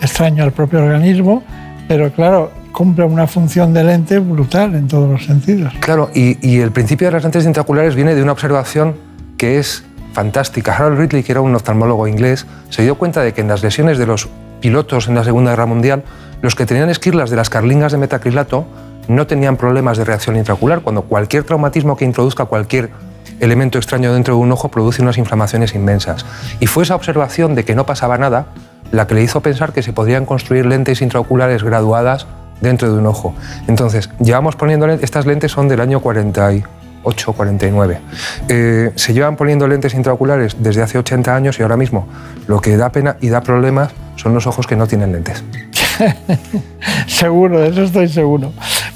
extraño 0.00 0.44
al 0.44 0.52
propio 0.52 0.82
organismo, 0.82 1.42
pero 1.88 2.12
claro, 2.12 2.50
cumple 2.72 3.04
una 3.04 3.26
función 3.26 3.72
de 3.74 3.82
lente 3.82 4.18
brutal 4.18 4.74
en 4.74 4.88
todos 4.88 5.10
los 5.10 5.24
sentidos. 5.24 5.72
Claro, 5.80 6.10
y, 6.14 6.60
el 6.60 6.70
principio 6.70 7.08
de 7.08 7.12
las 7.12 7.22
lentes 7.22 7.44
intraoculares 7.44 7.94
viene 7.94 8.14
de 8.14 8.22
una 8.22 8.32
observación 8.32 8.94
que 9.36 9.58
es 9.58 9.84
fantástica. 10.12 10.76
Harold 10.76 10.98
Ridley, 10.98 11.22
que 11.22 11.32
era 11.32 11.40
un 11.40 11.54
oftalmólogo 11.54 12.06
inglés, 12.06 12.46
se 12.70 12.82
dio 12.82 12.96
cuenta 12.96 13.22
de 13.22 13.32
que 13.32 13.40
en 13.40 13.48
las 13.48 13.62
lesiones 13.62 13.98
de 13.98 14.06
los 14.06 14.28
pilotos 14.60 15.08
en 15.08 15.14
la 15.14 15.24
Segunda 15.24 15.50
Guerra 15.50 15.66
Mundial, 15.66 16.04
los 16.42 16.54
que 16.54 16.66
tenían 16.66 16.88
esquirlas 16.88 17.30
de 17.30 17.36
las 17.36 17.50
carlingas 17.50 17.92
de 17.92 17.98
metacrilato 17.98 18.66
no 19.08 19.26
tenían 19.26 19.56
problemas 19.56 19.96
de 19.98 20.04
reacción 20.04 20.36
intraocular, 20.36 20.80
cuando 20.80 21.02
cualquier 21.02 21.44
traumatismo 21.44 21.96
que 21.96 22.04
introduzca 22.04 22.44
cualquier 22.44 22.90
elemento 23.40 23.78
extraño 23.78 24.12
dentro 24.12 24.34
de 24.34 24.40
un 24.40 24.52
ojo 24.52 24.68
produce 24.68 25.02
unas 25.02 25.18
inflamaciones 25.18 25.74
inmensas. 25.74 26.24
Y 26.60 26.66
fue 26.66 26.84
esa 26.84 26.94
observación 26.94 27.54
de 27.54 27.64
que 27.64 27.74
no 27.74 27.86
pasaba 27.86 28.18
nada 28.18 28.46
la 28.90 29.06
que 29.06 29.14
le 29.14 29.22
hizo 29.22 29.40
pensar 29.40 29.72
que 29.72 29.82
se 29.82 29.92
podrían 29.92 30.24
construir 30.24 30.66
lentes 30.66 31.02
intraoculares 31.02 31.62
graduadas 31.62 32.26
dentro 32.60 32.92
de 32.92 32.98
un 32.98 33.06
ojo. 33.06 33.34
Entonces, 33.66 34.10
llevamos 34.20 34.56
poniendo 34.56 34.86
estas 34.88 35.26
lentes 35.26 35.52
son 35.52 35.68
del 35.68 35.80
año 35.80 36.00
48, 36.00 37.32
49. 37.32 38.00
Eh, 38.48 38.90
se 38.94 39.12
llevan 39.12 39.36
poniendo 39.36 39.68
lentes 39.68 39.94
intraoculares 39.94 40.56
desde 40.58 40.82
hace 40.82 40.98
80 40.98 41.34
años 41.34 41.58
y 41.58 41.62
ahora 41.62 41.76
mismo 41.76 42.08
lo 42.46 42.60
que 42.60 42.76
da 42.76 42.90
pena 42.90 43.16
y 43.20 43.28
da 43.28 43.42
problemas 43.42 43.90
son 44.16 44.34
los 44.34 44.46
ojos 44.46 44.66
que 44.66 44.76
no 44.76 44.86
tienen 44.86 45.12
lentes. 45.12 45.44
seguro, 47.06 47.60
de 47.60 47.68
eso 47.68 47.82
estoy 47.82 48.08
seguro. 48.08 48.52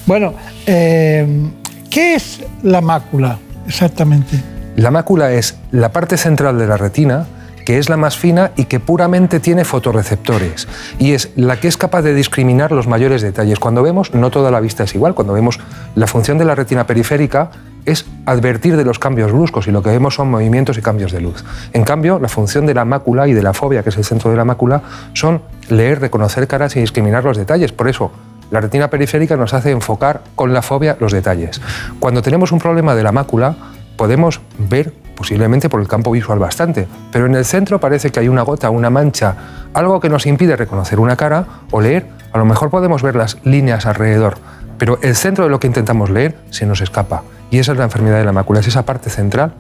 Bueno, 0.07 0.35
eh, 0.67 1.51
¿qué 1.91 2.15
es 2.15 2.41
la 2.63 2.81
mácula? 2.81 3.39
Exactamente. 3.67 4.43
La 4.77 4.91
mácula 4.91 5.33
es 5.33 5.57
la 5.71 5.93
parte 5.93 6.17
central 6.17 6.59
de 6.59 6.67
la 6.67 6.77
retina 6.77 7.27
que 7.65 7.79
es 7.79 7.89
la 7.89 7.97
más 7.97 8.17
fina 8.17 8.53
y 8.57 8.65
que 8.65 8.81
puramente 8.81 9.41
tiene 9.41 9.65
fotorreceptores. 9.65 10.69
Y 10.99 11.13
es 11.13 11.31
la 11.37 11.61
que 11.61 11.69
es 11.69 11.77
capaz 11.77 12.03
de 12.03 12.15
discriminar 12.15 12.73
los 12.73 12.87
mayores 12.87 13.23
detalles. 13.23 13.59
Cuando 13.59 13.83
vemos, 13.83 14.15
no 14.15 14.31
toda 14.31 14.51
la 14.51 14.61
vista 14.61 14.85
es 14.85 14.95
igual. 14.95 15.15
Cuando 15.15 15.33
vemos 15.33 15.61
la 15.95 16.07
función 16.07 16.39
de 16.39 16.45
la 16.45 16.55
retina 16.55 16.87
periférica 16.87 17.51
es 17.85 18.07
advertir 18.27 18.77
de 18.77 18.85
los 18.85 18.99
cambios 18.99 19.33
bruscos 19.33 19.67
y 19.67 19.73
lo 19.73 19.83
que 19.83 19.91
vemos 19.91 20.15
son 20.15 20.31
movimientos 20.31 20.79
y 20.79 20.83
cambios 20.83 21.13
de 21.13 21.21
luz. 21.21 21.45
En 21.73 21.85
cambio, 21.85 22.19
la 22.21 22.29
función 22.29 22.67
de 22.67 22.75
la 22.75 22.85
mácula 22.85 23.27
y 23.27 23.33
de 23.33 23.43
la 23.43 23.53
fobia, 23.53 23.83
que 23.83 23.89
es 23.89 23.97
el 23.97 24.05
centro 24.05 24.31
de 24.31 24.37
la 24.37 24.45
mácula, 24.45 24.83
son 25.15 25.43
leer, 25.69 26.01
reconocer 26.01 26.47
caras 26.47 26.77
y 26.77 26.81
discriminar 26.81 27.25
los 27.25 27.37
detalles. 27.37 27.73
Por 27.73 27.89
eso, 27.89 28.13
la 28.53 28.61
retina 28.61 28.89
periférica 28.89 29.35
nos 29.35 29.55
hace 29.55 29.71
enfocar 29.71 30.21
con 30.37 30.53
la 30.53 30.61
fobia 30.61 30.99
los 31.01 31.11
detalles. 31.11 31.61
Cuando 31.99 32.21
tenemos 32.21 32.53
un 32.53 32.59
problema 32.59 32.95
de 32.95 33.03
la 33.03 33.11
mácula, 33.11 33.57
podemos 33.97 34.43
ver 34.59 34.93
posiblemente 35.17 35.71
por 35.71 35.81
el 35.81 35.89
campo 35.89 36.11
visual 36.11 36.39
bastante, 36.39 36.87
pero 37.11 37.25
en 37.25 37.35
el 37.35 37.47
centro 37.47 37.81
parece 37.81 38.11
que 38.11 38.21
hay 38.21 38.29
una 38.29 38.43
gota, 38.43 38.69
una 38.69 38.91
mancha, 38.91 39.37
algo 39.73 40.01
que 40.01 40.11
nos 40.11 40.27
impide 40.27 40.55
reconocer 40.57 41.01
una 41.01 41.17
cara 41.17 41.47
o 41.71 41.81
leer. 41.81 42.07
A 42.33 42.39
lo 42.39 42.45
mejor 42.45 42.69
podemos 42.69 43.03
ver 43.03 43.17
las 43.17 43.39
líneas 43.43 43.87
alrededor, 43.87 44.35
pero 44.77 44.99
el 45.01 45.17
centro 45.17 45.45
de 45.45 45.51
lo 45.51 45.59
que 45.59 45.67
intentamos 45.67 46.11
leer 46.11 46.37
se 46.51 46.67
nos 46.67 46.83
escapa. 46.83 47.23
Y 47.51 47.59
esa 47.59 47.73
es 47.73 47.79
la 47.79 47.85
enfermedad 47.85 48.19
de 48.19 48.25
la 48.25 48.33
mácula, 48.33 48.61
es 48.61 48.67
esa 48.67 48.85
parte 48.85 49.09
central 49.09 49.55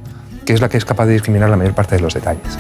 que 0.44 0.52
es 0.52 0.60
la 0.60 0.68
que 0.68 0.76
es 0.76 0.84
capaz 0.84 1.06
de 1.06 1.14
discriminar 1.14 1.48
la 1.48 1.56
mayor 1.56 1.72
parte 1.72 1.96
de 1.96 2.02
los 2.02 2.12
detalles. 2.12 2.58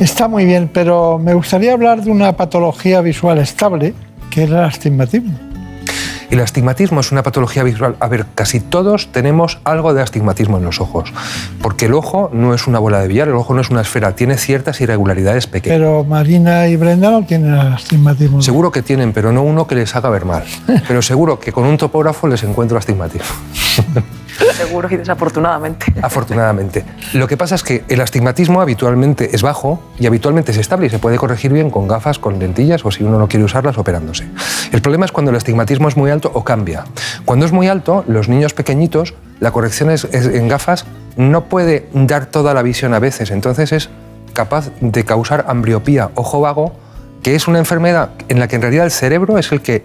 Está 0.00 0.28
muy 0.28 0.46
bien, 0.46 0.70
pero 0.72 1.18
me 1.18 1.34
gustaría 1.34 1.72
hablar 1.72 2.02
de 2.02 2.10
una 2.10 2.32
patología 2.36 3.02
visual 3.02 3.38
estable 3.38 3.92
que 4.36 4.44
es 4.44 4.50
el 4.50 4.56
astigmatismo. 4.56 5.32
El 6.28 6.40
astigmatismo 6.40 7.00
es 7.00 7.10
una 7.10 7.22
patología 7.22 7.62
visual. 7.62 7.96
A 8.00 8.08
ver, 8.08 8.26
casi 8.34 8.60
todos 8.60 9.10
tenemos 9.10 9.58
algo 9.64 9.94
de 9.94 10.02
astigmatismo 10.02 10.58
en 10.58 10.64
los 10.64 10.78
ojos, 10.78 11.10
porque 11.62 11.86
el 11.86 11.94
ojo 11.94 12.28
no 12.34 12.52
es 12.52 12.66
una 12.66 12.78
bola 12.78 13.00
de 13.00 13.08
billar, 13.08 13.28
el 13.28 13.34
ojo 13.34 13.54
no 13.54 13.62
es 13.62 13.70
una 13.70 13.80
esfera, 13.80 14.14
tiene 14.14 14.36
ciertas 14.36 14.78
irregularidades 14.82 15.46
pequeñas. 15.46 15.78
Pero 15.78 16.04
Marina 16.04 16.68
y 16.68 16.76
Brenda 16.76 17.10
no 17.10 17.24
tienen 17.24 17.54
astigmatismo. 17.54 18.42
Seguro 18.42 18.70
que 18.70 18.82
tienen, 18.82 19.14
pero 19.14 19.32
no 19.32 19.42
uno 19.42 19.66
que 19.66 19.74
les 19.74 19.96
haga 19.96 20.10
ver 20.10 20.26
mal. 20.26 20.44
Pero 20.86 21.00
seguro 21.00 21.40
que 21.40 21.50
con 21.50 21.64
un 21.64 21.78
topógrafo 21.78 22.28
les 22.28 22.42
encuentro 22.42 22.76
astigmatismo. 22.76 23.24
Seguro 24.56 24.88
y 24.90 24.96
desafortunadamente. 24.96 25.86
Afortunadamente. 26.02 26.84
Lo 27.12 27.26
que 27.26 27.36
pasa 27.36 27.54
es 27.54 27.62
que 27.62 27.84
el 27.88 28.00
astigmatismo 28.00 28.60
habitualmente 28.60 29.30
es 29.34 29.42
bajo 29.42 29.82
y 29.98 30.06
habitualmente 30.06 30.52
es 30.52 30.58
estable 30.58 30.86
y 30.86 30.90
se 30.90 30.98
puede 30.98 31.16
corregir 31.16 31.52
bien 31.52 31.70
con 31.70 31.88
gafas, 31.88 32.18
con 32.18 32.38
lentillas 32.38 32.84
o 32.84 32.90
si 32.90 33.04
uno 33.04 33.18
no 33.18 33.28
quiere 33.28 33.44
usarlas 33.44 33.78
operándose. 33.78 34.26
El 34.72 34.82
problema 34.82 35.04
es 35.04 35.12
cuando 35.12 35.30
el 35.30 35.36
astigmatismo 35.36 35.88
es 35.88 35.96
muy 35.96 36.10
alto 36.10 36.30
o 36.34 36.44
cambia. 36.44 36.84
Cuando 37.24 37.46
es 37.46 37.52
muy 37.52 37.68
alto, 37.68 38.04
los 38.06 38.28
niños 38.28 38.54
pequeñitos, 38.54 39.14
la 39.40 39.50
corrección 39.50 39.90
es, 39.90 40.06
en 40.12 40.48
gafas 40.48 40.86
no 41.16 41.44
puede 41.44 41.88
dar 41.92 42.26
toda 42.26 42.54
la 42.54 42.62
visión 42.62 42.94
a 42.94 42.98
veces, 42.98 43.30
entonces 43.30 43.72
es 43.72 43.90
capaz 44.32 44.70
de 44.80 45.04
causar 45.04 45.46
ambliopía, 45.48 46.10
ojo 46.14 46.40
vago, 46.40 46.72
que 47.22 47.34
es 47.34 47.48
una 47.48 47.58
enfermedad 47.58 48.10
en 48.28 48.38
la 48.38 48.48
que 48.48 48.56
en 48.56 48.62
realidad 48.62 48.84
el 48.84 48.90
cerebro 48.90 49.38
es 49.38 49.50
el 49.50 49.62
que 49.62 49.82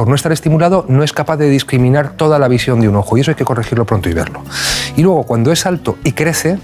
por 0.00 0.08
no 0.08 0.14
estar 0.14 0.32
estimulado, 0.32 0.86
no 0.88 1.02
es 1.02 1.12
capaz 1.12 1.36
de 1.36 1.50
discriminar 1.50 2.12
toda 2.12 2.38
la 2.38 2.48
visión 2.48 2.80
de 2.80 2.88
un 2.88 2.96
ojo 2.96 3.18
y 3.18 3.20
eso 3.20 3.32
hay 3.32 3.34
que 3.34 3.44
corregirlo 3.44 3.84
pronto 3.84 4.08
y 4.08 4.14
verlo. 4.14 4.40
Y 4.96 5.02
luego, 5.02 5.24
cuando 5.24 5.52
es 5.52 5.66
alto 5.66 5.98
y 6.04 6.12
crece, 6.12 6.58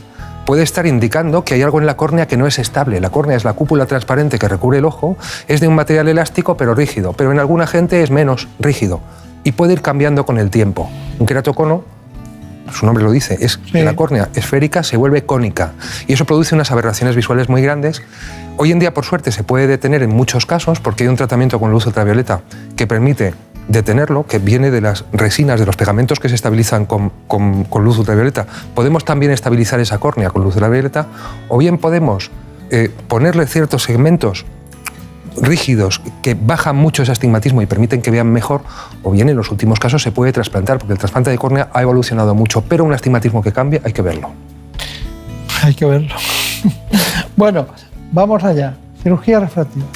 puede 0.46 0.62
estar 0.62 0.86
indicando 0.86 1.44
que 1.44 1.52
hay 1.52 1.60
algo 1.60 1.78
en 1.78 1.84
la 1.84 1.98
córnea 1.98 2.26
que 2.26 2.38
no 2.38 2.46
es 2.46 2.58
estable. 2.58 2.98
La 2.98 3.10
córnea 3.10 3.36
es 3.36 3.44
la 3.44 3.52
cúpula 3.52 3.84
transparente 3.84 4.38
que 4.38 4.48
recubre 4.48 4.78
el 4.78 4.86
ojo, 4.86 5.18
es 5.48 5.60
de 5.60 5.68
un 5.68 5.74
material 5.74 6.08
elástico 6.08 6.56
pero 6.56 6.74
rígido, 6.74 7.12
pero 7.12 7.30
en 7.30 7.38
alguna 7.38 7.66
gente 7.66 8.02
es 8.02 8.10
menos 8.10 8.48
rígido 8.58 9.02
y 9.44 9.52
puede 9.52 9.74
ir 9.74 9.82
cambiando 9.82 10.24
con 10.24 10.38
el 10.38 10.48
tiempo. 10.48 10.88
Un 11.18 11.26
queratocono 11.26 11.84
su 12.72 12.86
nombre 12.86 13.04
lo 13.04 13.10
dice, 13.12 13.36
es 13.40 13.56
que 13.58 13.82
la 13.84 13.94
córnea 13.96 14.28
esférica 14.34 14.82
se 14.82 14.96
vuelve 14.96 15.24
cónica 15.24 15.72
y 16.06 16.12
eso 16.14 16.24
produce 16.24 16.54
unas 16.54 16.70
aberraciones 16.70 17.16
visuales 17.16 17.48
muy 17.48 17.62
grandes. 17.62 18.02
Hoy 18.58 18.72
en 18.72 18.78
día, 18.78 18.92
por 18.94 19.04
suerte, 19.04 19.32
se 19.32 19.44
puede 19.44 19.66
detener 19.66 20.02
en 20.02 20.10
muchos 20.10 20.46
casos 20.46 20.80
porque 20.80 21.04
hay 21.04 21.08
un 21.08 21.16
tratamiento 21.16 21.58
con 21.60 21.70
luz 21.70 21.86
ultravioleta 21.86 22.40
que 22.76 22.86
permite 22.86 23.34
detenerlo, 23.68 24.26
que 24.26 24.38
viene 24.38 24.70
de 24.70 24.80
las 24.80 25.04
resinas, 25.12 25.58
de 25.58 25.66
los 25.66 25.76
pegamentos 25.76 26.20
que 26.20 26.28
se 26.28 26.34
estabilizan 26.36 26.86
con, 26.86 27.10
con- 27.26 27.64
con 27.64 27.84
luz 27.84 27.98
ultravioleta. 27.98 28.46
Podemos 28.74 29.04
también 29.04 29.32
estabilizar 29.32 29.80
esa 29.80 29.98
córnea 29.98 30.30
con 30.30 30.42
luz 30.44 30.54
ultravioleta 30.54 31.06
o 31.48 31.58
bien 31.58 31.78
podemos 31.78 32.30
eh, 32.70 32.90
ponerle 33.08 33.46
ciertos 33.46 33.82
segmentos 33.82 34.44
rígidos 35.40 36.00
que 36.22 36.34
bajan 36.34 36.76
mucho 36.76 37.02
ese 37.02 37.12
astigmatismo 37.12 37.62
y 37.62 37.66
permiten 37.66 38.02
que 38.02 38.10
vean 38.10 38.32
mejor, 38.32 38.62
o 39.02 39.10
bien 39.10 39.28
en 39.28 39.36
los 39.36 39.50
últimos 39.50 39.78
casos 39.78 40.02
se 40.02 40.12
puede 40.12 40.32
trasplantar, 40.32 40.78
porque 40.78 40.92
el 40.92 40.98
trasplante 40.98 41.30
de 41.30 41.38
córnea 41.38 41.68
ha 41.72 41.82
evolucionado 41.82 42.34
mucho, 42.34 42.62
pero 42.62 42.84
un 42.84 42.92
astigmatismo 42.92 43.42
que 43.42 43.52
cambia 43.52 43.80
hay 43.84 43.92
que 43.92 44.02
verlo. 44.02 44.30
Hay 45.62 45.74
que 45.74 45.84
verlo. 45.84 46.14
bueno, 47.36 47.66
vamos 48.12 48.44
allá. 48.44 48.76
Cirugía 49.02 49.40
refractiva. 49.40 49.86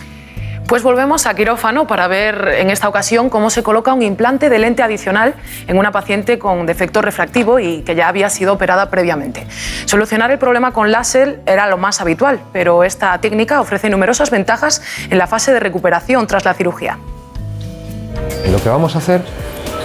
Pues 0.71 0.85
volvemos 0.85 1.27
a 1.27 1.35
quirófano 1.35 1.89
para 1.89 2.07
ver 2.07 2.47
en 2.59 2.71
esta 2.71 2.89
ocasión 2.89 3.29
cómo 3.29 3.51
se 3.51 3.65
coloca 3.65 3.93
un 3.93 4.03
implante 4.03 4.49
de 4.49 4.61
lente 4.61 4.85
adicional 4.85 5.35
en 5.67 5.77
una 5.77 5.91
paciente 5.91 6.39
con 6.39 6.65
defecto 6.65 7.03
refractivo 7.03 7.59
y 7.59 7.83
que 7.83 7.97
ya 7.97 8.07
había 8.07 8.31
sido 8.31 8.53
operada 8.53 8.89
previamente. 8.89 9.49
Solucionar 9.87 10.31
el 10.31 10.39
problema 10.39 10.71
con 10.73 10.93
láser 10.93 11.41
era 11.45 11.67
lo 11.67 11.77
más 11.77 12.01
habitual, 12.01 12.39
pero 12.53 12.85
esta 12.85 13.21
técnica 13.21 13.61
ofrece 13.61 13.91
numerosas 13.91 14.31
ventajas 14.31 14.81
en 15.11 15.19
la 15.19 15.27
fase 15.27 15.53
de 15.53 15.59
recuperación 15.59 16.29
tras 16.29 16.45
la 16.45 16.55
cirugía. 16.55 16.99
Lo 18.49 18.63
que 18.63 18.69
vamos 18.69 18.95
a 18.95 18.99
hacer 18.99 19.23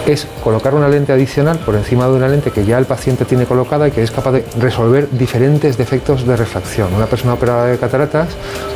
es 0.06 0.26
colocar 0.42 0.74
una 0.74 0.88
lente 0.88 1.12
adicional 1.12 1.58
por 1.58 1.74
encima 1.74 2.06
de 2.06 2.12
una 2.12 2.28
lente 2.28 2.50
que 2.50 2.64
ya 2.64 2.78
el 2.78 2.86
paciente 2.86 3.24
tiene 3.24 3.44
colocada 3.44 3.88
y 3.88 3.90
que 3.90 4.02
es 4.02 4.10
capaz 4.10 4.32
de 4.32 4.44
resolver 4.58 5.08
diferentes 5.10 5.76
defectos 5.76 6.26
de 6.26 6.36
refracción. 6.36 6.94
Una 6.94 7.06
persona 7.06 7.34
operada 7.34 7.66
de 7.66 7.78
cataratas 7.78 8.28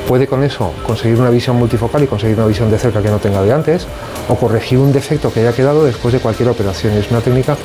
puede 0.08 0.26
con 0.26 0.42
eso 0.42 0.72
conseguir 0.86 1.20
una 1.20 1.30
visión 1.30 1.56
multifocal 1.56 2.02
y 2.02 2.06
conseguir 2.06 2.36
una 2.36 2.46
visión 2.46 2.70
de 2.70 2.78
cerca 2.78 3.00
que 3.00 3.10
no 3.10 3.18
tenga 3.18 3.42
de 3.42 3.52
antes 3.52 3.86
o 4.28 4.34
corregir 4.34 4.78
un 4.78 4.92
defecto 4.92 5.32
que 5.32 5.40
haya 5.40 5.52
quedado 5.52 5.84
después 5.84 6.12
de 6.12 6.20
cualquier 6.20 6.48
operación. 6.48 6.94
Es 6.94 7.10
una 7.10 7.20
técnica 7.20 7.56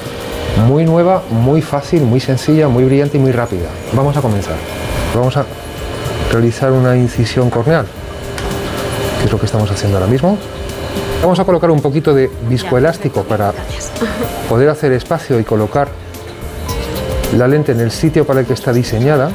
muy 0.68 0.86
nueva, 0.86 1.24
muy 1.30 1.62
fácil, 1.62 2.04
muy 2.04 2.20
sencilla, 2.20 2.68
muy 2.68 2.84
brillante 2.84 3.18
y 3.18 3.20
muy 3.20 3.32
rápida. 3.32 3.68
Vamos 3.94 4.16
a 4.16 4.22
comenzar. 4.22 4.56
Vamos 5.16 5.36
a 5.38 5.46
realizar 6.32 6.72
una 6.72 6.96
incisión 6.96 7.50
corneal, 7.50 7.86
que 9.20 9.26
es 9.26 9.32
lo 9.32 9.40
que 9.40 9.46
estamos 9.46 9.70
haciendo 9.72 9.98
ahora 9.98 10.10
mismo. 10.10 10.38
Vamos 11.22 11.40
a 11.40 11.46
colocar 11.46 11.72
un 11.72 11.82
poquito 11.82 12.14
de 12.14 12.30
viscoelástico 12.50 13.24
para 13.24 13.54
poder 14.50 14.70
hacer 14.70 14.92
espacio 14.92 15.40
y 15.40 15.44
colocar 15.44 15.88
la 17.38 17.48
lente 17.48 17.72
en 17.72 17.80
el 17.80 17.92
sitio 17.92 18.26
para 18.26 18.42
el 18.42 18.46
que 18.46 18.54
está 18.54 18.72
diseñada, 18.72 19.32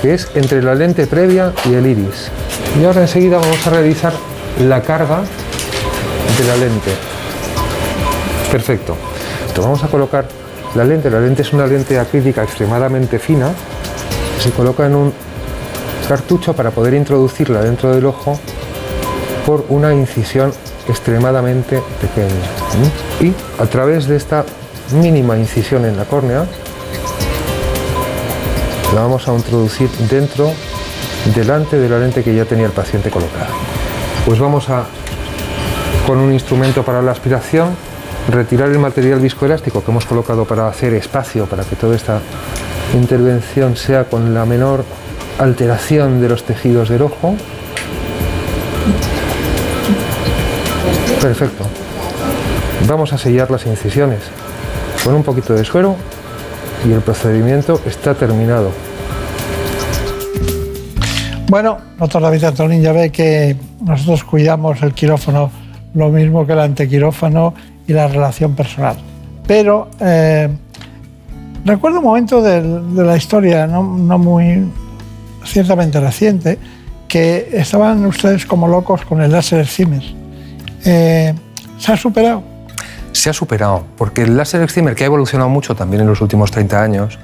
que 0.00 0.14
es 0.14 0.28
entre 0.34 0.62
la 0.62 0.74
lente 0.74 1.06
previa 1.06 1.52
y 1.64 1.74
el 1.74 1.86
iris. 1.86 2.30
Y 2.80 2.84
ahora 2.84 3.02
enseguida 3.02 3.38
vamos 3.38 3.66
a 3.66 3.70
realizar 3.70 4.12
la 4.60 4.82
carga 4.82 5.20
de 6.38 6.44
la 6.44 6.56
lente. 6.56 6.90
Perfecto. 8.50 8.96
Entonces 9.40 9.64
vamos 9.64 9.84
a 9.84 9.88
colocar 9.88 10.26
la 10.74 10.84
lente. 10.84 11.10
La 11.10 11.20
lente 11.20 11.42
es 11.42 11.52
una 11.52 11.66
lente 11.66 11.98
acrílica 11.98 12.42
extremadamente 12.42 13.18
fina. 13.18 13.50
Se 14.40 14.50
coloca 14.50 14.86
en 14.86 14.94
un 14.94 15.12
cartucho 16.08 16.52
para 16.52 16.70
poder 16.70 16.94
introducirla 16.94 17.62
dentro 17.62 17.94
del 17.94 18.06
ojo 18.06 18.38
por 19.46 19.64
una 19.68 19.94
incisión 19.94 20.52
extremadamente 20.88 21.82
pequeña. 22.00 22.30
Y 23.20 23.34
a 23.62 23.66
través 23.66 24.06
de 24.06 24.16
esta 24.16 24.44
mínima 24.92 25.36
incisión 25.36 25.84
en 25.84 25.96
la 25.96 26.04
córnea, 26.04 26.44
la 28.94 29.00
vamos 29.00 29.26
a 29.26 29.34
introducir 29.34 29.88
dentro, 30.10 30.52
delante 31.34 31.78
de 31.78 31.88
la 31.88 31.98
lente 31.98 32.22
que 32.22 32.34
ya 32.34 32.44
tenía 32.44 32.66
el 32.66 32.72
paciente 32.72 33.10
colocada. 33.10 33.48
Pues 34.26 34.38
vamos 34.38 34.68
a, 34.68 34.84
con 36.06 36.18
un 36.18 36.32
instrumento 36.32 36.82
para 36.82 37.00
la 37.00 37.12
aspiración, 37.12 37.70
retirar 38.30 38.68
el 38.68 38.78
material 38.78 39.18
viscoelástico 39.20 39.82
que 39.82 39.90
hemos 39.90 40.04
colocado 40.04 40.44
para 40.44 40.68
hacer 40.68 40.94
espacio, 40.94 41.46
para 41.46 41.64
que 41.64 41.74
toda 41.76 41.96
esta 41.96 42.20
intervención 42.94 43.76
sea 43.76 44.04
con 44.04 44.34
la 44.34 44.44
menor 44.44 44.84
alteración 45.38 46.20
de 46.20 46.28
los 46.28 46.44
tejidos 46.44 46.88
del 46.88 47.02
ojo. 47.02 47.34
Perfecto. 51.22 51.64
Vamos 52.88 53.12
a 53.12 53.18
sellar 53.18 53.48
las 53.48 53.64
incisiones 53.64 54.18
con 55.04 55.14
un 55.14 55.22
poquito 55.22 55.54
de 55.54 55.64
suero 55.64 55.94
y 56.84 56.90
el 56.90 57.00
procedimiento 57.00 57.80
está 57.86 58.12
terminado. 58.14 58.72
Bueno, 61.48 61.78
doctor 61.96 62.22
David 62.22 62.42
Antolín 62.42 62.82
ya 62.82 62.90
ve 62.90 63.12
que 63.12 63.54
nosotros 63.82 64.24
cuidamos 64.24 64.82
el 64.82 64.94
quirófano 64.94 65.52
lo 65.94 66.08
mismo 66.08 66.44
que 66.44 66.54
el 66.54 66.58
antequirófano 66.58 67.54
y 67.86 67.92
la 67.92 68.08
relación 68.08 68.56
personal. 68.56 68.96
Pero 69.46 69.90
eh, 70.00 70.48
recuerdo 71.64 71.98
un 71.98 72.04
momento 72.04 72.42
de, 72.42 72.62
la 73.04 73.16
historia, 73.16 73.68
no, 73.68 73.84
muy 73.84 74.68
ciertamente 75.44 76.00
reciente, 76.00 76.58
que 77.06 77.48
estaban 77.52 78.04
ustedes 78.06 78.44
como 78.44 78.66
locos 78.66 79.04
con 79.04 79.22
el 79.22 79.30
láser 79.30 79.60
excimer. 79.60 80.21
Eh, 80.84 81.34
¿Se 81.78 81.92
ha 81.92 81.96
superado? 81.96 82.42
Se 83.12 83.30
ha 83.30 83.32
superado, 83.32 83.84
porque 83.96 84.22
el 84.22 84.36
láser 84.36 84.62
excimer, 84.62 84.94
que 84.94 85.04
ha 85.04 85.06
evolucionado 85.06 85.50
mucho 85.50 85.74
también 85.74 86.02
en 86.02 86.08
los 86.08 86.20
últimos 86.20 86.50
30 86.50 86.82
años, 86.82 87.18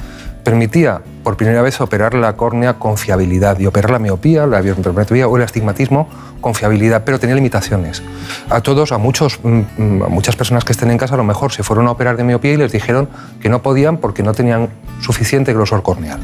permitía 0.44 1.00
por 1.22 1.36
primera 1.36 1.62
vez 1.62 1.80
operar 1.80 2.14
la 2.14 2.36
córnea 2.36 2.74
con 2.74 2.96
fiabilidad 2.96 3.58
y 3.58 3.66
operar 3.66 3.90
la 3.90 3.98
miopía, 3.98 4.46
la 4.46 4.60
biometría 4.60 5.28
o 5.28 5.36
el 5.36 5.42
astigmatismo 5.42 6.08
con 6.40 6.54
fiabilidad, 6.54 7.02
pero 7.04 7.18
tenía 7.18 7.34
limitaciones. 7.34 8.02
A 8.48 8.60
todos, 8.60 8.92
a, 8.92 8.98
muchos, 8.98 9.40
mm, 9.42 9.60
mm, 9.76 10.02
a 10.04 10.08
muchas 10.08 10.36
personas 10.36 10.64
que 10.64 10.72
estén 10.72 10.90
en 10.90 10.98
casa, 10.98 11.14
a 11.14 11.16
lo 11.16 11.24
mejor 11.24 11.52
se 11.52 11.62
fueron 11.62 11.86
a 11.88 11.90
operar 11.90 12.16
de 12.16 12.24
miopía 12.24 12.52
y 12.52 12.56
les 12.56 12.72
dijeron 12.72 13.08
que 13.40 13.48
no 13.48 13.62
podían 13.62 13.98
porque 13.98 14.22
no 14.22 14.34
tenían 14.34 14.68
suficiente 15.00 15.52
grosor 15.52 15.82
corneal. 15.82 16.20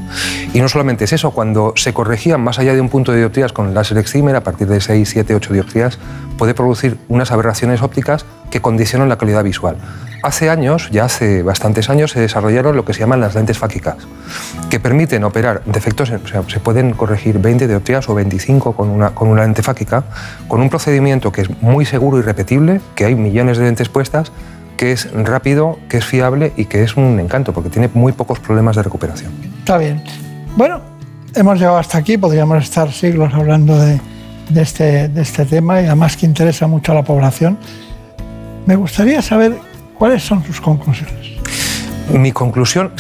Y 0.53 0.61
no 0.61 0.69
solamente 0.69 1.05
es 1.05 1.13
eso, 1.13 1.33
cuando 1.33 1.73
se 1.77 1.93
corregían 1.93 2.41
más 2.41 2.59
allá 2.59 2.75
de 2.75 2.81
un 2.81 2.89
punto 2.89 3.13
de 3.13 3.19
dioptrías 3.19 3.53
con 3.53 3.69
el 3.69 3.75
láser 3.75 3.99
excimer, 3.99 4.37
a 4.37 4.43
partir 4.43 4.69
de 4.69 4.81
6, 4.81 5.09
7, 5.09 5.35
8 5.35 5.53
dioptrías, 5.53 5.99
puede 6.39 6.55
producir 6.55 6.99
unas 7.09 7.31
aberraciones 7.33 7.83
ópticas 7.83 8.25
que 8.51 8.61
condicionan 8.61 9.09
la 9.09 9.19
calidad 9.19 9.43
visual. 9.43 9.77
Hace 10.23 10.49
años, 10.49 10.89
ya 10.91 11.05
hace 11.05 11.43
bastantes 11.43 11.91
años, 11.91 12.13
se 12.13 12.21
desarrollaron 12.21 12.77
lo 12.77 12.85
que 12.87 12.95
se 12.95 13.01
llaman 13.01 13.21
las 13.21 13.35
lentes 13.35 13.59
fáquicas, 13.59 13.97
que 14.71 14.81
permiten 14.81 14.94
operar 15.25 15.63
defectos, 15.65 16.13
se 16.49 16.61
pueden 16.61 16.93
corregir 16.93 17.39
20 17.39 17.69
dioptrías 17.69 18.09
o 18.09 18.15
25 18.15 18.73
con 18.75 18.91
una, 18.91 19.11
con 19.11 19.29
una 19.29 19.43
lente 19.43 19.63
fáquica, 19.63 20.05
con 20.49 20.61
un 20.61 20.71
procedimiento 20.71 21.33
que 21.33 21.43
es 21.43 21.63
muy 21.63 21.85
seguro 21.85 22.19
y 22.19 22.23
repetible, 22.23 22.81
que 22.95 23.05
hay 23.05 23.15
millones 23.15 23.59
de 23.59 23.65
lentes 23.65 23.89
puestas, 23.89 24.33
que 24.77 24.93
es 24.93 25.13
rápido, 25.13 25.79
que 25.89 25.99
es 25.99 26.05
fiable 26.05 26.53
y 26.57 26.67
que 26.67 26.83
es 26.83 26.97
un 26.97 27.21
encanto, 27.21 27.53
porque 27.53 27.71
tiene 27.71 27.89
muy 27.95 28.13
pocos 28.13 28.39
problemas 28.41 28.77
de 28.77 28.83
recuperación. 28.83 29.33
Está 29.59 29.79
bien. 29.79 30.03
Bueno, 30.57 30.81
hemos 31.35 31.59
llegado 31.59 31.79
hasta 31.79 31.99
aquí, 31.99 32.17
podríamos 32.17 32.63
estar 32.63 32.93
siglos 32.93 33.33
hablando 33.35 33.79
de, 33.79 34.01
de 34.51 34.63
este, 34.63 35.09
de 35.09 35.23
este 35.23 35.45
tema 35.45 35.81
y 35.81 35.87
además 35.87 36.17
que 36.17 36.27
interesa 36.27 36.67
mucho 36.67 36.93
a 36.93 36.95
la 36.95 37.03
población. 37.03 37.59
Me 38.67 38.77
gustaría 38.77 39.21
saber 39.23 39.57
cuáles 39.99 40.23
son 40.23 40.45
sus 40.45 40.61
conclusiones. 40.61 41.34
Mi 42.13 42.33
conclusión, 42.33 42.93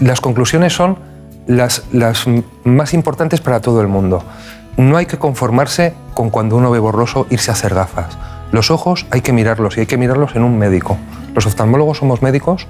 las 0.00 0.20
conclusiones 0.20 0.72
son 0.72 0.98
las, 1.46 1.84
las 1.92 2.26
más 2.64 2.94
importantes 2.94 3.40
para 3.40 3.60
todo 3.60 3.80
el 3.80 3.88
mundo. 3.88 4.22
No 4.76 4.96
hay 4.96 5.06
que 5.06 5.18
conformarse 5.18 5.94
con 6.14 6.30
cuando 6.30 6.56
uno 6.56 6.70
ve 6.70 6.78
borroso 6.78 7.26
irse 7.30 7.50
a 7.50 7.54
hacer 7.54 7.74
gafas. 7.74 8.18
Los 8.52 8.70
ojos 8.70 9.06
hay 9.10 9.20
que 9.20 9.32
mirarlos 9.32 9.76
y 9.76 9.80
hay 9.80 9.86
que 9.86 9.96
mirarlos 9.96 10.36
en 10.36 10.42
un 10.42 10.58
médico. 10.58 10.98
Los 11.34 11.46
oftalmólogos 11.46 11.98
somos 11.98 12.22
médicos 12.22 12.66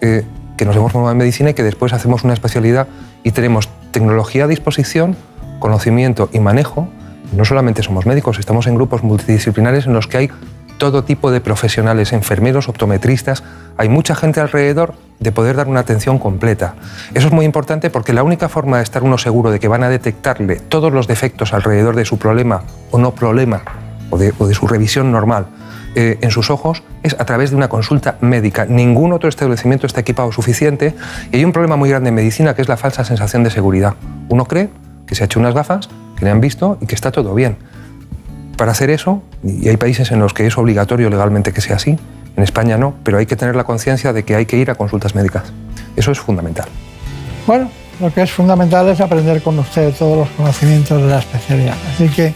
eh, 0.00 0.24
que 0.56 0.64
nos 0.64 0.76
hemos 0.76 0.92
formado 0.92 1.12
en 1.12 1.18
medicina 1.18 1.50
y 1.50 1.54
que 1.54 1.62
después 1.62 1.92
hacemos 1.92 2.24
una 2.24 2.34
especialidad 2.34 2.88
y 3.22 3.32
tenemos 3.32 3.68
tecnología 3.90 4.44
a 4.44 4.46
disposición, 4.46 5.16
conocimiento 5.58 6.28
y 6.32 6.40
manejo. 6.40 6.88
No 7.36 7.44
solamente 7.44 7.82
somos 7.82 8.06
médicos, 8.06 8.38
estamos 8.38 8.66
en 8.66 8.74
grupos 8.74 9.02
multidisciplinares 9.02 9.86
en 9.86 9.92
los 9.92 10.06
que 10.06 10.16
hay 10.18 10.30
todo 10.80 11.04
tipo 11.04 11.30
de 11.30 11.42
profesionales, 11.42 12.14
enfermeros, 12.14 12.68
optometristas, 12.68 13.44
hay 13.76 13.90
mucha 13.90 14.14
gente 14.16 14.40
alrededor 14.40 14.94
de 15.20 15.30
poder 15.30 15.54
dar 15.54 15.68
una 15.68 15.80
atención 15.80 16.18
completa. 16.18 16.74
Eso 17.12 17.26
es 17.26 17.32
muy 17.34 17.44
importante 17.44 17.90
porque 17.90 18.14
la 18.14 18.22
única 18.22 18.48
forma 18.48 18.78
de 18.78 18.82
estar 18.82 19.02
uno 19.02 19.18
seguro 19.18 19.50
de 19.50 19.60
que 19.60 19.68
van 19.68 19.84
a 19.84 19.90
detectarle 19.90 20.56
todos 20.56 20.90
los 20.90 21.06
defectos 21.06 21.52
alrededor 21.52 21.96
de 21.96 22.06
su 22.06 22.18
problema 22.18 22.62
o 22.90 22.98
no 22.98 23.14
problema 23.14 23.60
o 24.08 24.16
de, 24.16 24.32
su 24.54 24.66
revisión 24.66 25.12
normal 25.12 25.48
eh, 25.94 26.18
en 26.22 26.30
sus 26.30 26.48
ojos 26.48 26.82
es 27.02 27.14
a 27.20 27.26
través 27.26 27.50
de 27.50 27.56
una 27.56 27.68
consulta 27.68 28.16
médica. 28.22 28.64
Ningún 28.64 29.12
otro 29.12 29.28
establecimiento 29.28 29.86
está 29.86 30.00
equipado 30.00 30.32
suficiente 30.32 30.94
y 31.30 31.36
hay 31.36 31.44
un 31.44 31.52
problema 31.52 31.76
muy 31.76 31.90
grande 31.90 32.08
en 32.08 32.14
medicina 32.14 32.54
que 32.54 32.62
es 32.62 32.68
la 32.68 32.78
falsa 32.78 33.04
sensación 33.04 33.44
de 33.44 33.50
seguridad. 33.50 33.96
Uno 34.30 34.46
cree 34.46 34.70
que 35.06 35.14
se 35.14 35.24
ha 35.24 35.26
hecho 35.26 35.40
unas 35.40 35.54
gafas, 35.54 35.90
que 36.16 36.24
le 36.24 36.30
han 36.30 36.40
visto 36.40 36.78
y 36.80 36.86
que 36.86 36.94
está 36.94 37.12
todo 37.12 37.34
bien. 37.34 37.58
Para 38.60 38.72
hacer 38.72 38.90
eso, 38.90 39.22
y 39.42 39.70
hay 39.70 39.78
países 39.78 40.10
en 40.10 40.18
los 40.18 40.34
que 40.34 40.46
es 40.46 40.58
obligatorio 40.58 41.08
legalmente 41.08 41.50
que 41.50 41.62
sea 41.62 41.76
así, 41.76 41.96
en 42.36 42.42
España 42.42 42.76
no, 42.76 42.92
pero 43.02 43.16
hay 43.16 43.24
que 43.24 43.34
tener 43.34 43.56
la 43.56 43.64
conciencia 43.64 44.12
de 44.12 44.22
que 44.22 44.36
hay 44.36 44.44
que 44.44 44.58
ir 44.58 44.70
a 44.70 44.74
consultas 44.74 45.14
médicas. 45.14 45.44
Eso 45.96 46.12
es 46.12 46.20
fundamental. 46.20 46.68
Bueno, 47.46 47.70
lo 48.00 48.12
que 48.12 48.20
es 48.20 48.30
fundamental 48.30 48.86
es 48.90 49.00
aprender 49.00 49.40
con 49.40 49.58
usted 49.58 49.94
todos 49.94 50.18
los 50.18 50.28
conocimientos 50.36 51.00
de 51.00 51.08
la 51.08 51.20
especialidad. 51.20 51.74
Así 51.94 52.10
que 52.10 52.34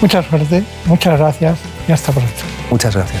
mucha 0.00 0.22
suerte, 0.22 0.64
muchas 0.86 1.18
gracias 1.18 1.58
y 1.86 1.92
hasta 1.92 2.12
pronto. 2.12 2.32
Muchas 2.70 2.96
gracias. 2.96 3.20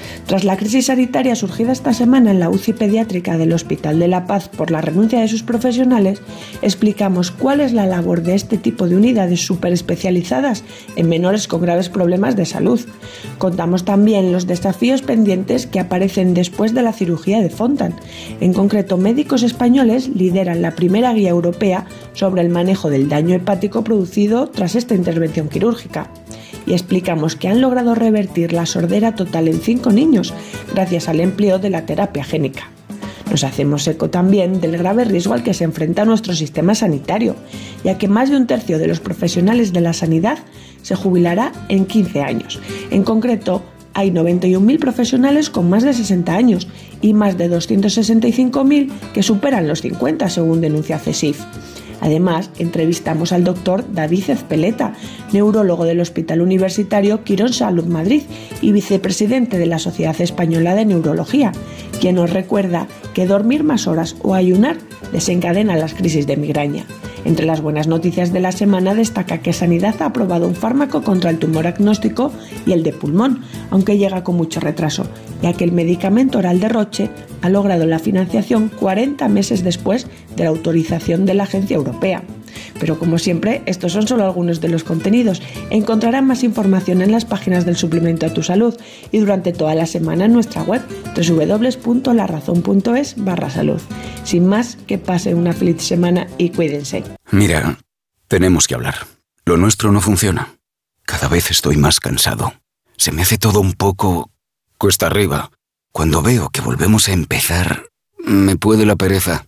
Tras 0.25 0.43
la 0.45 0.55
crisis 0.55 0.85
sanitaria 0.85 1.35
surgida 1.35 1.71
esta 1.71 1.93
semana 1.93 2.31
en 2.31 2.39
la 2.39 2.49
UCI 2.49 2.73
pediátrica 2.73 3.37
del 3.37 3.51
Hospital 3.51 3.99
de 3.99 4.07
la 4.07 4.27
Paz 4.27 4.47
por 4.47 4.71
la 4.71 4.79
renuncia 4.79 5.19
de 5.19 5.27
sus 5.27 5.43
profesionales, 5.43 6.21
explicamos 6.61 7.31
cuál 7.31 7.59
es 7.59 7.73
la 7.73 7.85
labor 7.85 8.21
de 8.21 8.35
este 8.35 8.57
tipo 8.57 8.87
de 8.87 8.95
unidades 8.95 9.45
superespecializadas 9.45 10.63
en 10.95 11.09
menores 11.09 11.47
con 11.47 11.61
graves 11.61 11.89
problemas 11.89 12.35
de 12.35 12.45
salud. 12.45 12.79
Contamos 13.39 13.83
también 13.83 14.31
los 14.31 14.47
desafíos 14.47 15.01
pendientes 15.01 15.67
que 15.67 15.79
aparecen 15.79 16.33
después 16.33 16.73
de 16.73 16.83
la 16.83 16.93
cirugía 16.93 17.41
de 17.41 17.49
Fontan. 17.49 17.93
En 18.39 18.53
concreto, 18.53 18.97
médicos 18.97 19.43
españoles 19.43 20.07
lideran 20.07 20.61
la 20.61 20.75
primera 20.75 21.13
guía 21.13 21.29
europea 21.29 21.85
sobre 22.13 22.41
el 22.41 22.49
manejo 22.49 22.89
del 22.89 23.09
daño 23.09 23.35
hepático 23.35 23.83
producido 23.83 24.47
tras 24.47 24.75
esta 24.75 24.95
intervención 24.95 25.49
quirúrgica 25.49 26.09
y 26.65 26.73
explicamos 26.73 27.35
que 27.35 27.47
han 27.47 27.61
logrado 27.61 27.95
revertir 27.95 28.53
la 28.53 28.65
sordera 28.65 29.15
total 29.15 29.47
en 29.47 29.59
cinco 29.59 29.91
niños 29.91 30.33
gracias 30.73 31.09
al 31.09 31.19
empleo 31.19 31.59
de 31.59 31.69
la 31.69 31.85
terapia 31.85 32.23
génica. 32.23 32.69
Nos 33.29 33.45
hacemos 33.45 33.87
eco 33.87 34.09
también 34.09 34.59
del 34.59 34.77
grave 34.77 35.05
riesgo 35.05 35.33
al 35.33 35.43
que 35.43 35.53
se 35.53 35.63
enfrenta 35.63 36.03
nuestro 36.03 36.33
sistema 36.33 36.75
sanitario, 36.75 37.37
ya 37.83 37.97
que 37.97 38.09
más 38.09 38.29
de 38.29 38.35
un 38.35 38.45
tercio 38.45 38.77
de 38.77 38.87
los 38.87 38.99
profesionales 38.99 39.71
de 39.71 39.79
la 39.79 39.93
sanidad 39.93 40.39
se 40.81 40.95
jubilará 40.95 41.53
en 41.69 41.85
15 41.85 42.21
años. 42.23 42.59
En 42.89 43.03
concreto, 43.03 43.63
hay 43.93 44.11
91.000 44.11 44.79
profesionales 44.79 45.49
con 45.49 45.69
más 45.69 45.83
de 45.83 45.93
60 45.93 46.33
años 46.33 46.67
y 47.01 47.13
más 47.13 47.37
de 47.37 47.49
265.000 47.49 48.89
que 49.13 49.23
superan 49.23 49.67
los 49.67 49.81
50, 49.81 50.29
según 50.29 50.61
denuncia 50.61 50.99
CESIF. 50.99 51.39
Además, 52.01 52.49
entrevistamos 52.57 53.31
al 53.31 53.43
doctor 53.43 53.85
David 53.93 54.31
Ezpeleta, 54.31 54.93
neurólogo 55.31 55.85
del 55.85 56.01
Hospital 56.01 56.41
Universitario 56.41 57.23
Quirón 57.23 57.53
Salud 57.53 57.85
Madrid 57.85 58.23
y 58.61 58.71
vicepresidente 58.71 59.57
de 59.57 59.67
la 59.67 59.79
Sociedad 59.79 60.19
Española 60.19 60.75
de 60.75 60.85
Neurología, 60.85 61.51
quien 62.01 62.15
nos 62.15 62.31
recuerda 62.31 62.87
que 63.13 63.27
dormir 63.27 63.63
más 63.63 63.87
horas 63.87 64.15
o 64.23 64.33
ayunar 64.33 64.77
desencadena 65.13 65.77
las 65.77 65.93
crisis 65.93 66.25
de 66.27 66.37
migraña. 66.37 66.85
Entre 67.23 67.45
las 67.45 67.61
buenas 67.61 67.87
noticias 67.87 68.33
de 68.33 68.39
la 68.39 68.51
semana 68.51 68.95
destaca 68.95 69.39
que 69.39 69.53
Sanidad 69.53 70.01
ha 70.01 70.07
aprobado 70.07 70.47
un 70.47 70.55
fármaco 70.55 71.03
contra 71.03 71.29
el 71.29 71.37
tumor 71.37 71.67
agnóstico 71.67 72.31
y 72.65 72.71
el 72.71 72.83
de 72.83 72.93
pulmón, 72.93 73.41
aunque 73.69 73.97
llega 73.97 74.23
con 74.23 74.35
mucho 74.35 74.59
retraso, 74.59 75.05
ya 75.41 75.53
que 75.53 75.63
el 75.63 75.71
medicamento 75.71 76.39
oral 76.39 76.59
de 76.59 76.69
Roche 76.69 77.09
ha 77.41 77.49
logrado 77.49 77.85
la 77.85 77.99
financiación 77.99 78.69
40 78.69 79.27
meses 79.29 79.63
después 79.63 80.07
de 80.35 80.43
la 80.43 80.49
autorización 80.49 81.25
de 81.25 81.35
la 81.35 81.43
Agencia 81.43 81.75
Europea. 81.75 82.23
Pero 82.79 82.99
como 82.99 83.17
siempre, 83.17 83.63
estos 83.65 83.93
son 83.93 84.07
solo 84.07 84.25
algunos 84.25 84.61
de 84.61 84.69
los 84.69 84.83
contenidos. 84.83 85.41
Encontrarán 85.69 86.27
más 86.27 86.43
información 86.43 87.01
en 87.01 87.11
las 87.11 87.25
páginas 87.25 87.65
del 87.65 87.77
suplemento 87.77 88.25
a 88.25 88.33
tu 88.33 88.43
salud 88.43 88.77
y 89.11 89.19
durante 89.19 89.53
toda 89.53 89.75
la 89.75 89.85
semana 89.85 90.25
en 90.25 90.33
nuestra 90.33 90.63
web 90.63 90.81
www.larazón.es 91.15 93.15
barra 93.17 93.49
salud. 93.49 93.81
Sin 94.23 94.47
más, 94.47 94.77
que 94.87 94.97
pasen 94.97 95.37
una 95.37 95.53
feliz 95.53 95.81
semana 95.81 96.27
y 96.37 96.49
cuídense. 96.49 97.03
Mira, 97.31 97.77
tenemos 98.27 98.67
que 98.67 98.75
hablar. 98.75 98.95
Lo 99.45 99.57
nuestro 99.57 99.91
no 99.91 100.01
funciona. 100.01 100.55
Cada 101.03 101.27
vez 101.27 101.51
estoy 101.51 101.77
más 101.77 101.99
cansado. 101.99 102.53
Se 102.97 103.11
me 103.11 103.23
hace 103.23 103.37
todo 103.37 103.59
un 103.59 103.73
poco 103.73 104.29
cuesta 104.77 105.07
arriba. 105.07 105.51
Cuando 105.91 106.21
veo 106.21 106.49
que 106.49 106.61
volvemos 106.61 107.07
a 107.07 107.13
empezar, 107.13 107.89
me 108.17 108.55
puede 108.55 108.85
la 108.85 108.95
pereza. 108.95 109.47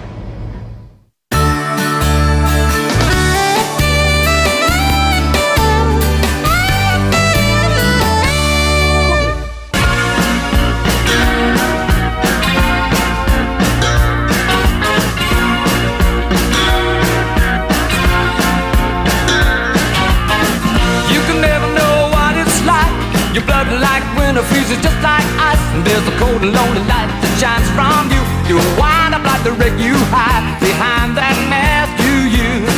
Your 23.31 23.47
blood 23.47 23.71
like 23.79 24.03
winter 24.19 24.43
freezes 24.43 24.75
just 24.83 24.99
like 24.99 25.23
ice. 25.39 25.63
And 25.71 25.87
there's 25.87 26.03
a 26.03 26.15
cold 26.19 26.43
and 26.43 26.51
lonely 26.51 26.83
light 26.83 27.07
that 27.07 27.31
shines 27.39 27.63
from 27.71 28.11
you. 28.11 28.19
You 28.51 28.59
wind 28.75 29.15
up 29.15 29.23
like 29.23 29.39
the 29.47 29.55
wreck 29.55 29.71
you 29.79 29.95
hide 30.11 30.43
behind 30.59 31.15
that 31.15 31.39
mask 31.47 31.95
you 32.03 32.27
use. 32.27 32.75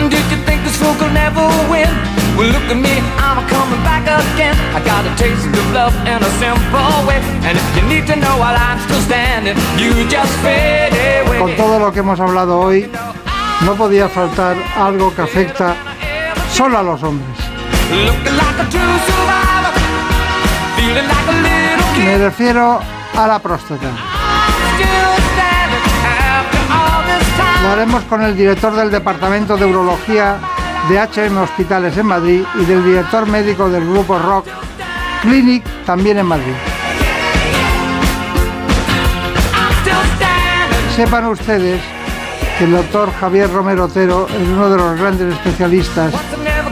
And 0.00 0.08
did 0.08 0.24
you 0.32 0.40
think 0.48 0.64
this 0.64 0.72
fool 0.80 0.96
could 0.96 1.12
never 1.12 1.44
win? 1.68 1.92
Well, 2.32 2.48
look 2.48 2.64
at 2.72 2.80
me, 2.80 2.96
I'm 3.20 3.44
coming 3.52 3.76
back 3.84 4.08
again. 4.08 4.56
I 4.72 4.80
got 4.80 5.04
a 5.04 5.12
taste 5.20 5.52
of 5.52 5.68
love 5.76 5.92
in 6.08 6.16
a 6.16 6.32
simple 6.40 6.96
way. 7.04 7.20
And 7.44 7.60
if 7.60 7.68
you 7.76 7.84
need 7.84 8.08
to 8.08 8.16
know 8.16 8.40
while 8.40 8.56
I'm 8.56 8.80
still 8.88 9.04
standing. 9.04 9.52
you 9.76 9.92
just 10.08 10.32
fade 10.40 10.96
away. 11.28 11.44
Con 11.44 11.52
todo 11.60 11.76
lo 11.78 11.92
que 11.92 12.00
hemos 12.00 12.18
hablado 12.18 12.56
hoy, 12.56 12.88
no 13.68 13.76
podía 13.76 14.08
faltar 14.08 14.56
algo 14.80 15.14
que 15.14 15.20
afecta 15.20 15.76
solo 16.56 16.78
a 16.78 16.82
los 16.82 17.02
hombres. 17.02 17.51
Me 22.04 22.18
refiero 22.18 22.80
a 23.16 23.26
la 23.26 23.38
próstata. 23.38 23.90
Lo 27.62 27.70
haremos 27.70 28.02
con 28.04 28.22
el 28.22 28.36
director 28.36 28.74
del 28.74 28.90
Departamento 28.90 29.56
de 29.56 29.66
Urología 29.66 30.36
de 30.88 30.98
HM 30.98 31.38
Hospitales 31.38 31.96
en 31.96 32.06
Madrid 32.06 32.42
y 32.60 32.64
del 32.64 32.84
director 32.84 33.26
médico 33.26 33.70
del 33.70 33.88
grupo 33.88 34.18
Rock 34.18 34.46
Clinic 35.22 35.62
también 35.86 36.18
en 36.18 36.26
Madrid. 36.26 36.54
Sepan 40.96 41.26
ustedes 41.26 41.80
que 42.58 42.64
el 42.64 42.72
doctor 42.72 43.12
Javier 43.20 43.50
Romero 43.50 43.84
Otero 43.84 44.26
es 44.28 44.48
uno 44.48 44.68
de 44.68 44.76
los 44.76 44.98
grandes 44.98 45.32
especialistas 45.32 46.12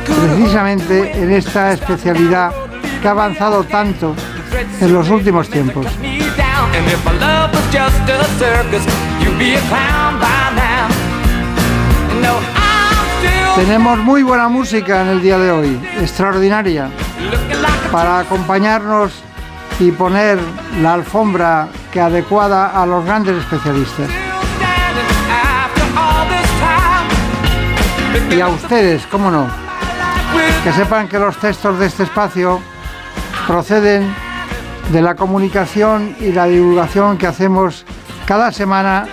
precisamente 0.05 1.13
en 1.21 1.33
esta 1.33 1.73
especialidad 1.73 2.53
que 3.01 3.09
ha 3.09 3.13
avanzado 3.13 3.65
tanto 3.65 4.15
en 4.81 4.93
los 4.93 5.09
últimos 5.09 5.49
tiempos. 5.49 5.87
Tenemos 13.57 13.99
muy 13.99 14.23
buena 14.23 14.49
música 14.49 15.03
en 15.03 15.09
el 15.09 15.23
día 15.23 15.39
de 15.39 15.51
hoy, 15.51 15.81
extraordinaria, 16.01 16.89
para 17.93 18.21
acompañarnos 18.21 19.13
y 19.79 19.91
poner 19.91 20.39
la 20.81 20.95
alfombra 20.95 21.69
que 21.93 22.01
adecuada 22.01 22.81
a 22.81 22.87
los 22.87 23.05
grandes 23.05 23.37
especialistas. 23.39 24.09
Y 28.31 28.41
a 28.41 28.49
ustedes, 28.49 29.07
cómo 29.11 29.31
no, 29.31 29.49
que 30.65 30.73
sepan 30.73 31.09
que 31.09 31.19
los 31.19 31.39
textos 31.39 31.79
de 31.79 31.87
este 31.87 32.03
espacio 32.05 32.61
proceden 33.47 34.15
de 34.93 35.03
la 35.03 35.15
comunicación 35.15 36.17
y 36.21 36.33
la 36.33 36.47
divulgación 36.47 37.17
que 37.17 37.27
hacemos 37.27 37.85
cada 38.27 38.53
semana, 38.53 39.07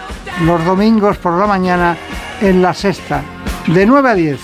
los 0.44 0.64
domingos 0.66 1.18
por 1.18 1.40
la 1.40 1.48
mañana, 1.48 1.98
en 2.42 2.62
la 2.62 2.74
sexta, 2.74 3.22
de 3.68 3.86
9 3.86 4.10
a 4.10 4.14
10. 4.14 4.40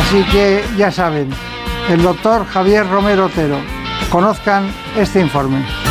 Así 0.00 0.24
que 0.24 0.64
ya 0.76 0.90
saben, 0.90 1.30
el 1.88 2.02
doctor 2.02 2.46
Javier 2.46 2.88
Romero 2.88 3.26
Otero, 3.26 3.58
conozcan 4.10 4.72
este 4.96 5.20
informe. 5.20 5.85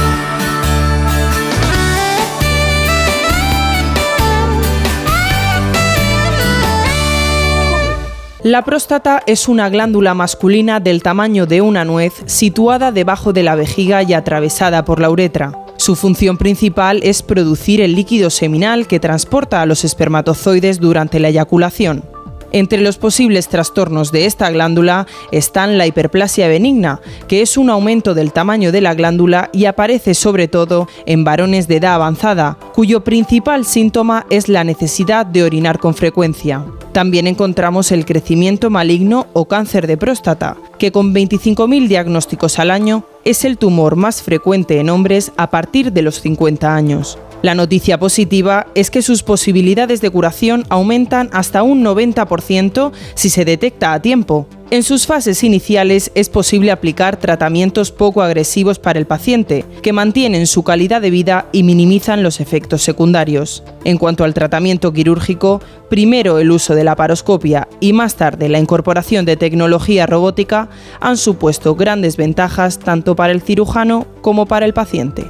La 8.46 8.64
próstata 8.64 9.24
es 9.26 9.48
una 9.48 9.70
glándula 9.70 10.14
masculina 10.14 10.80
del 10.80 11.02
tamaño 11.02 11.48
de 11.48 11.62
una 11.62 11.84
nuez 11.84 12.14
situada 12.28 12.92
debajo 12.92 13.34
de 13.34 13.42
la 13.42 13.56
vejiga 13.56 14.04
y 14.04 14.14
atravesada 14.14 14.86
por 14.86 15.00
la 15.00 15.10
uretra. 15.10 15.66
Su 15.78 15.96
función 15.96 16.38
principal 16.38 17.00
es 17.02 17.24
producir 17.24 17.82
el 17.82 17.96
líquido 17.96 18.30
seminal 18.30 18.86
que 18.86 19.00
transporta 19.00 19.64
a 19.64 19.66
los 19.66 19.84
espermatozoides 19.84 20.80
durante 20.80 21.20
la 21.20 21.30
eyaculación. 21.30 22.15
Entre 22.56 22.80
los 22.80 22.98
posibles 22.98 23.50
trastornos 23.50 24.14
de 24.14 24.26
esta 24.26 24.50
glándula 24.50 25.08
están 25.34 25.78
la 25.78 25.88
hiperplasia 25.88 26.48
benigna, 26.48 27.02
que 27.28 27.42
es 27.42 27.58
un 27.58 27.70
aumento 27.70 28.14
del 28.14 28.32
tamaño 28.32 28.72
de 28.72 28.80
la 28.80 28.94
glándula 28.94 29.50
y 29.52 29.66
aparece 29.66 30.14
sobre 30.14 30.48
todo 30.48 30.88
en 31.06 31.26
varones 31.26 31.68
de 31.68 31.76
edad 31.76 31.96
avanzada, 31.96 32.58
cuyo 32.74 33.04
principal 33.04 33.66
síntoma 33.66 34.26
es 34.30 34.48
la 34.48 34.64
necesidad 34.64 35.26
de 35.26 35.44
orinar 35.44 35.80
con 35.80 35.96
frecuencia. 35.96 36.64
También 36.94 37.28
encontramos 37.28 37.92
el 37.92 38.06
crecimiento 38.06 38.70
maligno 38.70 39.28
o 39.34 39.50
cáncer 39.50 39.86
de 39.86 39.98
próstata, 39.98 40.56
que 40.80 40.94
con 40.94 41.14
25.000 41.14 41.90
diagnósticos 41.90 42.58
al 42.58 42.72
año 42.72 43.04
es 43.26 43.44
el 43.44 43.58
tumor 43.58 43.98
más 43.98 44.22
frecuente 44.22 44.80
en 44.80 44.90
hombres 44.90 45.34
a 45.36 45.50
partir 45.50 45.92
de 45.92 46.04
los 46.04 46.22
50 46.22 46.74
años. 46.74 47.18
La 47.46 47.54
noticia 47.54 48.00
positiva 48.00 48.66
es 48.74 48.90
que 48.90 49.04
sus 49.04 49.22
posibilidades 49.22 50.02
de 50.02 50.10
curación 50.10 50.64
aumentan 50.70 51.30
hasta 51.32 51.62
un 51.62 51.84
90% 51.84 52.92
si 53.14 53.30
se 53.30 53.46
detecta 53.46 53.94
a 53.94 54.02
tiempo. 54.02 54.48
En 54.72 54.82
sus 54.82 55.06
fases 55.06 55.44
iniciales 55.44 56.12
es 56.16 56.30
posible 56.30 56.72
aplicar 56.72 57.18
tratamientos 57.18 57.92
poco 57.92 58.24
agresivos 58.24 58.80
para 58.80 58.98
el 58.98 59.06
paciente, 59.06 59.64
que 59.84 59.94
mantienen 59.94 60.48
su 60.48 60.64
calidad 60.64 61.04
de 61.04 61.12
vida 61.12 61.46
y 61.52 61.62
minimizan 61.62 62.24
los 62.24 62.40
efectos 62.40 62.82
secundarios. 62.82 63.64
En 63.84 64.00
cuanto 64.00 64.24
al 64.24 64.34
tratamiento 64.34 64.92
quirúrgico, 64.92 65.62
primero 65.88 66.40
el 66.40 66.50
uso 66.50 66.74
de 66.74 66.84
la 66.84 66.96
paroscopia 66.96 67.68
y 67.80 67.94
más 67.94 68.16
tarde 68.16 68.50
la 68.50 68.58
incorporación 68.58 69.24
de 69.24 69.38
tecnología 69.38 70.08
robótica 70.08 70.70
han 71.00 71.16
supuesto 71.16 71.76
grandes 71.76 72.18
ventajas 72.18 72.80
tanto 72.80 73.16
para 73.16 73.34
el 73.34 73.44
cirujano 73.44 74.08
como 74.24 74.48
para 74.48 74.66
el 74.66 74.74
paciente. 74.74 75.26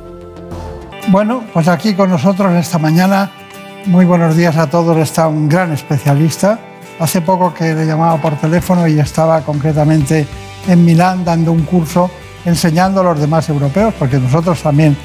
Bueno, 1.07 1.43
pues 1.53 1.67
aquí 1.67 1.93
con 1.93 2.09
nosotros 2.09 2.51
esta 2.55 2.79
mañana, 2.79 3.29
muy 3.85 4.05
buenos 4.05 4.35
días 4.35 4.57
a 4.57 4.67
todos, 4.67 4.97
está 4.97 5.27
un 5.27 5.47
gran 5.47 5.71
especialista. 5.71 6.59
Hace 6.99 7.21
poco 7.21 7.53
que 7.53 7.75
le 7.75 7.85
llamaba 7.85 8.17
por 8.17 8.35
teléfono 8.37 8.87
y 8.87 8.99
estaba 8.99 9.41
concretamente 9.41 10.25
en 10.67 10.83
Milán 10.83 11.23
dando 11.23 11.51
un 11.51 11.61
curso 11.61 12.09
enseñando 12.43 13.01
a 13.01 13.03
los 13.03 13.19
demás 13.19 13.47
europeos, 13.49 13.93
porque 13.99 14.17
nosotros 14.17 14.61
también 14.63 14.97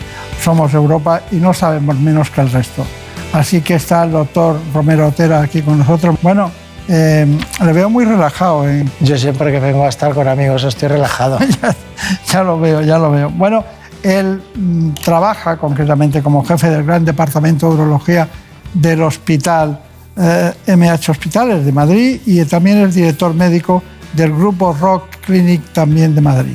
somos 0.43 0.72
Europa 0.72 1.20
y 1.31 1.36
no 1.36 1.52
sabemos 1.52 1.98
menos 1.98 2.31
que 2.31 2.40
el 2.40 2.51
resto. 2.51 2.86
Así 3.35 3.60
que 3.60 3.74
está 3.74 4.05
el 4.05 4.12
doctor 4.12 4.59
Romero 4.72 5.09
Otera 5.09 5.43
aquí 5.43 5.60
con 5.60 5.78
nosotros. 5.78 6.16
Bueno, 6.22 6.51
eh, 6.89 7.27
le 7.62 7.72
veo 7.74 7.90
muy 7.90 8.06
relajado. 8.06 8.68
¿eh? 8.68 8.86
Yo 9.01 9.18
siempre 9.18 9.52
que 9.52 9.60
vengo 9.60 9.85
a 9.85 9.89
estar 9.89 10.14
con 10.14 10.27
amigos 10.27 10.64
estoy 10.64 10.89
relajado. 10.89 11.39
ya, 11.62 11.77
ya 12.27 12.43
lo 12.43 12.59
veo, 12.59 12.81
ya 12.81 12.98
lo 12.98 13.10
veo. 13.10 13.31
Bueno, 13.31 13.64
él 14.02 14.43
mm, 14.55 14.90
trabaja 15.02 15.56
concretamente 15.56 16.22
como 16.22 16.44
jefe 16.44 16.70
del 16.70 16.85
gran 16.85 17.05
departamento 17.05 17.68
de 17.68 17.74
urología 17.74 18.28
del 18.74 19.02
hospital 19.02 19.81
eh, 20.16 20.52
MH 20.66 21.10
Hospitales 21.10 21.64
de 21.64 21.72
Madrid 21.72 22.20
y 22.27 22.44
también 22.44 22.78
es 22.78 22.94
director 22.94 23.35
médico 23.35 23.82
del 24.12 24.32
grupo 24.32 24.77
Rock 24.78 25.16
Clinic 25.24 25.62
también 25.72 26.14
de 26.14 26.20
Madrid. 26.20 26.55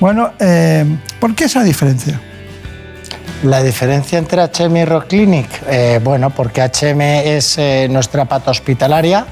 Bueno, 0.00 0.32
eh, 0.38 0.84
¿por 1.20 1.34
qué 1.34 1.44
esa 1.44 1.62
diferencia? 1.62 2.20
La 3.44 3.62
diferencia 3.62 4.18
entre 4.18 4.42
HM 4.42 4.74
y 4.74 4.84
Rock 4.86 5.08
Clinic, 5.08 5.46
eh, 5.68 6.00
bueno, 6.02 6.30
porque 6.30 6.62
HM 6.62 7.02
es 7.02 7.58
eh, 7.58 7.88
nuestra 7.90 8.24
pata 8.24 8.50
hospitalaria, 8.50 9.26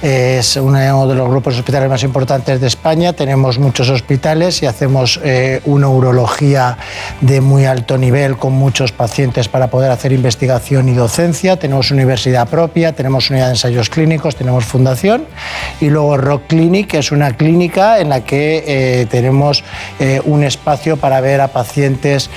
es 0.00 0.56
uno 0.56 1.06
de 1.08 1.14
los 1.14 1.28
grupos 1.28 1.56
hospitalarios 1.56 1.90
más 1.90 2.02
importantes 2.04 2.60
de 2.60 2.66
España, 2.68 3.12
tenemos 3.12 3.58
muchos 3.58 3.90
hospitales 3.90 4.62
y 4.62 4.66
hacemos 4.66 5.20
eh, 5.24 5.60
una 5.64 5.88
urología 5.88 6.78
de 7.20 7.40
muy 7.40 7.64
alto 7.66 7.98
nivel 7.98 8.36
con 8.36 8.52
muchos 8.52 8.92
pacientes 8.92 9.48
para 9.48 9.66
poder 9.66 9.90
hacer 9.90 10.12
investigación 10.12 10.88
y 10.88 10.94
docencia, 10.94 11.58
tenemos 11.58 11.90
universidad 11.90 12.48
propia, 12.48 12.92
tenemos 12.92 13.28
unidad 13.28 13.46
de 13.46 13.52
ensayos 13.52 13.90
clínicos, 13.90 14.36
tenemos 14.36 14.64
fundación 14.64 15.26
y 15.80 15.90
luego 15.90 16.16
Rock 16.16 16.42
Clinic 16.46 16.94
es 16.94 17.10
una 17.10 17.36
clínica 17.36 17.98
en 17.98 18.08
la 18.08 18.20
que 18.22 18.64
eh, 18.66 19.06
tenemos 19.10 19.64
eh, 19.98 20.22
un 20.24 20.44
espacio 20.44 20.96
para 20.96 21.20
ver 21.20 21.40
a 21.40 21.48
pacientes 21.48 22.30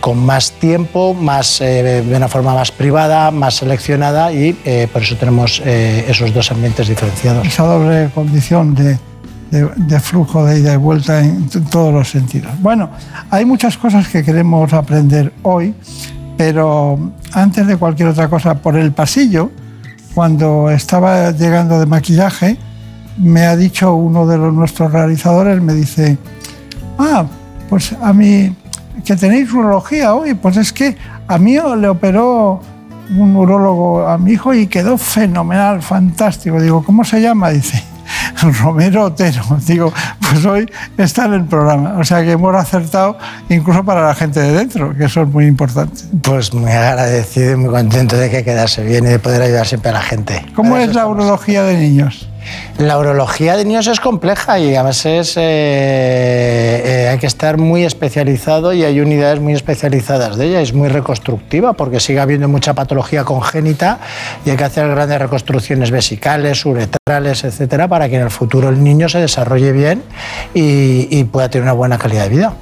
con 0.00 0.18
más 0.18 0.43
tiempo, 0.52 1.14
más, 1.14 1.60
eh, 1.60 2.02
de 2.06 2.16
una 2.16 2.28
forma 2.28 2.54
más 2.54 2.70
privada, 2.70 3.30
más 3.30 3.54
seleccionada 3.56 4.32
y 4.32 4.56
eh, 4.64 4.88
por 4.92 5.02
eso 5.02 5.16
tenemos 5.16 5.60
eh, 5.64 6.04
esos 6.08 6.32
dos 6.34 6.50
ambientes 6.50 6.88
diferenciados. 6.88 7.46
Esa 7.46 7.64
doble 7.64 8.10
condición 8.14 8.74
de, 8.74 8.98
de- 9.50 9.68
de 9.76 10.00
flujo 10.00 10.44
de 10.44 10.60
ida 10.60 10.74
y 10.74 10.76
vuelta 10.76 11.20
en 11.20 11.48
todos 11.70 11.92
los 11.92 12.10
sentidos. 12.10 12.52
Bueno, 12.60 12.90
hay 13.30 13.44
muchas 13.44 13.76
cosas 13.78 14.08
que 14.08 14.22
queremos 14.22 14.72
aprender 14.72 15.32
hoy, 15.42 15.74
pero 16.36 16.98
antes 17.32 17.66
de 17.66 17.76
cualquier 17.76 18.08
otra 18.08 18.28
cosa, 18.28 18.54
por 18.54 18.76
el 18.76 18.92
pasillo, 18.92 19.50
cuando 20.14 20.70
estaba 20.70 21.30
llegando 21.32 21.78
de 21.80 21.86
maquillaje, 21.86 22.56
me 23.18 23.46
ha 23.46 23.56
dicho 23.56 23.94
uno 23.94 24.26
de 24.26 24.38
los 24.38 24.52
nuestros 24.52 24.92
realizadores, 24.92 25.60
me 25.62 25.72
dice, 25.74 26.18
ah, 26.98 27.24
pues 27.68 27.94
a 28.02 28.12
mí, 28.12 28.52
que 29.04 29.16
tenéis 29.16 29.52
urología 29.52 30.14
hoy, 30.14 30.34
pues 30.34 30.56
es 30.56 30.72
que 30.72 30.96
a 31.26 31.38
mí 31.38 31.56
le 31.76 31.88
operó 31.88 32.60
un 33.10 33.36
urólogo 33.36 34.06
a 34.06 34.18
mi 34.18 34.32
hijo 34.32 34.54
y 34.54 34.66
quedó 34.66 34.96
fenomenal, 34.96 35.82
fantástico. 35.82 36.60
Digo, 36.60 36.82
¿cómo 36.84 37.04
se 37.04 37.20
llama? 37.20 37.50
Dice, 37.50 37.82
Romero 38.62 39.04
Otero. 39.04 39.42
Digo, 39.66 39.92
pues 40.20 40.44
hoy 40.44 40.70
está 40.96 41.26
en 41.26 41.34
el 41.34 41.44
programa. 41.44 41.96
O 41.98 42.04
sea 42.04 42.22
que 42.22 42.32
hemos 42.32 42.54
acertado 42.54 43.16
incluso 43.48 43.84
para 43.84 44.06
la 44.06 44.14
gente 44.14 44.40
de 44.40 44.52
dentro, 44.52 44.94
que 44.96 45.04
eso 45.04 45.22
es 45.22 45.28
muy 45.28 45.46
importante. 45.46 46.02
Pues 46.22 46.52
muy 46.52 46.70
agradecido 46.70 47.52
y 47.52 47.56
muy 47.56 47.70
contento 47.70 48.16
de 48.16 48.30
que 48.30 48.44
quedase 48.44 48.84
bien 48.84 49.04
y 49.04 49.08
de 49.08 49.18
poder 49.18 49.42
ayudar 49.42 49.66
siempre 49.66 49.90
a 49.90 49.94
la 49.94 50.02
gente. 50.02 50.44
¿Cómo 50.54 50.76
es 50.76 50.94
la 50.94 51.06
urología 51.06 51.62
de 51.64 51.76
niños? 51.76 52.28
La 52.78 52.98
urología 52.98 53.56
de 53.56 53.64
niños 53.64 53.86
es 53.86 54.00
compleja 54.00 54.58
y 54.58 54.74
a 54.74 54.82
veces 54.82 55.36
eh, 55.36 56.82
eh, 56.84 57.08
hay 57.10 57.18
que 57.18 57.26
estar 57.26 57.56
muy 57.56 57.84
especializado 57.84 58.72
y 58.72 58.84
hay 58.84 59.00
unidades 59.00 59.40
muy 59.40 59.52
especializadas 59.52 60.36
de 60.36 60.48
ella. 60.48 60.60
Es 60.60 60.72
muy 60.72 60.88
reconstructiva 60.88 61.74
porque 61.74 62.00
sigue 62.00 62.20
habiendo 62.20 62.48
mucha 62.48 62.74
patología 62.74 63.24
congénita 63.24 64.00
y 64.44 64.50
hay 64.50 64.56
que 64.56 64.64
hacer 64.64 64.88
grandes 64.88 65.18
reconstrucciones 65.20 65.90
vesicales, 65.90 66.64
uretrales, 66.66 67.44
etcétera, 67.44 67.88
para 67.88 68.08
que 68.08 68.16
en 68.16 68.22
el 68.22 68.30
futuro 68.30 68.68
el 68.68 68.82
niño 68.82 69.08
se 69.08 69.20
desarrolle 69.20 69.72
bien 69.72 70.02
y, 70.52 71.24
pueda 71.24 71.48
tener 71.48 71.62
una 71.64 71.72
buena 71.72 71.98
calidad 71.98 72.24
de 72.24 72.28
vida. 72.28 72.54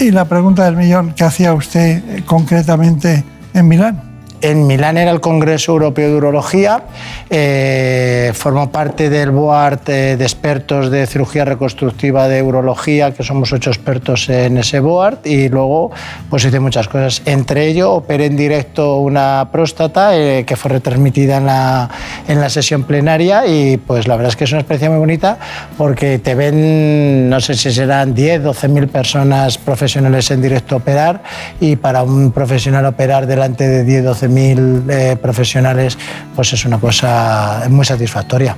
Y 0.00 0.10
la 0.10 0.24
pregunta 0.24 0.64
del 0.64 0.76
millón, 0.76 1.12
¿qué 1.14 1.24
hacía 1.24 1.54
usted 1.54 2.24
concretamente 2.24 3.24
en 3.54 3.68
Milán? 3.68 4.07
En 4.40 4.66
Milán 4.66 4.98
era 4.98 5.10
el 5.10 5.20
Congreso 5.20 5.72
Europeo 5.72 6.10
de 6.10 6.14
Urología, 6.14 6.84
eh, 7.28 8.30
formó 8.34 8.70
parte 8.70 9.10
del 9.10 9.30
board 9.32 9.80
eh, 9.88 10.16
de 10.16 10.24
expertos 10.24 10.90
de 10.90 11.06
cirugía 11.06 11.44
reconstructiva 11.44 12.28
de 12.28 12.40
urología, 12.42 13.12
que 13.12 13.24
somos 13.24 13.52
ocho 13.52 13.70
expertos 13.70 14.28
en 14.28 14.58
ese 14.58 14.78
board, 14.78 15.18
y 15.24 15.48
luego 15.48 15.90
pues 16.30 16.44
hice 16.44 16.60
muchas 16.60 16.86
cosas. 16.86 17.22
Entre 17.24 17.66
ello, 17.66 17.92
operé 17.92 18.26
en 18.26 18.36
directo 18.36 18.98
una 18.98 19.48
próstata 19.50 20.16
eh, 20.16 20.44
que 20.44 20.54
fue 20.54 20.70
retransmitida 20.70 21.38
en 21.38 21.46
la, 21.46 21.90
en 22.28 22.40
la 22.40 22.48
sesión 22.48 22.84
plenaria 22.84 23.46
y 23.46 23.76
pues 23.76 24.06
la 24.06 24.14
verdad 24.14 24.30
es 24.30 24.36
que 24.36 24.44
es 24.44 24.52
una 24.52 24.60
experiencia 24.60 24.90
muy 24.90 24.98
bonita 24.98 25.38
porque 25.76 26.18
te 26.18 26.34
ven, 26.34 27.28
no 27.28 27.40
sé 27.40 27.54
si 27.54 27.72
serán 27.72 28.14
10, 28.14 28.42
12 28.42 28.68
mil 28.68 28.88
personas 28.88 29.58
profesionales 29.58 30.30
en 30.30 30.42
directo 30.42 30.76
operar 30.76 31.22
y 31.60 31.76
para 31.76 32.02
un 32.02 32.30
profesional 32.30 32.86
operar 32.86 33.26
delante 33.26 33.66
de 33.66 33.84
10, 33.84 34.04
12 34.04 34.27
mil 34.28 34.84
eh, 34.88 35.16
profesionales, 35.20 35.98
pues 36.34 36.52
es 36.52 36.64
una 36.64 36.78
cosa 36.78 37.64
muy 37.68 37.84
satisfactoria. 37.84 38.56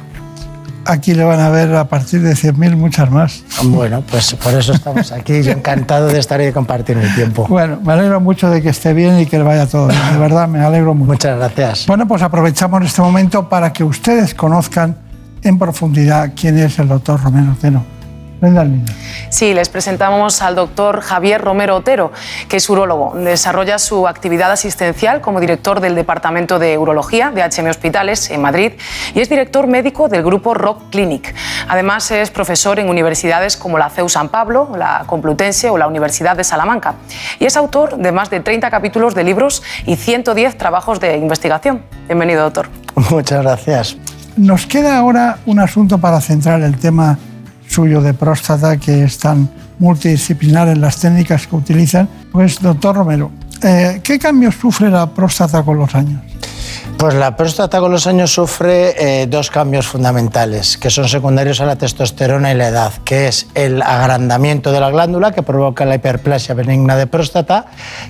Aquí 0.86 1.14
le 1.14 1.24
van 1.24 1.40
a 1.40 1.50
ver 1.50 1.74
a 1.74 1.84
partir 1.84 2.22
de 2.22 2.32
100.000 2.32 2.74
muchas 2.74 3.10
más. 3.10 3.44
Bueno, 3.64 4.02
pues 4.10 4.34
por 4.34 4.54
eso 4.54 4.72
estamos 4.72 5.12
aquí. 5.12 5.42
Yo 5.42 5.52
encantado 5.52 6.08
de 6.08 6.18
estar 6.18 6.40
y 6.40 6.46
de 6.46 6.52
compartir 6.52 6.96
mi 6.96 7.06
tiempo. 7.14 7.46
Bueno, 7.48 7.78
me 7.84 7.92
alegro 7.92 8.18
mucho 8.20 8.50
de 8.50 8.62
que 8.62 8.70
esté 8.70 8.94
bien 8.94 9.20
y 9.20 9.26
que 9.26 9.36
le 9.36 9.44
vaya 9.44 9.66
todo 9.66 9.88
bien. 9.88 10.00
De 10.12 10.18
verdad, 10.18 10.48
me 10.48 10.60
alegro 10.60 10.94
mucho. 10.94 11.12
Muchas 11.12 11.36
gracias. 11.36 11.86
Bueno, 11.86 12.08
pues 12.08 12.22
aprovechamos 12.22 12.82
este 12.84 13.02
momento 13.02 13.48
para 13.48 13.72
que 13.72 13.84
ustedes 13.84 14.34
conozcan 14.34 14.96
en 15.42 15.58
profundidad 15.58 16.32
quién 16.34 16.58
es 16.58 16.78
el 16.78 16.88
doctor 16.88 17.22
Romero 17.22 17.52
Otero. 17.52 17.99
Venga, 18.40 18.64
niño. 18.64 18.86
Sí, 19.28 19.52
les 19.52 19.68
presentamos 19.68 20.40
al 20.40 20.54
doctor 20.54 21.02
Javier 21.02 21.42
Romero 21.42 21.76
Otero, 21.76 22.10
que 22.48 22.56
es 22.56 22.70
urólogo. 22.70 23.12
Desarrolla 23.14 23.78
su 23.78 24.08
actividad 24.08 24.50
asistencial 24.50 25.20
como 25.20 25.40
director 25.40 25.80
del 25.80 25.94
Departamento 25.94 26.58
de 26.58 26.78
Urología 26.78 27.30
de 27.30 27.42
HM 27.42 27.68
Hospitales 27.68 28.30
en 28.30 28.40
Madrid 28.40 28.72
y 29.14 29.20
es 29.20 29.28
director 29.28 29.66
médico 29.66 30.08
del 30.08 30.22
grupo 30.22 30.54
Rock 30.54 30.90
Clinic. 30.90 31.34
Además, 31.68 32.10
es 32.10 32.30
profesor 32.30 32.78
en 32.78 32.88
universidades 32.88 33.56
como 33.56 33.76
la 33.76 33.90
CEU 33.90 34.08
San 34.08 34.30
Pablo, 34.30 34.72
la 34.76 35.04
Complutense 35.06 35.68
o 35.68 35.76
la 35.76 35.86
Universidad 35.86 36.36
de 36.36 36.44
Salamanca. 36.44 36.94
Y 37.38 37.44
es 37.44 37.56
autor 37.56 37.98
de 37.98 38.10
más 38.10 38.30
de 38.30 38.40
30 38.40 38.70
capítulos 38.70 39.14
de 39.14 39.24
libros 39.24 39.62
y 39.84 39.96
110 39.96 40.56
trabajos 40.56 40.98
de 40.98 41.16
investigación. 41.18 41.82
Bienvenido, 42.06 42.42
doctor. 42.42 42.68
Muchas 43.10 43.42
gracias. 43.42 43.96
Nos 44.36 44.64
queda 44.64 44.96
ahora 44.96 45.38
un 45.44 45.58
asunto 45.58 45.98
para 45.98 46.20
centrar 46.20 46.62
el 46.62 46.78
tema 46.78 47.18
suyo 47.70 48.00
de 48.00 48.14
próstata 48.14 48.76
que 48.78 49.04
es 49.04 49.18
tan 49.18 49.48
multidisciplinar 49.78 50.68
en 50.68 50.80
las 50.80 50.98
técnicas 50.98 51.46
que 51.46 51.54
utilizan. 51.54 52.08
Pues, 52.32 52.60
doctor 52.60 52.96
Romero, 52.96 53.30
eh, 53.62 54.00
¿qué 54.02 54.18
cambios 54.18 54.54
sufre 54.56 54.90
la 54.90 55.06
próstata 55.06 55.62
con 55.62 55.78
los 55.78 55.94
años? 55.94 56.20
Pues 56.96 57.14
la 57.14 57.34
próstata 57.34 57.80
con 57.80 57.90
los 57.90 58.06
años 58.06 58.30
sufre 58.34 59.22
eh, 59.22 59.26
dos 59.26 59.50
cambios 59.50 59.86
fundamentales, 59.86 60.76
que 60.76 60.90
son 60.90 61.08
secundarios 61.08 61.58
a 61.62 61.64
la 61.64 61.76
testosterona 61.76 62.52
y 62.52 62.54
la 62.54 62.68
edad, 62.68 62.92
que 63.06 63.26
es 63.26 63.46
el 63.54 63.80
agrandamiento 63.80 64.70
de 64.70 64.80
la 64.80 64.90
glándula, 64.90 65.32
que 65.32 65.42
provoca 65.42 65.86
la 65.86 65.94
hiperplasia 65.94 66.54
benigna 66.54 66.96
de 66.96 67.06
próstata, 67.06 67.64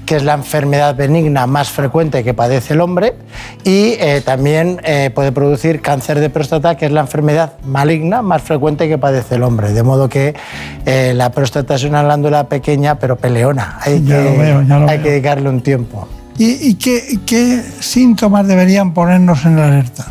que 0.06 0.16
es 0.16 0.24
la 0.24 0.34
enfermedad 0.34 0.96
benigna 0.96 1.46
más 1.46 1.70
frecuente 1.70 2.24
que 2.24 2.34
padece 2.34 2.74
el 2.74 2.80
hombre, 2.80 3.14
y 3.62 3.94
eh, 4.00 4.22
también 4.24 4.80
eh, 4.82 5.10
puede 5.14 5.30
producir 5.30 5.80
cáncer 5.82 6.18
de 6.18 6.28
próstata, 6.28 6.76
que 6.76 6.86
es 6.86 6.92
la 6.92 7.02
enfermedad 7.02 7.52
maligna 7.64 8.22
más 8.22 8.42
frecuente 8.42 8.88
que 8.88 8.98
padece 8.98 9.36
el 9.36 9.44
hombre. 9.44 9.72
De 9.72 9.84
modo 9.84 10.08
que 10.08 10.34
la 10.84 11.30
próstata 11.30 11.76
es 11.76 11.84
una 11.84 12.02
glándula 12.02 12.48
pequeña, 12.48 12.98
pero 12.98 13.16
peleona. 13.16 13.78
Hay, 13.82 14.02
Ya 14.04 14.16
que, 14.18 14.24
lo 14.24 14.36
veo, 14.36 14.62
ya 14.62 14.78
lo 14.80 14.88
hay 14.88 14.96
veo. 14.96 15.04
que 15.04 15.10
dedicarle 15.10 15.39
un 15.46 15.60
tiempo. 15.60 16.06
¿Y, 16.38 16.74
qué, 16.74 17.18
qué 17.26 17.62
síntomas 17.80 18.46
deberían 18.46 18.94
ponernos 18.94 19.44
en 19.44 19.58
alerta? 19.58 20.10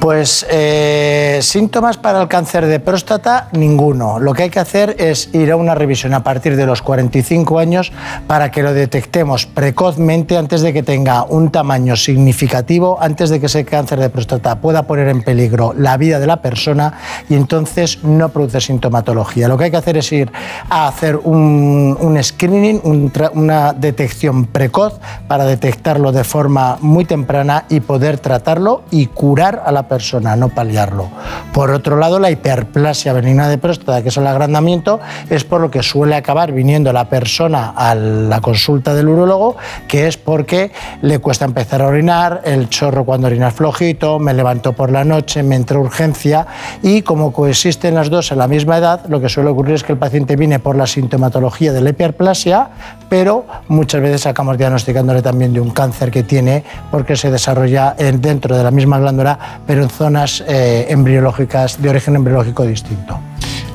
Pues 0.00 0.46
eh, 0.50 1.38
síntomas 1.42 1.96
para 1.96 2.20
el 2.20 2.28
cáncer 2.28 2.66
de 2.66 2.80
próstata, 2.80 3.48
ninguno. 3.52 4.18
Lo 4.18 4.34
que 4.34 4.44
hay 4.44 4.50
que 4.50 4.60
hacer 4.60 4.96
es 4.98 5.30
ir 5.32 5.50
a 5.52 5.56
una 5.56 5.74
revisión 5.74 6.14
a 6.14 6.22
partir 6.22 6.56
de 6.56 6.66
los 6.66 6.82
45 6.82 7.58
años 7.58 7.92
para 8.26 8.50
que 8.50 8.62
lo 8.62 8.74
detectemos 8.74 9.46
precozmente 9.46 10.36
antes 10.36 10.62
de 10.62 10.72
que 10.72 10.82
tenga 10.82 11.24
un 11.24 11.50
tamaño 11.50 11.96
significativo, 11.96 12.98
antes 13.00 13.30
de 13.30 13.40
que 13.40 13.46
ese 13.46 13.64
cáncer 13.64 14.00
de 14.00 14.10
próstata 14.10 14.60
pueda 14.60 14.82
poner 14.84 15.08
en 15.08 15.22
peligro 15.22 15.72
la 15.76 15.96
vida 15.96 16.18
de 16.18 16.26
la 16.26 16.42
persona 16.42 16.94
y 17.28 17.34
entonces 17.34 18.02
no 18.02 18.30
produce 18.30 18.60
sintomatología. 18.60 19.48
Lo 19.48 19.56
que 19.56 19.64
hay 19.64 19.70
que 19.70 19.76
hacer 19.76 19.96
es 19.96 20.12
ir 20.12 20.32
a 20.68 20.88
hacer 20.88 21.16
un, 21.16 22.18
screening, 22.22 23.10
una 23.34 23.72
detección 23.72 24.46
precoz 24.46 24.98
para 25.28 25.44
detectarlo 25.44 26.12
de 26.12 26.24
forma 26.24 26.78
muy 26.80 27.04
temprana 27.04 27.64
y 27.68 27.80
poder 27.80 28.18
tratarlo 28.18 28.82
y 28.90 29.06
curar 29.06 29.61
a 29.64 29.72
la 29.72 29.84
persona, 29.88 30.36
no 30.36 30.48
paliarlo. 30.48 31.08
Por 31.52 31.70
otro 31.70 31.96
lado, 31.96 32.18
la 32.18 32.30
hiperplasia 32.30 33.12
benigna 33.12 33.48
de 33.48 33.58
próstata, 33.58 34.02
que 34.02 34.08
es 34.08 34.16
el 34.16 34.26
agrandamiento, 34.26 35.00
es 35.30 35.44
por 35.44 35.60
lo 35.60 35.70
que 35.70 35.82
suele 35.82 36.14
acabar 36.16 36.52
viniendo 36.52 36.92
la 36.92 37.08
persona 37.08 37.72
a 37.76 37.94
la 37.94 38.40
consulta 38.40 38.94
del 38.94 39.08
urólogo, 39.08 39.56
que 39.88 40.06
es 40.06 40.16
porque 40.16 40.72
le 41.02 41.18
cuesta 41.18 41.44
empezar 41.44 41.82
a 41.82 41.86
orinar, 41.86 42.42
el 42.44 42.68
chorro 42.68 43.04
cuando 43.04 43.26
orina 43.26 43.48
es 43.48 43.54
flojito, 43.54 44.18
me 44.18 44.34
levanto 44.34 44.72
por 44.72 44.90
la 44.90 45.04
noche, 45.04 45.42
me 45.42 45.56
entra 45.56 45.78
urgencia 45.78 46.46
y 46.82 47.02
como 47.02 47.32
coexisten 47.32 47.94
las 47.94 48.10
dos 48.10 48.32
en 48.32 48.38
la 48.38 48.48
misma 48.48 48.78
edad, 48.78 49.06
lo 49.08 49.20
que 49.20 49.28
suele 49.28 49.50
ocurrir 49.50 49.74
es 49.74 49.84
que 49.84 49.92
el 49.92 49.98
paciente 49.98 50.36
viene 50.36 50.58
por 50.58 50.76
la 50.76 50.86
sintomatología 50.86 51.72
de 51.72 51.80
la 51.80 51.90
hiperplasia, 51.90 52.68
pero 53.08 53.46
muchas 53.68 54.00
veces 54.00 54.26
acabamos 54.26 54.58
diagnosticándole 54.58 55.22
también 55.22 55.52
de 55.52 55.60
un 55.60 55.70
cáncer 55.70 56.10
que 56.10 56.22
tiene 56.22 56.64
porque 56.90 57.16
se 57.16 57.30
desarrolla 57.30 57.94
en- 57.98 58.20
dentro 58.20 58.56
de 58.56 58.62
la 58.64 58.70
misma 58.70 58.98
glándula, 58.98 59.38
pero 59.66 59.82
en 59.82 59.90
zonas 59.90 60.42
eh, 60.46 60.86
embriológicas 60.88 61.80
de 61.80 61.90
origen 61.90 62.16
embriológico 62.16 62.64
distinto. 62.64 63.18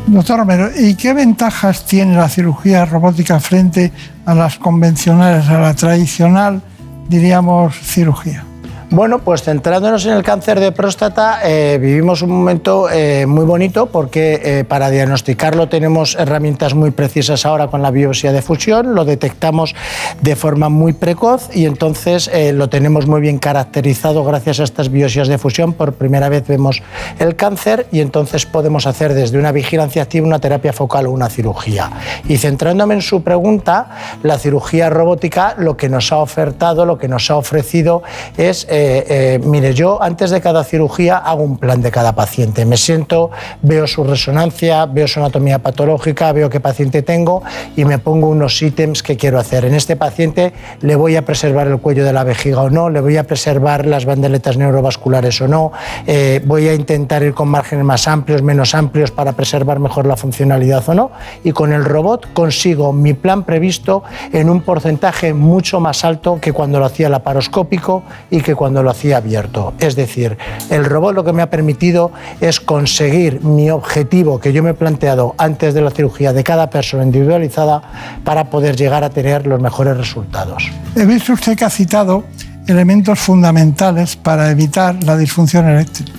Doctor 0.08 0.40
Romero, 0.40 0.70
¿y 0.74 0.96
qué 0.96 1.14
ventajas 1.14 1.86
tiene 1.86 2.16
la 2.16 2.30
cirugía 2.30 2.86
robótica 2.86 3.40
frente 3.42 3.92
a 4.26 4.34
las 4.34 4.58
convencionales, 4.58 5.50
a 5.50 5.60
la 5.60 5.74
tradicional, 5.74 6.62
diríamos, 7.10 7.76
cirugía? 7.76 8.46
Bueno, 8.90 9.20
pues 9.20 9.44
centrándonos 9.44 10.06
en 10.06 10.14
el 10.14 10.24
cáncer 10.24 10.62
de 10.62 10.72
próstata, 10.72 11.42
eh, 11.44 11.78
vivimos 11.78 12.22
un 12.22 12.30
momento 12.30 12.90
eh, 12.90 13.26
muy 13.26 13.44
bonito 13.44 13.88
porque 13.88 14.40
eh, 14.42 14.64
para 14.64 14.90
diagnosticarlo 14.90 15.68
tenemos 15.68 16.16
herramientas 16.16 16.74
muy 16.74 16.92
precisas 16.92 17.46
ahora 17.46 17.68
con 17.68 17.82
la 17.82 17.92
biopsia 17.92 18.32
de 18.32 18.42
fusión, 18.42 18.96
lo 18.96 19.04
detectamos 19.04 19.76
de 20.22 20.38
forma 20.38 20.70
muy 20.70 20.94
precoz 20.94 21.50
y 21.54 21.66
entonces 21.66 22.32
lo 22.54 22.70
tenemos 22.70 23.08
muy 23.08 23.20
bien 23.20 23.40
caracterizado 23.40 24.24
gracias 24.24 24.62
a 24.62 24.64
estas 24.64 24.90
biopsias 24.90 25.28
de 25.28 25.38
fusión. 25.38 25.74
Por 25.74 25.94
primera 25.94 26.30
vez 26.30 26.48
vemos 26.48 26.82
el 27.20 27.36
cáncer 27.36 27.88
y 27.92 28.00
entonces 28.00 28.46
podemos 28.46 28.88
hacer 28.88 29.14
desde 29.14 29.38
una 29.38 29.52
vigilancia 29.52 30.04
activa 30.04 30.26
una 30.26 30.40
terapia 30.40 30.72
focal 30.72 31.08
o 31.08 31.12
una 31.12 31.30
cirugía. 31.30 31.92
Y 32.30 32.38
centrándome 32.38 32.94
en 32.94 33.02
su 33.02 33.22
pregunta, 33.22 33.90
la 34.24 34.40
cirugía 34.40 34.90
robótica 34.90 35.56
lo 35.58 35.76
que 35.76 35.90
nos 35.90 36.14
ha 36.14 36.18
ofertado, 36.18 36.86
lo 36.86 36.98
que 36.98 37.10
nos 37.10 37.30
ha 37.30 37.36
ofrecido 37.36 38.02
es 38.38 38.66
eh, 38.80 39.06
eh, 39.10 39.40
mire, 39.44 39.74
yo 39.74 40.04
antes 40.04 40.30
de 40.30 40.40
cada 40.40 40.64
cirugía 40.64 41.18
hago 41.18 41.42
un 41.42 41.58
plan 41.58 41.82
de 41.82 41.90
cada 41.90 42.14
paciente. 42.14 42.64
Me 42.64 42.78
siento, 42.78 43.32
veo 43.64 43.88
su 43.88 44.04
resonancia, 44.04 44.86
veo 44.86 45.08
su 45.08 45.20
anatomía 45.20 45.58
patológica, 45.58 46.32
veo 46.32 46.48
qué 46.48 46.60
paciente 46.60 47.02
tengo 47.02 47.42
y 47.76 47.86
me 47.86 47.98
pongo 47.98 48.28
unos 48.28 48.62
ítems 48.62 49.02
que 49.02 49.18
quiero 49.18 49.40
hacer. 49.40 49.66
En 49.66 49.74
este 49.74 49.96
paciente 49.96 50.54
le 50.82 50.96
voy 50.96 51.16
a 51.16 51.26
preservar 51.26 51.66
el 51.66 51.80
cuello 51.80 52.06
de 52.06 52.14
la 52.14 52.24
vejiga 52.24 52.62
o 52.62 52.70
no, 52.70 52.92
le 52.92 53.02
voy 53.02 53.18
a 53.18 53.24
preservar 53.24 53.88
las 53.88 54.06
bandeletas 54.06 54.58
neurovasculares 54.58 55.42
o 55.42 55.48
no, 55.48 55.72
eh, 56.06 56.40
voy 56.46 56.68
a 56.68 56.76
intentar 56.76 57.24
ir 57.24 57.34
con 57.34 57.48
márgenes 57.48 57.84
más 57.84 58.08
amplios, 58.08 58.44
menos 58.44 58.76
amplios 58.76 59.10
para 59.10 59.32
preservar 59.32 59.80
mejor 59.80 60.06
la 60.06 60.18
funcionalidad 60.18 60.88
o 60.88 60.94
no. 60.94 61.12
Y 61.44 61.52
con 61.52 61.74
el 61.74 61.84
robot 61.84 62.32
consigo 62.32 62.94
mi 62.94 63.16
plan 63.16 63.42
previsto 63.42 64.04
en 64.32 64.52
un 64.52 64.62
porcentaje 64.62 65.34
mucho 65.34 65.80
más 65.80 66.06
alto 66.06 66.38
que 66.40 66.54
cuando 66.54 66.78
lo 66.78 66.86
hacía 66.86 67.10
laparoscópico 67.10 68.04
y 68.30 68.42
que 68.42 68.54
cuando 68.54 68.67
lo 68.72 68.90
hacía 68.90 69.18
abierto. 69.18 69.74
Es 69.80 69.96
decir, 69.96 70.38
el 70.70 70.86
robot 70.86 71.16
lo 71.16 71.24
que 71.24 71.34
me 71.34 71.42
ha 71.42 71.50
permitido 71.50 72.12
es 72.42 72.60
conseguir 72.60 73.44
mi 73.44 73.70
objetivo 73.70 74.40
que 74.40 74.54
yo 74.54 74.64
me 74.64 74.72
he 74.72 74.74
planteado 74.74 75.36
antes 75.38 75.74
de 75.74 75.82
la 75.82 75.92
cirugía 75.92 76.34
de 76.34 76.44
cada 76.44 76.70
persona 76.70 77.04
individualizada 77.04 77.82
para 78.24 78.50
poder 78.50 78.76
llegar 78.76 79.04
a 79.04 79.10
tener 79.10 79.48
los 79.48 79.62
mejores 79.62 79.98
resultados. 79.98 80.70
He 80.96 81.06
visto 81.06 81.34
usted 81.34 81.58
que 81.58 81.66
ha 81.66 81.70
citado 81.70 82.24
elementos 82.68 83.20
fundamentales 83.20 84.16
para 84.16 84.52
evitar 84.52 85.04
la 85.04 85.18
disfunción 85.18 85.68
eréctil. 85.68 86.12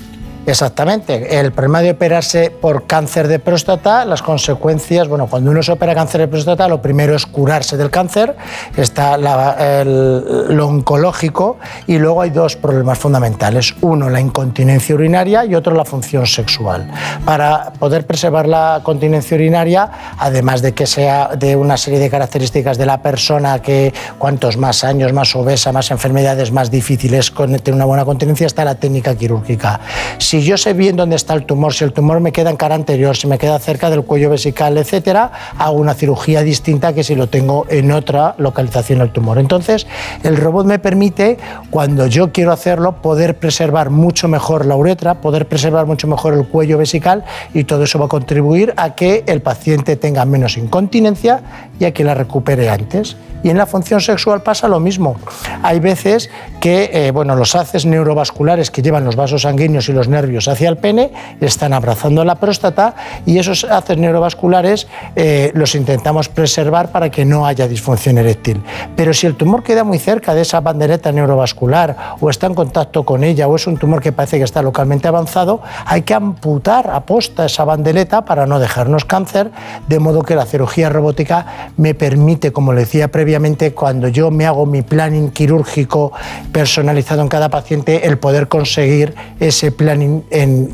Exactamente. 0.48 1.38
El 1.38 1.52
problema 1.52 1.82
de 1.82 1.90
operarse 1.90 2.50
por 2.50 2.86
cáncer 2.86 3.28
de 3.28 3.38
próstata, 3.38 4.06
las 4.06 4.22
consecuencias, 4.22 5.06
bueno, 5.06 5.26
cuando 5.26 5.50
uno 5.50 5.62
se 5.62 5.72
opera 5.72 5.94
cáncer 5.94 6.22
de 6.22 6.28
próstata, 6.28 6.66
lo 6.68 6.80
primero 6.80 7.14
es 7.14 7.26
curarse 7.26 7.76
del 7.76 7.90
cáncer, 7.90 8.34
está 8.74 9.18
lo 9.18 10.66
oncológico 10.66 11.58
y 11.86 11.98
luego 11.98 12.22
hay 12.22 12.30
dos 12.30 12.56
problemas 12.56 12.98
fundamentales. 12.98 13.74
Uno, 13.82 14.08
la 14.08 14.20
incontinencia 14.20 14.94
urinaria 14.94 15.44
y 15.44 15.54
otro, 15.54 15.74
la 15.74 15.84
función 15.84 16.26
sexual. 16.26 16.90
Para 17.26 17.70
poder 17.78 18.06
preservar 18.06 18.48
la 18.48 18.80
continencia 18.82 19.36
urinaria, 19.36 19.90
además 20.18 20.62
de 20.62 20.72
que 20.72 20.86
sea 20.86 21.36
de 21.36 21.56
una 21.56 21.76
serie 21.76 21.98
de 21.98 22.08
características 22.08 22.78
de 22.78 22.86
la 22.86 23.02
persona, 23.02 23.60
que 23.60 23.92
cuantos 24.18 24.56
más 24.56 24.82
años, 24.82 25.12
más 25.12 25.36
obesa, 25.36 25.72
más 25.72 25.90
enfermedades, 25.90 26.52
más 26.52 26.70
difíciles 26.70 27.34
tener 27.34 27.74
una 27.74 27.84
buena 27.84 28.06
continencia, 28.06 28.46
está 28.46 28.64
la 28.64 28.76
técnica 28.76 29.14
quirúrgica. 29.14 29.80
Si 30.16 30.37
yo 30.42 30.56
sé 30.56 30.72
bien 30.72 30.96
dónde 30.96 31.16
está 31.16 31.34
el 31.34 31.44
tumor, 31.44 31.74
si 31.74 31.84
el 31.84 31.92
tumor 31.92 32.20
me 32.20 32.32
queda 32.32 32.50
en 32.50 32.56
cara 32.56 32.74
anterior, 32.74 33.16
si 33.16 33.26
me 33.26 33.38
queda 33.38 33.58
cerca 33.58 33.90
del 33.90 34.02
cuello 34.02 34.30
vesical, 34.30 34.76
etcétera, 34.76 35.30
hago 35.56 35.76
una 35.76 35.94
cirugía 35.94 36.42
distinta 36.42 36.92
que 36.92 37.04
si 37.04 37.14
lo 37.14 37.28
tengo 37.28 37.66
en 37.68 37.92
otra 37.92 38.34
localización 38.38 38.98
del 39.00 39.10
tumor. 39.10 39.38
Entonces, 39.38 39.86
el 40.22 40.36
robot 40.36 40.66
me 40.66 40.78
permite, 40.78 41.38
cuando 41.70 42.06
yo 42.06 42.32
quiero 42.32 42.52
hacerlo, 42.52 43.00
poder 43.02 43.38
preservar 43.38 43.90
mucho 43.90 44.28
mejor 44.28 44.66
la 44.66 44.76
uretra, 44.76 45.20
poder 45.20 45.46
preservar 45.46 45.86
mucho 45.86 46.06
mejor 46.06 46.34
el 46.34 46.46
cuello 46.46 46.78
vesical 46.78 47.24
y 47.54 47.64
todo 47.64 47.84
eso 47.84 47.98
va 47.98 48.06
a 48.06 48.08
contribuir 48.08 48.74
a 48.76 48.94
que 48.94 49.24
el 49.26 49.40
paciente 49.40 49.96
tenga 49.96 50.24
menos 50.24 50.56
incontinencia 50.56 51.68
y 51.78 51.84
a 51.84 51.92
que 51.92 52.04
la 52.04 52.14
recupere 52.14 52.68
antes. 52.68 53.16
Y 53.42 53.50
en 53.50 53.56
la 53.56 53.66
función 53.66 54.00
sexual 54.00 54.42
pasa 54.42 54.66
lo 54.66 54.80
mismo. 54.80 55.16
Hay 55.62 55.78
veces 55.78 56.28
que 56.60 56.90
eh, 56.92 57.10
bueno, 57.12 57.36
los 57.36 57.54
haces 57.54 57.86
neurovasculares 57.86 58.70
que 58.70 58.82
llevan 58.82 59.04
los 59.04 59.14
vasos 59.14 59.42
sanguíneos 59.42 59.88
y 59.88 59.92
los 59.92 60.08
nervios 60.08 60.17
hacia 60.18 60.68
el 60.68 60.76
pene 60.76 61.12
están 61.40 61.72
abrazando 61.72 62.24
la 62.24 62.36
próstata 62.36 62.94
y 63.26 63.38
esos 63.38 63.64
haces 63.64 63.98
neurovasculares 63.98 64.86
eh, 65.16 65.50
los 65.54 65.74
intentamos 65.74 66.28
preservar 66.28 66.90
para 66.90 67.10
que 67.10 67.24
no 67.24 67.46
haya 67.46 67.68
disfunción 67.68 68.18
eréctil. 68.18 68.62
Pero 68.96 69.14
si 69.14 69.26
el 69.26 69.36
tumor 69.36 69.62
queda 69.62 69.84
muy 69.84 69.98
cerca 69.98 70.34
de 70.34 70.42
esa 70.42 70.60
bandereta 70.60 71.12
neurovascular 71.12 71.96
o 72.20 72.30
está 72.30 72.46
en 72.46 72.54
contacto 72.54 73.04
con 73.04 73.24
ella 73.24 73.48
o 73.48 73.56
es 73.56 73.66
un 73.66 73.76
tumor 73.76 74.00
que 74.00 74.12
parece 74.12 74.38
que 74.38 74.44
está 74.44 74.62
localmente 74.62 75.08
avanzado, 75.08 75.62
hay 75.84 76.02
que 76.02 76.14
amputar 76.14 76.90
a 76.90 77.00
posta 77.00 77.46
esa 77.46 77.64
bandereta 77.64 78.24
para 78.24 78.46
no 78.46 78.58
dejarnos 78.58 79.04
cáncer, 79.04 79.50
de 79.88 79.98
modo 79.98 80.22
que 80.22 80.34
la 80.34 80.46
cirugía 80.46 80.88
robótica 80.88 81.70
me 81.76 81.94
permite, 81.94 82.52
como 82.52 82.72
le 82.72 82.80
decía 82.80 83.08
previamente, 83.08 83.72
cuando 83.72 84.08
yo 84.08 84.30
me 84.30 84.46
hago 84.46 84.66
mi 84.66 84.82
planning 84.82 85.30
quirúrgico 85.30 86.12
personalizado 86.52 87.22
en 87.22 87.28
cada 87.28 87.48
paciente, 87.48 88.06
el 88.06 88.18
poder 88.18 88.48
conseguir 88.48 89.14
ese 89.40 89.72
planning 89.72 90.07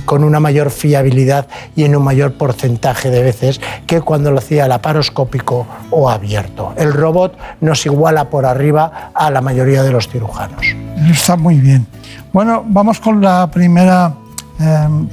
con 0.05 0.25
una 0.25 0.41
mayor 0.41 0.71
fiabilidad 0.71 1.47
y 1.77 1.85
en 1.85 1.97
un 1.97 2.03
mayor 2.03 2.35
porcentaje 2.35 3.11
de 3.11 3.23
veces 3.23 3.61
que 3.87 4.01
cuando 4.01 4.31
lo 4.31 4.39
hacía 4.39 4.69
laparoscópico 4.69 5.67
o 5.91 6.11
abierto. 6.11 6.73
El 6.77 6.93
robot 6.93 7.37
nos 7.61 7.85
iguala 7.87 8.31
por 8.31 8.47
arriba 8.47 9.11
a 9.15 9.31
la 9.31 9.41
mayoría 9.41 9.83
de 9.83 9.93
los 9.93 10.09
cirujanos. 10.09 10.65
Está 11.11 11.37
muy 11.37 11.61
bien. 11.61 11.87
Bueno, 12.33 12.65
vamos 12.67 13.01
con 13.01 13.21
la 13.21 13.51
primera, 13.51 14.15
em, 14.59 15.09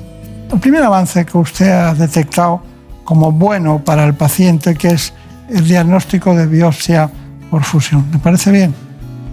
el 0.52 0.60
primer 0.60 0.84
avance 0.84 1.26
que 1.26 1.38
usted 1.38 1.70
ha 1.70 1.94
detectado 1.94 2.62
como 3.04 3.32
bueno 3.32 3.82
para 3.84 4.06
el 4.06 4.14
paciente, 4.14 4.76
que 4.76 4.90
es 4.90 5.14
el 5.50 5.68
diagnóstico 5.68 6.34
de 6.34 6.48
biopsia 6.48 7.10
por 7.50 7.64
fusión. 7.64 8.06
¿Le 8.12 8.20
parece 8.20 8.52
bien? 8.52 8.74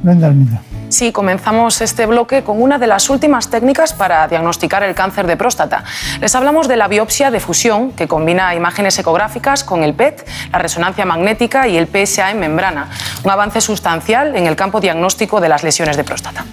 Brenda 0.03 0.27
Almida. 0.27 0.61
Sí, 0.89 1.13
comenzamos 1.13 1.83
este 1.83 2.07
bloque 2.07 2.43
con 2.43 2.63
una 2.63 2.79
de 2.79 2.87
las 2.87 3.11
últimas 3.11 3.51
técnicas 3.51 3.93
para 3.93 4.27
diagnosticar 4.27 4.83
el 4.83 4.95
cáncer 4.95 5.27
de 5.27 5.37
próstata. 5.37 5.85
Les 6.21 6.35
hablamos 6.35 6.67
de 6.67 6.77
la 6.77 6.89
biopsia 6.89 7.31
de 7.31 7.41
fusión, 7.41 7.93
que 7.93 8.09
combina 8.09 8.55
imágenes 8.55 8.99
ecográficas 8.99 9.65
con 9.65 9.85
el 9.85 9.95
PET, 9.95 10.27
la 10.51 10.59
resonancia 10.59 11.05
magnética 11.05 11.69
y 11.69 11.77
el 11.77 11.89
PSA 11.89 12.31
en 12.31 12.41
membrana, 12.41 12.89
un 13.23 13.31
avance 13.31 13.61
sustancial 13.61 14.35
en 14.35 14.47
el 14.47 14.57
campo 14.57 14.81
diagnóstico 14.81 15.41
de 15.41 15.51
las 15.51 15.63
lesiones 15.63 15.97
de 15.97 16.05
próstata. 16.05 16.45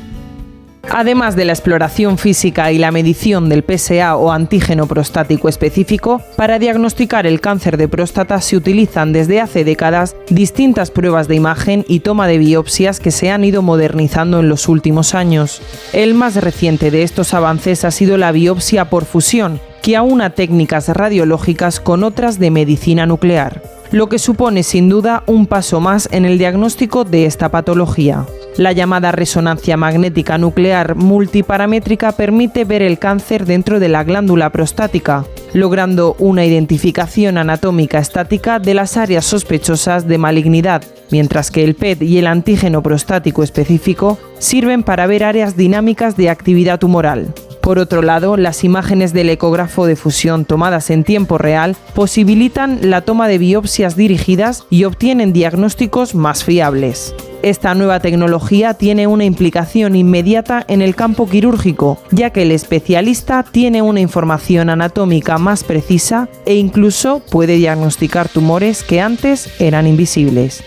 Además 0.92 1.36
de 1.36 1.46
la 1.46 1.54
exploración 1.54 2.18
física 2.18 2.72
y 2.72 2.78
la 2.78 2.92
medición 2.92 3.50
del 3.50 3.64
PSA 3.64 4.16
o 4.16 4.32
antígeno 4.32 4.88
prostático 4.88 5.50
específico, 5.50 6.22
para 6.38 6.60
diagnosticar 6.60 7.28
el 7.28 7.42
cáncer 7.42 7.78
de 7.78 7.88
próstata 7.88 8.40
se 8.42 8.56
utilizan 8.56 9.12
desde 9.12 9.42
hace 9.42 9.64
décadas 9.64 10.16
distintas 10.30 10.92
pruebas 10.92 11.28
de 11.28 11.36
imagen 11.36 11.86
y 11.88 12.00
toma 12.00 12.28
de 12.28 12.38
biopsias 12.38 13.00
que 13.00 13.12
se 13.12 13.30
han 13.30 13.44
ido 13.44 13.62
modernizando 13.62 14.40
en 14.40 14.50
los 14.50 14.70
últimos 14.70 15.16
años. 15.16 15.62
El 15.92 16.14
más 16.14 16.36
reciente 16.36 16.92
de 16.92 17.04
estos 17.04 17.34
avances 17.34 17.84
ha 17.84 17.92
sido 17.92 18.18
la 18.18 18.32
biopsia 18.32 18.90
por 18.90 19.06
fusión, 19.06 19.60
que 19.82 19.96
aúna 19.96 20.30
técnicas 20.32 20.88
radiológicas 20.90 21.80
con 21.80 22.04
otras 22.04 22.40
de 22.40 22.52
medicina 22.52 23.06
nuclear 23.06 23.75
lo 23.96 24.10
que 24.10 24.20
supone 24.20 24.64
sin 24.64 24.90
duda 24.90 25.24
un 25.26 25.48
paso 25.48 25.80
más 25.80 26.10
en 26.12 26.26
el 26.26 26.38
diagnóstico 26.38 27.06
de 27.06 27.26
esta 27.26 27.48
patología. 27.48 28.26
La 28.58 28.74
llamada 28.74 29.14
resonancia 29.14 29.78
magnética 29.78 30.38
nuclear 30.38 30.96
multiparamétrica 30.96 32.12
permite 32.12 32.66
ver 32.66 32.82
el 32.82 33.00
cáncer 33.00 33.46
dentro 33.46 33.80
de 33.80 33.88
la 33.88 34.04
glándula 34.04 34.50
prostática, 34.50 35.24
logrando 35.54 36.18
una 36.20 36.44
identificación 36.44 37.38
anatómica 37.38 38.00
estática 38.00 38.60
de 38.60 38.74
las 38.74 38.98
áreas 38.98 39.24
sospechosas 39.24 40.06
de 40.10 40.18
malignidad, 40.18 40.84
mientras 41.10 41.50
que 41.50 41.64
el 41.64 41.76
PET 41.76 42.02
y 42.02 42.18
el 42.18 42.28
antígeno 42.28 42.84
prostático 42.84 43.44
específico 43.44 44.20
sirven 44.40 44.84
para 44.84 45.08
ver 45.08 45.24
áreas 45.24 45.56
dinámicas 45.56 46.18
de 46.18 46.30
actividad 46.30 46.80
tumoral. 46.80 47.34
Por 47.66 47.80
otro 47.80 48.04
lado, 48.04 48.38
las 48.38 48.64
imágenes 48.64 49.12
del 49.12 49.28
ecógrafo 49.28 49.88
de 49.88 49.96
fusión 49.96 50.46
tomadas 50.46 50.92
en 50.92 51.04
tiempo 51.04 51.40
real 51.40 51.76
posibilitan 51.96 52.78
la 52.92 53.02
toma 53.02 53.28
de 53.28 53.40
biopsias 53.40 53.96
dirigidas 53.96 54.66
y 54.70 54.84
obtienen 54.84 55.34
diagnósticos 55.34 56.14
más 56.14 56.44
fiables. 56.44 57.16
Esta 57.42 57.74
nueva 57.74 58.02
tecnología 58.02 58.76
tiene 58.76 59.08
una 59.08 59.24
implicación 59.24 59.96
inmediata 59.96 60.64
en 60.68 60.84
el 60.84 60.96
campo 60.96 61.28
quirúrgico, 61.28 61.98
ya 62.12 62.30
que 62.30 62.44
el 62.44 62.52
especialista 62.52 63.42
tiene 63.42 63.82
una 63.82 64.00
información 64.00 64.70
anatómica 64.70 65.40
más 65.40 65.64
precisa 65.64 66.30
e 66.46 66.54
incluso 66.58 67.24
puede 67.32 67.56
diagnosticar 67.56 68.30
tumores 68.30 68.84
que 68.84 69.02
antes 69.02 69.60
eran 69.60 69.88
invisibles. 69.88 70.64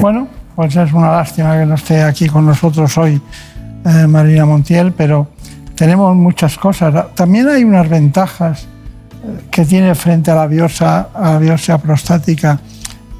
Bueno, 0.00 0.26
pues 0.56 0.74
es 0.74 0.90
una 0.90 1.10
lástima 1.10 1.58
que 1.58 1.66
no 1.66 1.74
esté 1.74 2.00
aquí 2.00 2.28
con 2.28 2.46
nosotros 2.46 2.96
hoy 2.96 3.20
eh, 3.84 4.06
Marina 4.06 4.46
Montiel, 4.46 4.92
pero 4.92 5.28
tenemos 5.74 6.14
muchas 6.16 6.56
cosas. 6.58 7.14
También 7.14 7.48
hay 7.48 7.64
unas 7.64 7.88
ventajas 7.88 8.62
eh, 8.62 9.44
que 9.50 9.64
tiene 9.64 9.94
frente 9.94 10.30
a 10.30 10.34
la 10.34 10.46
biopsia, 10.46 11.08
biopsia 11.40 11.78
prostática 11.78 12.58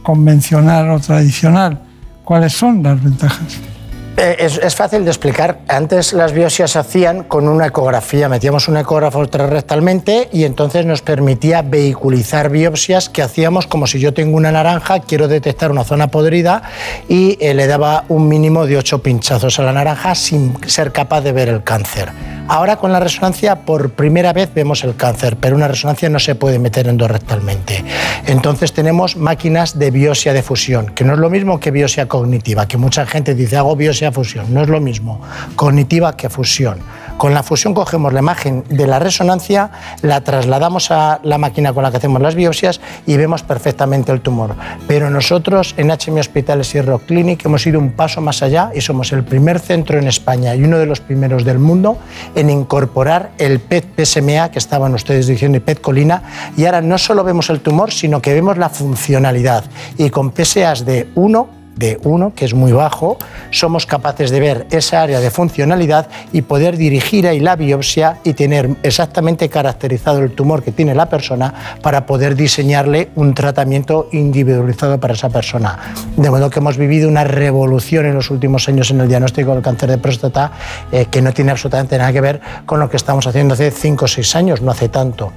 convencional 0.03 0.91
o 0.91 1.01
tradicional. 1.01 1.79
¿Cuáles 2.25 2.53
son 2.53 2.83
las 2.83 3.03
ventajas? 3.03 3.72
Eh, 4.15 4.37
es, 4.39 4.75
fácil 4.75 5.05
de 5.05 5.11
explicar. 5.11 5.61
Antes 5.69 6.13
las 6.13 6.33
biopsias 6.33 6.73
se 6.73 6.79
hacían 6.79 7.25
con 7.25 7.49
una 7.49 7.69
ecografía. 7.69 8.29
Metíamos 8.29 8.69
un 8.69 8.77
ecógrafo 8.77 9.27
transrectalmente 9.27 10.29
y 10.33 10.45
entonces 10.45 10.85
nos 10.85 11.01
permitía 11.01 11.63
vehiculizar 11.63 12.51
biopsias 12.51 13.09
que 13.09 13.23
hacíamos 13.23 13.67
como 13.67 13.87
si 13.87 14.01
yo 14.01 14.13
tengo 14.13 14.37
una 14.37 14.53
naranja, 14.53 15.01
quiero 15.01 15.29
detectar 15.29 15.71
una 15.71 15.85
zona 15.85 16.09
podrida 16.09 16.63
y 17.09 17.39
eh, 17.41 17.55
le 17.55 17.67
daba 17.67 18.05
un 18.09 18.29
mínimo 18.29 18.67
de 18.67 18.77
ocho 18.77 19.03
pinchazos 19.03 19.59
a 19.59 19.63
la 19.63 19.73
naranja 19.73 20.15
sin 20.15 20.59
ser 20.67 20.93
capaz 20.93 21.23
de 21.23 21.33
ver 21.33 21.49
el 21.49 21.65
cáncer. 21.65 22.13
Ahora 22.49 22.77
con 22.77 22.93
la 22.93 23.01
resonancia 23.01 23.61
por 23.61 23.93
primera 23.93 24.33
vez 24.33 24.53
vemos 24.53 24.85
el 24.85 24.97
cáncer, 24.97 25.37
pero 25.41 25.57
una 25.57 25.69
resonancia 25.69 26.09
no 26.09 26.19
se 26.19 26.35
puede 26.35 26.59
meter 26.59 26.89
endorrectalmente. 26.89 27.85
Entonces 28.27 28.73
tenemos 28.73 29.17
máquinas 29.17 29.79
de 29.79 29.91
biopsia 29.91 30.33
de 30.33 30.43
fusión, 30.43 30.87
que 30.87 31.05
no 31.05 31.15
es 31.15 31.19
lo 31.19 31.31
mismo 31.31 31.61
que 31.61 31.71
biopsia 31.71 32.09
cognitiva, 32.09 32.67
que 32.67 32.77
mucha 32.77 33.07
gente 33.07 33.35
dice 33.35 33.57
hago 33.57 33.77
biopsia 33.77 34.02
fusión, 34.11 34.53
no 34.53 34.63
es 34.63 34.69
lo 34.69 34.81
mismo 34.81 35.21
cognitiva 35.55 36.17
que 36.17 36.29
fusión. 36.29 36.79
Con 37.17 37.35
la 37.35 37.43
fusión 37.43 37.75
cogemos 37.75 38.13
la 38.13 38.21
imagen 38.21 38.65
de 38.69 38.87
la 38.87 38.99
resonancia, 38.99 39.71
la 40.01 40.23
trasladamos 40.23 40.91
a 40.91 41.21
la 41.23 41.39
máquina 41.39 41.73
con 41.73 41.85
la 41.85 41.91
que 41.91 41.99
hacemos 41.99 42.21
las 42.21 42.35
biopsias 42.35 42.81
y 43.07 43.17
vemos 43.17 43.43
perfectamente 43.43 44.11
el 44.11 44.23
tumor. 44.23 44.57
Pero 44.89 45.09
nosotros 45.09 45.75
en 45.77 45.91
HM 45.91 46.19
Hospitales 46.19 46.75
y 46.75 46.81
Rock 46.81 47.07
Clinic 47.07 47.45
hemos 47.45 47.65
ido 47.67 47.79
un 47.79 47.93
paso 47.93 48.21
más 48.21 48.43
allá 48.43 48.73
y 48.75 48.81
somos 48.81 49.13
el 49.13 49.23
primer 49.25 49.61
centro 49.61 49.99
en 49.99 50.09
España 50.09 50.55
y 50.57 50.65
uno 50.65 50.79
de 50.79 50.87
los 50.87 51.01
primeros 51.01 51.45
del 51.45 51.59
mundo 51.59 51.99
en 52.35 52.51
incorporar 52.51 53.31
el 53.39 53.61
PET 53.61 54.05
PSMA 54.05 54.51
que 54.51 54.59
estaban 54.59 54.95
ustedes 54.95 55.27
diciendo 55.27 55.59
y 55.59 55.61
PET 55.61 55.81
colina 55.81 56.23
y 56.57 56.65
ahora 56.65 56.81
no 56.81 56.99
solo 56.99 57.23
vemos 57.23 57.51
el 57.51 57.61
tumor, 57.61 57.93
sino 57.93 58.21
que 58.21 58.33
vemos 58.35 58.59
la 58.59 58.69
funcionalidad 58.69 59.65
y 59.97 60.11
con 60.11 60.33
PSAs 60.33 60.85
de 60.85 61.09
1 61.15 61.62
de 61.77 61.99
1, 62.03 62.35
que 62.35 62.45
es 62.45 62.55
muy 62.55 62.73
bajo, 62.73 63.19
somos 63.51 63.87
capaces 63.87 64.31
de 64.31 64.41
ver 64.41 64.67
esa 64.71 65.03
área 65.03 65.21
de 65.21 65.31
funcionalidad 65.31 66.09
y 66.33 66.43
poder 66.43 66.77
dirigir 66.77 67.27
ahí 67.27 67.41
la 67.41 67.57
biopsia 67.57 68.19
y 68.25 68.35
tener 68.35 68.77
exactamente 68.83 69.49
caracterizado 69.49 70.21
el 70.21 70.33
tumor 70.33 70.63
que 70.63 70.73
tiene 70.73 70.95
la 70.95 71.09
persona 71.09 71.55
para 71.83 72.07
poder 72.07 72.37
diseñarle 72.37 73.11
un 73.15 73.35
tratamiento 73.35 74.09
individualizado 74.13 74.99
para 74.99 75.15
esa 75.15 75.31
persona. 75.31 75.79
De 76.17 76.31
modo 76.31 76.51
que 76.51 76.59
hemos 76.59 76.77
vivido 76.77 77.09
una 77.09 77.25
revolución 77.25 78.07
en 78.07 78.15
los 78.15 78.31
últimos 78.31 78.69
años 78.69 78.91
en 78.91 79.01
el 79.01 79.09
diagnóstico 79.09 79.53
del 79.53 79.63
cáncer 79.63 79.91
de 79.91 79.99
próstata 79.99 80.53
eh, 80.91 81.07
que 81.11 81.23
no 81.23 81.33
tiene 81.33 81.51
absolutamente 81.51 81.99
nada 81.99 82.13
que 82.13 82.21
ver 82.21 82.41
con 82.67 82.81
lo 82.81 82.89
que 82.89 82.97
estamos 82.97 83.27
haciendo 83.27 83.55
hace 83.55 83.71
5 83.71 84.05
o 84.05 84.09
6 84.09 84.37
años, 84.37 84.63
no 84.63 84.71
hace 84.71 84.89
tanto. 84.89 85.33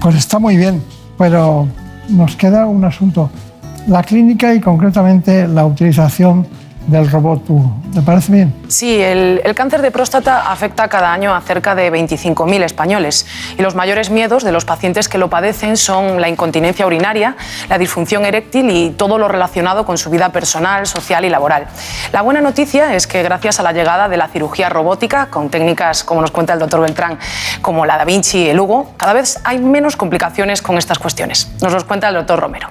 Pues 0.00 0.16
está 0.16 0.38
muy 0.38 0.56
bien, 0.56 0.82
pero 1.16 1.68
nos 2.08 2.36
queda 2.36 2.66
un 2.66 2.84
asunto. 2.84 3.30
La 3.88 4.02
clínica 4.02 4.54
y 4.54 4.60
concretamente 4.60 5.48
la 5.48 5.64
utilización 5.66 6.46
del 6.86 7.10
robot 7.10 7.48
Hugo. 7.48 7.76
¿Te 7.94 8.02
parece 8.02 8.32
bien? 8.32 8.54
Sí, 8.68 9.00
el, 9.00 9.40
el, 9.44 9.54
cáncer 9.54 9.82
de 9.82 9.90
próstata 9.90 10.50
afecta 10.50 10.88
cada 10.88 11.12
año 11.12 11.34
a 11.34 11.40
cerca 11.40 11.74
de 11.74 11.92
25.000 11.92 12.62
españoles 12.62 13.26
y 13.58 13.62
los 13.62 13.74
mayores 13.74 14.10
miedos 14.10 14.42
de 14.44 14.52
los 14.52 14.64
pacientes 14.64 15.08
que 15.08 15.18
lo 15.18 15.28
padecen 15.30 15.76
son 15.76 16.20
la 16.20 16.28
incontinencia 16.28 16.86
urinaria, 16.86 17.36
la 17.68 17.78
disfunción 17.78 18.24
eréctil 18.24 18.70
y 18.70 18.90
todo 18.90 19.18
lo 19.18 19.28
relacionado 19.28 19.84
con 19.84 19.98
su 19.98 20.10
vida 20.10 20.30
personal, 20.30 20.86
social 20.86 21.24
y 21.24 21.28
laboral. 21.28 21.66
La 22.12 22.22
buena 22.22 22.40
noticia 22.40 22.94
es 22.94 23.06
que 23.06 23.22
gracias 23.22 23.60
a 23.60 23.62
la 23.62 23.72
llegada 23.72 24.08
de 24.08 24.16
la 24.16 24.28
cirugía 24.28 24.68
robótica, 24.68 25.26
con 25.26 25.50
técnicas, 25.50 26.02
como 26.04 26.20
nos 26.20 26.30
cuenta 26.30 26.52
el 26.52 26.58
doctor 26.58 26.80
Beltrán, 26.80 27.18
como 27.60 27.86
la 27.86 27.96
Da 27.96 28.04
Vinci 28.04 28.38
y 28.38 28.48
el 28.48 28.58
Hugo, 28.58 28.92
cada 28.96 29.12
vez 29.12 29.38
hay 29.44 29.58
menos 29.58 29.96
complicaciones 29.96 30.62
con 30.62 30.78
estas 30.78 30.98
cuestiones. 30.98 31.52
Nos 31.60 31.72
los 31.72 31.84
cuenta 31.84 32.08
el 32.08 32.14
doctor 32.14 32.40
Romero. 32.40 32.70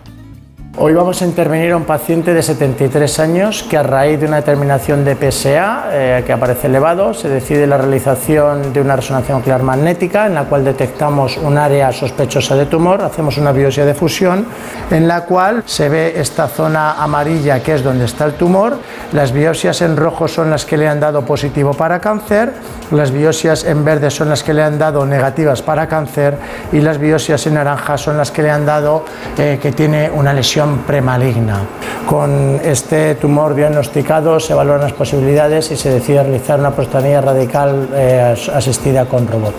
Hoy 0.77 0.93
vamos 0.93 1.21
a 1.21 1.25
intervenir 1.25 1.73
a 1.73 1.77
un 1.77 1.83
paciente 1.83 2.33
de 2.33 2.41
73 2.41 3.19
años 3.19 3.63
que 3.69 3.75
a 3.75 3.83
raíz 3.83 4.21
de 4.21 4.25
una 4.25 4.37
determinación 4.37 5.03
de 5.03 5.17
PSA 5.17 5.89
eh, 5.91 6.23
que 6.25 6.31
aparece 6.31 6.67
elevado 6.67 7.13
se 7.13 7.27
decide 7.27 7.67
la 7.67 7.77
realización 7.77 8.71
de 8.71 8.79
una 8.79 8.95
resonancia 8.95 9.35
nuclear 9.35 9.63
magnética 9.63 10.27
en 10.27 10.33
la 10.33 10.45
cual 10.45 10.63
detectamos 10.63 11.35
un 11.35 11.57
área 11.57 11.91
sospechosa 11.91 12.55
de 12.55 12.67
tumor, 12.67 13.01
hacemos 13.01 13.37
una 13.37 13.51
biopsia 13.51 13.85
de 13.85 13.93
fusión 13.93 14.45
en 14.89 15.09
la 15.09 15.25
cual 15.25 15.63
se 15.65 15.89
ve 15.89 16.13
esta 16.15 16.47
zona 16.47 17.03
amarilla 17.03 17.61
que 17.61 17.75
es 17.75 17.83
donde 17.83 18.05
está 18.05 18.23
el 18.23 18.35
tumor, 18.35 18.77
las 19.11 19.33
biopsias 19.33 19.81
en 19.81 19.97
rojo 19.97 20.29
son 20.29 20.49
las 20.49 20.63
que 20.63 20.77
le 20.77 20.87
han 20.87 21.01
dado 21.01 21.25
positivo 21.25 21.73
para 21.73 21.99
cáncer, 21.99 22.53
las 22.91 23.11
biopsias 23.11 23.65
en 23.65 23.83
verde 23.83 24.09
son 24.09 24.29
las 24.29 24.41
que 24.41 24.53
le 24.53 24.63
han 24.63 24.79
dado 24.79 25.05
negativas 25.05 25.61
para 25.61 25.87
cáncer 25.87 26.37
y 26.71 26.79
las 26.79 26.97
biopsias 26.97 27.45
en 27.47 27.55
naranja 27.55 27.97
son 27.97 28.15
las 28.17 28.31
que 28.31 28.41
le 28.41 28.51
han 28.51 28.65
dado 28.65 29.03
eh, 29.37 29.59
que 29.61 29.73
tiene 29.73 30.09
una 30.09 30.33
lesión 30.33 30.61
premaligna. 30.79 31.61
Con 32.05 32.59
este 32.63 33.15
tumor 33.15 33.53
diagnosticado 33.55 34.39
se 34.39 34.53
evalúan 34.53 34.81
las 34.81 34.93
posibilidades 34.93 35.71
y 35.71 35.77
se 35.77 35.89
decide 35.89 36.23
realizar 36.23 36.59
una 36.59 36.71
prostatectomía 36.71 37.21
radical 37.21 37.89
eh, 37.93 38.35
asistida 38.53 39.05
con 39.05 39.27
robot. 39.27 39.53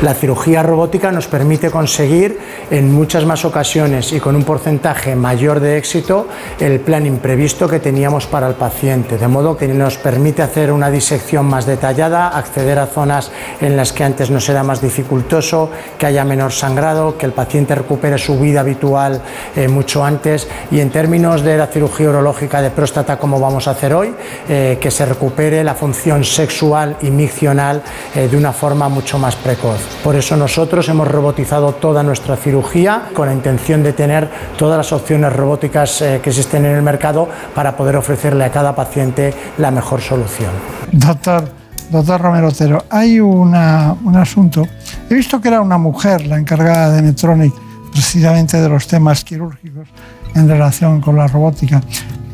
La 0.00 0.14
cirugía 0.14 0.62
robótica 0.62 1.10
nos 1.10 1.26
permite 1.26 1.72
conseguir 1.72 2.38
en 2.70 2.92
muchas 2.92 3.24
más 3.24 3.44
ocasiones 3.44 4.12
y 4.12 4.20
con 4.20 4.36
un 4.36 4.44
porcentaje 4.44 5.16
mayor 5.16 5.58
de 5.58 5.76
éxito 5.76 6.28
el 6.60 6.78
plan 6.78 7.04
imprevisto 7.04 7.66
que 7.66 7.80
teníamos 7.80 8.26
para 8.26 8.46
el 8.46 8.54
paciente, 8.54 9.18
de 9.18 9.26
modo 9.26 9.56
que 9.56 9.66
nos 9.66 9.96
permite 9.96 10.42
hacer 10.42 10.70
una 10.70 10.88
disección 10.88 11.46
más 11.46 11.66
detallada, 11.66 12.28
acceder 12.28 12.78
a 12.78 12.86
zonas 12.86 13.32
en 13.60 13.76
las 13.76 13.92
que 13.92 14.04
antes 14.04 14.30
nos 14.30 14.48
era 14.48 14.62
más 14.62 14.80
dificultoso, 14.80 15.68
que 15.98 16.06
haya 16.06 16.24
menor 16.24 16.52
sangrado, 16.52 17.18
que 17.18 17.26
el 17.26 17.32
paciente 17.32 17.74
recupere 17.74 18.18
su 18.18 18.38
vida 18.38 18.60
habitual 18.60 19.20
eh, 19.56 19.66
mucho 19.66 20.04
antes. 20.04 20.46
Y 20.70 20.78
en 20.78 20.90
términos 20.90 21.42
de 21.42 21.56
la 21.56 21.66
cirugía 21.66 22.10
urológica 22.10 22.62
de 22.62 22.70
próstata 22.70 23.18
como 23.18 23.40
vamos 23.40 23.66
a 23.66 23.72
hacer 23.72 23.92
hoy, 23.94 24.14
eh, 24.48 24.78
que 24.80 24.92
se 24.92 25.04
recupere 25.04 25.64
la 25.64 25.74
función 25.74 26.22
sexual 26.22 26.96
y 27.02 27.10
miccional 27.10 27.82
eh, 28.14 28.28
de 28.28 28.36
una 28.36 28.52
forma 28.52 28.88
mucho 28.88 29.18
más 29.18 29.34
precoz. 29.34 29.87
Por 30.02 30.16
eso 30.16 30.36
nosotros 30.36 30.88
hemos 30.88 31.08
robotizado 31.08 31.72
toda 31.74 32.02
nuestra 32.02 32.36
cirugía 32.36 33.10
con 33.14 33.28
la 33.28 33.34
intención 33.34 33.82
de 33.82 33.92
tener 33.92 34.28
todas 34.56 34.76
las 34.76 34.92
opciones 34.92 35.32
robóticas 35.32 36.02
eh, 36.02 36.20
que 36.22 36.30
existen 36.30 36.64
en 36.64 36.76
el 36.76 36.82
mercado 36.82 37.28
para 37.54 37.76
poder 37.76 37.96
ofrecerle 37.96 38.44
a 38.44 38.52
cada 38.52 38.74
paciente 38.74 39.34
la 39.58 39.70
mejor 39.70 40.00
solución. 40.00 40.50
Doctor, 40.92 41.44
doctor 41.90 42.20
Romero 42.20 42.48
Otero, 42.48 42.84
hay 42.90 43.20
un 43.20 43.54
asunto. 43.54 44.66
He 45.10 45.14
visto 45.14 45.40
que 45.40 45.48
era 45.48 45.60
una 45.60 45.78
mujer 45.78 46.26
la 46.26 46.38
encargada 46.38 46.90
de 46.90 47.02
Medtronic 47.02 47.52
precisamente 47.90 48.60
de 48.60 48.68
los 48.68 48.86
temas 48.86 49.24
quirúrgicos 49.24 49.88
en 50.34 50.48
relación 50.48 51.00
con 51.00 51.16
la 51.16 51.26
robótica, 51.26 51.82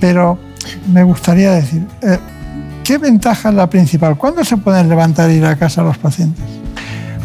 pero 0.01 0.39
me 0.93 1.02
gustaría 1.02 1.52
decir, 1.52 1.86
eh, 2.02 2.18
¿qué 2.82 2.98
ventaja 2.98 3.48
es 3.48 3.55
la 3.55 3.68
principal? 3.68 4.16
¿Cuándo 4.16 4.44
se 4.44 4.56
pueden 4.56 4.89
levantar 4.89 5.31
e 5.31 5.36
ir 5.36 5.44
a 5.47 5.56
casa 5.56 5.82
los 5.82 5.97
pacientes? 5.98 6.64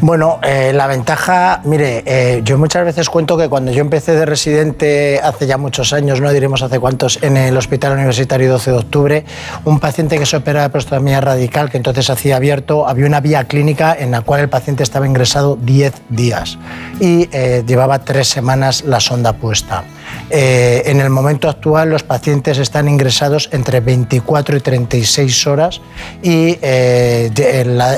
Bueno, 0.01 0.39
eh, 0.43 0.71
la 0.73 0.87
ventaja, 0.87 1.59
mire, 1.65 2.03
eh, 2.05 2.41
yo 2.45 2.57
muchas 2.57 2.85
veces 2.85 3.09
cuento 3.09 3.37
que 3.37 3.49
cuando 3.49 3.73
yo 3.73 3.81
empecé 3.81 4.13
de 4.13 4.25
residente 4.25 5.19
hace 5.21 5.45
ya 5.45 5.57
muchos 5.57 5.91
años, 5.91 6.21
no 6.21 6.31
diremos 6.31 6.61
hace 6.61 6.79
cuántos, 6.79 7.21
en 7.21 7.35
el 7.35 7.57
Hospital 7.57 7.93
Universitario 7.93 8.49
12 8.49 8.71
de 8.71 8.77
Octubre, 8.77 9.25
un 9.65 9.81
paciente 9.81 10.17
que 10.17 10.25
se 10.25 10.37
opera 10.37 10.61
de 10.61 10.69
prostotomía 10.69 11.19
radical, 11.19 11.69
que 11.69 11.75
entonces 11.75 12.09
hacía 12.09 12.37
abierto, 12.37 12.87
había 12.87 13.07
una 13.07 13.19
vía 13.19 13.43
clínica 13.43 13.93
en 13.93 14.11
la 14.11 14.21
cual 14.21 14.39
el 14.39 14.47
paciente 14.47 14.83
estaba 14.83 15.05
ingresado 15.05 15.57
10 15.61 15.93
días 16.07 16.57
y 17.01 17.27
eh, 17.33 17.65
llevaba 17.67 17.99
tres 17.99 18.29
semanas 18.29 18.85
la 18.85 19.01
sonda 19.01 19.33
puesta. 19.33 19.83
Eh, 20.29 20.83
en 20.85 20.99
el 20.99 21.09
momento 21.09 21.49
actual 21.49 21.89
los 21.89 22.03
pacientes 22.03 22.59
están 22.59 22.87
ingresados 22.87 23.49
entre 23.51 23.79
24 23.79 24.57
y 24.57 24.59
36 24.59 25.47
horas 25.47 25.81
y 26.21 26.57
eh, 26.61 27.31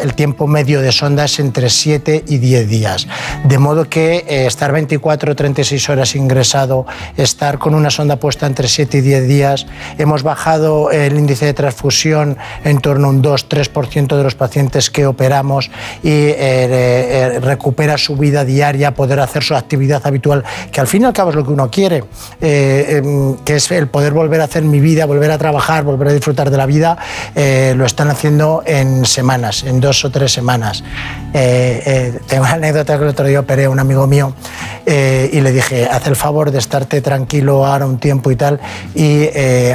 el, 0.03 0.13
tiempo 0.13 0.47
medio 0.47 0.81
de 0.81 0.91
sonda 0.91 1.25
es 1.25 1.39
entre 1.39 1.69
7 1.69 2.23
y 2.27 2.37
10 2.37 2.69
días. 2.69 3.07
De 3.43 3.57
modo 3.57 3.89
que 3.89 4.25
eh, 4.27 4.45
estar 4.45 4.71
24 4.71 5.33
o 5.33 5.35
36 5.35 5.89
horas 5.89 6.15
ingresado, 6.15 6.85
estar 7.17 7.57
con 7.57 7.75
una 7.75 7.89
sonda 7.89 8.15
puesta 8.15 8.47
entre 8.47 8.67
7 8.67 8.99
y 8.99 9.01
10 9.01 9.27
días, 9.27 9.67
hemos 9.97 10.23
bajado 10.23 10.91
el 10.91 11.17
índice 11.17 11.45
de 11.45 11.53
transfusión 11.53 12.37
en 12.63 12.79
torno 12.79 13.07
a 13.07 13.09
un 13.09 13.21
2-3% 13.21 14.15
de 14.15 14.23
los 14.23 14.35
pacientes 14.35 14.89
que 14.89 15.05
operamos 15.05 15.69
y 16.03 16.31
recupera 17.41 17.97
su 17.97 18.15
vida 18.15 18.45
diaria, 18.45 18.93
poder 18.93 19.19
hacer 19.19 19.43
su 19.43 19.55
actividad 19.55 20.01
habitual, 20.05 20.43
que 20.71 20.79
al 20.79 20.87
fin 20.87 21.01
y 21.03 21.05
al 21.05 21.13
cabo 21.13 21.31
es 21.31 21.35
lo 21.35 21.45
que 21.45 21.51
uno 21.51 21.69
quiere 21.69 22.00
eh, 22.39 23.01
em, 23.03 23.37
que 23.37 23.55
es 23.55 23.71
el 23.71 23.87
poder 23.87 24.13
volver 24.13 24.41
a 24.41 24.45
hacer 24.45 24.63
mi 24.63 24.79
vida, 24.79 25.05
volver 25.05 25.31
a 25.31 25.37
trabajar, 25.37 25.83
volver 25.83 26.09
a 26.09 26.13
disfrutar 26.13 26.49
de 26.49 26.57
la 26.57 26.65
vida, 26.65 26.97
eh, 27.35 27.73
lo 27.75 27.85
están 27.85 28.09
haciendo 28.09 28.63
en 28.65 29.05
semanas, 29.05 29.63
en 29.63 29.79
dos 29.79 30.03
o 30.05 30.09
tres 30.11 30.31
semanas. 30.31 30.83
Eh, 31.33 32.19
tengo 32.27 32.43
una 32.43 32.53
anécdota 32.53 32.97
que 32.97 33.03
el 33.03 33.09
otro 33.09 33.25
día 33.25 33.39
operé 33.39 33.65
a 33.65 33.69
un 33.69 33.79
amigo 33.79 34.07
mío 34.07 34.33
y 34.85 35.39
le 35.39 35.51
dije, 35.51 35.87
haz 35.89 36.07
el 36.07 36.15
favor 36.15 36.51
de 36.51 36.59
estarte 36.59 37.01
tranquilo 37.01 37.65
ahora 37.65 37.85
un 37.85 37.99
tiempo 37.99 38.31
y 38.31 38.35
tal, 38.35 38.59
y 38.95 39.27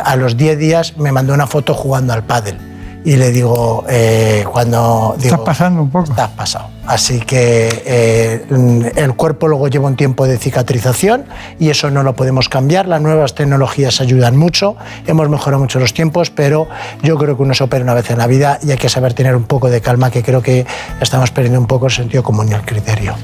a 0.04 0.16
los 0.16 0.36
10 0.36 0.58
días 0.58 0.96
me 0.98 1.12
mandó 1.12 1.32
una 1.32 1.46
foto 1.46 1.74
jugando 1.74 2.12
al 2.12 2.24
pádel 2.24 2.75
y 3.06 3.14
le 3.14 3.30
digo, 3.30 3.84
eh, 3.88 4.44
cuando... 4.52 5.14
Digo, 5.16 5.36
estás 5.36 5.46
pasando 5.46 5.80
un 5.80 5.90
poco. 5.90 6.10
Estás 6.10 6.30
pasado. 6.30 6.70
Así 6.88 7.20
que 7.20 7.68
eh, 7.86 8.92
el 8.96 9.14
cuerpo 9.14 9.46
luego 9.46 9.68
lleva 9.68 9.86
un 9.86 9.94
tiempo 9.94 10.26
de 10.26 10.38
cicatrización 10.38 11.24
y 11.60 11.70
eso 11.70 11.88
no 11.92 12.02
lo 12.02 12.16
podemos 12.16 12.48
cambiar. 12.48 12.88
Las 12.88 13.00
nuevas 13.00 13.36
tecnologías 13.36 14.00
ayudan 14.00 14.36
mucho, 14.36 14.74
hemos 15.06 15.28
mejorado 15.28 15.62
mucho 15.62 15.78
los 15.78 15.94
tiempos, 15.94 16.30
pero 16.30 16.66
yo 17.04 17.16
creo 17.16 17.36
que 17.36 17.44
uno 17.44 17.54
se 17.54 17.62
opera 17.62 17.84
una 17.84 17.94
vez 17.94 18.10
en 18.10 18.18
la 18.18 18.26
vida 18.26 18.58
y 18.60 18.72
hay 18.72 18.76
que 18.76 18.88
saber 18.88 19.14
tener 19.14 19.36
un 19.36 19.44
poco 19.44 19.70
de 19.70 19.80
calma, 19.80 20.10
que 20.10 20.24
creo 20.24 20.42
que 20.42 20.66
estamos 21.00 21.30
perdiendo 21.30 21.60
un 21.60 21.68
poco 21.68 21.86
el 21.86 21.92
sentido 21.92 22.24
común 22.24 22.48
y 22.50 22.54
el 22.54 22.62
criterio. 22.62 23.14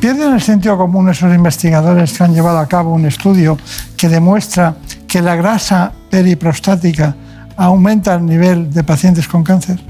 ¿Pierden 0.00 0.32
el 0.32 0.40
sentido 0.40 0.78
común 0.78 1.10
esos 1.10 1.34
investigadores 1.34 2.16
que 2.16 2.24
han 2.24 2.32
llevado 2.32 2.58
a 2.58 2.66
cabo 2.66 2.94
un 2.94 3.04
estudio 3.04 3.58
que 3.98 4.08
demuestra 4.08 4.76
que 5.06 5.20
la 5.20 5.36
grasa 5.36 5.92
periprostática 6.08 7.14
aumenta 7.56 8.14
el 8.14 8.26
nivel 8.26 8.72
de 8.72 8.84
pacientes 8.84 9.26
con 9.26 9.42
cáncer? 9.42 9.80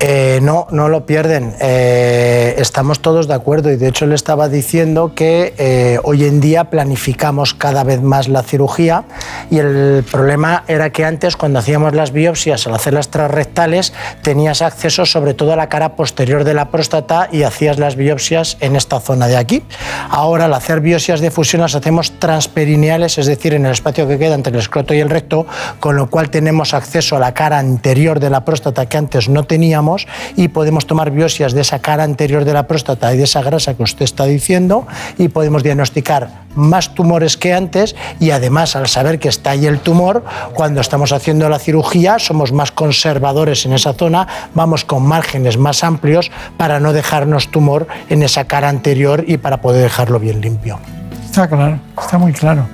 Eh, 0.00 0.40
no, 0.42 0.66
no 0.70 0.88
lo 0.88 1.06
pierden. 1.06 1.54
Eh, 1.60 2.54
estamos 2.58 3.00
todos 3.00 3.28
de 3.28 3.34
acuerdo 3.34 3.70
y 3.70 3.76
de 3.76 3.88
hecho 3.88 4.06
le 4.06 4.14
estaba 4.14 4.48
diciendo 4.48 5.12
que 5.14 5.54
eh, 5.58 5.98
hoy 6.02 6.24
en 6.24 6.40
día 6.40 6.64
planificamos 6.64 7.54
cada 7.54 7.84
vez 7.84 8.02
más 8.02 8.28
la 8.28 8.42
cirugía 8.42 9.04
y 9.50 9.58
el 9.58 10.04
problema 10.10 10.64
era 10.68 10.90
que 10.90 11.04
antes 11.04 11.36
cuando 11.36 11.58
hacíamos 11.58 11.94
las 11.94 12.12
biopsias 12.12 12.66
al 12.66 12.74
hacer 12.74 12.92
las 12.92 13.08
transrectales 13.08 13.92
tenías 14.22 14.62
acceso 14.62 15.06
sobre 15.06 15.34
todo 15.34 15.52
a 15.52 15.56
la 15.56 15.68
cara 15.68 15.96
posterior 15.96 16.44
de 16.44 16.54
la 16.54 16.70
próstata 16.70 17.28
y 17.30 17.42
hacías 17.42 17.78
las 17.78 17.96
biopsias 17.96 18.56
en 18.60 18.76
esta 18.76 19.00
zona 19.00 19.26
de 19.26 19.36
aquí. 19.36 19.62
Ahora 20.10 20.46
al 20.46 20.54
hacer 20.54 20.80
biopsias 20.80 21.20
de 21.20 21.30
fusión 21.30 21.62
las 21.62 21.74
hacemos 21.74 22.18
transperineales, 22.18 23.18
es 23.18 23.26
decir, 23.26 23.54
en 23.54 23.66
el 23.66 23.72
espacio 23.72 24.06
que 24.08 24.18
queda 24.18 24.34
entre 24.34 24.52
el 24.52 24.58
escroto 24.58 24.92
y 24.94 25.00
el 25.00 25.10
recto, 25.10 25.46
con 25.80 25.96
lo 25.96 26.10
cual 26.10 26.30
tenemos 26.30 26.74
acceso 26.74 27.16
a 27.16 27.20
la 27.20 27.32
cara 27.32 27.58
anterior 27.58 28.20
de 28.20 28.30
la 28.30 28.44
próstata 28.44 28.86
que 28.86 28.96
antes 28.96 29.28
no 29.28 29.44
teníamos 29.44 29.73
y 30.36 30.48
podemos 30.48 30.86
tomar 30.86 31.10
biopsias 31.10 31.52
de 31.52 31.60
esa 31.60 31.80
cara 31.80 32.04
anterior 32.04 32.44
de 32.44 32.52
la 32.52 32.66
próstata 32.66 33.12
y 33.14 33.16
de 33.16 33.24
esa 33.24 33.42
grasa 33.42 33.74
que 33.74 33.82
usted 33.82 34.04
está 34.04 34.24
diciendo 34.24 34.86
y 35.18 35.28
podemos 35.28 35.62
diagnosticar 35.62 36.44
más 36.54 36.94
tumores 36.94 37.36
que 37.36 37.52
antes 37.52 37.96
y 38.20 38.30
además 38.30 38.76
al 38.76 38.88
saber 38.88 39.18
que 39.18 39.28
está 39.28 39.50
ahí 39.50 39.66
el 39.66 39.80
tumor, 39.80 40.24
cuando 40.54 40.80
estamos 40.80 41.12
haciendo 41.12 41.48
la 41.48 41.58
cirugía 41.58 42.18
somos 42.18 42.52
más 42.52 42.70
conservadores 42.70 43.66
en 43.66 43.72
esa 43.72 43.92
zona, 43.92 44.28
vamos 44.54 44.84
con 44.84 45.02
márgenes 45.02 45.58
más 45.58 45.84
amplios 45.84 46.30
para 46.56 46.80
no 46.80 46.92
dejarnos 46.92 47.48
tumor 47.50 47.86
en 48.08 48.22
esa 48.22 48.44
cara 48.44 48.68
anterior 48.68 49.24
y 49.26 49.38
para 49.38 49.60
poder 49.60 49.82
dejarlo 49.82 50.18
bien 50.18 50.40
limpio. 50.40 50.78
Está 51.24 51.48
claro, 51.48 51.78
está 51.98 52.18
muy 52.18 52.32
claro. 52.32 52.66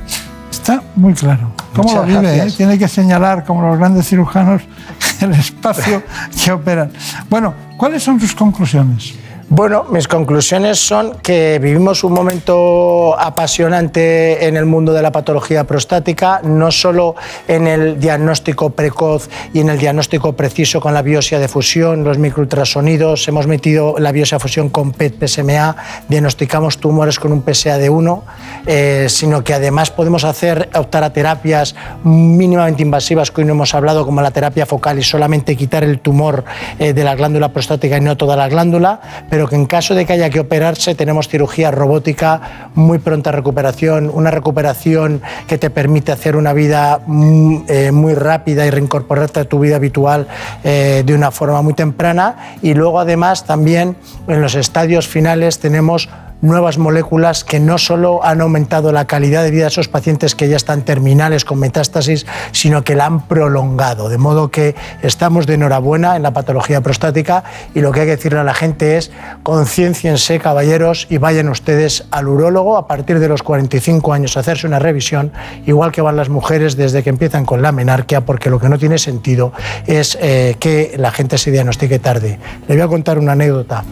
Está 0.61 0.83
muy 0.95 1.15
claro. 1.15 1.53
¿Cómo 1.75 1.95
lo 1.95 2.03
vive? 2.05 2.37
eh? 2.37 2.53
Tiene 2.55 2.79
que 2.79 2.87
señalar, 2.87 3.45
como 3.45 3.63
los 3.67 3.79
grandes 3.79 4.07
cirujanos, 4.07 4.61
el 5.21 5.33
espacio 5.33 6.03
que 6.45 6.53
operan. 6.53 6.93
Bueno, 7.31 7.55
¿cuáles 7.79 8.03
son 8.03 8.21
sus 8.21 8.35
conclusiones? 8.35 9.15
Bueno, 9.53 9.83
mis 9.91 10.07
conclusiones 10.07 10.79
son 10.79 11.17
que 11.25 11.59
vivimos 11.61 12.05
un 12.05 12.13
momento 12.13 13.19
apasionante 13.19 14.47
en 14.47 14.57
el 14.57 14.65
mundo 14.65 14.93
de 14.93 15.03
la 15.03 15.11
patología 15.11 15.65
prostática, 15.65 16.41
no 16.45 16.71
solo 16.71 17.17
en 17.49 17.67
el 17.67 17.99
diagnóstico 17.99 18.71
precoz 18.71 19.29
y 19.53 19.59
en 19.59 19.71
el 19.71 19.77
diagnóstico 19.77 20.35
preciso 20.35 20.81
con 20.81 20.95
la 20.95 21.03
biopsia 21.03 21.41
de 21.41 21.49
fusión, 21.49 22.05
los 22.05 22.17
microultrasonidos, 22.17 23.27
hemos 23.27 23.49
metido 23.49 23.97
la 23.99 24.13
biopsia 24.13 24.39
de 24.39 24.43
fusión 24.43 24.69
con 24.69 24.93
PET-PSMA, 24.93 25.75
diagnosticamos 26.09 26.79
tumores 26.79 27.19
con 27.19 27.33
un 27.33 27.43
PSA 27.43 27.79
de 27.79 27.91
1, 27.91 28.23
eh, 28.67 29.07
sino 29.09 29.43
que 29.43 29.55
además 29.55 29.91
podemos 29.91 30.23
hacer, 30.23 30.71
optar 30.77 31.03
a 31.03 31.13
terapias 31.13 31.75
mínimamente 32.05 32.83
invasivas 32.83 33.33
que 33.33 33.41
hoy 33.41 33.49
no 33.49 33.55
hemos 33.55 33.75
hablado, 33.75 34.07
como 34.07 34.23
la 34.23 34.31
terapia 34.31 34.65
focal 34.65 35.01
y 35.01 35.03
solamente 35.03 35.57
quitar 35.57 35.83
el 35.83 35.99
tumor 35.99 36.45
eh, 36.79 36.93
de 36.93 37.03
la 37.03 37.17
glándula 37.17 37.53
prostática 37.53 37.97
y 37.97 38.01
no 38.01 38.17
toda 38.17 38.37
la 38.37 38.49
glándula, 38.49 39.01
pero 39.29 39.40
que 39.49 39.57
en 39.57 39.67
caso 39.67 39.95
de 39.95 40.07
que 40.07 40.13
haya 40.13 40.31
que 40.31 40.41
operarse 40.41 40.95
tenemos 40.95 41.29
cirugía 41.29 41.71
robótica, 41.71 42.71
muy 42.75 42.99
pronta 42.99 43.33
recuperación, 43.33 44.11
una 44.13 44.31
recuperación 44.31 45.23
que 45.47 45.59
te 45.59 45.71
permite 45.71 46.13
hacer 46.13 46.37
una 46.37 46.53
vida 46.53 47.01
mm, 47.07 47.57
eh, 47.69 47.93
muy 47.93 48.15
rápida 48.15 48.67
y 48.67 48.71
reincorporarte 48.71 49.41
a 49.41 49.45
tu 49.45 49.59
vida 49.59 49.77
habitual 49.77 50.29
eh, 50.65 51.03
de 51.05 51.15
una 51.15 51.31
forma 51.31 51.63
muy 51.63 51.75
temprana. 51.75 52.57
Y 52.63 52.75
luego 52.75 53.01
además 53.01 53.45
también 53.45 53.97
en 54.29 54.41
los 54.41 54.55
estadios 54.55 55.07
finales 55.07 55.59
tenemos 55.59 56.09
nuevas 56.43 56.79
moléculas 56.79 57.45
que 57.45 57.61
no 57.61 57.79
solo 57.79 58.25
han 58.25 58.41
aumentado 58.41 58.93
la 58.93 59.07
calidad 59.07 59.43
de 59.43 59.51
vida 59.51 59.63
de 59.63 59.69
esos 59.69 59.89
pacientes 59.89 60.35
que 60.35 60.49
ya 60.49 60.57
están 60.57 60.83
terminales 60.83 61.45
con 61.45 61.59
metástasis, 61.59 62.27
sino 62.53 62.83
que 62.83 62.95
la 62.95 63.07
han 63.07 63.27
prolongado. 63.27 64.09
De 64.09 64.19
modo 64.19 64.51
que 64.51 64.75
estamos 65.03 65.47
de 65.47 65.55
enhorabuena 65.55 66.17
en 66.17 66.23
la 66.23 66.33
patología 66.33 66.81
prostática 66.81 67.45
y 67.75 67.81
lo 67.81 67.93
que 67.93 68.01
hay 68.01 68.07
que 68.07 68.17
decirle 68.17 68.41
a 68.41 68.45
la 68.45 68.55
gente 68.55 68.97
es 68.97 69.11
concienciense, 69.43 70.39
caballeros, 70.39 71.07
y 71.11 71.19
vayan 71.19 71.49
ustedes 71.49 72.05
al 72.11 72.29
urólogo 72.29 72.77
a 72.77 72.87
partir 72.87 73.19
de 73.19 73.29
los 73.29 73.43
45 73.43 74.13
años 74.13 74.37
a 74.37 74.41
hacerse 74.41 74.67
una 74.67 74.79
revisión, 74.79 75.33
igual 75.67 75.93
que 75.93 76.03
van 76.03 76.17
las 76.17 76.29
mujeres 76.29 76.77
desde 76.77 77.03
que 77.03 77.11
empiezan 77.11 77.45
con 77.45 77.63
la 77.63 77.73
menarquia, 77.73 78.23
porque 78.23 78.51
lo 78.51 78.59
que 78.59 78.69
no 78.69 78.79
tiene 78.79 78.99
sentido 78.99 79.53
es 79.87 80.19
eh, 80.21 80.57
que 80.59 80.95
la 80.97 81.11
gente 81.11 81.39
se 81.39 81.51
diagnostique 81.51 81.99
tarde. 81.99 82.39
Le 82.69 82.75
voy 82.75 82.83
a 82.83 82.89
contar 82.89 83.19
una 83.19 83.33
anécdota. 83.33 83.85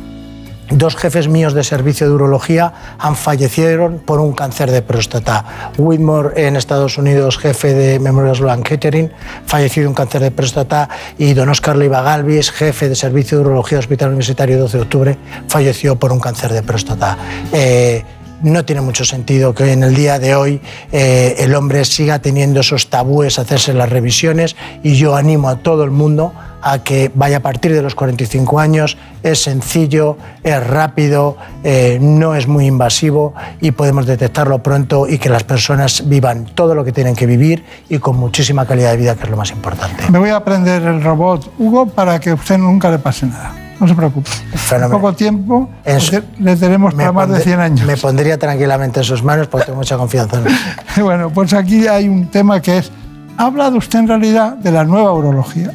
Dos 0.71 0.97
jefes 0.97 1.29
míos 1.29 1.55
de 1.55 1.65
servicio 1.65 2.07
de 2.07 2.13
urología 2.13 2.73
han 2.99 3.17
fallecido 3.17 3.91
por 4.05 4.21
un 4.21 4.33
cáncer 4.33 4.71
de 4.71 4.83
próstata. 4.83 5.73
Whitmore 5.79 6.47
en 6.47 6.57
Estados 6.57 6.99
Unidos, 6.99 7.39
jefe 7.39 7.73
de 7.73 7.99
Memorial 7.99 8.37
Sloan 8.37 8.63
Kettering, 8.63 9.11
fallecido 9.47 9.85
de 9.85 9.89
un 9.89 9.95
cáncer 9.95 10.21
de 10.21 10.31
próstata. 10.31 10.91
Y 11.17 11.33
don 11.33 11.49
Oscar 11.49 11.75
Leiva 11.75 12.03
Galvis, 12.03 12.51
jefe 12.51 12.91
de 12.91 12.97
servicio 12.97 13.39
de 13.39 13.45
urología 13.45 13.79
Hospital 13.79 14.09
Universitario 14.09 14.59
12 14.59 14.77
de 14.77 14.83
octubre, 14.83 15.19
falleció 15.49 15.97
por 15.97 16.13
un 16.13 16.21
cáncer 16.21 16.53
de 16.53 16.63
próstata. 16.63 17.17
Eh, 17.51 18.05
no 18.43 18.65
tiene 18.65 18.83
mucho 18.83 19.05
sentido 19.05 19.55
que 19.55 19.73
en 19.73 19.83
el 19.83 19.95
día 19.95 20.19
de 20.19 20.35
hoy 20.35 20.61
eh, 20.93 21.37
el 21.39 21.55
hombre 21.55 21.85
siga 21.85 22.21
teniendo 22.21 22.61
esos 22.61 22.89
tabúes 22.89 23.39
hacerse 23.39 23.75
las 23.75 23.89
revisiones 23.89 24.55
y 24.83 24.95
yo 24.95 25.17
animo 25.17 25.49
a 25.49 25.57
todo 25.57 25.83
el 25.83 25.91
mundo 25.91 26.33
a 26.63 26.81
que 26.81 27.11
vaya 27.15 27.39
a 27.39 27.41
partir 27.41 27.73
de 27.73 27.83
los 27.83 27.95
45 27.95 28.59
años, 28.61 28.97
es 29.23 29.43
sencillo, 29.43 30.17
es 30.43 30.67
rápido, 30.67 31.37
eh, 31.65 31.99
no 32.01 32.35
es 32.35 32.47
muy 32.49 32.67
invasivo 32.67 33.35
y 33.61 33.71
podemos 33.71 34.07
detectarlo 34.07 34.63
pronto 34.63 35.07
y 35.09 35.19
que 35.19 35.29
las 35.29 35.45
personas 35.45 36.09
vivan 36.09 36.47
todo 36.55 36.75
lo 36.75 36.85
que 36.85 36.93
tienen 36.93 37.15
que 37.15 37.27
vivir 37.27 37.65
y 37.89 37.99
con 37.99 38.17
muchísima 38.17 38.67
calidad 38.67 38.91
de 38.91 38.97
vida, 38.97 39.15
que 39.15 39.25
es 39.25 39.31
lo 39.31 39.37
más 39.37 39.51
importante. 39.51 40.11
Me 40.11 40.19
voy 40.19 40.31
a 40.31 40.37
aprender 40.37 40.83
el 40.83 41.03
robot 41.03 41.53
Hugo 41.59 41.87
para 41.87 42.19
que 42.19 42.31
a 42.31 42.35
usted 42.35 42.59
nunca 42.59 42.91
le 42.91 42.99
pase 42.99 43.27
nada. 43.27 43.53
No 43.81 43.87
se 43.87 43.95
preocupe. 43.95 44.29
En 44.73 44.91
poco 44.91 45.13
tiempo 45.13 45.69
Eso. 45.85 46.21
le 46.41 46.57
tenemos 46.57 46.95
para 46.95 47.13
más 47.13 47.29
de 47.29 47.35
pondré- 47.37 47.45
100 47.45 47.61
años. 47.61 47.87
Me 47.87 47.97
pondría 47.97 48.37
tranquilamente 48.37 48.99
en 48.99 49.05
sus 49.05 49.23
manos 49.23 49.47
porque 49.47 49.67
tengo 49.67 49.79
mucha 49.79 49.97
confianza 49.97 50.39
en 50.41 50.49
él. 50.49 50.53
Bueno, 51.03 51.31
pues 51.31 51.53
aquí 51.53 51.87
hay 51.87 52.09
un 52.09 52.27
tema 52.27 52.61
que 52.61 52.79
es, 52.79 52.91
¿ha 53.37 53.45
hablado 53.47 53.77
usted 53.77 54.01
en 54.01 54.09
realidad 54.09 54.55
de 54.57 54.73
la 54.73 54.83
nueva 54.83 55.13
urología? 55.13 55.71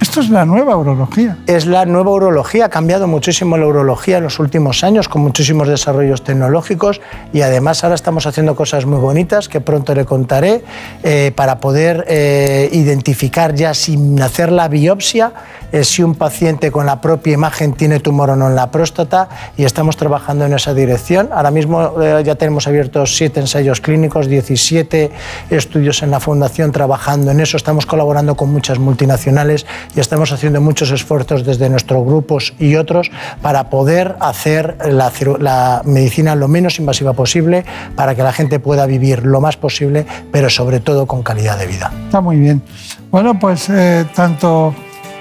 Esto 0.00 0.20
es 0.20 0.28
la 0.30 0.44
nueva 0.44 0.76
urología. 0.76 1.38
Es 1.46 1.64
la 1.66 1.86
nueva 1.86 2.10
urología, 2.10 2.66
ha 2.66 2.68
cambiado 2.68 3.06
muchísimo 3.06 3.56
la 3.56 3.66
urología 3.66 4.18
en 4.18 4.24
los 4.24 4.38
últimos 4.38 4.84
años 4.84 5.08
con 5.08 5.22
muchísimos 5.22 5.68
desarrollos 5.68 6.22
tecnológicos 6.22 7.00
y 7.32 7.40
además 7.40 7.82
ahora 7.82 7.94
estamos 7.94 8.26
haciendo 8.26 8.56
cosas 8.56 8.84
muy 8.84 8.98
bonitas 8.98 9.48
que 9.48 9.60
pronto 9.60 9.94
le 9.94 10.04
contaré 10.04 10.64
eh, 11.02 11.32
para 11.34 11.60
poder 11.60 12.04
eh, 12.08 12.68
identificar 12.72 13.54
ya 13.54 13.72
sin 13.74 14.20
hacer 14.20 14.52
la 14.52 14.68
biopsia 14.68 15.32
eh, 15.72 15.82
si 15.82 16.02
un 16.02 16.14
paciente 16.14 16.70
con 16.70 16.86
la 16.86 17.00
propia 17.00 17.34
imagen 17.34 17.72
tiene 17.72 18.00
tumor 18.00 18.30
o 18.30 18.36
no 18.36 18.48
en 18.48 18.54
la 18.54 18.70
próstata 18.70 19.28
y 19.56 19.64
estamos 19.64 19.96
trabajando 19.96 20.44
en 20.44 20.52
esa 20.52 20.74
dirección. 20.74 21.30
Ahora 21.32 21.50
mismo 21.50 21.94
ya 22.22 22.34
tenemos 22.34 22.66
abiertos 22.66 23.16
siete 23.16 23.40
ensayos 23.40 23.80
clínicos, 23.80 24.28
17 24.28 25.10
estudios 25.50 26.02
en 26.02 26.10
la 26.10 26.20
fundación 26.20 26.72
trabajando 26.72 27.30
en 27.30 27.40
eso. 27.40 27.56
Estamos 27.56 27.86
colaborando 27.86 28.36
con 28.36 28.52
muchas 28.52 28.78
multinacionales 28.78 29.66
y 29.94 30.00
estamos 30.00 30.32
haciendo 30.32 30.60
muchos 30.60 30.90
esfuerzos 30.90 31.44
desde 31.44 31.68
nuestros 31.68 32.04
grupos 32.04 32.54
y 32.58 32.76
otros 32.76 33.10
para 33.42 33.70
poder 33.70 34.16
hacer 34.20 34.76
la, 34.90 35.82
medicina 35.84 36.34
lo 36.34 36.48
menos 36.48 36.78
invasiva 36.78 37.12
posible 37.12 37.64
para 37.94 38.14
que 38.14 38.22
la 38.22 38.32
gente 38.32 38.58
pueda 38.58 38.86
vivir 38.86 39.24
lo 39.24 39.40
más 39.40 39.56
posible, 39.56 40.06
pero 40.32 40.50
sobre 40.50 40.80
todo 40.80 41.06
con 41.06 41.22
calidad 41.22 41.58
de 41.58 41.66
vida. 41.66 41.92
Está 42.06 42.20
muy 42.20 42.36
bien. 42.36 42.62
Bueno, 43.10 43.38
pues 43.38 43.68
eh, 43.70 44.04
tanto 44.14 44.74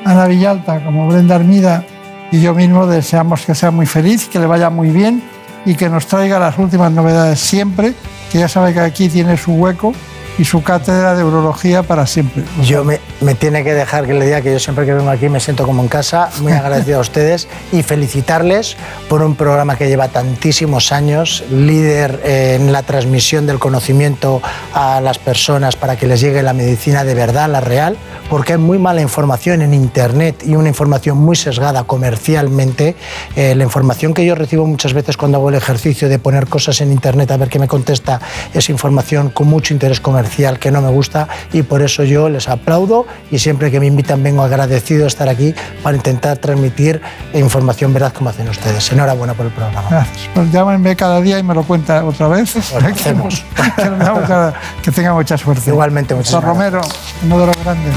Ana 0.04 0.28
Villalta 0.28 0.84
como 0.84 1.08
Brenda 1.08 1.36
Armida 1.36 1.84
y 2.32 2.42
yo 2.42 2.54
mismo 2.54 2.88
deseamos 2.88 3.46
que 3.46 3.56
sea 3.56 3.72
muy 3.72 3.86
feliz, 3.86 4.28
que 4.28 4.40
le 4.40 4.46
vaya 4.46 4.70
muy 4.70 4.90
bien 4.90 5.24
y 5.66 5.76
que 5.76 5.90
nos 5.90 6.08
traiga 6.08 6.40
las 6.40 6.58
últimas 6.58 6.92
novedades 6.92 7.40
siempre, 7.40 7.94
que 8.32 8.40
ya 8.40 8.48
sabe 8.48 8.74
que 8.74 8.80
aquí 8.80 9.10
tiene 9.10 9.38
su 9.38 9.54
hueco 9.54 9.94
y 10.38 10.46
su 10.46 10.64
cátedra 10.64 11.16
de 11.16 11.24
urología 11.24 11.84
para 11.84 12.06
siempre. 12.06 12.44
Yo 12.64 12.84
me, 12.84 13.00
me 13.22 13.36
tiene 13.36 13.64
que 13.64 13.74
dejar 13.74 14.06
que 14.06 14.14
le 14.14 14.26
diga 14.26 14.42
que 14.42 14.52
yo 14.52 14.60
siempre 14.60 14.86
que 14.86 14.94
vengo 14.94 15.10
aquí 15.10 15.30
me 15.30 15.40
siento 15.40 15.66
como 15.66 15.82
en 15.82 15.88
casa, 15.88 16.30
muy 16.42 16.52
agradecido 16.54 16.98
a 16.98 17.02
ustedes 17.02 17.48
y 17.72 17.84
felicitarles 17.84 18.76
por 19.08 19.22
un 19.22 19.36
programa 19.36 19.78
que 19.78 19.88
lleva 19.88 20.10
tantísimos 20.10 20.92
años, 20.92 21.44
líder 21.50 22.22
en 22.26 22.72
la 22.72 22.84
transmisión 22.84 23.48
del 23.48 23.60
conocimiento 23.60 24.42
a 24.74 25.00
las 25.02 25.20
personas 25.20 25.76
para 25.76 25.96
que 25.96 26.08
les 26.08 26.20
llegue 26.20 26.44
la 26.44 26.54
medicina 26.54 27.04
de 27.04 27.14
verdad, 27.14 27.50
la 27.50 27.62
real, 27.62 27.98
porque 28.30 28.54
hay 28.54 28.60
muy 28.60 28.80
mala 28.80 29.02
información 29.02 29.62
en 29.62 29.74
Internet 29.74 30.44
y 30.46 30.56
una 30.56 30.68
información 30.68 31.18
muy 31.18 31.36
sesgada 31.36 31.84
comercialmente. 31.84 32.96
Eh, 33.36 33.56
la 33.56 33.64
información 33.64 34.14
que 34.14 34.26
yo 34.26 34.36
recibo 34.36 34.66
muchas 34.66 34.94
veces 34.94 35.16
cuando 35.18 35.38
hago 35.38 35.50
el 35.50 35.56
ejercicio 35.56 36.10
de 36.10 36.20
poner 36.20 36.48
cosas 36.48 36.82
en 36.82 36.92
Internet 36.92 37.32
a 37.32 37.38
ver 37.38 37.50
qué 37.50 37.60
me 37.60 37.68
contesta 37.68 38.20
es 38.54 38.70
información 38.70 39.30
con 39.30 39.48
mucho 39.48 39.74
interés 39.74 40.00
comercial 40.00 40.25
que 40.60 40.72
no 40.72 40.82
me 40.82 40.90
gusta 40.90 41.28
y 41.54 41.62
por 41.64 41.82
eso 41.82 42.04
yo 42.04 42.30
les 42.30 42.50
aplaudo 42.50 43.06
y 43.32 43.40
siempre 43.40 43.72
que 43.72 43.80
me 43.80 43.86
invitan 43.86 44.22
vengo 44.24 44.44
agradecido 44.44 45.02
de 45.02 45.08
estar 45.08 45.30
aquí 45.30 45.54
para 45.84 45.96
intentar 45.96 46.38
transmitir 46.38 47.02
información 47.34 47.94
veraz 47.94 48.14
como 48.14 48.30
hacen 48.30 48.50
ustedes. 48.50 48.92
Enhorabuena 48.92 49.34
por 49.34 49.46
el 49.46 49.52
programa. 49.52 49.84
Gracias. 49.90 50.30
Pues 50.34 50.52
llámenme 50.52 50.96
cada 50.96 51.22
día 51.22 51.40
y 51.40 51.44
me 51.44 51.54
lo 51.54 51.64
cuenta 51.64 52.04
otra 52.04 52.28
vez. 52.28 52.56
Lo 52.74 52.88
hacemos. 52.88 53.44
que, 53.76 53.86
nos 53.86 54.00
veamos 54.00 54.28
cada- 54.28 54.54
que 54.82 54.92
tenga 54.92 55.14
mucha 55.14 55.38
suerte. 55.38 55.70
Igualmente, 55.70 56.14
muchísimas 56.16 56.44
Don 56.44 56.52
Romero, 56.56 56.82
uno 57.24 57.40
de 57.40 57.46
los 57.48 57.58
grandes. 57.64 57.94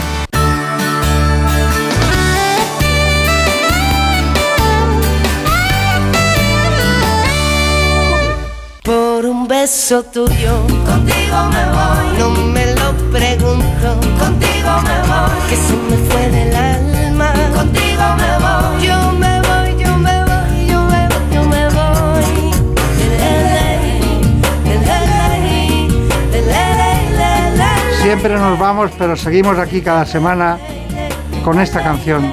Beso 9.69 10.03
tuyo, 10.03 10.62
contigo 10.86 11.36
me 11.53 11.65
voy. 11.77 12.19
No 12.19 12.31
me 12.55 12.65
lo 12.74 12.89
pregunto, 13.12 14.01
contigo 14.19 14.70
me 14.89 14.99
voy. 15.11 15.36
Que 15.47 15.57
se 15.57 15.74
me 15.74 15.97
fue 16.09 16.31
del 16.31 16.57
alma, 16.57 17.31
contigo 17.55 18.03
me 18.16 18.32
voy. 18.45 18.86
Yo 18.86 19.12
me 19.12 19.40
voy, 19.43 19.77
yo 19.85 19.99
me 19.99 20.24
voy, 20.24 20.66
yo 20.70 20.81
me 20.85 21.07
voy, 21.07 21.35
yo 21.35 21.43
me 21.45 21.69
voy. 21.69 22.24
Siempre 28.03 28.39
nos 28.39 28.59
vamos, 28.59 28.90
pero 28.97 29.16
seguimos 29.16 29.59
aquí 29.59 29.82
cada 29.82 30.07
semana 30.07 30.57
con 31.45 31.61
esta 31.61 31.82
canción. 31.82 32.32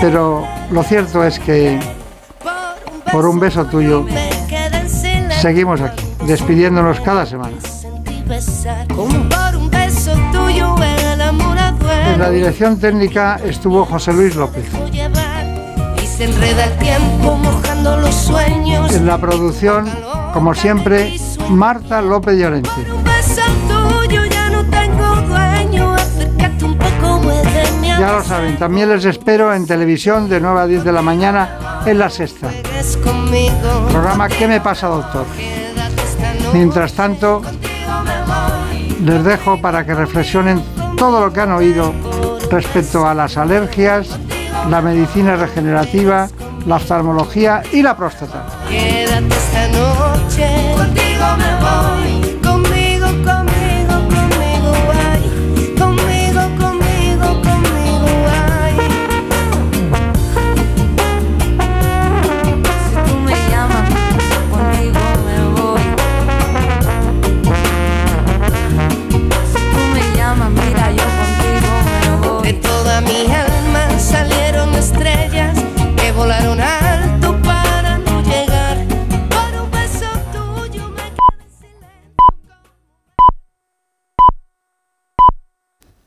Pero 0.00 0.46
lo 0.70 0.84
cierto 0.84 1.24
es 1.24 1.40
que 1.40 1.80
por 3.10 3.26
un 3.26 3.40
beso 3.40 3.64
tuyo 3.64 4.06
seguimos 5.40 5.80
aquí, 5.80 6.01
despidiéndonos 6.26 7.00
cada 7.00 7.26
semana. 7.26 7.56
Como 8.94 9.28
por 9.28 9.56
un 9.56 9.70
beso 9.70 10.12
tuyo 10.32 10.74
el 11.12 11.20
amor 11.20 11.56
En 12.06 12.18
la 12.18 12.30
dirección 12.30 12.78
técnica 12.78 13.40
estuvo 13.44 13.84
José 13.84 14.12
Luis 14.12 14.34
López. 14.36 14.64
En 18.90 19.06
la 19.06 19.18
producción, 19.18 19.90
como 20.32 20.54
siempre, 20.54 21.16
Marta 21.50 22.00
López 22.00 22.38
Llorente. 22.38 22.70
Ya 27.98 28.12
lo 28.12 28.22
saben, 28.24 28.56
también 28.56 28.88
les 28.88 29.04
espero 29.04 29.54
en 29.54 29.66
televisión 29.66 30.28
de 30.28 30.40
9 30.40 30.60
a 30.60 30.66
10 30.66 30.84
de 30.84 30.92
la 30.92 31.02
mañana 31.02 31.82
en 31.86 31.98
la 31.98 32.10
sexta. 32.10 32.50
Programa 33.90 34.28
¿Qué 34.28 34.48
me 34.48 34.60
pasa, 34.60 34.88
doctor? 34.88 35.24
Mientras 36.52 36.92
tanto, 36.92 37.42
les 39.04 39.24
dejo 39.24 39.60
para 39.60 39.84
que 39.86 39.94
reflexionen 39.94 40.62
todo 40.96 41.24
lo 41.24 41.32
que 41.32 41.40
han 41.40 41.52
oído 41.52 41.92
respecto 42.50 43.06
a 43.06 43.14
las 43.14 43.36
alergias, 43.36 44.08
la 44.68 44.80
medicina 44.82 45.36
regenerativa, 45.36 46.28
la 46.66 46.76
oftalmología 46.76 47.62
y 47.72 47.82
la 47.82 47.96
próstata. 47.96 48.46